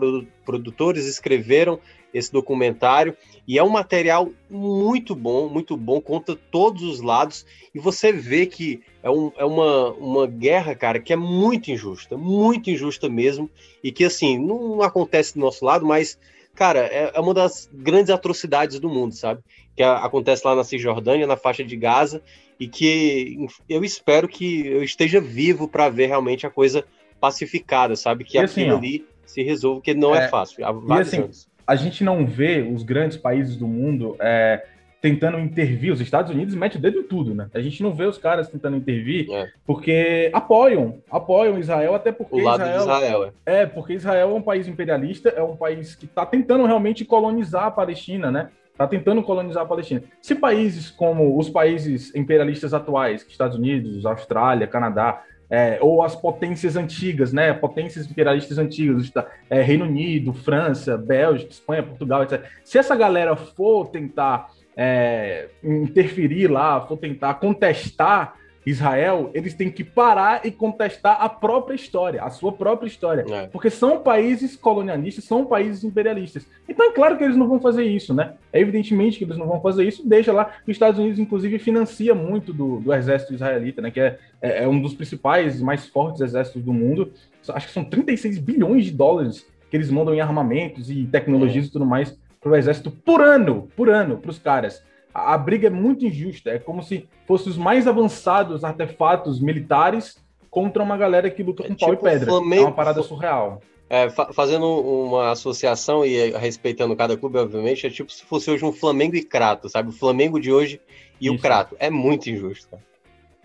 Produtores 0.46 1.06
escreveram 1.06 1.80
esse 2.14 2.32
documentário 2.32 3.16
e 3.48 3.58
é 3.58 3.64
um 3.64 3.70
material 3.70 4.30
muito 4.50 5.16
bom, 5.16 5.50
muito 5.50 5.76
bom, 5.76 6.00
conta 6.00 6.36
todos 6.36 6.84
os 6.84 7.02
lados 7.02 7.46
e 7.74 7.80
você 7.80 8.12
vê 8.12 8.46
que 8.46 8.82
é, 9.02 9.10
um, 9.10 9.32
é 9.38 9.46
uma, 9.46 9.92
uma 9.94 10.28
guerra, 10.28 10.76
cara, 10.76 11.00
que 11.00 11.14
é 11.14 11.16
muito 11.16 11.72
injusta, 11.72 12.18
muito 12.18 12.70
injusta 12.70 13.10
mesmo 13.10 13.50
e 13.84 13.92
que 13.92 14.04
assim 14.04 14.38
não 14.38 14.82
acontece 14.82 15.34
do 15.34 15.40
nosso 15.40 15.66
lado, 15.66 15.86
mas 15.86 16.18
cara, 16.54 16.82
é, 16.82 17.12
é 17.14 17.20
uma 17.20 17.34
das 17.34 17.70
grandes 17.74 18.10
atrocidades 18.10 18.80
do 18.80 18.90
mundo, 18.90 19.16
sabe? 19.16 19.42
Que 19.76 19.84
a, 19.84 19.98
acontece 19.98 20.46
lá 20.46 20.56
na 20.56 20.64
Cisjordânia, 20.64 21.26
na 21.26 21.38
faixa 21.38 21.64
de 21.64 21.76
Gaza 21.76 22.22
e 22.60 22.68
que 22.68 23.48
eu 23.68 23.84
espero 23.84 24.28
que 24.28 24.68
eu 24.68 24.84
esteja 24.84 25.22
vivo 25.22 25.68
para 25.68 25.90
ver 25.90 26.08
realmente 26.08 26.46
a 26.46 26.50
coisa 26.50 26.86
pacificada, 27.20 27.96
sabe? 27.96 28.24
Que 28.24 28.38
e 28.38 28.42
aquilo 28.42 28.76
assim, 28.76 28.78
ali 28.78 29.06
se 29.26 29.42
resolva, 29.42 29.82
que 29.82 29.94
não 29.94 30.14
é, 30.14 30.26
é 30.26 30.28
fácil. 30.28 30.66
Há 30.66 30.72
vários 30.72 31.08
assim, 31.08 31.24
anos 31.24 31.49
a 31.70 31.76
gente 31.76 32.04
não 32.04 32.26
vê 32.26 32.68
os 32.68 32.82
grandes 32.82 33.16
países 33.16 33.56
do 33.56 33.68
mundo 33.68 34.16
é, 34.20 34.66
tentando 35.00 35.38
intervir. 35.38 35.94
Os 35.94 36.02
Estados 36.02 36.32
Unidos 36.32 36.56
metem 36.56 36.80
o 36.80 36.82
dedo 36.82 36.98
em 36.98 37.04
tudo, 37.04 37.36
né? 37.36 37.48
A 37.54 37.60
gente 37.60 37.84
não 37.84 37.94
vê 37.94 38.06
os 38.06 38.18
caras 38.18 38.50
tentando 38.50 38.76
intervir 38.76 39.32
é. 39.32 39.48
porque 39.68 40.32
apoiam, 40.34 40.98
apoiam 41.12 41.60
Israel, 41.60 41.94
até 41.94 42.12
porque 42.12 42.36
o 42.36 42.44
lado 42.44 42.62
Israel, 42.62 42.78
de 42.78 42.84
Israel 42.84 43.34
é. 43.46 43.62
é, 43.62 43.66
porque 43.68 43.94
Israel 43.94 44.32
é 44.32 44.34
um 44.34 44.42
país 44.42 44.68
imperialista, 44.68 45.30
é 45.30 45.44
um 45.44 45.56
país 45.56 45.94
que 45.94 46.06
está 46.06 46.26
tentando 46.26 46.66
realmente 46.66 47.06
colonizar 47.06 47.66
a 47.66 47.72
Palestina, 47.72 48.32
né? 48.32 48.50
Está 48.72 48.88
tentando 48.88 49.22
colonizar 49.22 49.62
a 49.62 49.68
Palestina. 49.68 50.02
Se 50.20 50.34
países 50.34 50.90
como 50.90 51.38
os 51.38 51.52
países 51.52 52.16
imperialistas 52.16 52.74
atuais, 52.74 53.24
Estados 53.30 53.58
Unidos, 53.60 54.08
Austrália, 54.08 54.66
Canadá, 54.66 55.22
é, 55.50 55.80
ou 55.82 56.04
as 56.04 56.16
potências 56.16 56.76
antigas, 56.76 57.34
né? 57.34 57.52
Potências 57.54 58.10
imperialistas 58.10 58.58
antigas, 58.58 59.12
é, 59.50 59.62
Reino 59.62 59.86
Unido, 59.86 60.32
França, 60.32 60.98
Bélgica, 60.98 61.52
Espanha, 61.52 61.84
Portugal, 61.84 62.24
etc. 62.24 62.44
Se 62.64 62.78
essa 62.78 62.96
galera 62.96 63.36
for 63.36 63.88
tentar 63.88 64.52
é, 64.78 65.50
interferir 65.64 66.48
lá, 66.48 66.80
for 66.82 66.98
tentar 66.98 67.34
contestar 67.36 68.36
Israel, 68.70 69.32
eles 69.34 69.54
têm 69.54 69.72
que 69.72 69.84
parar 69.84 70.46
e 70.46 70.52
contestar 70.52 71.18
a 71.20 71.28
própria 71.28 71.76
história, 71.76 72.24
a 72.24 72.30
sua 72.30 72.52
própria 72.52 72.88
história. 72.88 73.26
É. 73.30 73.48
Porque 73.48 73.70
são 73.70 74.00
países 74.00 74.56
colonialistas, 74.56 75.24
são 75.24 75.46
países 75.46 75.84
imperialistas. 75.84 76.46
Então 76.68 76.90
é 76.90 76.94
claro 76.94 77.18
que 77.18 77.24
eles 77.24 77.36
não 77.36 77.48
vão 77.48 77.60
fazer 77.60 77.84
isso, 77.84 78.14
né? 78.14 78.34
É 78.54 78.60
evidentemente 78.60 79.18
que 79.18 79.24
eles 79.24 79.38
não 79.38 79.48
vão 79.48 79.62
fazer 79.62 79.88
isso. 79.88 80.08
Deixa 80.08 80.32
lá, 80.32 80.54
os 80.64 80.70
Estados 80.70 81.00
Unidos, 81.00 81.20
inclusive, 81.20 81.58
financia 81.58 82.14
muito 82.14 82.54
do, 82.54 82.80
do 82.80 82.94
exército 82.94 83.34
israelita, 83.34 83.82
né? 83.82 83.92
Que 83.92 84.00
é, 84.00 84.20
é, 84.42 84.64
é 84.64 84.68
um 84.68 84.82
dos 84.82 84.94
principais, 84.94 85.62
mais 85.62 85.88
fortes 85.88 86.22
exércitos 86.22 86.64
do 86.64 86.74
mundo. 86.74 87.12
Acho 87.50 87.68
que 87.68 87.74
são 87.74 87.84
36 87.84 88.38
bilhões 88.38 88.86
de 88.86 88.92
dólares 88.92 89.46
que 89.70 89.78
eles 89.78 89.90
mandam 89.90 90.14
em 90.14 90.22
armamentos 90.22 90.90
e 90.90 91.06
tecnologias 91.06 91.66
é. 91.66 91.68
e 91.68 91.72
tudo 91.72 91.86
mais 91.86 92.18
para 92.42 92.52
o 92.52 92.56
exército 92.56 92.90
por 92.90 93.22
ano, 93.22 93.68
por 93.76 93.90
ano, 93.90 94.18
para 94.18 94.32
os 94.32 94.40
caras 94.40 94.84
a, 95.14 95.38
briga 95.38 95.68
é 95.68 95.70
muito 95.70 96.06
injusta. 96.06 96.52
É 96.52 96.60
como 96.60 96.84
se 96.84 97.08
fossem 97.28 97.52
os 97.52 97.58
mais 97.58 97.88
avançados 97.88 98.64
artefatos 98.64 99.40
militares 99.40 100.18
contra 100.50 100.82
uma 100.84 100.98
galera 100.98 101.30
que 101.30 101.44
luta 101.44 101.64
com 101.64 101.74
é 101.74 101.76
pau 101.76 101.90
tipo 101.92 102.08
e 102.08 102.12
pedra. 102.12 102.32
Flamengo, 102.32 102.64
é 102.64 102.66
uma 102.66 102.72
parada 102.72 103.04
surreal. 103.04 103.62
É, 103.90 104.10
fa 104.10 104.32
fazendo 104.32 104.68
uma 104.68 105.32
associação 105.32 106.06
e 106.06 106.32
respeitando 106.32 106.96
cada 106.96 107.18
clube, 107.18 107.40
obviamente, 107.40 107.88
é 107.88 107.90
tipo 107.90 108.12
se 108.12 108.24
fosse 108.24 108.52
hoje 108.52 108.64
um 108.64 108.72
Flamengo 108.72 109.16
e 109.16 109.24
Crato, 109.24 109.68
sabe? 109.68 109.90
O 109.90 109.94
Flamengo 109.94 110.40
de 110.40 110.52
hoje 110.52 110.80
e 111.20 111.26
isso. 111.26 111.36
o 111.36 111.40
Crato. 111.40 111.76
É 111.80 111.90
muito 111.90 112.30
injusto, 112.30 112.70
cara. 112.70 112.90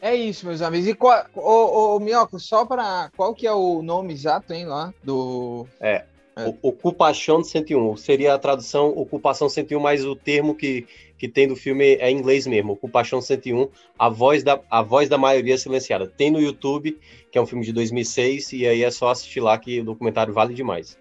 É 0.02 0.14
isso, 0.14 0.46
meus 0.46 0.60
amigos. 0.60 0.86
E 0.86 0.92
qual, 0.92 1.24
ô, 1.34 1.96
ô, 1.96 1.98
Minhoca, 1.98 2.38
só 2.38 2.66
para 2.66 3.10
qual 3.16 3.34
que 3.34 3.46
é 3.46 3.52
o 3.52 3.80
nome 3.80 4.12
exato, 4.12 4.52
hein, 4.52 4.66
lá 4.66 4.92
do... 5.02 5.66
É, 5.80 6.04
é. 6.36 6.54
Ocupação 6.60 7.42
101. 7.42 7.96
Seria 7.96 8.34
a 8.34 8.38
tradução 8.38 8.88
Ocupação 8.88 9.48
101, 9.48 9.80
mas 9.80 10.04
o 10.04 10.14
termo 10.14 10.54
que, 10.54 10.86
que 11.24 11.28
tem 11.28 11.48
do 11.48 11.56
filme 11.56 11.94
é 11.94 12.10
em 12.10 12.18
inglês 12.18 12.46
mesmo. 12.46 12.74
Ocupação 12.74 13.18
101, 13.18 13.70
a 13.98 14.10
voz, 14.10 14.42
da, 14.42 14.60
a 14.70 14.82
voz 14.82 15.08
da 15.08 15.16
maioria 15.16 15.56
silenciada. 15.56 16.06
Tem 16.06 16.30
no 16.30 16.38
YouTube, 16.38 17.00
que 17.32 17.38
é 17.38 17.40
um 17.40 17.46
filme 17.46 17.64
de 17.64 17.72
2006, 17.72 18.52
e 18.52 18.66
aí 18.66 18.82
é 18.82 18.90
só 18.90 19.08
assistir 19.08 19.40
lá 19.40 19.56
que 19.56 19.80
o 19.80 19.84
documentário 19.84 20.34
vale 20.34 20.52
demais. 20.52 20.98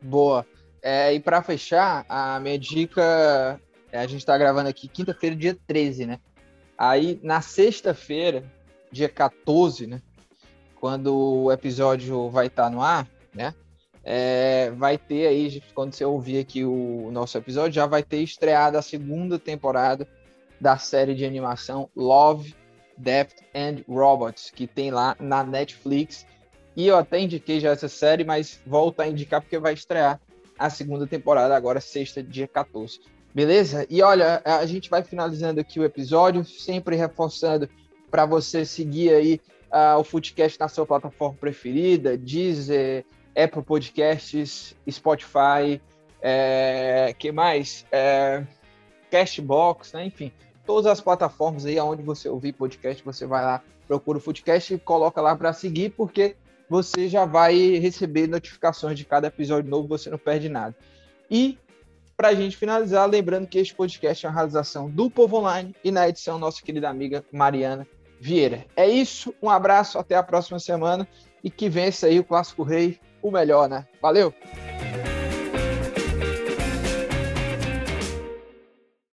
Boa. 0.00 0.46
É, 0.82 1.12
e 1.12 1.20
para 1.20 1.42
fechar, 1.42 2.06
a 2.08 2.40
minha 2.40 2.58
dica. 2.58 3.60
É, 3.92 3.98
a 3.98 4.06
gente 4.06 4.20
está 4.20 4.38
gravando 4.38 4.70
aqui 4.70 4.88
quinta-feira, 4.88 5.36
dia 5.36 5.58
13, 5.66 6.06
né? 6.06 6.20
Aí 6.78 7.20
na 7.22 7.42
sexta-feira, 7.42 8.42
dia 8.90 9.10
14, 9.10 9.86
né? 9.86 10.00
Quando 10.76 11.14
o 11.14 11.52
episódio 11.52 12.30
vai 12.30 12.46
estar 12.46 12.64
tá 12.64 12.70
no 12.70 12.80
ar, 12.80 13.06
né? 13.34 13.54
É, 14.04 14.70
vai 14.76 14.96
ter 14.96 15.26
aí, 15.26 15.62
quando 15.74 15.94
você 15.94 16.04
ouvir 16.04 16.38
aqui 16.38 16.64
o 16.64 17.10
nosso 17.12 17.36
episódio, 17.36 17.72
já 17.72 17.86
vai 17.86 18.02
ter 18.02 18.22
estreado 18.22 18.78
a 18.78 18.82
segunda 18.82 19.38
temporada 19.38 20.08
da 20.60 20.78
série 20.78 21.14
de 21.14 21.24
animação 21.24 21.88
Love, 21.94 22.54
Death 22.96 23.32
and 23.54 23.82
Robots, 23.88 24.50
que 24.50 24.66
tem 24.66 24.90
lá 24.90 25.16
na 25.18 25.42
Netflix. 25.42 26.26
E 26.76 26.86
eu 26.86 26.96
até 26.96 27.20
indiquei 27.20 27.60
já 27.60 27.70
essa 27.70 27.88
série, 27.88 28.24
mas 28.24 28.60
volto 28.66 29.00
a 29.00 29.08
indicar 29.08 29.40
porque 29.40 29.58
vai 29.58 29.74
estrear 29.74 30.20
a 30.58 30.68
segunda 30.68 31.06
temporada 31.06 31.56
agora, 31.56 31.80
sexta, 31.80 32.22
dia 32.22 32.46
14. 32.46 33.00
Beleza? 33.34 33.86
E 33.88 34.02
olha, 34.02 34.42
a 34.44 34.66
gente 34.66 34.90
vai 34.90 35.02
finalizando 35.02 35.60
aqui 35.60 35.78
o 35.78 35.84
episódio, 35.84 36.44
sempre 36.44 36.96
reforçando 36.96 37.68
para 38.10 38.26
você 38.26 38.64
seguir 38.64 39.14
aí 39.14 39.40
uh, 39.70 39.98
o 39.98 40.04
Footcast 40.04 40.58
na 40.58 40.68
sua 40.68 40.84
plataforma 40.84 41.36
preferida, 41.38 42.18
Deezer, 42.18 43.04
Apple 43.36 43.62
Podcasts, 43.62 44.74
Spotify, 44.88 45.80
é, 46.20 47.14
que 47.18 47.32
mais? 47.32 47.86
É, 47.90 48.44
Cashbox, 49.10 49.92
né? 49.92 50.06
enfim, 50.06 50.32
todas 50.64 50.86
as 50.86 51.00
plataformas 51.00 51.66
aí 51.66 51.78
onde 51.80 52.02
você 52.02 52.28
ouvir 52.28 52.52
podcast, 52.52 53.02
você 53.04 53.26
vai 53.26 53.42
lá, 53.42 53.62
procura 53.88 54.18
o 54.18 54.20
Foodcast 54.20 54.74
e 54.74 54.78
coloca 54.78 55.20
lá 55.20 55.34
para 55.34 55.52
seguir, 55.52 55.90
porque 55.90 56.36
você 56.68 57.08
já 57.08 57.24
vai 57.24 57.76
receber 57.78 58.28
notificações 58.28 58.96
de 58.96 59.04
cada 59.04 59.26
episódio 59.26 59.68
novo, 59.68 59.88
você 59.88 60.08
não 60.08 60.18
perde 60.18 60.48
nada. 60.48 60.76
E 61.28 61.58
para 62.16 62.28
a 62.28 62.34
gente 62.34 62.56
finalizar, 62.56 63.08
lembrando 63.08 63.48
que 63.48 63.58
este 63.58 63.74
podcast 63.74 64.24
é 64.24 64.28
uma 64.28 64.34
realização 64.34 64.88
do 64.88 65.10
Povo 65.10 65.38
Online 65.38 65.74
e 65.82 65.90
na 65.90 66.08
edição 66.08 66.38
nossa 66.38 66.62
querida 66.62 66.88
amiga 66.88 67.24
Mariana 67.32 67.86
Vieira. 68.20 68.66
É 68.76 68.86
isso, 68.86 69.34
um 69.42 69.48
abraço, 69.48 69.98
até 69.98 70.14
a 70.14 70.22
próxima 70.22 70.58
semana 70.58 71.08
e 71.42 71.50
que 71.50 71.68
vença 71.68 72.06
aí 72.06 72.20
o 72.20 72.24
Clássico 72.24 72.62
Rei 72.62 73.00
o 73.22 73.30
melhor, 73.30 73.68
né? 73.68 73.84
Valeu! 74.00 74.32